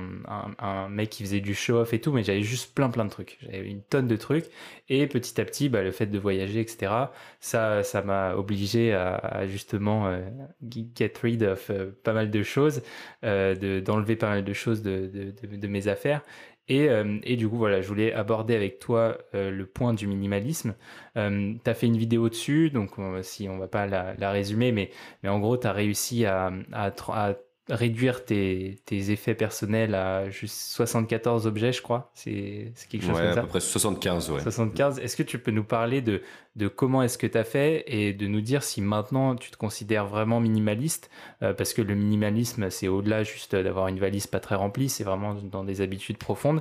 mec 0.90 1.10
qui 1.10 1.22
faisait 1.22 1.40
du 1.40 1.54
show-off 1.54 1.92
et 1.92 2.00
tout, 2.00 2.12
mais 2.12 2.22
j'avais 2.22 2.42
juste 2.42 2.74
plein 2.74 2.90
plein 2.90 3.04
de 3.04 3.10
trucs. 3.10 3.38
J'avais 3.42 3.68
une 3.68 3.82
tonne 3.82 4.06
de 4.06 4.16
trucs. 4.16 4.46
Et 4.88 5.06
petit 5.06 5.40
à 5.40 5.44
petit, 5.44 5.68
bah, 5.68 5.82
le 5.82 5.92
fait 5.92 6.06
de 6.06 6.18
voyager, 6.18 6.60
etc., 6.60 6.92
ça 7.40 7.82
ça 7.82 8.02
m'a 8.02 8.34
obligé 8.34 8.92
à, 8.94 9.46
justement 9.46 10.06
euh, 10.06 10.20
get 10.70 11.12
rid 11.22 11.42
of 11.42 11.70
euh, 11.70 11.90
pas 12.04 12.12
mal 12.12 12.30
de 12.30 12.42
choses, 12.42 12.82
d'enlever 13.22 14.16
pas 14.16 14.28
mal 14.28 14.44
de 14.44 14.52
choses 14.52 14.82
de, 14.82 15.10
de, 15.42 15.56
de 15.56 15.68
mes 15.68 15.88
affaires. 15.88 16.22
Et, 16.68 16.88
euh, 16.88 17.18
et, 17.24 17.36
du 17.36 17.48
coup, 17.48 17.58
voilà, 17.58 17.82
je 17.82 17.88
voulais 17.88 18.12
aborder 18.14 18.54
avec 18.54 18.78
toi 18.78 19.18
euh, 19.34 19.50
le 19.50 19.66
point 19.66 19.92
du 19.92 20.06
minimalisme. 20.06 20.74
Euh, 21.16 21.54
tu 21.62 21.70
as 21.70 21.74
fait 21.74 21.86
une 21.86 21.98
vidéo 21.98 22.28
dessus, 22.30 22.70
donc 22.70 22.92
si 23.22 23.48
on 23.48 23.58
va 23.58 23.68
pas 23.68 23.86
la, 23.86 24.30
résumer, 24.30 24.72
mais, 24.72 24.90
mais 25.22 25.28
en 25.28 25.40
gros, 25.40 25.58
tu 25.58 25.66
as 25.66 25.72
réussi 25.72 26.24
à 26.24 26.50
réduire 27.70 28.24
tes, 28.24 28.78
tes, 28.84 29.10
effets 29.10 29.34
personnels 29.34 29.94
à 29.94 30.28
juste 30.28 30.56
74 30.56 31.46
objets, 31.46 31.72
je 31.72 31.80
crois. 31.80 32.10
C'est 32.12 32.72
quelque 32.90 33.06
chose 33.06 33.16
comme 33.16 33.32
ça. 33.32 33.40
à 33.40 33.42
peu 33.42 33.48
près 33.48 33.60
75, 33.60 34.30
ouais. 34.30 34.40
75. 34.40 34.98
Est-ce 34.98 35.16
que 35.16 35.22
tu 35.22 35.38
peux 35.38 35.50
nous 35.50 35.64
parler 35.64 36.02
de, 36.02 36.20
de 36.56 36.68
comment 36.68 37.02
est-ce 37.02 37.16
que 37.16 37.26
tu 37.26 37.38
as 37.38 37.44
fait 37.44 37.84
et 37.86 38.12
de 38.12 38.26
nous 38.26 38.42
dire 38.42 38.62
si 38.62 38.82
maintenant 38.82 39.34
tu 39.34 39.50
te 39.50 39.56
considères 39.56 40.06
vraiment 40.06 40.40
minimaliste 40.40 41.10
euh, 41.42 41.54
Parce 41.54 41.72
que 41.72 41.80
le 41.80 41.94
minimalisme, 41.94 42.68
c'est 42.68 42.88
au-delà 42.88 43.22
juste 43.22 43.56
d'avoir 43.56 43.88
une 43.88 43.98
valise 43.98 44.26
pas 44.26 44.40
très 44.40 44.56
remplie, 44.56 44.90
c'est 44.90 45.04
vraiment 45.04 45.32
dans 45.34 45.64
des 45.64 45.80
habitudes 45.80 46.18
profondes. 46.18 46.60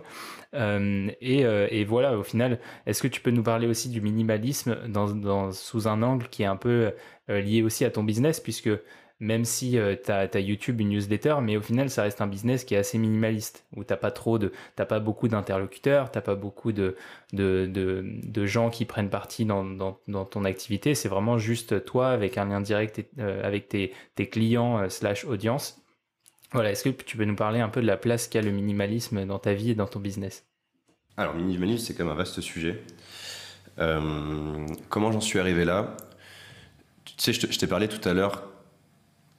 Euh, 0.54 1.10
et, 1.20 1.46
euh, 1.46 1.68
et, 1.70 1.84
voilà, 1.84 2.18
au 2.18 2.24
final, 2.24 2.60
est-ce 2.86 3.04
que 3.04 3.10
tu 3.10 3.20
peux 3.20 3.32
nous 3.32 3.44
parler 3.44 3.68
aussi 3.68 3.90
du 3.90 4.00
minimalisme 4.00 4.78
dans, 4.88 5.10
dans, 5.10 5.52
sous 5.52 5.90
un 5.90 6.02
angle 6.02 6.30
qui 6.30 6.44
est 6.44 6.48
un 6.48 6.56
peu 6.56 6.94
lié 7.28 7.62
aussi 7.62 7.84
à 7.84 7.90
ton 7.90 8.04
business, 8.04 8.40
puisque 8.40 8.70
même 9.24 9.46
si 9.46 9.80
euh, 9.80 9.96
tu 9.96 10.12
as, 10.12 10.40
YouTube, 10.40 10.82
une 10.82 10.90
newsletter, 10.90 11.36
mais 11.42 11.56
au 11.56 11.62
final, 11.62 11.90
ça 11.90 12.04
reste 12.04 12.20
un 12.20 12.28
business 12.28 12.66
qui 12.66 12.76
est 12.76 12.78
assez 12.78 12.98
minimaliste, 12.98 13.66
où 13.76 13.86
t'as 13.86 13.96
pas 13.96 14.12
trop 14.12 14.38
de, 14.38 14.52
t'as 14.76 14.86
pas 14.86 15.00
beaucoup 15.00 15.30
d'interlocuteurs, 15.30 16.12
t'as 16.12 16.22
pas 16.22 16.36
beaucoup 16.36 16.74
de, 16.74 16.98
de, 17.32 17.66
de, 17.66 18.04
de, 18.06 18.46
gens 18.46 18.70
qui 18.70 18.84
prennent 18.84 19.10
parti 19.10 19.46
dans, 19.46 19.98
ton 20.26 20.44
activité. 20.44 20.94
C'est 20.94 21.08
vraiment 21.08 21.38
juste 21.38 21.86
toi 21.86 22.10
avec 22.10 22.38
un 22.38 22.46
lien 22.46 22.60
direct 22.60 23.06
euh, 23.18 23.42
avec 23.48 23.70
tes, 23.70 23.94
clients 24.30 24.80
euh, 24.80 24.90
slash 24.90 25.24
audience. 25.24 25.82
Voilà, 26.52 26.72
est-ce 26.72 26.84
que 26.84 26.90
tu 26.90 27.16
peux 27.16 27.26
nous 27.26 27.36
parler 27.36 27.62
un 27.62 27.70
peu 27.70 27.82
de 27.82 27.88
la 27.88 27.98
place 27.98 28.28
qu'a 28.28 28.42
le 28.42 28.52
minimalisme 28.52 29.26
dans 29.26 29.40
ta 29.40 29.54
vie 29.54 29.72
et 29.72 29.76
dans 29.76 29.88
ton 29.88 30.00
business? 30.00 30.46
Alors, 31.16 31.34
minimalisme, 31.34 31.86
c'est 31.86 31.94
quand 31.94 32.04
même 32.04 32.14
un 32.14 32.18
vaste 32.18 32.42
sujet. 32.42 32.84
comment 33.78 35.12
j'en 35.14 35.22
suis 35.22 35.40
arrivé 35.40 35.64
là? 35.64 35.96
Tu 37.06 37.14
sais, 37.18 37.34
je 37.34 37.58
t'ai 37.58 37.68
parlé 37.68 37.88
tout 37.88 38.08
à 38.08 38.14
l'heure 38.14 38.53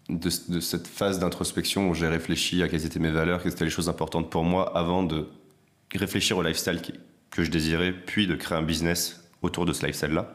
de, 0.09 0.29
cette 0.29 0.87
phase 0.87 1.19
d'introspection 1.19 1.89
où 1.89 1.95
j'ai 1.95 2.09
réfléchi 2.09 2.63
à 2.63 2.69
quelles 2.69 2.85
étaient 2.85 2.99
mes 2.99 3.11
valeurs, 3.11 3.43
quelles 3.43 3.53
étaient 3.53 3.65
les 3.65 3.71
choses 3.71 3.89
importantes 3.89 4.31
pour 4.31 4.45
moi 4.45 4.77
avant 4.77 5.03
de 5.03 5.29
réfléchir 5.95 6.37
au 6.37 6.43
lifestyle 6.43 6.81
que 7.31 7.43
je 7.43 7.51
désirais, 7.51 7.93
puis 7.93 8.27
de 8.27 8.35
créer 8.35 8.59
un 8.59 8.63
business 8.63 9.25
autour 9.43 9.67
de 9.67 9.73
ce 9.73 9.85
lifestyle-là. 9.87 10.33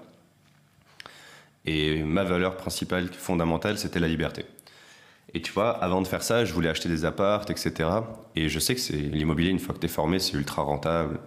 Et 1.66 2.04
ma 2.04 2.24
valeur 2.24 2.58
principale, 2.58 3.10
fondamentale, 3.14 3.78
c'était 3.78 4.00
la 4.00 4.08
liberté. 4.08 4.46
Et 5.34 5.42
tu 5.42 5.52
vois, 5.52 5.72
avant 5.84 6.02
de 6.02 6.08
faire 6.08 6.24
ça, 6.24 6.46
je 6.46 6.54
voulais 6.54 6.70
acheter 6.70 6.90
des 6.90 7.06
appartes, 7.06 7.52
etc. 7.52 7.90
Et 8.36 8.50
je 8.50 8.60
sais 8.60 8.74
que 8.74 8.82
c'est 8.82 8.94
l'immobilier, 8.98 9.50
une 9.50 9.60
fois 9.60 9.76
que 9.76 9.80
tu 9.80 9.86
es 9.86 9.90
formé, 9.90 10.20
c'est 10.20 10.34
ultra 10.34 10.64
rentable. 10.64 11.20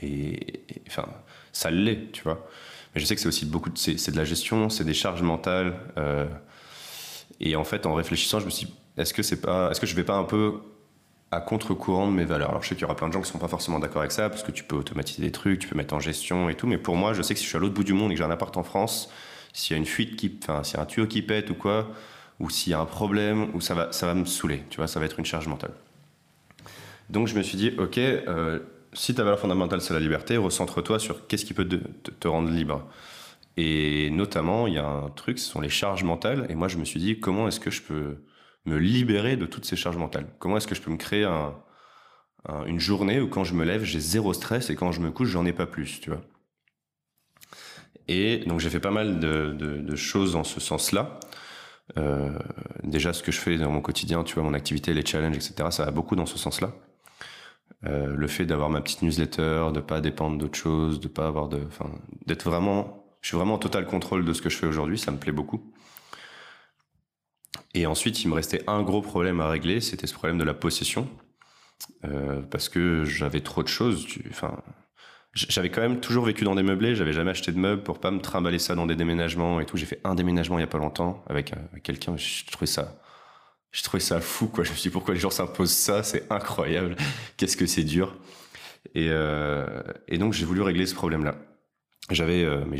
Et, 0.00 0.64
enfin, 0.86 1.06
ça 1.52 1.70
l'est, 1.70 2.12
tu 2.12 2.22
vois. 2.22 2.46
Mais 2.94 3.00
je 3.00 3.06
sais 3.06 3.14
que 3.14 3.20
c'est 3.20 3.28
aussi 3.28 3.46
beaucoup 3.46 3.70
de, 3.70 3.78
c'est, 3.78 4.10
de 4.10 4.16
la 4.16 4.24
gestion, 4.24 4.68
c'est 4.68 4.84
des 4.84 4.94
charges 4.94 5.22
mentales. 5.22 5.78
Euh, 5.96 6.26
et 7.40 7.56
en 7.56 7.64
fait, 7.64 7.86
en 7.86 7.94
réfléchissant, 7.94 8.40
je 8.40 8.46
me 8.46 8.50
suis 8.50 8.66
dit, 8.66 8.74
est-ce 8.96 9.14
que 9.14 9.22
c'est 9.22 9.40
pas, 9.40 9.70
vais 9.70 10.04
pas 10.04 10.16
un 10.16 10.24
peu 10.24 10.54
à 11.30 11.40
contre-courant 11.40 12.08
de 12.08 12.12
mes 12.12 12.24
valeurs? 12.24 12.50
Alors, 12.50 12.62
je 12.62 12.68
sais 12.68 12.74
qu'il 12.74 12.82
y 12.82 12.84
aura 12.84 12.96
plein 12.96 13.08
de 13.08 13.12
gens 13.12 13.20
qui 13.20 13.30
sont 13.30 13.38
pas 13.38 13.48
forcément 13.48 13.78
d'accord 13.78 14.02
avec 14.02 14.12
ça, 14.12 14.28
parce 14.28 14.42
que 14.42 14.50
tu 14.50 14.64
peux 14.64 14.76
automatiser 14.76 15.22
des 15.22 15.32
trucs, 15.32 15.60
tu 15.60 15.68
peux 15.68 15.76
mettre 15.76 15.94
en 15.94 16.00
gestion 16.00 16.48
et 16.48 16.54
tout. 16.54 16.66
Mais 16.66 16.78
pour 16.78 16.96
moi, 16.96 17.12
je 17.12 17.22
sais 17.22 17.34
que 17.34 17.38
si 17.38 17.44
je 17.44 17.50
suis 17.50 17.56
à 17.56 17.60
l'autre 17.60 17.74
bout 17.74 17.84
du 17.84 17.92
monde 17.92 18.10
et 18.10 18.14
que 18.14 18.18
j'ai 18.18 18.24
un 18.24 18.30
appart 18.30 18.56
en 18.56 18.62
France, 18.62 19.10
s'il 19.52 19.74
y 19.74 19.76
a 19.76 19.78
une 19.78 19.86
fuite 19.86 20.16
qui, 20.16 20.38
enfin, 20.42 20.62
s'il 20.62 20.76
y 20.76 20.80
a 20.80 20.82
un 20.82 20.86
tuyau 20.86 21.06
qui 21.06 21.22
pète 21.22 21.50
ou 21.50 21.54
quoi, 21.54 21.88
ou 22.40 22.50
s'il 22.50 22.72
y 22.72 22.74
a 22.74 22.80
un 22.80 22.86
problème, 22.86 23.50
ou 23.54 23.60
ça 23.60 23.74
va, 23.74 23.92
ça 23.92 24.06
va 24.06 24.14
me 24.14 24.24
saouler. 24.24 24.62
Tu 24.70 24.76
vois, 24.76 24.86
ça 24.86 25.00
va 25.00 25.06
être 25.06 25.18
une 25.18 25.24
charge 25.24 25.48
mentale. 25.48 25.72
Donc 27.10 27.26
je 27.26 27.34
me 27.34 27.42
suis 27.42 27.56
dit, 27.56 27.72
ok, 27.78 27.98
euh, 27.98 28.58
si 28.92 29.14
ta 29.14 29.24
valeur 29.24 29.38
fondamentale 29.38 29.80
c'est 29.80 29.94
la 29.94 30.00
liberté, 30.00 30.36
recentre-toi 30.36 30.98
sur 30.98 31.26
qu'est-ce 31.26 31.44
qui 31.44 31.54
peut 31.54 31.66
te, 31.66 32.28
rendre 32.28 32.50
libre. 32.50 32.86
Et 33.58 34.10
notamment, 34.10 34.66
il 34.68 34.74
y 34.74 34.78
a 34.78 34.86
un 34.86 35.10
truc, 35.10 35.38
ce 35.38 35.50
sont 35.50 35.60
les 35.60 35.68
charges 35.68 36.04
mentales. 36.04 36.46
Et 36.48 36.54
moi, 36.54 36.68
je 36.68 36.78
me 36.78 36.84
suis 36.84 37.00
dit, 37.00 37.18
comment 37.18 37.48
est-ce 37.48 37.60
que 37.60 37.70
je 37.70 37.82
peux 37.82 38.24
me 38.66 38.78
libérer 38.78 39.36
de 39.36 39.46
toutes 39.46 39.64
ces 39.64 39.76
charges 39.76 39.96
mentales? 39.96 40.28
Comment 40.38 40.56
est-ce 40.58 40.68
que 40.68 40.74
je 40.74 40.80
peux 40.80 40.92
me 40.92 40.96
créer 40.96 41.24
un, 41.24 41.54
une 42.66 42.78
journée 42.78 43.20
où 43.20 43.28
quand 43.28 43.44
je 43.44 43.54
me 43.54 43.64
lève, 43.64 43.82
j'ai 43.82 44.00
zéro 44.00 44.32
stress 44.32 44.70
et 44.70 44.76
quand 44.76 44.92
je 44.92 45.00
me 45.00 45.10
couche, 45.10 45.28
j'en 45.28 45.44
ai 45.44 45.52
pas 45.52 45.66
plus, 45.66 46.00
tu 46.00 46.10
vois? 46.10 46.22
Et 48.06 48.38
donc 48.46 48.60
j'ai 48.60 48.70
fait 48.70 48.80
pas 48.80 48.90
mal 48.90 49.20
de 49.20 49.96
choses 49.96 50.36
en 50.36 50.44
ce 50.44 50.60
sens-là. 50.60 51.18
Euh, 51.96 52.38
déjà, 52.82 53.12
ce 53.12 53.22
que 53.22 53.32
je 53.32 53.40
fais 53.40 53.56
dans 53.56 53.70
mon 53.70 53.80
quotidien, 53.80 54.24
tu 54.24 54.34
vois, 54.34 54.42
mon 54.42 54.54
activité, 54.54 54.92
les 54.92 55.04
challenges, 55.04 55.36
etc., 55.36 55.70
ça 55.70 55.84
va 55.84 55.90
beaucoup 55.90 56.16
dans 56.16 56.26
ce 56.26 56.38
sens-là. 56.38 56.72
Euh, 57.84 58.14
le 58.14 58.26
fait 58.26 58.44
d'avoir 58.44 58.70
ma 58.70 58.80
petite 58.80 59.02
newsletter, 59.02 59.68
de 59.72 59.80
pas 59.80 60.00
dépendre 60.00 60.38
d'autre 60.38 60.58
chose, 60.58 61.00
de 61.00 61.08
pas 61.08 61.26
avoir 61.26 61.48
de, 61.48 61.60
enfin, 61.66 61.90
d'être 62.26 62.44
vraiment, 62.44 63.07
je 63.20 63.28
suis 63.28 63.36
vraiment 63.36 63.54
en 63.54 63.58
total 63.58 63.86
contrôle 63.86 64.24
de 64.24 64.32
ce 64.32 64.42
que 64.42 64.48
je 64.48 64.56
fais 64.56 64.66
aujourd'hui, 64.66 64.98
ça 64.98 65.10
me 65.10 65.18
plaît 65.18 65.32
beaucoup. 65.32 65.72
Et 67.74 67.86
ensuite, 67.86 68.22
il 68.22 68.28
me 68.28 68.34
restait 68.34 68.62
un 68.66 68.82
gros 68.82 69.02
problème 69.02 69.40
à 69.40 69.48
régler, 69.48 69.80
c'était 69.80 70.06
ce 70.06 70.14
problème 70.14 70.38
de 70.38 70.44
la 70.44 70.54
possession, 70.54 71.08
euh, 72.04 72.40
parce 72.42 72.68
que 72.68 73.04
j'avais 73.04 73.40
trop 73.40 73.62
de 73.62 73.68
choses. 73.68 74.06
Enfin, 74.30 74.62
j'avais 75.34 75.70
quand 75.70 75.80
même 75.80 76.00
toujours 76.00 76.24
vécu 76.24 76.44
dans 76.44 76.54
des 76.54 76.62
meublés, 76.62 76.94
j'avais 76.94 77.12
jamais 77.12 77.30
acheté 77.30 77.52
de 77.52 77.58
meubles 77.58 77.82
pour 77.82 78.00
pas 78.00 78.10
me 78.10 78.20
trimballer 78.20 78.58
ça 78.58 78.74
dans 78.74 78.86
des 78.86 78.96
déménagements 78.96 79.60
et 79.60 79.66
tout. 79.66 79.76
J'ai 79.76 79.86
fait 79.86 80.00
un 80.04 80.14
déménagement 80.14 80.58
il 80.58 80.62
y 80.62 80.64
a 80.64 80.68
pas 80.68 80.78
longtemps 80.78 81.22
avec, 81.28 81.52
euh, 81.52 81.78
quelqu'un, 81.82 82.16
je 82.16 82.44
trouvais 82.50 82.66
ça 82.66 83.00
j'ai 83.72 83.82
trouvé 83.82 84.00
ça 84.00 84.20
fou 84.20 84.48
quoi. 84.48 84.64
Je 84.64 84.70
me 84.70 84.76
suis 84.76 84.88
dit 84.88 84.92
pourquoi 84.92 85.14
les 85.14 85.20
gens 85.20 85.30
s'imposent 85.30 85.72
ça, 85.72 86.02
c'est 86.02 86.30
incroyable. 86.32 86.96
Qu'est-ce 87.36 87.56
que 87.56 87.66
c'est 87.66 87.84
dur. 87.84 88.16
Et, 88.94 89.08
euh, 89.10 89.82
et 90.08 90.18
donc 90.18 90.32
j'ai 90.32 90.44
voulu 90.46 90.62
régler 90.62 90.86
ce 90.86 90.94
problème-là. 90.94 91.36
J'avais, 92.10 92.44
euh, 92.44 92.64
mais 92.66 92.78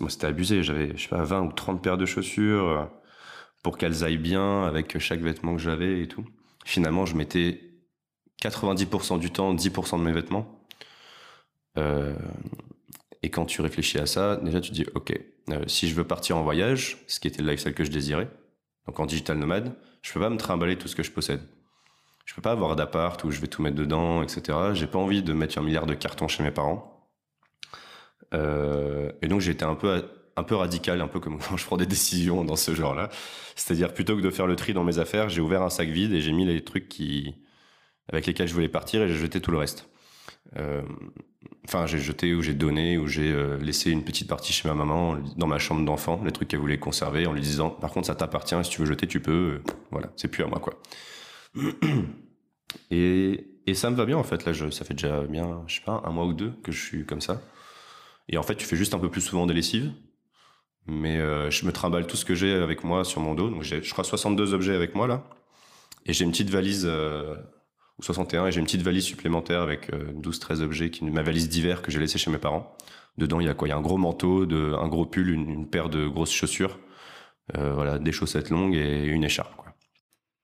moi 0.00 0.10
c'était 0.10 0.26
abusé. 0.26 0.62
J'avais, 0.62 0.96
je 0.96 1.02
sais 1.02 1.08
pas, 1.08 1.22
20 1.22 1.42
ou 1.42 1.52
30 1.52 1.82
paires 1.82 1.98
de 1.98 2.06
chaussures 2.06 2.68
euh, 2.68 2.84
pour 3.62 3.78
qu'elles 3.78 4.04
aillent 4.04 4.18
bien 4.18 4.64
avec 4.64 4.98
chaque 4.98 5.20
vêtement 5.20 5.56
que 5.56 5.62
j'avais 5.62 6.02
et 6.02 6.08
tout. 6.08 6.24
Finalement, 6.64 7.06
je 7.06 7.16
mettais 7.16 7.60
90% 8.42 9.18
du 9.18 9.30
temps, 9.30 9.54
10% 9.54 9.98
de 9.98 10.04
mes 10.04 10.12
vêtements. 10.12 10.60
Euh, 11.78 12.14
et 13.22 13.30
quand 13.30 13.46
tu 13.46 13.60
réfléchis 13.60 13.98
à 13.98 14.06
ça, 14.06 14.36
déjà 14.36 14.60
tu 14.60 14.72
dis, 14.72 14.86
ok, 14.94 15.18
euh, 15.50 15.64
si 15.66 15.88
je 15.88 15.94
veux 15.94 16.04
partir 16.04 16.36
en 16.36 16.42
voyage, 16.42 16.98
ce 17.06 17.20
qui 17.20 17.28
était 17.28 17.42
le 17.42 17.50
lifestyle 17.50 17.74
que 17.74 17.84
je 17.84 17.90
désirais, 17.90 18.28
donc 18.86 19.00
en 19.00 19.06
digital 19.06 19.38
nomade, 19.38 19.74
je 20.02 20.12
peux 20.12 20.20
pas 20.20 20.30
me 20.30 20.36
trimballer 20.36 20.76
tout 20.76 20.88
ce 20.88 20.96
que 20.96 21.02
je 21.02 21.10
possède. 21.10 21.40
Je 22.26 22.34
peux 22.34 22.42
pas 22.42 22.52
avoir 22.52 22.76
d'appart 22.76 23.22
où 23.24 23.30
je 23.30 23.40
vais 23.40 23.46
tout 23.46 23.62
mettre 23.62 23.76
dedans, 23.76 24.22
etc. 24.22 24.58
J'ai 24.74 24.86
pas 24.86 24.98
envie 24.98 25.22
de 25.22 25.32
mettre 25.32 25.58
un 25.58 25.62
milliard 25.62 25.86
de 25.86 25.94
cartons 25.94 26.28
chez 26.28 26.42
mes 26.42 26.50
parents. 26.50 26.93
Euh, 28.34 29.10
et 29.22 29.28
donc 29.28 29.46
été 29.46 29.64
un 29.64 29.74
peu 29.74 30.02
un 30.36 30.42
peu 30.42 30.56
radical, 30.56 31.00
un 31.00 31.08
peu 31.08 31.20
comme 31.20 31.38
quand 31.48 31.56
je 31.56 31.64
prends 31.64 31.76
des 31.76 31.86
décisions 31.86 32.44
dans 32.44 32.56
ce 32.56 32.74
genre-là. 32.74 33.08
C'est-à-dire 33.56 33.94
plutôt 33.94 34.16
que 34.16 34.22
de 34.22 34.30
faire 34.30 34.46
le 34.46 34.56
tri 34.56 34.74
dans 34.74 34.84
mes 34.84 34.98
affaires, 34.98 35.28
j'ai 35.28 35.40
ouvert 35.40 35.62
un 35.62 35.70
sac 35.70 35.88
vide 35.88 36.12
et 36.12 36.20
j'ai 36.20 36.32
mis 36.32 36.44
les 36.44 36.62
trucs 36.62 36.88
qui 36.88 37.34
avec 38.12 38.26
lesquels 38.26 38.48
je 38.48 38.54
voulais 38.54 38.68
partir 38.68 39.02
et 39.02 39.08
j'ai 39.08 39.14
jeté 39.14 39.40
tout 39.40 39.50
le 39.50 39.58
reste. 39.58 39.88
Euh, 40.56 40.82
enfin, 41.66 41.86
j'ai 41.86 41.98
jeté 41.98 42.34
ou 42.34 42.42
j'ai 42.42 42.52
donné 42.52 42.98
ou 42.98 43.06
j'ai 43.06 43.32
euh, 43.32 43.56
laissé 43.58 43.90
une 43.90 44.04
petite 44.04 44.28
partie 44.28 44.52
chez 44.52 44.68
ma 44.68 44.74
maman 44.74 45.16
dans 45.36 45.46
ma 45.46 45.58
chambre 45.58 45.84
d'enfant, 45.84 46.20
les 46.24 46.32
trucs 46.32 46.48
qu'elle 46.48 46.60
voulait 46.60 46.78
conserver, 46.78 47.26
en 47.26 47.32
lui 47.32 47.40
disant 47.40 47.70
par 47.70 47.92
contre 47.92 48.08
ça 48.08 48.14
t'appartient, 48.14 48.56
si 48.62 48.70
tu 48.70 48.80
veux 48.80 48.86
jeter 48.86 49.06
tu 49.06 49.20
peux. 49.20 49.62
voilà, 49.90 50.12
c'est 50.16 50.28
plus 50.28 50.44
à 50.44 50.46
moi 50.46 50.60
quoi. 50.60 50.74
Et, 52.90 53.46
et 53.68 53.74
ça 53.74 53.88
me 53.88 53.94
va 53.94 54.04
bien 54.04 54.16
en 54.16 54.24
fait. 54.24 54.44
Là, 54.44 54.52
ça 54.52 54.84
fait 54.84 54.94
déjà 54.94 55.22
bien, 55.22 55.62
je 55.68 55.76
sais 55.76 55.80
pas, 55.84 56.02
un 56.04 56.10
mois 56.10 56.26
ou 56.26 56.32
deux 56.32 56.52
que 56.64 56.72
je 56.72 56.82
suis 56.82 57.06
comme 57.06 57.20
ça. 57.20 57.40
Et 58.28 58.38
en 58.38 58.42
fait, 58.42 58.56
tu 58.56 58.66
fais 58.66 58.76
juste 58.76 58.94
un 58.94 58.98
peu 58.98 59.10
plus 59.10 59.20
souvent 59.20 59.46
des 59.46 59.54
lessives. 59.54 59.92
Mais 60.86 61.18
euh, 61.18 61.50
je 61.50 61.64
me 61.64 61.72
trimballe 61.72 62.06
tout 62.06 62.16
ce 62.16 62.24
que 62.24 62.34
j'ai 62.34 62.52
avec 62.52 62.84
moi 62.84 63.04
sur 63.04 63.20
mon 63.20 63.34
dos. 63.34 63.48
Donc 63.48 63.62
j'ai, 63.62 63.82
je 63.82 63.90
crois, 63.92 64.04
62 64.04 64.52
objets 64.52 64.74
avec 64.74 64.94
moi 64.94 65.06
là. 65.06 65.24
Et 66.06 66.12
j'ai 66.12 66.24
une 66.24 66.30
petite 66.30 66.50
valise 66.50 66.84
euh, 66.86 67.34
ou 67.98 68.02
61, 68.02 68.46
et 68.46 68.52
j'ai 68.52 68.60
une 68.60 68.66
petite 68.66 68.82
valise 68.82 69.04
supplémentaire 69.04 69.62
avec 69.62 69.90
12-13 69.92 70.60
euh, 70.60 70.64
objets, 70.64 70.90
qui 70.90 71.04
ma 71.04 71.22
valise 71.22 71.48
d'hiver 71.48 71.80
que 71.80 71.90
j'ai 71.90 72.00
laissée 72.00 72.18
chez 72.18 72.30
mes 72.30 72.38
parents. 72.38 72.76
Dedans, 73.16 73.40
il 73.40 73.46
y 73.46 73.48
a 73.48 73.54
quoi? 73.54 73.68
Il 73.68 73.70
y 73.70 73.74
a 73.74 73.76
un 73.76 73.82
gros 73.82 73.96
manteau, 73.96 74.44
de, 74.44 74.74
un 74.74 74.88
gros 74.88 75.06
pull, 75.06 75.30
une, 75.30 75.68
paire 75.68 75.88
de 75.88 76.06
grosses 76.06 76.32
chaussures, 76.32 76.78
euh, 77.56 77.72
voilà, 77.72 77.98
des 77.98 78.12
chaussettes 78.12 78.50
longues 78.50 78.74
et 78.74 79.06
une 79.06 79.24
écharpe. 79.24 79.54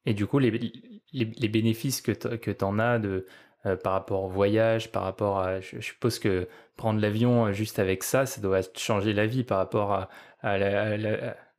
Et 0.07 0.15
du 0.15 0.27
coup, 0.27 0.39
les, 0.39 0.51
les, 0.51 1.25
les 1.25 1.49
bénéfices 1.49 2.01
que 2.01 2.13
tu 2.13 2.65
en 2.65 2.79
as 2.79 2.99
de, 2.99 3.27
euh, 3.67 3.77
par 3.77 3.93
rapport 3.93 4.25
au 4.25 4.29
voyage, 4.29 4.93
par 4.93 5.03
rapport 5.03 5.39
à... 5.41 5.61
Je, 5.61 5.81
suppose 5.81 6.19
que 6.19 6.49
prendre 6.77 7.01
l'avion 7.01 7.53
juste 7.53 7.79
avec 7.79 8.03
ça, 8.03 8.27
ça 8.27 8.41
doit 8.41 8.61
changer 8.77 9.13
la 9.13 9.27
vie 9.27 9.45
par 9.45 9.59
rapport 9.59 9.93
à, 9.93 10.09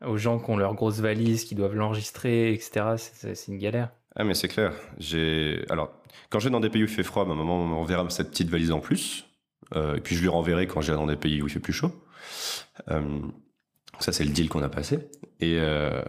aux 0.05 0.17
gens 0.17 0.39
qui 0.39 0.49
ont 0.49 0.57
leurs 0.57 0.73
grosses 0.73 0.99
valises, 0.99 1.43
qui 1.43 1.55
doivent 1.55 1.75
l'enregistrer, 1.75 2.53
etc. 2.53 2.95
C'est 2.97 3.47
une 3.47 3.59
galère. 3.59 3.89
Ah 4.15 4.23
mais 4.23 4.33
c'est 4.33 4.47
clair. 4.47 4.73
J'ai 4.97 5.63
alors 5.69 5.91
quand 6.29 6.39
je 6.39 6.45
vais 6.45 6.51
dans 6.51 6.59
des 6.59 6.69
pays 6.69 6.83
où 6.83 6.85
il 6.85 6.91
fait 6.91 7.03
froid, 7.03 7.25
ma 7.25 7.35
maman 7.35 7.63
m'enverra 7.65 8.09
cette 8.09 8.31
petite 8.31 8.49
valise 8.49 8.71
en 8.71 8.79
plus. 8.79 9.25
Euh, 9.75 9.95
et 9.95 10.01
puis 10.01 10.15
je 10.15 10.21
lui 10.21 10.27
renverrai 10.27 10.67
quand 10.67 10.81
je 10.81 10.91
vais 10.91 10.97
dans 10.97 11.07
des 11.07 11.15
pays 11.15 11.41
où 11.41 11.47
il 11.47 11.51
fait 11.51 11.59
plus 11.59 11.73
chaud. 11.73 11.91
Euh, 12.89 13.19
ça 13.99 14.11
c'est 14.11 14.23
le 14.23 14.31
deal 14.31 14.49
qu'on 14.49 14.63
a 14.63 14.69
passé. 14.69 14.99
Et 15.39 15.57
euh, 15.59 16.01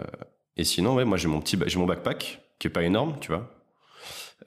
et 0.57 0.64
sinon 0.64 0.95
ouais, 0.95 1.05
moi 1.05 1.16
j'ai 1.16 1.28
mon 1.28 1.40
petit 1.40 1.59
j'ai 1.66 1.78
mon 1.78 1.86
backpack 1.86 2.43
qui 2.59 2.66
est 2.66 2.70
pas 2.70 2.82
énorme, 2.82 3.18
tu 3.20 3.28
vois. 3.28 3.61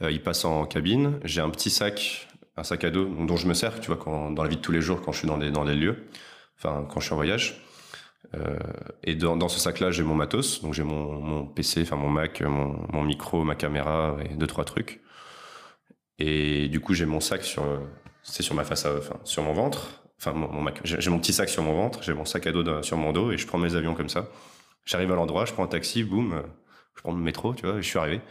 Euh, 0.02 0.12
il 0.12 0.22
passe 0.22 0.46
en 0.46 0.66
cabine. 0.66 1.20
J'ai 1.24 1.42
un 1.42 1.50
petit 1.50 1.70
sac, 1.70 2.28
un 2.58 2.64
sac 2.64 2.84
à 2.84 2.90
dos 2.90 3.06
dont 3.06 3.38
je 3.38 3.48
me 3.48 3.54
sers, 3.54 3.80
tu 3.80 3.92
vois, 3.92 4.04
dans 4.32 4.44
la 4.44 4.50
vie 4.50 4.58
de 4.58 4.62
tous 4.62 4.72
les 4.72 4.82
jours 4.82 5.02
quand 5.02 5.12
je 5.12 5.20
suis 5.20 5.28
dans 5.28 5.38
des 5.38 5.76
lieux, 5.76 6.08
enfin 6.58 6.86
quand 6.90 7.00
je 7.00 7.06
suis 7.06 7.14
en 7.14 7.18
voyage. 7.18 7.62
Euh, 8.34 8.58
et 9.04 9.16
dans, 9.16 9.48
ce 9.48 9.60
sac-là, 9.60 9.92
j'ai 9.92 10.04
mon 10.04 10.16
matos, 10.16 10.62
donc 10.62 10.74
j'ai 10.74 10.84
mon, 10.84 11.46
PC, 11.46 11.84
enfin 11.84 11.96
mon 11.96 12.10
Mac, 12.10 12.42
mon, 12.42 13.04
micro, 13.04 13.44
ma 13.44 13.56
caméra 13.56 14.18
et 14.24 14.34
deux 14.36 14.48
trois 14.48 14.66
trucs. 14.66 15.02
Et 16.18 16.68
du 16.70 16.80
coup, 16.80 16.94
j'ai 16.94 17.06
mon 17.06 17.20
sac 17.20 17.44
sur, 17.44 17.64
c'est 18.24 18.44
sur 18.44 18.56
ma 18.56 18.64
face, 18.64 18.86
enfin 18.86 19.20
sur 19.24 19.44
mon 19.44 19.54
ventre, 19.54 20.04
enfin 20.20 20.34
mon 20.34 20.62
Mac. 20.62 20.82
J'ai 20.84 21.10
mon 21.10 21.20
petit 21.20 21.34
sac 21.34 21.50
sur 21.50 21.64
mon 21.64 21.74
ventre, 21.74 22.04
j'ai 22.04 22.14
mon 22.14 22.26
sac 22.26 22.48
à 22.48 22.52
dos 22.52 22.84
sur 22.84 22.98
mon 22.98 23.14
dos 23.14 23.32
et 23.32 23.38
je 23.38 23.48
prends 23.48 23.58
mes 23.58 23.76
avions 23.76 23.94
comme 23.94 24.10
ça. 24.10 24.28
J'arrive 24.86 25.12
à 25.12 25.16
l'endroit, 25.16 25.46
je 25.46 25.54
prends 25.54 25.64
un 25.64 25.68
taxi, 25.68 26.04
boum, 26.04 26.44
je 26.96 27.02
prends 27.02 27.12
le 27.12 27.18
métro, 27.18 27.54
tu 27.54 27.66
vois, 27.66 27.78
et 27.78 27.82
je 27.82 27.88
suis 27.88 28.00
arrivé. 28.00 28.22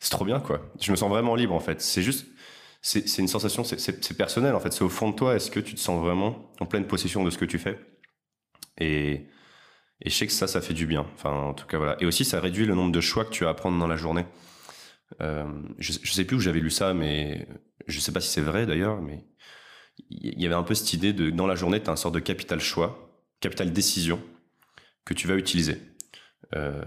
C'est 0.00 0.10
trop 0.10 0.24
bien, 0.24 0.40
quoi. 0.40 0.60
Je 0.80 0.90
me 0.90 0.96
sens 0.96 1.08
vraiment 1.08 1.34
libre, 1.34 1.54
en 1.54 1.60
fait. 1.60 1.80
C'est 1.80 2.02
juste, 2.02 2.26
c'est 2.82 3.18
une 3.18 3.28
sensation, 3.28 3.64
c'est 3.64 4.16
personnel, 4.16 4.54
en 4.54 4.60
fait. 4.60 4.72
C'est 4.72 4.84
au 4.84 4.88
fond 4.88 5.10
de 5.10 5.16
toi. 5.16 5.34
Est-ce 5.34 5.50
que 5.50 5.60
tu 5.60 5.74
te 5.74 5.80
sens 5.80 6.00
vraiment 6.00 6.50
en 6.60 6.66
pleine 6.66 6.86
possession 6.86 7.24
de 7.24 7.30
ce 7.30 7.38
que 7.38 7.44
tu 7.44 7.58
fais? 7.58 7.78
Et, 8.78 9.26
je 10.04 10.10
sais 10.10 10.26
que 10.26 10.32
ça, 10.32 10.46
ça 10.46 10.60
fait 10.60 10.74
du 10.74 10.86
bien. 10.86 11.06
Enfin, 11.14 11.32
en 11.32 11.54
tout 11.54 11.66
cas, 11.66 11.78
voilà. 11.78 11.96
Et 12.00 12.06
aussi, 12.06 12.24
ça 12.24 12.40
réduit 12.40 12.66
le 12.66 12.74
nombre 12.74 12.92
de 12.92 13.00
choix 13.00 13.24
que 13.24 13.30
tu 13.30 13.44
as 13.46 13.48
à 13.48 13.54
prendre 13.54 13.78
dans 13.78 13.88
la 13.88 13.96
journée. 13.96 14.26
Euh, 15.20 15.46
je, 15.78 15.92
je 16.02 16.12
sais 16.12 16.24
plus 16.24 16.36
où 16.36 16.40
j'avais 16.40 16.60
lu 16.60 16.70
ça, 16.70 16.94
mais 16.94 17.48
je 17.88 17.98
sais 17.98 18.12
pas 18.12 18.20
si 18.20 18.28
c'est 18.28 18.42
vrai 18.42 18.66
d'ailleurs, 18.66 19.00
mais 19.00 19.24
il 20.10 20.40
y 20.40 20.46
avait 20.46 20.54
un 20.54 20.62
peu 20.62 20.74
cette 20.74 20.92
idée 20.92 21.12
de, 21.12 21.30
dans 21.30 21.46
la 21.46 21.54
journée, 21.54 21.82
tu 21.82 21.88
as 21.88 21.92
un 21.92 21.96
sort 21.96 22.12
de 22.12 22.20
capital 22.20 22.60
choix, 22.60 23.10
capital 23.40 23.72
décision 23.72 24.22
que 25.04 25.14
tu 25.14 25.26
vas 25.26 25.34
utiliser. 25.34 25.78
Euh, 26.56 26.82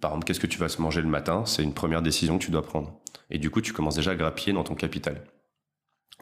par 0.00 0.12
exemple, 0.12 0.26
qu'est-ce 0.26 0.40
que 0.40 0.46
tu 0.46 0.58
vas 0.58 0.68
se 0.68 0.80
manger 0.80 1.02
le 1.02 1.08
matin? 1.08 1.44
C'est 1.46 1.62
une 1.62 1.74
première 1.74 2.02
décision 2.02 2.38
que 2.38 2.44
tu 2.44 2.50
dois 2.50 2.62
prendre. 2.62 3.00
Et 3.30 3.38
du 3.38 3.50
coup, 3.50 3.60
tu 3.60 3.72
commences 3.72 3.96
déjà 3.96 4.12
à 4.12 4.16
grappiller 4.16 4.52
dans 4.52 4.64
ton 4.64 4.74
capital. 4.74 5.24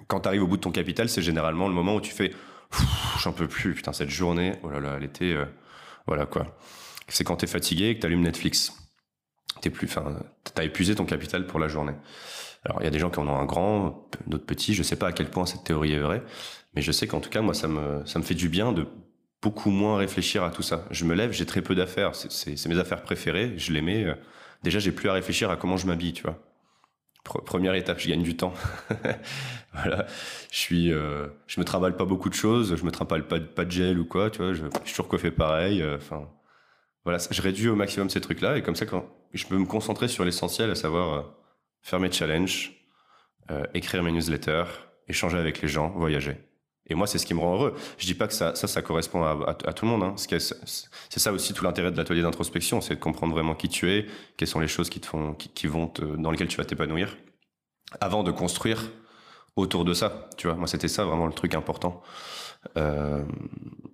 Quand 0.06 0.20
tu 0.20 0.28
arrives 0.28 0.42
au 0.42 0.46
bout 0.46 0.56
de 0.56 0.62
ton 0.62 0.70
capital, 0.70 1.08
c'est 1.08 1.22
généralement 1.22 1.68
le 1.68 1.74
moment 1.74 1.96
où 1.96 2.00
tu 2.00 2.12
fais 2.12 2.32
j'en 3.20 3.32
peux 3.32 3.48
plus, 3.48 3.74
putain, 3.74 3.92
cette 3.92 4.10
journée, 4.10 4.54
oh 4.62 4.70
là 4.70 4.80
là, 4.80 4.94
elle 4.96 5.04
était, 5.04 5.32
euh, 5.32 5.46
voilà 6.06 6.26
quoi. 6.26 6.58
C'est 7.08 7.24
quand 7.24 7.36
t'es 7.36 7.46
fatigué 7.46 7.88
et 7.88 7.96
que 7.96 8.00
t'allumes 8.00 8.22
Netflix. 8.22 8.74
T'es 9.60 9.70
plus, 9.70 9.86
enfin, 9.86 10.20
t'as 10.54 10.64
épuisé 10.64 10.94
ton 10.94 11.04
capital 11.04 11.46
pour 11.46 11.58
la 11.58 11.68
journée. 11.68 11.94
Alors, 12.64 12.80
il 12.82 12.84
y 12.84 12.86
a 12.86 12.90
des 12.90 12.98
gens 12.98 13.10
qui 13.10 13.18
en 13.18 13.26
ont 13.26 13.36
un 13.36 13.46
grand, 13.46 14.08
d'autres 14.26 14.44
petits. 14.44 14.74
Je 14.74 14.82
sais 14.82 14.96
pas 14.96 15.08
à 15.08 15.12
quel 15.12 15.30
point 15.30 15.46
cette 15.46 15.64
théorie 15.64 15.92
est 15.92 16.00
vraie, 16.00 16.22
mais 16.74 16.82
je 16.82 16.92
sais 16.92 17.06
qu'en 17.06 17.20
tout 17.20 17.30
cas, 17.30 17.40
moi, 17.40 17.54
ça 17.54 17.66
me, 17.66 18.04
ça 18.04 18.18
me 18.18 18.24
fait 18.24 18.34
du 18.34 18.48
bien 18.48 18.72
de 18.72 18.86
beaucoup 19.42 19.70
moins 19.70 19.96
réfléchir 19.96 20.42
à 20.44 20.50
tout 20.50 20.62
ça. 20.62 20.84
Je 20.90 21.04
me 21.04 21.14
lève, 21.14 21.32
j'ai 21.32 21.46
très 21.46 21.62
peu 21.62 21.74
d'affaires. 21.74 22.14
C'est 22.14 22.66
mes 22.66 22.78
affaires 22.78 23.02
préférées. 23.02 23.54
Je 23.56 23.72
les 23.72 23.82
mets. 23.82 24.04
Euh, 24.04 24.14
déjà, 24.62 24.78
j'ai 24.78 24.92
plus 24.92 25.08
à 25.08 25.12
réfléchir 25.12 25.50
à 25.50 25.56
comment 25.56 25.76
je 25.76 25.86
m'habille, 25.86 26.12
tu 26.12 26.22
vois 26.22 26.38
première 27.22 27.74
étape, 27.74 27.98
je 27.98 28.08
gagne 28.08 28.22
du 28.22 28.36
temps. 28.36 28.54
voilà, 29.72 30.06
je 30.50 30.58
suis, 30.58 30.92
euh, 30.92 31.26
je 31.46 31.60
me 31.60 31.64
travaille 31.64 31.96
pas 31.96 32.04
beaucoup 32.04 32.28
de 32.28 32.34
choses, 32.34 32.76
je 32.76 32.84
me 32.84 32.90
travaille 32.90 33.22
pas, 33.22 33.40
pas 33.40 33.64
de 33.64 33.70
gel 33.70 33.98
ou 33.98 34.04
quoi, 34.04 34.30
tu 34.30 34.38
vois, 34.38 34.54
je, 34.54 34.64
je 34.64 34.78
suis 34.84 34.94
toujours 34.94 35.08
coiffé 35.08 35.30
pareil. 35.30 35.82
Euh, 35.82 35.96
enfin, 35.96 36.28
voilà, 37.04 37.18
je 37.30 37.42
réduis 37.42 37.68
au 37.68 37.76
maximum 37.76 38.10
ces 38.10 38.20
trucs-là 38.20 38.56
et 38.58 38.62
comme 38.62 38.76
ça, 38.76 38.86
quand 38.86 39.06
je 39.32 39.46
peux 39.46 39.58
me 39.58 39.66
concentrer 39.66 40.08
sur 40.08 40.24
l'essentiel, 40.24 40.70
à 40.70 40.74
savoir 40.74 41.14
euh, 41.14 41.22
faire 41.82 42.00
mes 42.00 42.10
challenges, 42.10 42.74
écrire 43.72 44.02
mes 44.02 44.12
newsletters, 44.12 44.66
échanger 45.08 45.38
avec 45.38 45.62
les 45.62 45.68
gens, 45.68 45.88
voyager. 45.96 46.36
Et 46.90 46.94
moi, 46.94 47.06
c'est 47.06 47.18
ce 47.18 47.26
qui 47.26 47.34
me 47.34 47.40
rend 47.40 47.54
heureux. 47.54 47.74
Je 47.98 48.06
dis 48.06 48.14
pas 48.14 48.26
que 48.26 48.32
ça, 48.34 48.54
ça, 48.54 48.66
ça 48.66 48.82
correspond 48.82 49.22
à, 49.22 49.56
à, 49.64 49.72
tout 49.72 49.84
le 49.84 49.90
monde. 49.90 50.02
Hein. 50.02 50.14
C'est 50.16 51.20
ça 51.20 51.32
aussi 51.32 51.52
tout 51.52 51.64
l'intérêt 51.64 51.90
de 51.90 51.96
l'atelier 51.96 52.22
d'introspection, 52.22 52.80
c'est 52.80 52.94
de 52.94 53.00
comprendre 53.00 53.34
vraiment 53.34 53.54
qui 53.54 53.68
tu 53.68 53.90
es, 53.90 54.06
quelles 54.36 54.48
sont 54.48 54.60
les 54.60 54.68
choses 54.68 54.88
qui 54.88 55.00
te 55.00 55.06
font, 55.06 55.34
qui, 55.34 55.48
qui 55.50 55.66
vont 55.66 55.88
te, 55.88 56.02
dans 56.02 56.30
lesquelles 56.30 56.48
tu 56.48 56.56
vas 56.56 56.64
t'épanouir. 56.64 57.16
avant 58.00 58.22
de 58.22 58.30
construire 58.30 58.90
autour 59.56 59.84
de 59.84 59.94
ça. 59.94 60.28
Tu 60.36 60.46
vois, 60.46 60.56
moi, 60.56 60.66
c'était 60.66 60.88
ça 60.88 61.04
vraiment 61.04 61.26
le 61.26 61.32
truc 61.32 61.54
important 61.54 62.02
euh, 62.76 63.24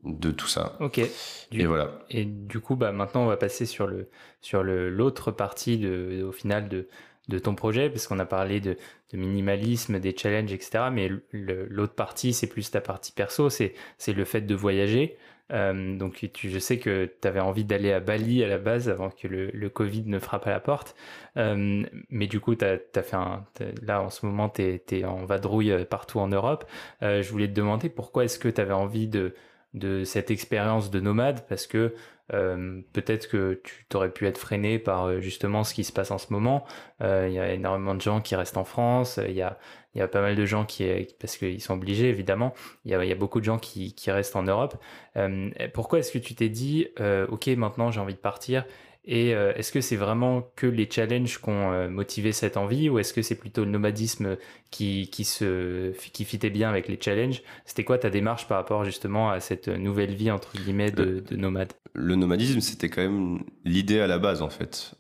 de 0.05 0.31
tout 0.31 0.47
ça. 0.47 0.77
Ok. 0.81 0.99
et 0.99 1.67
voilà. 1.67 1.99
Et 2.11 2.25
du 2.25 2.61
coup, 2.61 2.77
bah, 2.77 2.93
maintenant, 2.93 3.23
on 3.23 3.27
va 3.27 3.37
passer 3.37 3.67
sur 3.67 3.87
le 3.87 4.09
sur 4.41 4.63
le 4.63 4.91
l'autre 4.91 5.31
partie 5.31 5.79
de, 5.79 6.23
au 6.27 6.33
final 6.33 6.69
de 6.69 6.89
de 7.29 7.39
ton 7.39 7.55
projet, 7.55 7.89
parce 7.91 8.07
qu'on 8.07 8.19
a 8.19 8.27
parlé 8.27 8.61
de, 8.61 8.77
minimalisme, 9.13 10.01
des 10.01 10.17
challenges, 10.17 10.53
etc. 10.53 10.85
Mais 10.93 11.11
l'autre 11.33 11.95
partie, 11.95 12.33
c'est 12.33 12.49
plus 12.49 12.71
ta 12.71 12.81
partie 12.81 13.13
perso, 13.13 13.49
c'est 13.51 13.75
le 14.09 14.25
fait 14.25 14.43
de 14.43 14.55
voyager. 14.55 15.17
Euh, 15.53 15.97
donc 15.99 16.27
je 16.37 16.59
sais 16.59 16.79
que 16.79 17.13
tu 17.21 17.29
avais 17.29 17.41
envie 17.41 17.65
d'aller 17.65 17.93
à 17.93 18.01
Bali 18.01 18.43
à 18.43 18.49
la 18.49 18.57
base 18.57 18.89
avant 18.89 19.11
que 19.11 19.29
le, 19.29 19.69
Covid 19.69 20.05
ne 20.07 20.19
frappe 20.19 20.47
à 20.47 20.51
la 20.51 20.61
porte. 20.61 20.95
Euh, 21.37 21.85
mais 22.11 22.27
du 22.27 22.41
coup, 22.41 22.55
t'as 22.55 22.77
as 22.95 23.03
fait 23.03 23.17
un, 23.17 23.45
là 23.83 24.03
en 24.03 24.11
ce 24.11 24.27
moment, 24.27 24.49
tu 24.49 24.63
es, 24.63 25.05
en 25.05 25.25
vadrouille 25.25 25.73
euh, 25.73 25.85
partout 25.85 26.19
en 26.19 26.29
Europe. 26.29 26.65
Je 27.03 27.29
voulais 27.31 27.49
te 27.49 27.55
demander 27.55 27.89
pourquoi 27.89 28.25
est-ce 28.25 28.39
que 28.39 28.49
tu 28.49 28.61
avais 28.61 28.73
envie 28.73 29.09
de, 29.09 29.35
de 29.75 30.05
cette 30.05 30.31
expérience 30.31 30.91
de 30.91 31.01
nomade? 31.01 31.47
Parce 31.49 31.67
que 31.67 31.95
euh, 32.33 32.81
peut-être 32.93 33.29
que 33.29 33.61
tu 33.65 33.85
t'aurais 33.89 34.11
pu 34.11 34.27
être 34.27 34.39
freiné 34.39 34.79
par 34.79 35.07
euh, 35.07 35.21
justement 35.21 35.63
ce 35.65 35.75
qui 35.75 35.85
se 35.85 35.93
passe 35.93 36.11
en 36.11 36.19
ce 36.19 36.33
moment. 36.33 36.65
Il 37.01 37.33
y 37.33 37.39
a 37.39 37.53
énormément 37.53 37.95
de 37.95 38.01
gens 38.01 38.21
qui 38.21 38.35
restent 38.35 38.57
en 38.57 38.65
France. 38.65 39.21
Il 39.29 39.35
y 39.35 39.43
a, 39.43 39.59
y 39.95 40.01
a 40.01 40.09
pas 40.09 40.21
mal 40.21 40.35
de 40.35 40.45
gens 40.45 40.65
qui, 40.65 40.85
parce 41.21 41.37
qu'ils 41.37 41.61
sont 41.61 41.75
obligés 41.75 42.09
évidemment, 42.09 42.55
il 42.85 42.91
y 42.91 42.95
a, 42.95 43.15
beaucoup 43.15 43.41
de 43.41 43.45
gens 43.45 43.59
qui, 43.59 43.95
qui 43.95 44.11
restent 44.11 44.37
en 44.37 44.43
Europe. 44.43 44.77
Euh, 45.17 45.51
pourquoi 45.73 46.01
est-ce 46.01 46.13
que 46.13 46.19
tu 46.19 46.35
t'es 46.35 46.49
dit, 46.49 46.89
euh, 47.01 47.27
ok, 47.29 47.47
maintenant 47.49 47.91
j'ai 47.91 48.01
envie 48.01 48.15
de 48.15 48.19
partir 48.19 48.65
et 49.07 49.35
euh, 49.35 49.53
est-ce 49.55 49.71
que 49.71 49.83
c'est 49.83 49.97
vraiment 49.97 50.51
que 50.57 50.67
les 50.67 50.89
challenges 50.91 51.39
qui 51.39 51.49
ont 51.51 51.73
euh, 51.73 51.89
motivé 51.91 52.33
cette 52.33 52.57
envie 52.57 52.89
ou 52.89 52.99
est-ce 52.99 53.13
que 53.13 53.21
c'est 53.21 53.35
plutôt 53.35 53.65
le 53.65 53.71
nomadisme 53.71 54.39
qui, 54.71 55.11
qui, 55.11 55.25
se, 55.25 55.93
qui 56.11 56.25
fitait 56.25 56.49
bien 56.49 56.71
avec 56.71 56.89
les 56.89 56.99
challenges? 56.99 57.43
C'était 57.67 57.85
quoi 57.85 57.99
ta 57.99 58.09
démarche 58.09 58.49
par 58.49 58.57
rapport 58.57 58.85
justement 58.85 59.31
à 59.31 59.41
cette 59.41 59.69
nouvelle 59.69 60.15
vie 60.15 60.31
entre 60.31 60.57
guillemets 60.57 60.91
de, 60.91 61.21
de 61.21 61.37
nomade? 61.37 61.75
Le 61.93 62.15
nomadisme, 62.15 62.61
c'était 62.61 62.89
quand 62.89 63.03
même 63.03 63.45
l'idée 63.65 64.01
à 64.01 64.07
la 64.07 64.19
base 64.19 64.41
en 64.41 64.51
fait, 64.51 64.95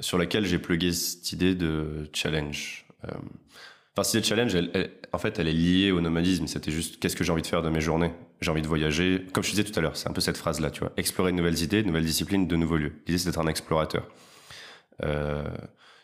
sur 0.00 0.18
laquelle 0.18 0.46
j'ai 0.46 0.58
plugué 0.58 0.92
cette 0.92 1.30
idée 1.32 1.54
de 1.54 2.08
challenge. 2.12 2.86
Euh, 3.04 3.12
Enfin, 3.96 4.02
si 4.02 4.22
challenge, 4.22 4.54
elle, 4.56 4.90
en 5.12 5.18
fait, 5.18 5.38
elle 5.38 5.46
est 5.46 5.52
liée 5.52 5.92
au 5.92 6.00
nomadisme. 6.00 6.48
C'était 6.48 6.72
juste 6.72 6.98
qu'est-ce 6.98 7.14
que 7.14 7.22
j'ai 7.22 7.30
envie 7.30 7.42
de 7.42 7.46
faire 7.46 7.62
de 7.62 7.68
mes 7.68 7.80
journées? 7.80 8.10
J'ai 8.40 8.50
envie 8.50 8.62
de 8.62 8.66
voyager. 8.66 9.24
Comme 9.32 9.44
je 9.44 9.50
disais 9.50 9.62
tout 9.62 9.78
à 9.78 9.82
l'heure, 9.82 9.96
c'est 9.96 10.08
un 10.08 10.12
peu 10.12 10.20
cette 10.20 10.36
phrase-là, 10.36 10.70
tu 10.72 10.80
vois. 10.80 10.92
Explorer 10.96 11.30
de 11.30 11.36
nouvelles 11.36 11.62
idées, 11.62 11.82
de 11.82 11.86
nouvelles 11.86 12.04
disciplines, 12.04 12.48
de 12.48 12.56
nouveaux 12.56 12.76
lieux. 12.76 12.92
L'idée, 13.06 13.18
c'est 13.18 13.26
d'être 13.26 13.38
un 13.38 13.46
explorateur. 13.46 14.08
Euh, 15.04 15.44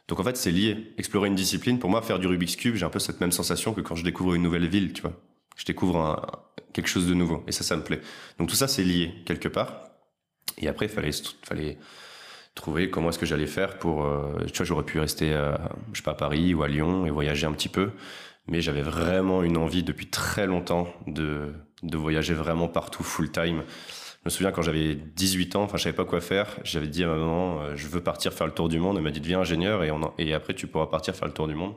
donc 0.06 0.20
en 0.20 0.22
fait, 0.22 0.36
c'est 0.36 0.52
lié. 0.52 0.94
Explorer 0.98 1.28
une 1.28 1.34
discipline, 1.34 1.80
pour 1.80 1.90
moi, 1.90 2.00
faire 2.02 2.20
du 2.20 2.28
Rubik's 2.28 2.54
Cube, 2.54 2.76
j'ai 2.76 2.84
un 2.84 2.90
peu 2.90 3.00
cette 3.00 3.20
même 3.20 3.32
sensation 3.32 3.74
que 3.74 3.80
quand 3.80 3.96
je 3.96 4.04
découvre 4.04 4.34
une 4.34 4.42
nouvelle 4.42 4.68
ville, 4.68 4.92
tu 4.92 5.02
vois. 5.02 5.20
Je 5.56 5.64
découvre 5.64 5.96
un, 5.98 6.22
quelque 6.72 6.88
chose 6.88 7.08
de 7.08 7.14
nouveau. 7.14 7.42
Et 7.48 7.52
ça, 7.52 7.64
ça 7.64 7.76
me 7.76 7.82
plaît. 7.82 8.00
Donc 8.38 8.48
tout 8.48 8.56
ça, 8.56 8.68
c'est 8.68 8.84
lié 8.84 9.12
quelque 9.26 9.48
part. 9.48 9.90
Et 10.58 10.68
après, 10.68 10.86
il 10.86 10.92
fallait, 10.92 11.10
fallait 11.42 11.78
trouver 12.60 12.90
comment 12.90 13.08
est-ce 13.08 13.18
que 13.18 13.26
j'allais 13.26 13.46
faire 13.46 13.78
pour 13.78 14.04
euh, 14.04 14.44
tu 14.52 14.58
vois 14.58 14.66
j'aurais 14.66 14.84
pu 14.84 15.00
rester 15.00 15.32
euh, 15.32 15.56
je 15.92 15.98
sais 15.98 16.02
pas 16.02 16.10
à 16.10 16.14
Paris 16.14 16.52
ou 16.52 16.62
à 16.62 16.68
Lyon 16.68 17.06
et 17.06 17.10
voyager 17.10 17.46
un 17.46 17.52
petit 17.52 17.70
peu. 17.70 17.90
Mais 18.48 18.60
j'avais 18.60 18.82
vraiment 18.82 19.42
une 19.42 19.56
envie 19.56 19.82
depuis 19.82 20.08
très 20.08 20.46
longtemps 20.46 20.88
de 21.06 21.54
de 21.82 21.96
voyager 21.96 22.34
vraiment 22.34 22.68
partout 22.68 23.02
full 23.02 23.32
time. 23.32 23.62
Je 24.22 24.26
me 24.26 24.30
souviens 24.30 24.52
quand 24.52 24.60
j'avais 24.60 24.94
18 24.94 25.56
ans 25.56 25.62
enfin 25.62 25.78
je 25.78 25.84
savais 25.84 25.96
pas 25.96 26.04
quoi 26.04 26.20
faire. 26.20 26.58
J'avais 26.62 26.86
dit 26.86 27.02
à 27.02 27.06
ma 27.06 27.16
maman 27.16 27.62
euh, 27.62 27.76
je 27.76 27.88
veux 27.88 28.02
partir 28.02 28.34
faire 28.34 28.46
le 28.46 28.52
tour 28.52 28.68
du 28.68 28.78
monde. 28.78 28.98
Elle 28.98 29.04
m'a 29.04 29.10
dit 29.10 29.20
deviens 29.20 29.40
ingénieur 29.40 29.82
et 29.82 29.90
on 29.90 30.12
et 30.18 30.34
après 30.34 30.52
tu 30.54 30.66
pourras 30.66 30.86
partir 30.86 31.14
faire 31.14 31.28
le 31.28 31.34
tour 31.34 31.48
du 31.48 31.54
monde. 31.54 31.74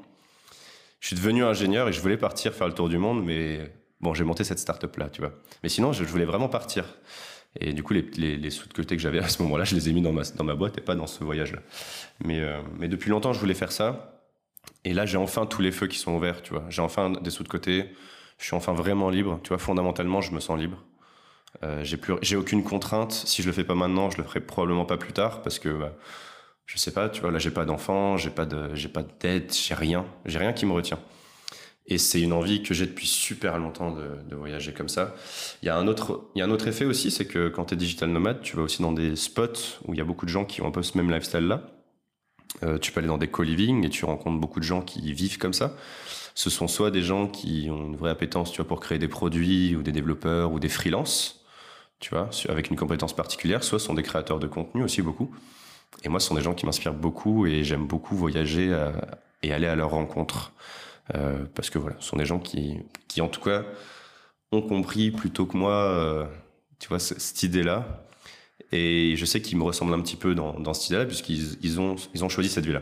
Je 0.99 1.07
suis 1.07 1.15
devenu 1.15 1.45
ingénieur 1.45 1.88
et 1.88 1.93
je 1.93 2.01
voulais 2.01 2.17
partir 2.17 2.53
faire 2.53 2.67
le 2.67 2.73
tour 2.73 2.89
du 2.89 2.97
monde 2.97 3.23
mais 3.23 3.71
bon 4.01 4.13
j'ai 4.13 4.25
monté 4.25 4.43
cette 4.43 4.59
start 4.59 4.84
up 4.84 4.97
là 4.97 5.09
tu 5.09 5.21
vois. 5.21 5.31
Mais 5.63 5.69
sinon 5.69 5.93
je 5.93 6.03
voulais 6.03 6.25
vraiment 6.25 6.49
partir 6.49 6.84
et 7.59 7.73
du 7.73 7.83
coup, 7.83 7.93
les, 7.93 8.49
sous 8.49 8.67
de 8.67 8.73
côté 8.73 8.95
que 8.95 9.01
j'avais 9.01 9.19
à 9.19 9.27
ce 9.27 9.41
moment-là, 9.43 9.63
je 9.63 9.75
les 9.75 9.89
ai 9.89 9.93
mis 9.93 10.01
dans 10.01 10.11
ma, 10.11 10.23
dans 10.23 10.43
ma 10.43 10.55
boîte 10.55 10.77
et 10.77 10.81
pas 10.81 10.95
dans 10.95 11.07
ce 11.07 11.23
voyage-là. 11.23 11.59
Mais, 12.23 12.39
euh, 12.39 12.61
mais 12.79 12.87
depuis 12.87 13.09
longtemps, 13.09 13.33
je 13.33 13.39
voulais 13.39 13.53
faire 13.53 13.71
ça. 13.71 14.21
Et 14.85 14.93
là, 14.93 15.05
j'ai 15.05 15.17
enfin 15.17 15.45
tous 15.45 15.61
les 15.61 15.71
feux 15.71 15.87
qui 15.87 15.97
sont 15.99 16.13
ouverts, 16.13 16.41
tu 16.41 16.53
vois. 16.53 16.65
J'ai 16.69 16.81
enfin 16.81 17.11
des 17.11 17.29
sous 17.29 17.43
de 17.43 17.47
côté. 17.47 17.91
Je 18.39 18.45
suis 18.45 18.55
enfin 18.55 18.73
vraiment 18.73 19.09
libre. 19.09 19.39
Tu 19.43 19.49
vois, 19.49 19.59
fondamentalement, 19.59 20.19
je 20.21 20.31
me 20.31 20.39
sens 20.39 20.59
libre. 20.59 20.83
Euh, 21.63 21.83
j'ai 21.83 22.35
aucune 22.35 22.63
contrainte. 22.63 23.11
Si 23.11 23.43
je 23.43 23.47
le 23.47 23.53
fais 23.53 23.63
pas 23.63 23.75
maintenant, 23.75 24.09
je 24.09 24.17
le 24.17 24.23
ferai 24.23 24.39
probablement 24.39 24.85
pas 24.85 24.97
plus 24.97 25.13
tard 25.13 25.43
parce 25.43 25.59
que, 25.59 25.69
bah, 25.69 25.93
je 26.65 26.77
sais 26.77 26.91
pas, 26.91 27.09
tu 27.09 27.21
vois, 27.21 27.31
là, 27.31 27.37
j'ai 27.37 27.51
pas 27.51 27.65
d'enfant, 27.65 28.17
j'ai 28.17 28.31
pas 28.31 28.45
de, 28.45 28.73
j'ai 28.73 28.89
pas 28.89 29.03
de 29.03 29.11
dette, 29.19 29.55
j'ai 29.55 29.75
rien. 29.75 30.05
J'ai 30.25 30.39
rien 30.39 30.53
qui 30.53 30.65
me 30.65 30.71
retient. 30.73 30.99
Et 31.88 31.97
c'est 31.97 32.21
une 32.21 32.31
envie 32.31 32.63
que 32.63 32.73
j'ai 32.73 32.86
depuis 32.86 33.07
super 33.07 33.57
longtemps 33.57 33.91
de, 33.91 34.36
voyager 34.36 34.73
comme 34.73 34.89
ça. 34.89 35.15
Il 35.61 35.65
y 35.65 35.69
a 35.69 35.77
un 35.77 35.88
autre, 35.88 36.29
il 36.36 36.39
y 36.39 36.41
a 36.41 36.45
un 36.45 36.49
autre 36.49 36.67
effet 36.67 36.86
aussi, 36.86 37.11
c'est 37.11 37.25
que 37.25 37.49
quand 37.49 37.65
tu 37.65 37.73
es 37.73 37.77
digital 37.77 38.09
nomade, 38.09 38.41
tu 38.41 38.55
vas 38.55 38.63
aussi 38.63 38.81
dans 38.81 38.93
des 38.93 39.15
spots 39.15 39.81
où 39.86 39.93
il 39.93 39.97
y 39.97 40.01
a 40.01 40.05
beaucoup 40.05 40.25
de 40.25 40.31
gens 40.31 40.45
qui 40.45 40.61
ont 40.61 40.67
un 40.67 40.71
peu 40.71 40.81
ce 40.81 40.97
même 40.97 41.11
lifestyle-là. 41.11 41.61
Euh, 42.63 42.77
tu 42.77 42.91
peux 42.91 42.99
aller 42.99 43.07
dans 43.07 43.17
des 43.17 43.27
co-living 43.27 43.86
et 43.86 43.89
tu 43.89 44.05
rencontres 44.05 44.39
beaucoup 44.39 44.59
de 44.59 44.65
gens 44.65 44.81
qui 44.81 45.11
vivent 45.11 45.38
comme 45.38 45.53
ça. 45.53 45.75
Ce 46.36 46.49
sont 46.49 46.67
soit 46.67 46.91
des 46.91 47.01
gens 47.01 47.27
qui 47.27 47.67
ont 47.69 47.88
une 47.88 47.95
vraie 47.95 48.11
appétence, 48.11 48.51
tu 48.51 48.57
vois, 48.57 48.67
pour 48.67 48.79
créer 48.79 48.97
des 48.97 49.07
produits 49.07 49.75
ou 49.75 49.84
des 49.84 49.91
développeurs 49.91 50.51
ou 50.51 50.59
des 50.59 50.69
freelances, 50.69 51.43
tu 51.99 52.09
vois, 52.11 52.29
avec 52.49 52.69
une 52.69 52.75
compétence 52.75 53.15
particulière, 53.15 53.63
soit 53.63 53.79
ce 53.79 53.86
sont 53.86 53.93
des 53.93 54.03
créateurs 54.03 54.39
de 54.39 54.47
contenu 54.47 54.84
aussi 54.84 55.01
beaucoup. 55.01 55.36
Et 56.03 56.09
moi, 56.09 56.19
ce 56.19 56.27
sont 56.27 56.36
des 56.36 56.41
gens 56.41 56.53
qui 56.53 56.65
m'inspirent 56.65 56.93
beaucoup 56.93 57.45
et 57.45 57.63
j'aime 57.63 57.86
beaucoup 57.86 58.15
voyager 58.15 58.73
à, 58.73 58.93
et 59.43 59.53
aller 59.53 59.67
à 59.67 59.75
leur 59.75 59.91
rencontre. 59.91 60.53
Euh, 61.15 61.45
parce 61.55 61.69
que 61.69 61.79
voilà, 61.79 61.97
ce 61.99 62.07
sont 62.07 62.17
des 62.17 62.25
gens 62.25 62.39
qui, 62.39 62.77
qui 63.07 63.21
en 63.21 63.27
tout 63.27 63.41
cas 63.41 63.63
ont 64.51 64.61
compris 64.61 65.11
plutôt 65.11 65.45
que 65.45 65.57
moi, 65.57 65.73
euh, 65.73 66.25
tu 66.79 66.87
vois, 66.89 66.99
cette 66.99 67.43
idée-là. 67.43 68.05
Et 68.71 69.15
je 69.17 69.25
sais 69.25 69.41
qu'ils 69.41 69.57
me 69.57 69.63
ressemblent 69.63 69.93
un 69.93 70.01
petit 70.01 70.15
peu 70.15 70.33
dans, 70.35 70.73
cette 70.73 70.89
idée-là, 70.89 71.05
puisqu'ils 71.05 71.57
ils 71.61 71.79
ont, 71.79 71.95
ils 72.13 72.23
ont 72.23 72.29
choisi 72.29 72.49
cette 72.49 72.65
vie-là. 72.65 72.81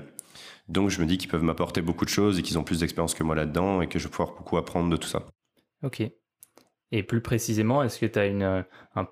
Donc 0.69 0.89
je 0.89 1.01
me 1.01 1.05
dis 1.05 1.17
qu'ils 1.17 1.29
peuvent 1.29 1.43
m'apporter 1.43 1.81
beaucoup 1.81 2.05
de 2.05 2.09
choses 2.09 2.39
et 2.39 2.43
qu'ils 2.43 2.57
ont 2.57 2.63
plus 2.63 2.79
d'expérience 2.79 3.13
que 3.13 3.23
moi 3.23 3.35
là-dedans 3.35 3.81
et 3.81 3.89
que 3.89 3.99
je 3.99 4.05
vais 4.05 4.11
pouvoir 4.11 4.35
beaucoup 4.37 4.57
apprendre 4.57 4.89
de 4.89 4.95
tout 4.95 5.07
ça. 5.07 5.25
Ok. 5.83 6.03
Et 6.93 7.03
plus 7.03 7.21
précisément, 7.21 7.83
est-ce 7.83 7.99
que 7.99 8.05
tu 8.05 8.19
as 8.19 8.25
une, 8.25 8.65
un, 8.95 9.07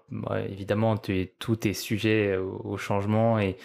évidemment, 0.50 0.98
tu 0.98 1.30
tout 1.40 1.66
est 1.66 1.74
sujet 1.74 2.36
au, 2.36 2.62
au, 2.66 2.78
changement 2.78 3.40
et, 3.40 3.56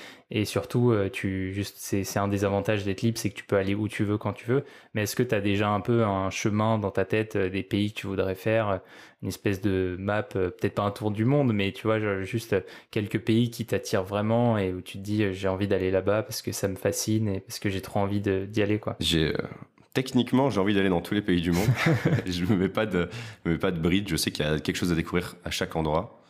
surtout, 0.45 0.93
euh, 0.93 1.09
tu 1.11 1.53
juste, 1.53 1.77
c'est, 1.79 2.19
un 2.19 2.29
des 2.29 2.45
avantages 2.45 2.85
d'être 2.85 3.03
libre, 3.03 3.19
c'est 3.19 3.31
que 3.31 3.35
tu 3.35 3.45
peux 3.45 3.57
aller 3.57 3.75
où 3.75 3.89
tu 3.89 4.05
veux 4.05 4.17
quand 4.17 4.33
tu 4.33 4.47
veux. 4.47 4.65
Mais 4.95 5.03
est-ce 5.03 5.17
que 5.17 5.23
tu 5.25 5.35
as 5.35 5.41
déjà 5.41 5.69
un 5.69 5.81
peu 5.81 6.05
un 6.05 6.31
chemin 6.31 6.79
dans 6.79 6.91
ta 6.93 7.05
tête 7.05 7.35
euh, 7.35 7.51
des 7.51 7.65
pays 7.65 7.93
que 7.93 8.01
tu 8.01 8.07
voudrais 8.07 8.37
faire, 8.37 8.69
euh, 8.69 8.79
une 9.23 9.29
espèce 9.29 9.61
de 9.61 9.97
map, 9.99 10.23
peut-être 10.23 10.75
pas 10.75 10.83
un 10.83 10.91
tour 10.91 11.11
du 11.11 11.25
monde, 11.25 11.53
mais 11.53 11.73
tu 11.73 11.87
vois, 11.87 12.23
juste 12.23 12.55
quelques 12.91 13.19
pays 13.19 13.51
qui 13.51 13.65
t'attirent 13.65 14.05
vraiment 14.05 14.59
et 14.59 14.73
où 14.73 14.83
tu 14.83 14.99
te 14.99 15.03
dis 15.03 15.33
j'ai 15.33 15.49
envie 15.49 15.67
d'aller 15.67 15.91
là-bas 15.91 16.23
parce 16.23 16.43
que 16.43 16.53
ça 16.53 16.69
me 16.69 16.77
fascine 16.77 17.29
et 17.29 17.41
parce 17.41 17.59
que 17.59 17.71
j'ai 17.71 17.81
trop 17.81 18.01
envie 18.01 18.21
d'y 18.21 18.63
aller, 18.63 18.79
quoi. 18.79 18.97
J'ai 19.01 19.33
techniquement, 19.95 20.51
j'ai 20.51 20.61
envie 20.61 20.75
d'aller 20.75 20.89
dans 20.91 21.01
tous 21.01 21.15
les 21.15 21.23
pays 21.23 21.41
du 21.41 21.53
monde. 21.53 21.69
je 22.27 22.45
me 22.45 22.57
mets 22.57 22.69
pas 22.69 22.87
de, 22.87 23.09
me 23.45 23.53
mets 23.53 23.59
pas 23.59 23.71
de 23.71 23.81
bride. 23.81 24.09
Je 24.09 24.17
sais 24.17 24.31
qu'il 24.31 24.45
y 24.45 24.49
a 24.49 24.59
quelque 24.59 24.77
chose 24.77 24.93
à 24.93 24.95
découvrir 24.95 25.37
à 25.45 25.51
chaque 25.51 25.75
endroit. 25.77 26.21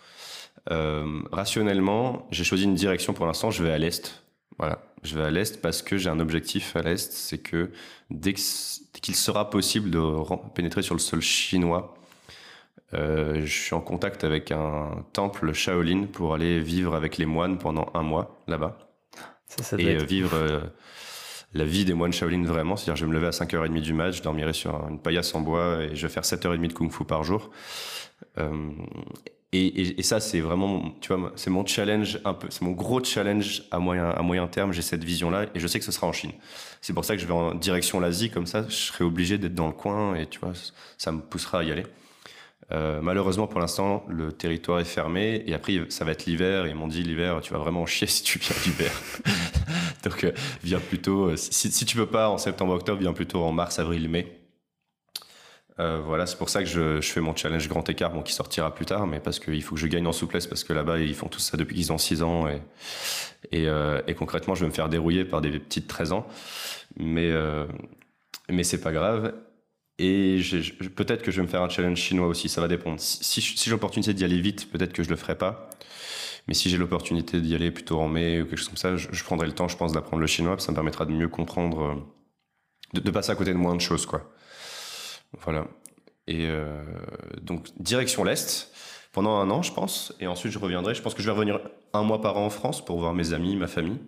Euh, 0.70 1.20
rationnellement, 1.32 2.26
j'ai 2.30 2.44
choisi 2.44 2.64
une 2.64 2.74
direction 2.74 3.12
pour 3.12 3.26
l'instant. 3.26 3.50
Je 3.50 3.64
vais 3.64 3.72
à 3.72 3.78
l'est. 3.78 4.22
Voilà, 4.58 4.84
je 5.02 5.18
vais 5.18 5.24
à 5.24 5.30
l'est 5.30 5.60
parce 5.60 5.82
que 5.82 5.98
j'ai 5.98 6.08
un 6.08 6.20
objectif 6.20 6.76
à 6.76 6.82
l'est, 6.82 7.12
c'est 7.12 7.38
que 7.38 7.72
dès 8.10 8.34
qu'il 8.34 9.16
sera 9.16 9.50
possible 9.50 9.90
de 9.90 10.00
pénétrer 10.54 10.82
sur 10.82 10.94
le 10.94 11.00
sol 11.00 11.20
chinois, 11.20 11.96
euh, 12.94 13.40
je 13.44 13.52
suis 13.52 13.74
en 13.74 13.80
contact 13.80 14.22
avec 14.22 14.52
un 14.52 15.04
temple 15.12 15.52
Shaolin 15.52 16.06
pour 16.06 16.34
aller 16.34 16.60
vivre 16.60 16.94
avec 16.94 17.18
les 17.18 17.26
moines 17.26 17.58
pendant 17.58 17.90
un 17.94 18.02
mois 18.02 18.40
là-bas. 18.46 18.78
Et 19.78 19.96
euh, 19.96 20.04
vivre 20.04 20.34
euh, 20.34 20.60
la 21.54 21.64
vie 21.64 21.84
des 21.84 21.94
moines 21.94 22.12
Shaolin 22.12 22.44
vraiment. 22.44 22.76
C'est-à-dire, 22.76 22.96
je 22.96 23.04
vais 23.04 23.10
me 23.10 23.14
lever 23.14 23.28
à 23.28 23.30
5h30 23.30 23.80
du 23.80 23.94
match, 23.94 24.18
je 24.18 24.22
dormirai 24.22 24.52
sur 24.52 24.86
une 24.88 24.98
paillasse 24.98 25.34
en 25.34 25.40
bois 25.40 25.82
et 25.82 25.94
je 25.94 26.06
vais 26.06 26.12
faire 26.12 26.24
7h30 26.24 26.66
de 26.66 26.72
kung 26.72 26.90
fu 26.90 27.04
par 27.04 27.24
jour. 27.24 27.50
Euh, 28.38 28.70
et, 29.52 29.66
et, 29.66 30.00
et, 30.00 30.02
ça, 30.02 30.18
c'est 30.18 30.40
vraiment, 30.40 30.96
tu 31.00 31.14
vois, 31.14 31.32
c'est 31.36 31.50
mon 31.50 31.64
challenge 31.64 32.18
un 32.24 32.34
peu, 32.34 32.48
c'est 32.50 32.62
mon 32.62 32.72
gros 32.72 33.02
challenge 33.04 33.62
à 33.70 33.78
moyen, 33.78 34.10
à 34.10 34.22
moyen 34.22 34.48
terme. 34.48 34.72
J'ai 34.72 34.82
cette 34.82 35.04
vision-là 35.04 35.46
et 35.54 35.60
je 35.60 35.66
sais 35.68 35.78
que 35.78 35.84
ce 35.84 35.92
sera 35.92 36.08
en 36.08 36.12
Chine. 36.12 36.32
C'est 36.80 36.92
pour 36.92 37.04
ça 37.04 37.14
que 37.14 37.22
je 37.22 37.26
vais 37.26 37.32
en 37.32 37.54
direction 37.54 38.00
l'Asie, 38.00 38.30
comme 38.30 38.46
ça, 38.46 38.64
je 38.68 38.74
serai 38.74 39.04
obligé 39.04 39.38
d'être 39.38 39.54
dans 39.54 39.68
le 39.68 39.72
coin 39.72 40.16
et 40.16 40.26
tu 40.26 40.40
vois, 40.40 40.52
ça 40.98 41.12
me 41.12 41.20
poussera 41.20 41.60
à 41.60 41.62
y 41.62 41.70
aller. 41.70 41.84
Euh, 42.72 43.00
malheureusement, 43.02 43.46
pour 43.46 43.60
l'instant, 43.60 44.04
le 44.08 44.32
territoire 44.32 44.80
est 44.80 44.84
fermé 44.84 45.42
et 45.46 45.54
après, 45.54 45.80
ça 45.88 46.04
va 46.04 46.12
être 46.12 46.26
l'hiver. 46.26 46.66
Ils 46.66 46.74
m'ont 46.74 46.88
dit 46.88 47.02
l'hiver, 47.02 47.40
tu 47.42 47.52
vas 47.52 47.58
vraiment 47.58 47.86
chier 47.86 48.06
si 48.06 48.22
tu 48.22 48.38
viens 48.38 48.56
l'hiver. 48.64 48.92
Donc, 50.04 50.24
euh, 50.24 50.32
viens 50.62 50.80
plutôt. 50.80 51.30
Euh, 51.30 51.36
si, 51.36 51.70
si 51.70 51.84
tu 51.84 51.96
veux 51.96 52.06
pas 52.06 52.28
en 52.28 52.38
septembre-octobre, 52.38 53.00
viens 53.00 53.12
plutôt 53.12 53.42
en 53.42 53.52
mars, 53.52 53.78
avril, 53.78 54.08
mai. 54.08 54.40
Voilà, 55.76 56.24
c'est 56.26 56.38
pour 56.38 56.50
ça 56.50 56.60
que 56.60 56.68
je, 56.68 57.00
fais 57.00 57.20
mon 57.20 57.34
challenge 57.34 57.68
grand 57.68 57.88
écart, 57.88 58.12
bon, 58.12 58.22
qui 58.22 58.32
sortira 58.32 58.72
plus 58.72 58.86
tard, 58.86 59.08
mais 59.08 59.18
parce 59.18 59.40
qu'il 59.40 59.60
faut 59.60 59.74
que 59.74 59.80
je 59.80 59.88
gagne 59.88 60.06
en 60.06 60.12
souplesse, 60.12 60.46
parce 60.46 60.62
que 60.62 60.72
là-bas, 60.72 61.00
ils 61.00 61.16
font 61.16 61.26
tout 61.26 61.40
ça 61.40 61.56
depuis 61.56 61.74
qu'ils 61.74 61.92
ont 61.92 61.98
6 61.98 62.22
ans, 62.22 62.46
et, 63.50 63.66
et, 64.06 64.14
concrètement, 64.14 64.54
je 64.54 64.60
vais 64.60 64.68
me 64.68 64.72
faire 64.72 64.88
dérouiller 64.88 65.24
par 65.24 65.40
des 65.40 65.50
petites 65.58 65.88
13 65.88 66.12
ans. 66.12 66.28
Mais, 66.96 67.32
mais 68.48 68.62
c'est 68.62 68.80
pas 68.80 68.92
grave. 68.92 69.34
Et 69.98 70.40
peut-être 70.96 71.22
que 71.22 71.30
je 71.30 71.36
vais 71.36 71.42
me 71.42 71.48
faire 71.48 71.62
un 71.62 71.68
challenge 71.68 71.98
chinois 71.98 72.26
aussi, 72.26 72.48
ça 72.48 72.60
va 72.60 72.68
dépendre. 72.68 72.98
Si, 72.98 73.40
j'ai 73.40 73.70
l'opportunité 73.70 74.12
d'y 74.12 74.24
aller 74.24 74.40
vite, 74.40 74.70
peut-être 74.70 74.92
que 74.92 75.02
je 75.02 75.10
le 75.10 75.16
ferai 75.16 75.38
pas. 75.38 75.70
Mais 76.48 76.54
si 76.54 76.68
j'ai 76.68 76.76
l'opportunité 76.76 77.40
d'y 77.40 77.54
aller 77.54 77.70
plutôt 77.70 78.00
en 78.00 78.08
mai 78.08 78.42
ou 78.42 78.44
quelque 78.44 78.58
chose 78.58 78.68
comme 78.68 78.76
ça, 78.76 78.96
je, 78.96 79.24
prendrai 79.24 79.46
le 79.46 79.54
temps, 79.54 79.68
je 79.68 79.76
pense, 79.76 79.92
d'apprendre 79.92 80.20
le 80.20 80.26
chinois, 80.26 80.58
ça 80.58 80.72
me 80.72 80.74
permettra 80.74 81.06
de 81.06 81.12
mieux 81.12 81.28
comprendre, 81.28 81.82
euh, 81.82 81.94
de, 82.92 83.00
de, 83.00 83.10
passer 83.10 83.30
à 83.30 83.34
côté 83.34 83.52
de 83.52 83.58
moins 83.58 83.74
de 83.76 83.80
choses, 83.80 84.04
quoi. 84.04 84.30
Voilà. 85.42 85.66
Et 86.26 86.46
euh, 86.48 86.82
donc, 87.42 87.68
direction 87.78 88.24
l'Est, 88.24 88.72
pendant 89.12 89.36
un 89.36 89.50
an, 89.50 89.62
je 89.62 89.72
pense, 89.72 90.14
et 90.20 90.26
ensuite 90.26 90.52
je 90.52 90.58
reviendrai. 90.58 90.94
Je 90.94 91.02
pense 91.02 91.14
que 91.14 91.22
je 91.22 91.26
vais 91.26 91.32
revenir 91.32 91.60
un 91.92 92.02
mois 92.02 92.20
par 92.20 92.36
an 92.36 92.46
en 92.46 92.50
France 92.50 92.84
pour 92.84 92.98
voir 92.98 93.14
mes 93.14 93.32
amis, 93.32 93.56
ma 93.56 93.68
famille. 93.68 93.98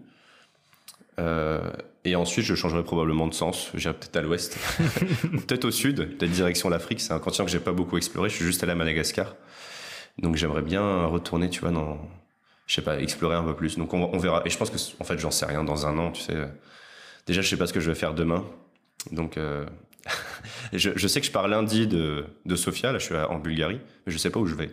Euh, 1.19 1.71
et 2.05 2.14
ensuite, 2.14 2.45
je 2.45 2.55
changerai 2.55 2.85
probablement 2.85 3.27
de 3.27 3.35
sens. 3.35 3.71
J'irai 3.75 3.95
peut-être 3.95 4.17
à 4.17 4.23
l'ouest, 4.23 4.59
peut-être 5.47 5.64
au 5.64 5.71
sud, 5.71 6.17
peut-être 6.17 6.31
direction 6.31 6.69
l'Afrique. 6.69 7.01
C'est 7.01 7.12
un 7.12 7.19
continent 7.19 7.45
que 7.47 7.51
j'ai 7.51 7.61
pas 7.61 7.73
beaucoup 7.73 7.97
exploré. 7.97 8.29
Je 8.29 8.37
suis 8.37 8.45
juste 8.45 8.62
allé 8.62 8.73
à 8.73 8.77
Madagascar. 8.77 9.35
Donc 10.19 10.37
j'aimerais 10.37 10.62
bien 10.62 11.07
retourner, 11.07 11.51
tu 11.51 11.61
vois, 11.61 11.71
dans, 11.71 11.99
je 12.67 12.75
sais 12.75 12.83
pas, 12.83 13.01
explorer 13.01 13.37
un 13.37 13.45
peu 13.45 13.55
plus. 13.55 13.77
Donc 13.77 13.93
on, 13.93 14.19
verra. 14.19 14.43
Et 14.45 14.51
je 14.51 14.59
pense 14.59 14.71
que, 14.71 14.77
en 15.01 15.05
fait, 15.05 15.19
j'en 15.19 15.31
sais 15.31 15.47
rien 15.47 15.64
dans 15.64 15.87
un 15.87 15.99
an, 15.99 16.12
tu 16.12 16.23
sais. 16.23 16.37
Déjà, 17.27 17.43
je 17.43 17.49
sais 17.49 17.57
pas 17.57 17.67
ce 17.67 17.73
que 17.73 17.81
je 17.81 17.91
vais 17.91 17.97
faire 17.97 18.14
demain. 18.14 18.45
Donc, 19.11 19.37
euh, 19.37 19.67
je, 20.73 21.09
sais 21.09 21.21
que 21.21 21.27
je 21.27 21.33
pars 21.33 21.49
lundi 21.49 21.87
de, 21.87 22.25
de 22.45 22.57
Sofia, 22.57 22.93
là, 22.93 22.99
je 22.99 23.05
suis 23.05 23.17
en 23.17 23.39
Bulgarie, 23.39 23.81
mais 24.07 24.12
je 24.12 24.19
sais 24.19 24.31
pas 24.31 24.39
où 24.39 24.47
je 24.47 24.55
vais. 24.55 24.71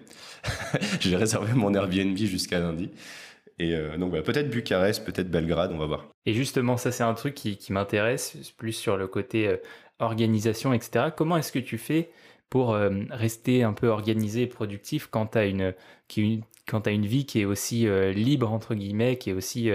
j'ai 0.99 1.15
réservé 1.15 1.53
mon 1.53 1.73
Airbnb 1.73 2.15
jusqu'à 2.17 2.59
lundi. 2.59 2.91
Et 3.59 3.75
euh, 3.75 3.97
donc 3.97 4.11
peut-être 4.21 4.49
Bucarest, 4.49 5.05
peut-être 5.05 5.29
Belgrade, 5.29 5.71
on 5.73 5.77
va 5.77 5.85
voir. 5.85 6.07
Et 6.25 6.33
justement, 6.33 6.77
ça 6.77 6.91
c'est 6.91 7.03
un 7.03 7.13
truc 7.13 7.33
qui, 7.35 7.57
m'intéresse, 7.71 8.37
plus 8.57 8.73
sur 8.73 8.97
le 8.97 9.07
côté 9.07 9.47
euh, 9.47 9.57
organisation, 9.99 10.73
etc. 10.73 11.07
Comment 11.15 11.37
est-ce 11.37 11.51
que 11.51 11.59
tu 11.59 11.77
fais 11.77 12.09
pour 12.49 12.73
euh, 12.73 12.89
rester 13.09 13.63
un 13.63 13.73
peu 13.73 13.87
organisé 13.87 14.43
et 14.43 14.47
productif 14.47 15.07
quand 15.09 15.27
tu 15.27 15.37
as 15.37 15.45
une, 15.45 15.73
une 16.17 17.05
vie 17.05 17.25
qui 17.25 17.41
est 17.41 17.45
aussi 17.45 17.87
libre, 18.13 18.51
entre 18.51 18.75
guillemets, 18.75 19.17
qui 19.17 19.31
est 19.31 19.33
aussi 19.33 19.69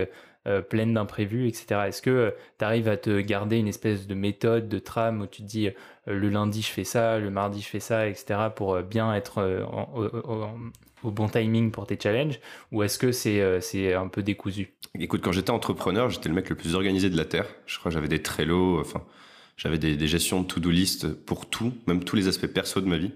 pleine 0.71 0.95
d'imprévus, 0.95 1.49
etc. 1.49 1.83
Est-ce 1.89 2.01
que 2.01 2.35
tu 2.59 2.65
arrives 2.65 2.89
à 2.89 2.97
te 2.97 3.21
garder 3.21 3.59
une 3.59 3.69
espèce 3.69 4.07
de 4.07 4.15
méthode, 4.15 4.69
de 4.69 4.79
trame 4.79 5.21
où 5.21 5.27
tu 5.27 5.43
te 5.43 5.47
dis 5.47 5.69
le 6.07 6.29
lundi 6.31 6.63
je 6.63 6.71
fais 6.71 6.85
ça, 6.85 7.19
le 7.19 7.31
mardi 7.31 7.61
je 7.61 7.69
fais 7.69 7.81
ça, 7.81 8.09
etc. 8.09 8.49
pour 8.55 8.81
bien 8.83 9.13
être 9.15 9.43
en, 9.71 10.55
au 11.03 11.11
bon 11.11 11.29
timing 11.29 11.71
pour 11.71 11.87
tes 11.87 11.99
challenges 12.01 12.41
ou 12.73 12.83
est-ce 12.83 12.99
que 12.99 13.13
c'est 13.13 13.41
euh, 13.41 14.01
un 14.01 14.09
peu 14.09 14.23
décousu? 14.23 14.75
Écoute, 14.99 15.21
quand 15.23 15.33
j'étais 15.33 15.51
entrepreneur, 15.51 16.11
j'étais 16.11 16.29
le 16.29 16.35
mec 16.35 16.49
le 16.49 16.57
plus 16.57 16.75
organisé 16.75 17.11
de 17.11 17.17
la 17.17 17.25
terre. 17.25 17.47
Je 17.67 17.79
crois 17.79 17.91
que 17.91 17.95
j'avais 17.95 18.09
des 18.09 18.23
Trello, 18.23 18.81
enfin, 18.81 19.05
j'avais 19.57 19.79
des, 19.79 19.97
des, 19.97 20.09
gestions 20.09 20.43
de 20.43 20.47
to-do 20.47 20.71
list 20.71 21.13
pour 21.13 21.49
tout, 21.49 21.73
même 21.87 22.05
tous 22.05 22.17
les 22.17 22.29
aspects 22.29 22.47
perso 22.47 22.81
de 22.81 22.87
ma 22.87 22.99
vie, 22.99 23.13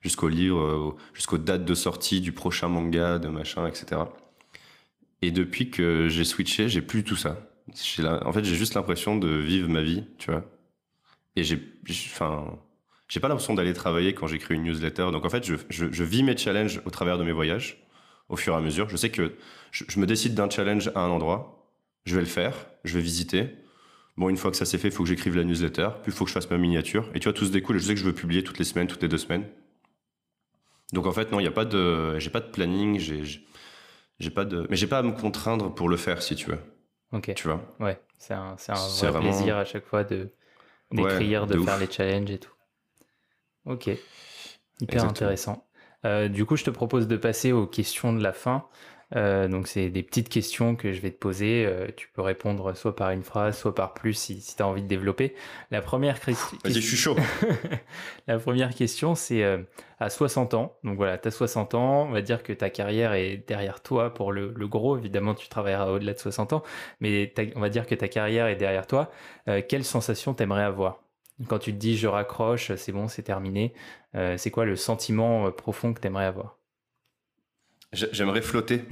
jusqu'au 0.00 0.28
livre, 0.28 0.60
euh, 0.60 0.96
jusqu'aux 1.14 1.38
dates 1.38 1.64
de 1.64 1.74
sortie 1.74 2.20
du 2.20 2.32
prochain 2.32 2.68
manga, 2.68 3.18
de 3.18 3.28
machin, 3.28 3.66
etc. 3.66 4.02
Et 5.22 5.30
depuis 5.30 5.70
que 5.70 6.08
j'ai 6.08 6.24
switché, 6.24 6.68
j'ai 6.68 6.82
plus 6.82 7.04
tout 7.04 7.16
ça. 7.16 7.48
En 8.24 8.32
fait, 8.32 8.44
j'ai 8.44 8.56
juste 8.56 8.74
l'impression 8.74 9.16
de 9.16 9.28
vivre 9.28 9.68
ma 9.68 9.82
vie, 9.82 10.04
tu 10.18 10.30
vois. 10.30 10.44
Et 11.36 11.44
j'ai, 11.44 11.60
enfin, 11.90 12.58
j'ai 13.08 13.20
pas 13.20 13.28
l'impression 13.28 13.54
d'aller 13.54 13.72
travailler 13.72 14.14
quand 14.14 14.26
j'écris 14.26 14.54
une 14.54 14.64
newsletter. 14.64 15.08
Donc 15.12 15.24
en 15.24 15.30
fait, 15.30 15.44
je, 15.44 15.54
je, 15.70 15.86
je, 15.90 16.04
vis 16.04 16.22
mes 16.22 16.36
challenges 16.36 16.80
au 16.84 16.90
travers 16.90 17.18
de 17.18 17.24
mes 17.24 17.32
voyages, 17.32 17.84
au 18.28 18.36
fur 18.36 18.52
et 18.54 18.56
à 18.56 18.60
mesure. 18.60 18.88
Je 18.90 18.96
sais 18.96 19.10
que 19.10 19.34
je, 19.72 19.84
je 19.88 19.98
me 19.98 20.06
décide 20.06 20.34
d'un 20.34 20.50
challenge 20.50 20.92
à 20.94 21.00
un 21.00 21.08
endroit, 21.08 21.72
je 22.04 22.14
vais 22.14 22.20
le 22.20 22.26
faire, 22.26 22.54
je 22.84 22.94
vais 22.94 23.00
visiter. 23.00 23.48
Bon, 24.16 24.28
une 24.28 24.36
fois 24.36 24.50
que 24.50 24.56
ça 24.56 24.64
s'est 24.64 24.78
fait, 24.78 24.88
il 24.88 24.94
faut 24.94 25.04
que 25.04 25.08
j'écrive 25.08 25.36
la 25.36 25.44
newsletter, 25.44 25.88
puis 26.02 26.12
il 26.12 26.12
faut 26.12 26.24
que 26.24 26.28
je 26.28 26.34
fasse 26.34 26.50
ma 26.50 26.58
miniature. 26.58 27.08
Et 27.14 27.20
tu 27.20 27.24
vois, 27.24 27.32
tout 27.32 27.46
se 27.46 27.52
découle. 27.52 27.76
Et 27.76 27.78
je 27.78 27.86
sais 27.86 27.94
que 27.94 28.00
je 28.00 28.04
veux 28.04 28.14
publier 28.14 28.42
toutes 28.42 28.58
les 28.58 28.64
semaines, 28.64 28.88
toutes 28.88 29.02
les 29.02 29.08
deux 29.08 29.18
semaines. 29.18 29.46
Donc 30.92 31.06
en 31.06 31.12
fait, 31.12 31.30
non, 31.32 31.40
il 31.40 31.44
y 31.44 31.48
a 31.48 31.52
pas 31.52 31.64
de, 31.64 32.18
j'ai 32.18 32.30
pas 32.30 32.40
de 32.40 32.50
planning, 32.50 32.98
j'ai, 32.98 33.22
j'ai 34.18 34.30
pas 34.30 34.44
de, 34.44 34.66
mais 34.70 34.76
j'ai 34.76 34.86
pas 34.86 34.98
à 34.98 35.02
me 35.02 35.12
contraindre 35.12 35.74
pour 35.74 35.88
le 35.88 35.96
faire, 35.96 36.22
si 36.22 36.34
tu 36.34 36.50
veux. 36.50 36.58
Ok. 37.12 37.32
Tu 37.34 37.46
vois? 37.46 37.62
Ouais, 37.80 38.00
c'est 38.18 38.34
un, 38.34 38.56
c'est 38.58 38.72
un 38.72 39.10
vrai 39.10 39.20
plaisir 39.20 39.56
à 39.56 39.64
chaque 39.64 39.86
fois 39.86 40.04
de 40.04 40.30
d'écrire, 40.90 41.46
de, 41.46 41.58
faire 41.60 41.78
les 41.78 41.90
challenges 41.90 42.30
et 42.30 42.38
tout. 42.38 42.52
Ok, 43.66 43.90
hyper 44.80 45.04
intéressant. 45.04 45.68
Euh, 46.04 46.28
du 46.28 46.44
coup, 46.44 46.56
je 46.56 46.64
te 46.64 46.70
propose 46.70 47.08
de 47.08 47.16
passer 47.16 47.52
aux 47.52 47.66
questions 47.66 48.12
de 48.12 48.22
la 48.22 48.32
fin. 48.32 48.64
Euh, 49.16 49.48
donc, 49.48 49.68
c'est 49.68 49.88
des 49.88 50.02
petites 50.02 50.28
questions 50.28 50.76
que 50.76 50.92
je 50.92 51.00
vais 51.00 51.10
te 51.10 51.18
poser. 51.18 51.64
Euh, 51.66 51.88
tu 51.96 52.08
peux 52.12 52.20
répondre 52.20 52.76
soit 52.76 52.94
par 52.94 53.10
une 53.10 53.22
phrase, 53.22 53.58
soit 53.58 53.74
par 53.74 53.94
plus 53.94 54.12
si, 54.12 54.40
si 54.42 54.54
tu 54.54 54.62
as 54.62 54.66
envie 54.66 54.82
de 54.82 54.86
développer. 54.86 55.34
La 55.70 55.80
première 55.80 56.20
question. 56.20 56.58
Vas-y, 56.62 56.74
je 56.74 56.80
suis 56.80 56.96
chaud. 56.96 57.16
la 58.26 58.38
première 58.38 58.74
question, 58.74 59.14
c'est 59.14 59.42
à 59.98 60.10
60 60.10 60.54
ans. 60.54 60.76
Donc 60.84 60.96
voilà, 60.96 61.16
tu 61.16 61.28
as 61.28 61.30
60 61.30 61.74
ans. 61.74 62.06
On 62.06 62.12
va 62.12 62.20
dire 62.20 62.42
que 62.42 62.52
ta 62.52 62.68
carrière 62.68 63.14
est 63.14 63.38
derrière 63.48 63.82
toi 63.82 64.12
pour 64.12 64.30
le, 64.30 64.52
le 64.54 64.68
gros. 64.68 64.98
Évidemment, 64.98 65.34
tu 65.34 65.48
travailleras 65.48 65.90
au-delà 65.90 66.12
de 66.12 66.18
60 66.18 66.52
ans. 66.52 66.62
Mais 67.00 67.32
on 67.56 67.60
va 67.60 67.70
dire 67.70 67.86
que 67.86 67.94
ta 67.94 68.08
carrière 68.08 68.46
est 68.46 68.56
derrière 68.56 68.86
toi. 68.86 69.10
quelle 69.68 69.84
sensation 69.84 70.34
t'aimerais 70.34 70.64
avoir? 70.64 71.00
Quand 71.46 71.58
tu 71.58 71.72
te 71.72 71.78
dis 71.78 71.96
je 71.96 72.06
raccroche, 72.06 72.74
c'est 72.74 72.92
bon, 72.92 73.08
c'est 73.08 73.22
terminé, 73.22 73.72
euh, 74.14 74.36
c'est 74.36 74.50
quoi 74.50 74.64
le 74.64 74.76
sentiment 74.76 75.46
euh, 75.46 75.50
profond 75.50 75.92
que 75.92 76.00
tu 76.00 76.06
aimerais 76.06 76.24
avoir 76.24 76.58
J'aimerais 77.92 78.42
flotter. 78.42 78.84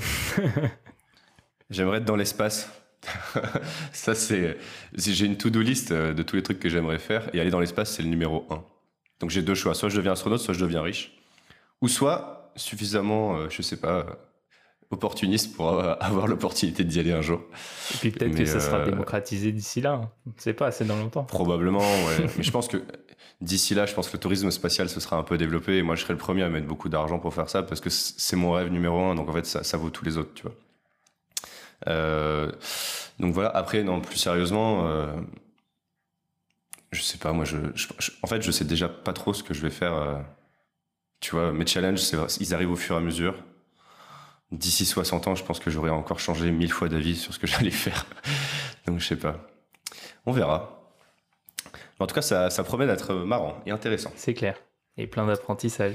j'aimerais 1.70 1.98
être 1.98 2.04
dans 2.04 2.16
l'espace. 2.16 2.70
Ça, 3.92 4.14
c'est. 4.14 4.56
J'ai 4.94 5.26
une 5.26 5.36
to-do 5.36 5.60
list 5.60 5.92
euh, 5.92 6.14
de 6.14 6.22
tous 6.22 6.36
les 6.36 6.42
trucs 6.42 6.58
que 6.58 6.70
j'aimerais 6.70 6.98
faire 6.98 7.28
et 7.34 7.40
aller 7.40 7.50
dans 7.50 7.60
l'espace, 7.60 7.92
c'est 7.92 8.02
le 8.02 8.08
numéro 8.08 8.46
un. 8.48 8.64
Donc 9.20 9.30
j'ai 9.30 9.42
deux 9.42 9.54
choix. 9.54 9.74
Soit 9.74 9.90
je 9.90 9.96
deviens 9.98 10.12
astronaute, 10.12 10.40
soit 10.40 10.54
je 10.54 10.60
deviens 10.60 10.80
riche. 10.80 11.18
Ou 11.82 11.88
soit 11.88 12.52
suffisamment, 12.56 13.50
je 13.50 13.60
sais 13.60 13.76
pas, 13.76 14.06
opportuniste 14.90 15.54
pour 15.56 15.68
avoir 16.00 16.26
l'opportunité 16.26 16.84
d'y 16.84 17.00
aller 17.00 17.12
un 17.12 17.22
jour. 17.22 17.40
Et 17.94 17.98
puis 17.98 18.10
peut-être 18.10 18.36
que 18.36 18.44
ça 18.44 18.60
sera 18.60 18.78
euh, 18.78 18.84
démocratisé 18.86 19.52
d'ici 19.52 19.80
là. 19.80 19.92
Hein. 19.92 20.10
On 20.26 20.30
ne 20.30 20.40
sait 20.40 20.54
pas, 20.54 20.70
c'est 20.70 20.84
dans 20.84 20.96
longtemps. 20.96 21.24
Probablement, 21.24 21.78
ouais. 22.06 22.26
Mais 22.36 22.42
je 22.42 22.50
pense 22.50 22.68
que 22.68 22.82
d'ici 23.40 23.74
là, 23.74 23.86
je 23.86 23.94
pense 23.94 24.08
que 24.08 24.16
le 24.16 24.20
tourisme 24.20 24.50
spatial 24.50 24.88
se 24.88 25.00
sera 25.00 25.16
un 25.16 25.22
peu 25.22 25.38
développé. 25.38 25.78
Et 25.78 25.82
moi, 25.82 25.94
je 25.94 26.02
serai 26.02 26.12
le 26.12 26.18
premier 26.18 26.42
à 26.42 26.48
mettre 26.48 26.66
beaucoup 26.66 26.88
d'argent 26.88 27.18
pour 27.18 27.34
faire 27.34 27.50
ça 27.50 27.62
parce 27.62 27.80
que 27.80 27.90
c'est 27.90 28.36
mon 28.36 28.52
rêve 28.52 28.70
numéro 28.70 28.98
un. 29.00 29.14
Donc 29.14 29.28
en 29.28 29.32
fait, 29.32 29.46
ça, 29.46 29.62
ça 29.62 29.76
vaut 29.76 29.90
tous 29.90 30.04
les 30.04 30.16
autres, 30.18 30.34
tu 30.34 30.42
vois. 30.42 30.54
Euh, 31.88 32.50
donc 33.18 33.34
voilà. 33.34 33.50
Après, 33.50 33.82
non, 33.82 34.00
plus 34.00 34.16
sérieusement, 34.16 34.86
euh, 34.86 35.14
je 36.92 37.02
sais 37.02 37.18
pas. 37.18 37.32
Moi, 37.32 37.44
je, 37.44 37.56
en 38.22 38.26
fait, 38.26 38.42
je 38.42 38.50
sais 38.50 38.64
déjà 38.64 38.88
pas 38.88 39.12
trop 39.12 39.34
ce 39.34 39.42
que 39.42 39.54
je 39.54 39.62
vais 39.62 39.70
faire. 39.70 39.94
Euh, 39.94 40.18
tu 41.20 41.32
vois, 41.34 41.52
mes 41.52 41.66
challenges, 41.66 42.00
ils 42.40 42.54
arrivent 42.54 42.70
au 42.70 42.76
fur 42.76 42.94
et 42.94 42.98
à 42.98 43.00
mesure 43.00 43.42
d'ici 44.52 44.86
60 44.86 45.28
ans, 45.28 45.34
je 45.34 45.44
pense 45.44 45.60
que 45.60 45.70
j'aurais 45.70 45.90
encore 45.90 46.20
changé 46.20 46.50
mille 46.50 46.72
fois 46.72 46.88
d'avis 46.88 47.16
sur 47.16 47.34
ce 47.34 47.38
que 47.38 47.46
j'allais 47.48 47.70
faire. 47.70 48.06
Donc, 48.86 49.00
je 49.00 49.06
sais 49.06 49.16
pas. 49.16 49.46
On 50.24 50.32
verra. 50.32 50.94
En 51.98 52.06
tout 52.06 52.14
cas, 52.14 52.22
ça, 52.22 52.50
ça 52.50 52.64
promet 52.64 52.86
d'être 52.86 53.14
marrant 53.14 53.56
et 53.66 53.70
intéressant. 53.70 54.12
C'est 54.16 54.34
clair. 54.34 54.56
Et 54.98 55.06
plein 55.06 55.26
d'apprentissage. 55.26 55.94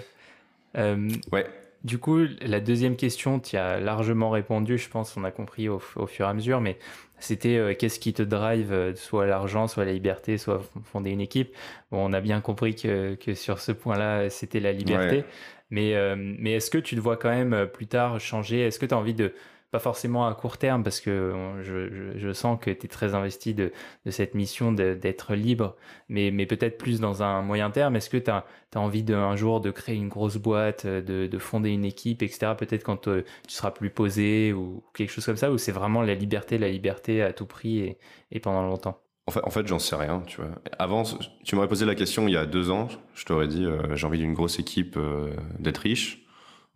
Euh, 0.77 1.09
ouais. 1.31 1.47
Du 1.83 1.97
coup, 1.97 2.19
la 2.41 2.59
deuxième 2.59 2.95
question, 2.95 3.39
tu 3.39 3.57
as 3.57 3.79
largement 3.79 4.29
répondu, 4.29 4.77
je 4.77 4.87
pense, 4.87 5.17
on 5.17 5.23
a 5.23 5.31
compris 5.31 5.67
au, 5.67 5.79
fur 5.79 6.25
et 6.25 6.29
à 6.29 6.33
mesure, 6.33 6.61
mais 6.61 6.77
c'était 7.17 7.57
euh, 7.57 7.73
qu'est-ce 7.73 7.99
qui 7.99 8.13
te 8.13 8.21
drive, 8.21 8.71
euh, 8.71 8.95
soit 8.95 9.25
l'argent, 9.25 9.67
soit 9.67 9.83
la 9.85 9.93
liberté, 9.93 10.37
soit 10.37 10.61
fonder 10.83 11.09
une 11.09 11.21
équipe? 11.21 11.55
Bon, 11.91 12.07
on 12.07 12.13
a 12.13 12.21
bien 12.21 12.39
compris 12.39 12.75
que, 12.75 13.15
que 13.15 13.33
sur 13.33 13.59
ce 13.59 13.71
point-là, 13.71 14.29
c'était 14.29 14.59
la 14.59 14.73
liberté. 14.73 15.23
Mais, 15.71 15.95
euh, 15.95 16.15
mais 16.17 16.53
est-ce 16.53 16.69
que 16.69 16.77
tu 16.77 16.95
te 16.95 17.01
vois 17.01 17.17
quand 17.17 17.29
même 17.29 17.53
euh, 17.53 17.65
plus 17.65 17.87
tard 17.87 18.19
changer? 18.19 18.61
Est-ce 18.61 18.79
que 18.79 18.85
tu 18.85 18.93
as 18.93 18.97
envie 18.97 19.13
de, 19.13 19.33
pas 19.71 19.79
forcément 19.79 20.27
à 20.27 20.35
court 20.35 20.57
terme, 20.57 20.83
parce 20.83 20.99
que 20.99 21.33
je, 21.63 22.17
je, 22.17 22.33
sens 22.33 22.59
que 22.61 22.69
tu 22.71 22.85
es 22.85 22.89
très 22.89 23.15
investi 23.15 23.53
de, 23.53 23.71
de 24.05 24.11
cette 24.11 24.35
mission 24.35 24.73
d'être 24.73 25.33
libre, 25.33 25.77
mais, 26.09 26.29
mais 26.31 26.45
peut-être 26.45 26.77
plus 26.77 26.99
dans 26.99 27.23
un 27.23 27.41
moyen 27.41 27.71
terme. 27.71 27.95
Est-ce 27.95 28.09
que 28.09 28.17
tu 28.17 28.29
as, 28.29 28.45
as, 28.75 28.79
envie 28.79 29.03
de, 29.03 29.15
un 29.15 29.35
jour 29.37 29.61
de 29.61 29.71
créer 29.71 29.95
une 29.95 30.09
grosse 30.09 30.37
boîte, 30.37 30.85
de, 30.85 31.27
de 31.27 31.37
fonder 31.39 31.69
une 31.69 31.85
équipe, 31.85 32.21
etc. 32.21 32.53
Peut-être 32.57 32.83
quand 32.83 33.07
euh, 33.07 33.23
tu 33.47 33.53
seras 33.55 33.71
plus 33.71 33.89
posé 33.89 34.53
ou 34.53 34.83
quelque 34.93 35.11
chose 35.11 35.25
comme 35.25 35.37
ça, 35.37 35.51
ou 35.51 35.57
c'est 35.57 35.71
vraiment 35.71 36.01
la 36.01 36.15
liberté, 36.15 36.57
la 36.57 36.69
liberté 36.69 37.21
à 37.23 37.33
tout 37.33 37.45
prix 37.45 37.79
et, 37.79 37.97
et 38.31 38.39
pendant 38.41 38.63
longtemps? 38.63 39.00
En 39.27 39.31
fait, 39.31 39.41
en 39.43 39.49
fait 39.49 39.67
j'en 39.67 39.79
sais 39.79 39.95
rien, 39.95 40.21
tu 40.25 40.37
vois. 40.37 40.51
Avant, 40.79 41.03
tu 41.43 41.55
m'aurais 41.55 41.67
posé 41.67 41.85
la 41.85 41.95
question 41.95 42.27
il 42.27 42.33
y 42.33 42.37
a 42.37 42.45
deux 42.45 42.71
ans, 42.71 42.87
je 43.13 43.25
t'aurais 43.25 43.47
dit 43.47 43.65
euh, 43.65 43.95
j'ai 43.95 44.07
envie 44.07 44.19
d'une 44.19 44.33
grosse 44.33 44.59
équipe, 44.59 44.95
euh, 44.97 45.33
d'être 45.59 45.79
riche. 45.79 46.25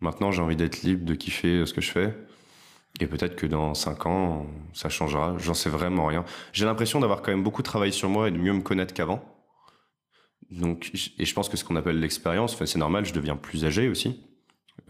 Maintenant, 0.02 0.32
j'ai 0.32 0.42
envie 0.42 0.56
d'être 0.56 0.84
libre, 0.84 1.06
de 1.06 1.16
kiffer 1.16 1.66
ce 1.66 1.74
que 1.74 1.82
je 1.82 1.92
fais. 1.92 2.16
Et 3.00 3.08
peut-être 3.08 3.36
que 3.36 3.46
dans 3.46 3.74
cinq 3.74 4.06
ans, 4.06 4.46
ça 4.74 4.90
changera. 4.90 5.36
J'en 5.38 5.54
sais 5.54 5.70
vraiment 5.70 6.06
rien. 6.06 6.24
J'ai 6.54 6.66
l'impression 6.66 7.00
d'avoir 7.00 7.22
quand 7.22 7.32
même 7.32 7.44
beaucoup 7.44 7.62
travaillé 7.62 7.92
sur 7.92 8.10
moi 8.10 8.28
et 8.28 8.32
de 8.32 8.38
mieux 8.38 8.54
me 8.54 8.62
connaître 8.62 8.94
qu'avant. 8.94 9.24
Donc, 10.52 10.92
et 11.18 11.26
je 11.26 11.34
pense 11.34 11.50
que 11.50 11.58
ce 11.58 11.64
qu'on 11.64 11.76
appelle 11.76 12.00
l'expérience, 12.00 12.64
c'est 12.64 12.78
normal, 12.78 13.06
je 13.06 13.14
deviens 13.14 13.36
plus 13.36 13.66
âgé 13.66 13.90
aussi. 13.90 14.24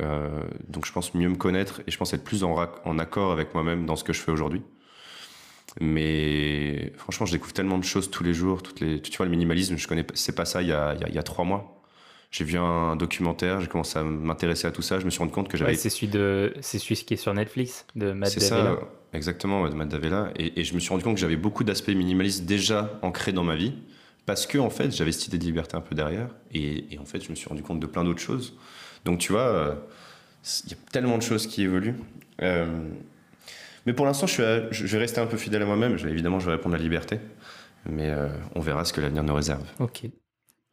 Euh, 0.01 0.43
donc, 0.67 0.85
je 0.85 0.91
pense 0.91 1.13
mieux 1.13 1.29
me 1.29 1.35
connaître 1.35 1.81
et 1.87 1.91
je 1.91 1.97
pense 1.97 2.13
être 2.13 2.23
plus 2.23 2.43
en 2.43 2.99
accord 2.99 3.31
avec 3.31 3.53
moi-même 3.53 3.85
dans 3.85 3.95
ce 3.95 4.03
que 4.03 4.13
je 4.13 4.21
fais 4.21 4.31
aujourd'hui. 4.31 4.61
Mais 5.81 6.93
franchement, 6.97 7.25
je 7.25 7.33
découvre 7.33 7.53
tellement 7.53 7.77
de 7.77 7.83
choses 7.83 8.09
tous 8.09 8.23
les 8.23 8.33
jours. 8.33 8.63
Toutes 8.63 8.79
les, 8.79 9.01
tu 9.01 9.15
vois, 9.17 9.25
le 9.25 9.31
minimalisme, 9.31 9.77
je 9.77 9.87
connais, 9.87 10.05
c'est 10.13 10.35
pas 10.35 10.45
ça 10.45 10.61
il 10.61 10.69
y 10.69 10.71
a, 10.71 10.95
il 11.07 11.13
y 11.13 11.17
a, 11.17 11.23
trois 11.23 11.43
mois. 11.43 11.81
J'ai 12.31 12.43
vu 12.43 12.57
un 12.57 12.95
documentaire, 12.95 13.61
j'ai 13.61 13.67
commencé 13.67 13.97
à 13.97 14.03
m'intéresser 14.03 14.67
à 14.67 14.71
tout 14.71 14.81
ça. 14.81 14.99
Je 14.99 15.05
me 15.05 15.09
suis 15.09 15.19
rendu 15.19 15.31
compte 15.31 15.47
que 15.47 15.57
j'avais. 15.57 15.75
c'est 15.75 15.89
celui 15.89 16.07
de, 16.07 16.53
c'est 16.61 16.79
celui 16.79 16.95
qui 16.95 17.13
est 17.13 17.17
sur 17.17 17.33
Netflix 17.33 17.85
de 17.95 18.11
Matt 18.11 18.29
C'est 18.29 18.39
ça, 18.41 18.77
exactement, 19.13 19.67
de 19.67 19.73
Matt 19.73 19.89
Davella. 19.89 20.31
Et, 20.37 20.59
et, 20.59 20.63
je 20.63 20.73
me 20.73 20.79
suis 20.79 20.89
rendu 20.89 21.03
compte 21.03 21.15
que 21.15 21.21
j'avais 21.21 21.37
beaucoup 21.37 21.63
d'aspects 21.63 21.89
minimalistes 21.89 22.45
déjà 22.45 22.99
ancrés 23.01 23.31
dans 23.31 23.43
ma 23.43 23.55
vie, 23.55 23.73
parce 24.25 24.47
que 24.47 24.57
en 24.57 24.69
fait, 24.69 24.95
j'avais 24.95 25.11
cette 25.11 25.27
idée 25.27 25.37
de 25.37 25.45
liberté 25.45 25.75
un 25.75 25.81
peu 25.81 25.95
derrière. 25.95 26.29
Et, 26.53 26.93
et, 26.93 26.99
en 26.99 27.05
fait, 27.05 27.23
je 27.23 27.29
me 27.29 27.35
suis 27.35 27.47
rendu 27.47 27.63
compte 27.63 27.79
de 27.79 27.87
plein 27.87 28.03
d'autres 28.03 28.21
choses. 28.21 28.53
Donc, 29.05 29.19
tu 29.19 29.31
vois, 29.31 29.41
euh, 29.41 29.75
il 30.65 30.71
y 30.71 30.73
a 30.73 30.77
tellement 30.91 31.17
de 31.17 31.23
choses 31.23 31.47
qui 31.47 31.63
évoluent. 31.63 31.95
Euh, 32.41 32.89
mais 33.85 33.93
pour 33.93 34.05
l'instant, 34.05 34.27
je, 34.27 34.41
vais 34.41 34.97
rester 34.97 35.21
un 35.21 35.27
peu 35.27 35.37
fidèle 35.37 35.61
à 35.61 35.65
moi-même. 35.65 35.97
Évidemment, 36.07 36.39
je 36.39 36.45
vais 36.47 36.53
répondre 36.53 36.75
à 36.75 36.77
la 36.77 36.83
liberté. 36.83 37.19
Mais 37.87 38.09
euh, 38.09 38.29
on 38.55 38.59
verra 38.59 38.83
ce 38.83 38.93
que 38.93 39.01
l'avenir 39.01 39.23
nous 39.23 39.35
réserve. 39.35 39.63
Ok. 39.79 40.05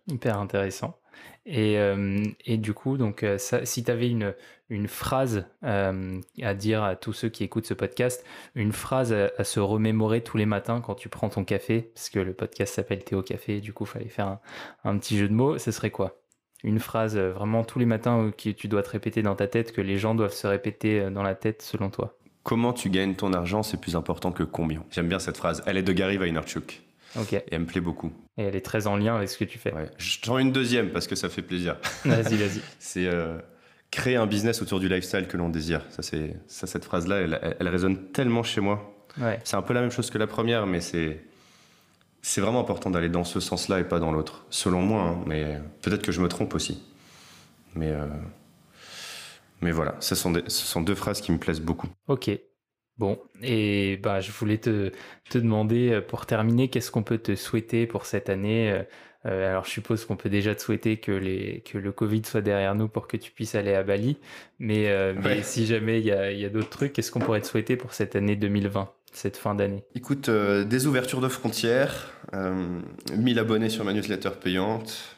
Hyper 0.08 0.38
intéressant. 0.38 0.98
Et, 1.44 1.78
euh, 1.78 2.24
et 2.46 2.56
du 2.56 2.72
coup, 2.72 2.96
donc, 2.96 3.22
euh, 3.22 3.36
si 3.38 3.84
tu 3.84 3.90
avais 3.90 4.08
une, 4.08 4.34
une 4.70 4.88
phrase 4.88 5.46
à 5.62 6.54
dire 6.54 6.82
à 6.82 6.96
tous 6.96 7.12
ceux 7.12 7.28
qui 7.28 7.44
écoutent 7.44 7.66
ce 7.66 7.74
podcast, 7.74 8.24
une 8.54 8.72
phrase 8.72 9.12
à, 9.12 9.44
se 9.44 9.60
remémorer 9.60 10.22
tous 10.22 10.38
les 10.38 10.46
matins 10.46 10.80
quand 10.80 10.94
tu 10.94 11.10
prends 11.10 11.28
ton 11.28 11.44
café, 11.44 11.92
parce 11.94 12.08
que 12.08 12.18
le 12.18 12.32
podcast 12.32 12.74
s'appelle 12.74 13.04
Théo 13.04 13.22
Café, 13.22 13.60
du 13.60 13.74
coup, 13.74 13.84
il 13.84 13.88
fallait 13.88 14.08
faire 14.08 14.26
un, 14.26 14.40
un, 14.84 14.96
petit 14.98 15.18
jeu 15.18 15.28
de 15.28 15.34
mots, 15.34 15.58
ce 15.58 15.70
serait 15.70 15.90
quoi? 15.90 16.18
Une 16.64 16.78
phrase 16.78 17.18
vraiment 17.18 17.64
tous 17.64 17.78
les 17.78 17.86
matins 17.86 18.30
que 18.30 18.50
tu 18.50 18.68
dois 18.68 18.82
te 18.82 18.90
répéter 18.90 19.22
dans 19.22 19.34
ta 19.34 19.48
tête, 19.48 19.72
que 19.72 19.80
les 19.80 19.98
gens 19.98 20.14
doivent 20.14 20.32
se 20.32 20.46
répéter 20.46 21.10
dans 21.10 21.24
la 21.24 21.34
tête 21.34 21.60
selon 21.60 21.90
toi? 21.90 22.16
Comment 22.42 22.72
tu 22.72 22.90
gagnes 22.90 23.14
ton 23.14 23.32
argent, 23.32 23.62
c'est 23.62 23.80
plus 23.80 23.94
important 23.94 24.32
que 24.32 24.42
combien. 24.42 24.84
J'aime 24.90 25.08
bien 25.08 25.18
cette 25.18 25.36
phrase. 25.36 25.62
Elle 25.66 25.76
est 25.76 25.82
de 25.82 25.92
Gary 25.92 26.16
Vaynerchuk. 26.16 26.82
Ok. 27.18 27.34
Et 27.34 27.44
elle 27.50 27.60
me 27.60 27.66
plaît 27.66 27.80
beaucoup. 27.80 28.12
Et 28.36 28.42
elle 28.42 28.56
est 28.56 28.64
très 28.64 28.86
en 28.86 28.96
lien 28.96 29.16
avec 29.16 29.28
ce 29.28 29.38
que 29.38 29.44
tu 29.44 29.58
fais. 29.58 29.72
Ouais. 29.72 29.90
J'en 29.98 30.38
ai 30.38 30.42
une 30.42 30.52
deuxième 30.52 30.90
parce 30.90 31.06
que 31.06 31.14
ça 31.14 31.28
fait 31.28 31.42
plaisir. 31.42 31.76
Vas-y, 32.04 32.36
vas-y. 32.36 32.60
c'est 32.78 33.06
euh, 33.06 33.38
créer 33.90 34.16
un 34.16 34.26
business 34.26 34.62
autour 34.62 34.80
du 34.80 34.88
lifestyle 34.88 35.28
que 35.28 35.36
l'on 35.36 35.50
désire. 35.50 35.82
Ça, 35.90 36.02
c'est 36.02 36.36
ça, 36.46 36.66
cette 36.66 36.84
phrase-là, 36.84 37.16
elle, 37.16 37.56
elle, 37.60 37.68
résonne 37.68 38.10
tellement 38.12 38.42
chez 38.42 38.60
moi. 38.60 38.92
Ouais. 39.20 39.38
C'est 39.44 39.56
un 39.56 39.62
peu 39.62 39.74
la 39.74 39.82
même 39.82 39.90
chose 39.90 40.10
que 40.10 40.18
la 40.18 40.26
première, 40.26 40.66
mais 40.66 40.80
c'est 40.80 41.22
c'est 42.22 42.40
vraiment 42.40 42.60
important 42.60 42.90
d'aller 42.90 43.08
dans 43.08 43.24
ce 43.24 43.40
sens-là 43.40 43.80
et 43.80 43.84
pas 43.84 43.98
dans 43.98 44.12
l'autre. 44.12 44.46
Selon 44.48 44.80
moi, 44.80 45.02
hein, 45.02 45.24
mais 45.26 45.60
peut-être 45.82 46.02
que 46.02 46.12
je 46.12 46.20
me 46.20 46.28
trompe 46.28 46.54
aussi. 46.54 46.80
Mais 47.74 47.90
euh, 47.90 48.06
mais 49.62 49.70
voilà, 49.70 49.96
ce 50.00 50.14
sont, 50.14 50.32
ce 50.34 50.66
sont 50.66 50.82
deux 50.82 50.94
phrases 50.94 51.20
qui 51.20 51.32
me 51.32 51.38
plaisent 51.38 51.60
beaucoup. 51.60 51.88
Ok. 52.08 52.30
Bon, 52.98 53.18
et 53.42 53.96
bah, 54.02 54.20
je 54.20 54.30
voulais 54.30 54.58
te, 54.58 54.92
te 55.30 55.38
demander, 55.38 55.92
euh, 55.92 56.00
pour 56.02 56.26
terminer, 56.26 56.68
qu'est-ce 56.68 56.90
qu'on 56.90 57.02
peut 57.02 57.18
te 57.18 57.34
souhaiter 57.34 57.86
pour 57.86 58.04
cette 58.04 58.28
année 58.28 58.70
euh, 58.70 58.82
euh, 59.24 59.50
Alors, 59.50 59.64
je 59.64 59.70
suppose 59.70 60.04
qu'on 60.04 60.16
peut 60.16 60.28
déjà 60.28 60.54
te 60.54 60.60
souhaiter 60.60 60.98
que, 60.98 61.10
les, 61.10 61.62
que 61.62 61.78
le 61.78 61.90
Covid 61.90 62.22
soit 62.24 62.42
derrière 62.42 62.74
nous 62.74 62.88
pour 62.88 63.08
que 63.08 63.16
tu 63.16 63.30
puisses 63.30 63.54
aller 63.54 63.74
à 63.74 63.82
Bali. 63.82 64.18
Mais, 64.58 65.14
mais 65.14 65.42
si 65.42 65.64
jamais 65.66 66.00
il 66.00 66.06
y 66.06 66.12
a, 66.12 66.32
y 66.32 66.44
a 66.44 66.50
d'autres 66.50 66.68
trucs, 66.68 66.92
qu'est-ce 66.92 67.10
qu'on 67.10 67.20
pourrait 67.20 67.40
te 67.40 67.46
souhaiter 67.46 67.76
pour 67.76 67.94
cette 67.94 68.14
année 68.14 68.36
2020 68.36 68.90
cette 69.14 69.36
fin 69.36 69.54
d'année? 69.54 69.84
Écoute, 69.94 70.30
des 70.30 70.86
ouvertures 70.86 71.20
de 71.20 71.28
frontières, 71.28 72.12
1000 72.32 73.38
abonnés 73.38 73.68
sur 73.68 73.84
ma 73.84 73.92
newsletter 73.92 74.30
payante, 74.42 75.16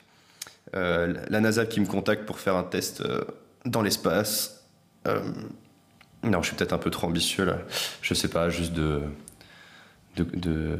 la 0.72 1.40
NASA 1.40 1.64
qui 1.64 1.80
me 1.80 1.86
contacte 1.86 2.26
pour 2.26 2.40
faire 2.40 2.56
un 2.56 2.64
test 2.64 3.04
dans 3.64 3.82
l'espace. 3.82 4.68
Euh, 5.06 5.20
non, 6.22 6.42
je 6.42 6.48
suis 6.48 6.56
peut-être 6.56 6.72
un 6.72 6.78
peu 6.78 6.90
trop 6.90 7.06
ambitieux 7.06 7.44
là. 7.44 7.58
Je 8.00 8.14
sais 8.14 8.28
pas, 8.28 8.48
juste 8.48 8.72
de, 8.72 9.02
de, 10.16 10.78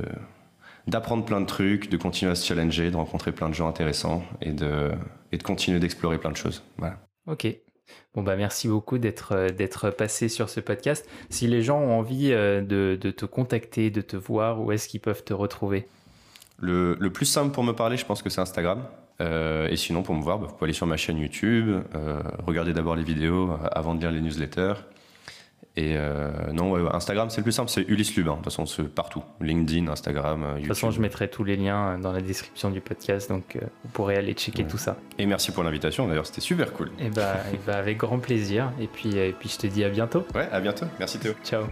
d'apprendre 0.87 1.25
plein 1.25 1.41
de 1.41 1.47
trucs, 1.47 1.91
de 1.91 1.97
continuer 1.97 2.33
à 2.33 2.35
se 2.35 2.47
challenger, 2.47 2.91
de 2.91 2.97
rencontrer 2.97 3.33
plein 3.33 3.49
de 3.49 3.55
gens 3.55 3.69
intéressants 3.69 4.25
et 4.41 4.53
de, 4.53 4.93
et 5.33 5.39
de 5.39 5.43
continuer 5.43 5.81
d'explorer 5.81 6.19
plein 6.19 6.31
de 6.31 6.37
choses. 6.37 6.63
Voilà. 6.79 6.99
Ok. 7.27 7.47
Bon 8.15 8.23
bah 8.23 8.37
merci 8.37 8.67
beaucoup 8.67 8.97
d'être 8.97 9.51
d'être 9.51 9.91
passé 9.91 10.29
sur 10.29 10.49
ce 10.49 10.61
podcast. 10.61 11.07
Si 11.29 11.47
les 11.47 11.63
gens 11.63 11.81
ont 11.81 11.99
envie 11.99 12.33
euh, 12.33 12.63
de, 12.63 12.97
de 12.99 13.11
te 13.11 13.27
contacter, 13.27 13.91
de 13.91 14.01
te 14.01 14.17
voir, 14.17 14.63
où 14.63 14.73
est-ce 14.73 14.89
qu'ils 14.89 15.01
peuvent 15.01 15.23
te 15.23 15.35
retrouver? 15.35 15.87
Le, 16.59 16.97
le, 16.99 17.13
plus 17.13 17.27
simple 17.27 17.53
pour 17.53 17.65
me 17.65 17.73
parler, 17.73 17.97
je 17.97 18.07
pense 18.07 18.23
que 18.23 18.31
c'est 18.31 18.41
Instagram. 18.41 18.87
Euh, 19.21 19.69
et 19.69 19.77
sinon, 19.77 20.03
pour 20.03 20.15
me 20.15 20.23
voir, 20.23 20.39
bah, 20.39 20.47
vous 20.49 20.55
pouvez 20.55 20.67
aller 20.67 20.73
sur 20.73 20.87
ma 20.87 20.97
chaîne 20.97 21.19
YouTube, 21.19 21.83
euh, 21.95 22.21
regarder 22.47 22.73
d'abord 22.73 22.97
les 22.97 23.05
vidéos 23.05 23.53
euh, 23.53 23.69
avant 23.73 23.95
de 23.95 24.01
lire 24.01 24.11
les 24.11 24.21
newsletters. 24.21 24.75
Et 25.77 25.97
non, 26.53 26.77
Instagram, 26.95 27.31
c'est 27.31 27.39
le 27.39 27.43
plus 27.43 27.51
simple, 27.51 27.69
c'est 27.69 27.83
Ulysse 27.89 28.15
Lubin. 28.15 28.33
De 28.33 28.37
toute 28.37 28.45
façon, 28.45 28.65
c'est 28.65 28.85
partout. 28.85 29.25
LinkedIn, 29.41 29.89
Instagram, 29.89 30.43
YouTube. 30.43 30.55
De 30.55 30.61
toute 30.61 30.69
façon, 30.69 30.93
je 30.93 31.01
mettrai 31.01 31.29
tous 31.29 31.43
les 31.43 31.57
liens 31.57 31.99
dans 31.99 32.13
la 32.13 32.21
description 32.21 32.71
du 32.71 32.81
podcast, 32.81 33.29
donc 33.29 33.59
vous 33.61 33.91
pourrez 33.93 34.17
aller 34.17 34.35
checker 34.35 34.65
tout 34.65 34.79
ça. 34.79 34.97
Et 35.19 35.27
merci 35.27 35.51
pour 35.51 35.65
l'invitation, 35.65 36.07
d'ailleurs, 36.07 36.27
c'était 36.27 36.43
super 36.43 36.73
cool. 36.75 36.93
Et 37.01 37.11
bah, 37.11 37.39
et 37.53 37.59
bah, 37.67 37.77
avec 37.77 37.99
grand 37.99 38.21
plaisir. 38.21 38.71
Et 38.81 38.87
puis, 38.87 39.17
et 39.17 39.33
puis, 39.33 39.49
je 39.49 39.59
te 39.59 39.67
dis 39.67 39.83
à 39.83 39.89
bientôt. 39.89 40.25
Ouais, 40.33 40.49
à 40.53 40.61
bientôt. 40.61 40.87
Merci 41.01 41.19
Théo. 41.19 41.33
Ciao. 41.43 41.65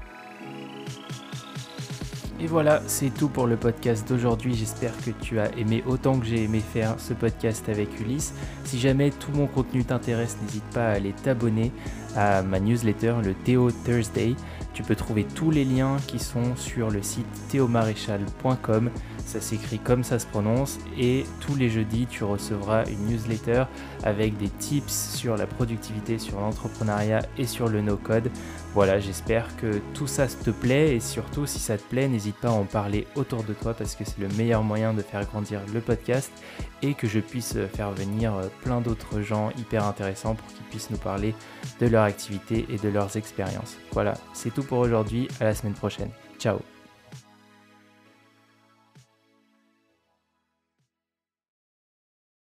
Et 2.42 2.48
voilà, 2.48 2.82
c'est 2.88 3.14
tout 3.14 3.28
pour 3.28 3.46
le 3.46 3.56
podcast 3.56 4.08
d'aujourd'hui. 4.08 4.56
J'espère 4.56 4.90
que 5.04 5.10
tu 5.10 5.38
as 5.38 5.56
aimé 5.56 5.84
autant 5.86 6.18
que 6.18 6.26
j'ai 6.26 6.42
aimé 6.42 6.58
faire 6.58 6.96
ce 6.98 7.14
podcast 7.14 7.68
avec 7.68 8.00
Ulysse. 8.00 8.34
Si 8.64 8.80
jamais 8.80 9.12
tout 9.12 9.30
mon 9.32 9.46
contenu 9.46 9.84
t'intéresse, 9.84 10.36
n'hésite 10.42 10.64
pas 10.74 10.88
à 10.88 10.94
aller 10.94 11.12
t'abonner 11.12 11.70
à 12.16 12.42
ma 12.42 12.58
newsletter, 12.58 13.14
le 13.22 13.34
Théo 13.34 13.70
Thursday. 13.70 14.34
Tu 14.74 14.82
peux 14.82 14.96
trouver 14.96 15.22
tous 15.22 15.52
les 15.52 15.64
liens 15.64 15.98
qui 16.08 16.18
sont 16.18 16.56
sur 16.56 16.90
le 16.90 17.00
site 17.00 17.26
théomaréchal.com. 17.48 18.90
Ça 19.26 19.40
s'écrit 19.40 19.78
comme 19.78 20.04
ça 20.04 20.18
se 20.18 20.26
prononce. 20.26 20.78
Et 20.98 21.24
tous 21.40 21.54
les 21.54 21.70
jeudis, 21.70 22.06
tu 22.06 22.24
recevras 22.24 22.84
une 22.86 23.06
newsletter 23.06 23.64
avec 24.02 24.36
des 24.36 24.48
tips 24.48 25.14
sur 25.14 25.36
la 25.36 25.46
productivité, 25.46 26.18
sur 26.18 26.40
l'entrepreneuriat 26.40 27.22
et 27.38 27.46
sur 27.46 27.68
le 27.68 27.80
no-code. 27.80 28.30
Voilà, 28.74 29.00
j'espère 29.00 29.54
que 29.56 29.80
tout 29.94 30.06
ça 30.06 30.26
te 30.26 30.50
plaît 30.50 30.96
et 30.96 31.00
surtout 31.00 31.46
si 31.46 31.58
ça 31.58 31.76
te 31.76 31.82
plaît, 31.82 32.08
n'hésite 32.08 32.36
pas 32.36 32.48
à 32.48 32.52
en 32.52 32.64
parler 32.64 33.06
autour 33.16 33.44
de 33.44 33.52
toi 33.52 33.74
parce 33.74 33.94
que 33.94 34.04
c'est 34.04 34.18
le 34.18 34.28
meilleur 34.28 34.62
moyen 34.62 34.94
de 34.94 35.02
faire 35.02 35.24
grandir 35.26 35.60
le 35.72 35.80
podcast 35.80 36.32
et 36.80 36.94
que 36.94 37.06
je 37.06 37.20
puisse 37.20 37.56
faire 37.74 37.92
venir 37.92 38.32
plein 38.62 38.80
d'autres 38.80 39.20
gens 39.20 39.50
hyper 39.58 39.84
intéressants 39.84 40.34
pour 40.34 40.46
qu'ils 40.48 40.64
puissent 40.66 40.90
nous 40.90 40.96
parler 40.96 41.34
de 41.80 41.86
leur 41.86 42.04
activité 42.04 42.66
et 42.70 42.78
de 42.78 42.88
leurs 42.88 43.16
expériences. 43.16 43.76
Voilà, 43.92 44.14
c'est 44.32 44.52
tout 44.52 44.62
pour 44.62 44.78
aujourd'hui, 44.78 45.28
à 45.40 45.44
la 45.44 45.54
semaine 45.54 45.74
prochaine. 45.74 46.10
Ciao 46.38 46.71